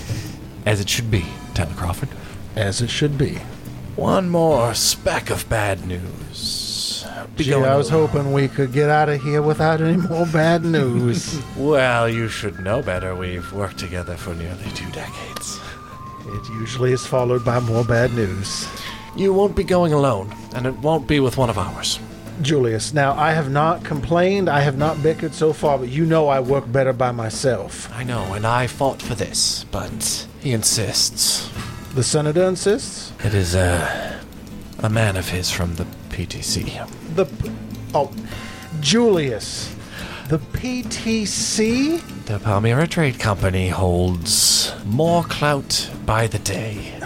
As 0.66 0.80
it 0.80 0.90
should 0.90 1.12
be, 1.12 1.26
Teller 1.54 1.74
Crawford. 1.76 2.10
as 2.56 2.82
it 2.82 2.90
should 2.90 3.18
be. 3.18 3.36
One 3.96 4.30
more 4.30 4.74
speck 4.74 5.30
of 5.30 5.48
bad 5.50 5.86
news. 5.86 7.06
Be 7.36 7.44
Gee, 7.46 7.54
I 7.54 7.76
was 7.76 7.90
hoping 7.90 8.32
we 8.34 8.48
could 8.48 8.72
get 8.74 8.90
out 8.90 9.10
of 9.10 9.22
here 9.22 9.42
without 9.42 9.82
any 9.82 9.98
more 9.98 10.26
bad 10.28 10.64
news. 10.64 11.40
Well, 11.58 12.08
you 12.10 12.30
should 12.30 12.60
know 12.60 12.82
better. 12.82 13.14
We've 13.16 13.52
worked 13.54 13.78
together 13.78 14.16
for 14.16 14.34
nearly 14.34 14.70
two 14.74 14.90
decades. 14.92 15.60
it 16.26 16.50
usually 16.50 16.94
is 16.94 17.06
followed 17.06 17.44
by 17.46 17.60
more 17.60 17.84
bad 17.84 18.14
news. 18.14 18.68
You 19.16 19.34
won't 19.34 19.56
be 19.56 19.64
going 19.64 19.92
alone, 19.94 20.34
and 20.56 20.66
it 20.66 20.78
won't 20.80 21.08
be 21.08 21.20
with 21.20 21.38
one 21.38 21.50
of 21.50 21.58
ours. 21.58 22.00
Julius, 22.42 22.94
now 22.94 23.14
I 23.14 23.32
have 23.32 23.52
not 23.52 23.84
complained, 23.84 24.50
I 24.50 24.62
have 24.62 24.78
not 24.78 25.04
bickered 25.04 25.34
so 25.34 25.52
far, 25.54 25.78
but 25.78 25.90
you 25.90 26.06
know 26.06 26.28
I 26.30 26.40
work 26.40 26.72
better 26.72 26.94
by 26.94 27.12
myself. 27.12 27.92
I 27.94 28.04
know, 28.04 28.34
and 28.34 28.46
I 28.46 28.68
fought 28.68 29.02
for 29.02 29.16
this, 29.16 29.66
but 29.72 30.28
he 30.40 30.54
insists. 30.54 31.50
The 31.96 32.04
senator 32.04 32.44
insists. 32.44 33.12
It 33.24 33.34
is 33.34 33.56
a, 33.56 34.22
a 34.80 34.90
man 34.90 35.18
of 35.18 35.30
his 35.30 35.52
from 35.52 35.76
the 35.76 35.86
PTC. 36.10 36.88
The 37.16 37.26
p- 37.26 37.52
oh, 37.94 38.12
Julius, 38.80 39.76
the 40.30 40.38
PTC. 40.40 42.26
The 42.26 42.40
Palmyra 42.40 42.88
Trade 42.88 43.20
Company 43.20 43.70
holds 43.70 44.74
more 44.86 45.24
clout 45.24 45.90
by 46.06 46.28
the 46.28 46.40
day. 46.40 46.94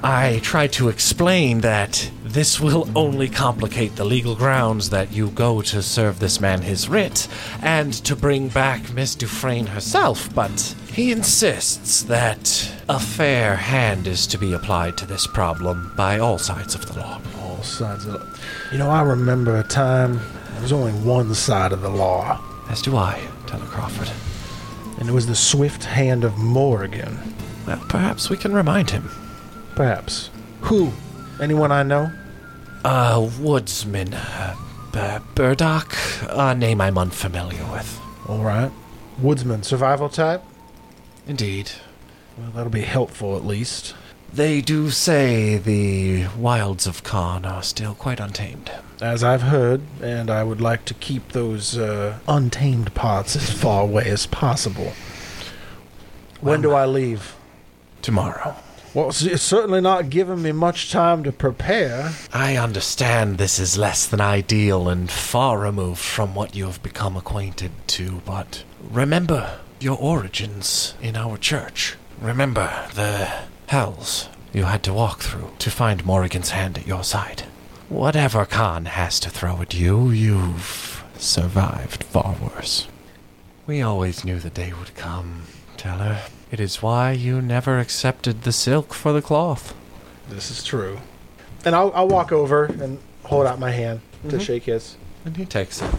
I 0.00 0.40
tried 0.42 0.72
to 0.74 0.88
explain 0.88 1.60
that 1.60 2.10
this 2.30 2.60
will 2.60 2.88
only 2.96 3.28
complicate 3.28 3.96
the 3.96 4.04
legal 4.04 4.34
grounds 4.34 4.90
that 4.90 5.12
you 5.12 5.30
go 5.30 5.62
to 5.62 5.82
serve 5.82 6.18
this 6.18 6.40
man 6.40 6.62
his 6.62 6.88
writ 6.88 7.26
and 7.62 7.92
to 8.04 8.14
bring 8.14 8.48
back 8.48 8.92
Miss 8.92 9.14
Dufresne 9.14 9.66
herself, 9.66 10.32
but 10.34 10.74
he 10.92 11.10
insists 11.12 12.02
that 12.04 12.72
a 12.88 12.98
fair 13.00 13.56
hand 13.56 14.06
is 14.06 14.26
to 14.28 14.38
be 14.38 14.52
applied 14.52 14.96
to 14.98 15.06
this 15.06 15.26
problem 15.26 15.92
by 15.96 16.18
all 16.18 16.38
sides 16.38 16.74
of 16.74 16.86
the 16.86 16.98
law. 17.00 17.20
All 17.40 17.62
sides 17.62 18.04
of 18.06 18.12
the. 18.14 18.38
You 18.72 18.78
know, 18.78 18.90
I 18.90 19.02
remember 19.02 19.56
a 19.58 19.64
time 19.64 20.20
there 20.52 20.62
was 20.62 20.72
only 20.72 20.92
one 20.92 21.34
side 21.34 21.72
of 21.72 21.82
the 21.82 21.88
law, 21.90 22.40
As 22.68 22.82
do 22.82 22.96
I, 22.96 23.20
Teller 23.46 23.64
Crawford. 23.66 24.10
and 24.98 25.08
it 25.08 25.12
was 25.12 25.26
the 25.26 25.34
swift 25.36 25.84
hand 25.84 26.24
of 26.24 26.36
Morrigan. 26.36 27.18
Well, 27.66 27.82
perhaps 27.88 28.28
we 28.28 28.36
can 28.36 28.52
remind 28.52 28.90
him. 28.90 29.08
Perhaps. 29.74 30.30
Who? 30.62 30.92
Anyone 31.40 31.70
I 31.72 31.82
know? 31.82 32.10
Uh, 32.84 33.28
Woodsman. 33.40 34.14
Uh, 34.14 34.54
B- 34.92 35.24
Burdock? 35.34 35.94
A 36.30 36.54
name 36.54 36.80
I'm 36.80 36.98
unfamiliar 36.98 37.64
with. 37.70 38.00
All 38.28 38.42
right. 38.42 38.70
Woodsman, 39.20 39.62
survival 39.62 40.08
type? 40.08 40.42
Indeed. 41.26 41.70
Well, 42.36 42.50
that'll 42.52 42.70
be 42.70 42.82
helpful 42.82 43.36
at 43.36 43.44
least. 43.44 43.94
They 44.32 44.60
do 44.60 44.90
say 44.90 45.56
the 45.56 46.26
wilds 46.36 46.86
of 46.86 47.02
Khan 47.02 47.44
are 47.44 47.62
still 47.62 47.94
quite 47.94 48.20
untamed. 48.20 48.70
As 49.00 49.24
I've 49.24 49.42
heard, 49.42 49.80
and 50.02 50.30
I 50.30 50.44
would 50.44 50.60
like 50.60 50.84
to 50.86 50.94
keep 50.94 51.28
those 51.32 51.78
uh, 51.78 52.18
untamed 52.28 52.94
parts 52.94 53.36
as 53.36 53.50
far 53.50 53.82
away 53.82 54.04
as 54.06 54.26
possible. 54.26 54.92
When 56.40 56.60
do 56.62 56.72
I 56.72 56.84
leave? 56.86 57.34
Tomorrow. 58.02 58.54
Well, 58.94 59.10
it's- 59.10 59.42
certainly 59.42 59.80
not 59.80 60.10
giving 60.10 60.42
me 60.42 60.52
much 60.52 60.90
time 60.90 61.22
to 61.24 61.32
prepare. 61.32 62.12
I 62.32 62.56
understand 62.56 63.36
this 63.38 63.58
is 63.58 63.76
less 63.78 64.06
than 64.06 64.20
ideal 64.20 64.88
and 64.88 65.10
far 65.10 65.58
removed 65.58 66.00
from 66.00 66.34
what 66.34 66.54
you 66.56 66.66
have 66.66 66.82
become 66.82 67.16
acquainted 67.16 67.70
to, 67.88 68.22
but 68.24 68.62
remember 68.90 69.58
your 69.78 69.96
origins 69.98 70.94
in 71.02 71.16
our 71.16 71.36
church. 71.36 71.96
Remember 72.20 72.88
the 72.94 73.28
hells 73.66 74.28
you 74.52 74.64
had 74.64 74.82
to 74.84 74.92
walk 74.94 75.20
through 75.20 75.50
to 75.58 75.70
find 75.70 76.04
Morrigan's 76.06 76.50
hand 76.50 76.78
at 76.78 76.86
your 76.86 77.04
side. 77.04 77.44
Whatever 77.88 78.44
Khan 78.44 78.86
has 78.86 79.20
to 79.20 79.30
throw 79.30 79.60
at 79.62 79.74
you, 79.74 80.10
you've 80.10 81.04
survived 81.18 82.04
far 82.04 82.36
worse. 82.40 82.88
We 83.66 83.82
always 83.82 84.24
knew 84.24 84.38
the 84.40 84.50
day 84.50 84.72
would 84.72 84.94
come, 84.96 85.42
Teller. 85.76 86.18
It 86.50 86.60
is 86.60 86.82
why 86.82 87.12
you 87.12 87.42
never 87.42 87.78
accepted 87.78 88.42
the 88.42 88.52
silk 88.52 88.94
for 88.94 89.12
the 89.12 89.22
cloth. 89.22 89.74
This 90.28 90.50
is 90.50 90.64
true. 90.64 90.98
And 91.64 91.74
I'll, 91.74 91.92
I'll 91.94 92.08
walk 92.08 92.32
over 92.32 92.64
and 92.64 92.98
hold 93.24 93.46
out 93.46 93.58
my 93.58 93.70
hand 93.70 94.00
to 94.30 94.36
Mhm. 94.36 94.40
shake 94.40 94.64
his. 94.64 94.96
And 95.24 95.36
he 95.36 95.44
takes 95.44 95.82
it. 95.82 95.94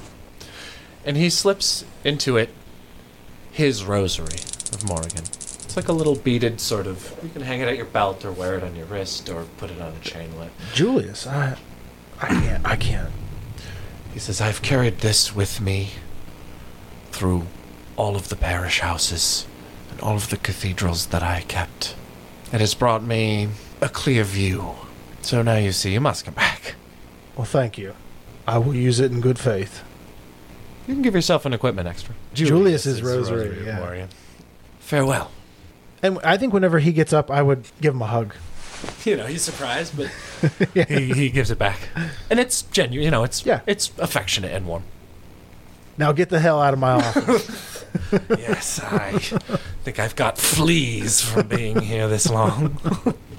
And 1.05 1.17
he 1.17 1.29
slips 1.29 1.85
into 2.03 2.37
it 2.37 2.49
his 3.51 3.83
rosary 3.83 4.39
of 4.73 4.83
Morrigan. 4.87 5.23
It's 5.25 5.75
like 5.75 5.87
a 5.87 5.93
little 5.93 6.15
beaded 6.15 6.59
sort 6.59 6.87
of. 6.87 7.13
You 7.21 7.29
can 7.29 7.43
hang 7.43 7.59
it 7.61 7.67
at 7.67 7.75
your 7.77 7.85
belt 7.85 8.25
or 8.25 8.31
wear 8.31 8.55
it 8.57 8.63
on 8.63 8.75
your 8.75 8.85
wrist 8.87 9.29
or 9.29 9.45
put 9.57 9.69
it 9.69 9.79
on 9.79 9.93
a 9.93 9.99
chainlet. 10.03 10.49
Julius, 10.73 11.27
I, 11.27 11.57
I 12.19 12.27
can't. 12.27 12.65
I 12.65 12.75
can't. 12.75 13.11
He 14.13 14.19
says, 14.19 14.41
I've 14.41 14.63
carried 14.63 14.99
this 14.99 15.35
with 15.35 15.61
me 15.61 15.91
through 17.11 17.45
all 17.95 18.15
of 18.15 18.29
the 18.29 18.35
parish 18.35 18.79
houses 18.79 19.45
all 19.99 20.15
of 20.15 20.29
the 20.29 20.37
cathedrals 20.37 21.07
that 21.07 21.23
I 21.23 21.41
kept. 21.41 21.95
It 22.51 22.59
has 22.61 22.73
brought 22.73 23.03
me 23.03 23.49
a 23.81 23.89
clear 23.89 24.23
view. 24.23 24.75
So 25.21 25.41
now 25.41 25.55
you 25.57 25.71
see, 25.71 25.93
you 25.93 26.01
must 26.01 26.25
come 26.25 26.33
back. 26.33 26.75
Well, 27.35 27.45
thank 27.45 27.77
you. 27.77 27.93
I 28.47 28.57
will 28.57 28.75
use 28.75 28.99
it 28.99 29.11
in 29.11 29.21
good 29.21 29.37
faith. 29.39 29.83
You 30.87 30.95
can 30.95 31.03
give 31.03 31.13
yourself 31.13 31.45
an 31.45 31.53
equipment 31.53 31.87
extra. 31.87 32.15
Julius's 32.33 33.01
rosary, 33.03 33.59
of 33.59 33.65
yeah. 33.65 33.79
Morrigan. 33.79 34.09
Farewell. 34.79 35.29
And 36.01 36.17
I 36.23 36.37
think 36.37 36.53
whenever 36.53 36.79
he 36.79 36.91
gets 36.91 37.13
up, 37.13 37.29
I 37.29 37.41
would 37.41 37.65
give 37.79 37.93
him 37.93 38.01
a 38.01 38.07
hug. 38.07 38.33
you 39.05 39.15
know, 39.17 39.27
he's 39.27 39.43
surprised, 39.43 39.95
but 39.95 40.07
he, 40.87 41.13
he 41.13 41.29
gives 41.29 41.51
it 41.51 41.59
back, 41.59 41.89
and 42.29 42.39
it's 42.39 42.61
genuine. 42.63 43.03
You 43.05 43.11
know, 43.11 43.23
it's 43.23 43.45
Yeah. 43.45 43.59
it's 43.67 43.91
affectionate 43.99 44.51
and 44.53 44.65
warm. 44.65 44.83
Now 45.97 46.13
get 46.13 46.29
the 46.29 46.39
hell 46.39 46.61
out 46.61 46.73
of 46.73 46.79
my 46.79 46.91
office. 46.93 47.68
yes, 48.37 48.79
I 48.83 49.11
think 49.83 49.99
I've 49.99 50.15
got 50.15 50.37
fleas 50.37 51.21
from 51.21 51.47
being 51.47 51.79
here 51.81 52.07
this 52.07 52.29
long. 52.29 52.77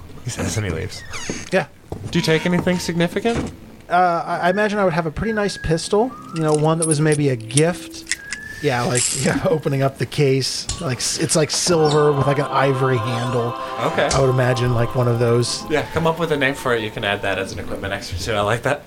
he 0.23 0.29
says, 0.29 0.57
and 0.57 0.65
he 0.65 0.71
leaves. 0.71 1.03
yeah. 1.51 1.67
Do 2.11 2.19
you 2.19 2.23
take 2.25 2.45
anything 2.45 2.79
significant? 2.79 3.51
Uh, 3.89 4.23
I 4.25 4.47
I 4.47 4.49
imagine 4.49 4.79
I 4.79 4.83
would 4.85 4.93
have 4.93 5.05
a 5.05 5.11
pretty 5.11 5.33
nice 5.33 5.57
pistol. 5.57 6.11
You 6.35 6.41
know, 6.41 6.53
one 6.53 6.77
that 6.79 6.87
was 6.87 7.01
maybe 7.01 7.29
a 7.29 7.35
gift. 7.35 8.17
Yeah, 8.63 8.83
like 8.83 9.01
yeah, 9.25 9.43
opening 9.49 9.81
up 9.81 9.97
the 9.97 10.05
case, 10.05 10.67
like 10.81 10.97
s- 10.99 11.17
it's 11.17 11.35
like 11.35 11.49
silver 11.51 12.11
with 12.13 12.27
like 12.27 12.37
an 12.37 12.45
ivory 12.45 12.97
handle. 12.97 13.53
Okay. 13.91 14.07
I 14.13 14.19
would 14.21 14.29
imagine 14.29 14.73
like 14.73 14.93
one 14.95 15.07
of 15.07 15.19
those. 15.19 15.67
Yeah, 15.69 15.81
come 15.93 16.05
up 16.07 16.19
with 16.19 16.31
a 16.31 16.37
name 16.37 16.53
for 16.53 16.73
it. 16.75 16.83
You 16.83 16.91
can 16.91 17.03
add 17.03 17.21
that 17.23 17.37
as 17.39 17.51
an 17.53 17.59
equipment 17.59 17.91
extra 17.93 18.17
too. 18.19 18.33
I 18.33 18.41
like 18.41 18.61
that. 18.63 18.83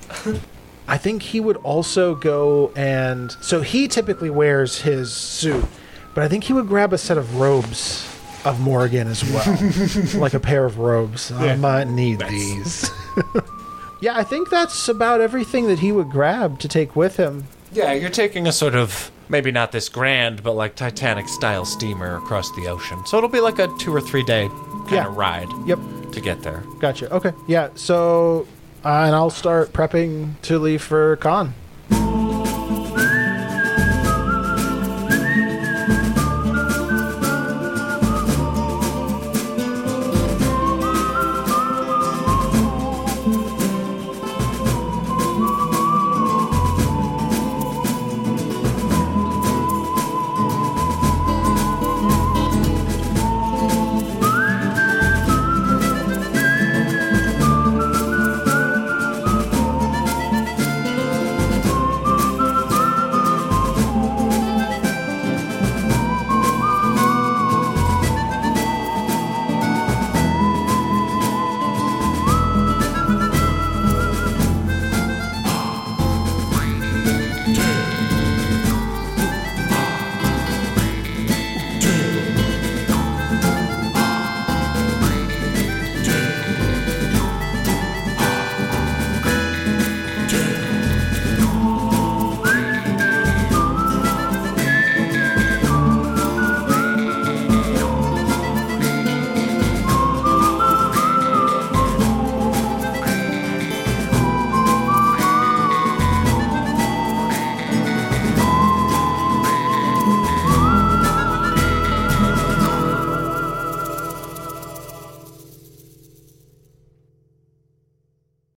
I 0.86 0.98
think 0.98 1.22
he 1.22 1.40
would 1.40 1.56
also 1.58 2.14
go 2.14 2.70
and 2.76 3.32
so 3.40 3.62
he 3.62 3.88
typically 3.88 4.30
wears 4.30 4.80
his 4.82 5.12
suit, 5.12 5.64
but 6.14 6.24
I 6.24 6.28
think 6.28 6.44
he 6.44 6.52
would 6.52 6.68
grab 6.68 6.92
a 6.92 6.98
set 6.98 7.16
of 7.18 7.36
robes 7.36 8.06
of 8.44 8.60
Morgan 8.60 9.08
as 9.08 9.24
well, 9.24 9.58
like 10.20 10.34
a 10.34 10.40
pair 10.40 10.66
of 10.66 10.78
robes. 10.78 11.32
I 11.32 11.56
might 11.56 11.88
need 11.88 12.20
Nice. 12.20 12.30
these. 12.30 12.90
yeah, 14.00 14.16
I 14.18 14.22
think 14.24 14.50
that's 14.50 14.86
about 14.88 15.20
everything 15.22 15.66
that 15.68 15.78
he 15.78 15.90
would 15.92 16.10
grab 16.10 16.58
to 16.60 16.68
take 16.68 16.94
with 16.94 17.16
him. 17.16 17.44
Yeah, 17.72 17.92
you're 17.94 18.10
taking 18.10 18.46
a 18.46 18.52
sort 18.52 18.74
of 18.74 19.10
maybe 19.30 19.50
not 19.50 19.72
this 19.72 19.88
grand, 19.88 20.42
but 20.42 20.52
like 20.52 20.74
Titanic 20.76 21.28
style 21.28 21.64
steamer 21.64 22.16
across 22.18 22.54
the 22.56 22.68
ocean. 22.68 23.04
So 23.06 23.16
it'll 23.16 23.30
be 23.30 23.40
like 23.40 23.58
a 23.58 23.68
two 23.78 23.94
or 23.94 24.02
three 24.02 24.22
day 24.22 24.48
kind 24.48 24.90
Yeah. 24.90 25.06
of 25.08 25.16
ride 25.16 25.48
Yep, 25.66 25.78
to 26.12 26.20
get 26.20 26.42
there. 26.42 26.62
gotcha. 26.78 27.10
Okay, 27.14 27.32
yeah. 27.48 27.70
So, 27.74 28.46
uh, 28.84 29.04
and 29.06 29.14
I'll 29.14 29.30
start 29.30 29.72
prepping 29.72 30.40
to 30.42 30.58
leave 30.58 30.82
for 30.82 31.16
Khan. 31.16 31.54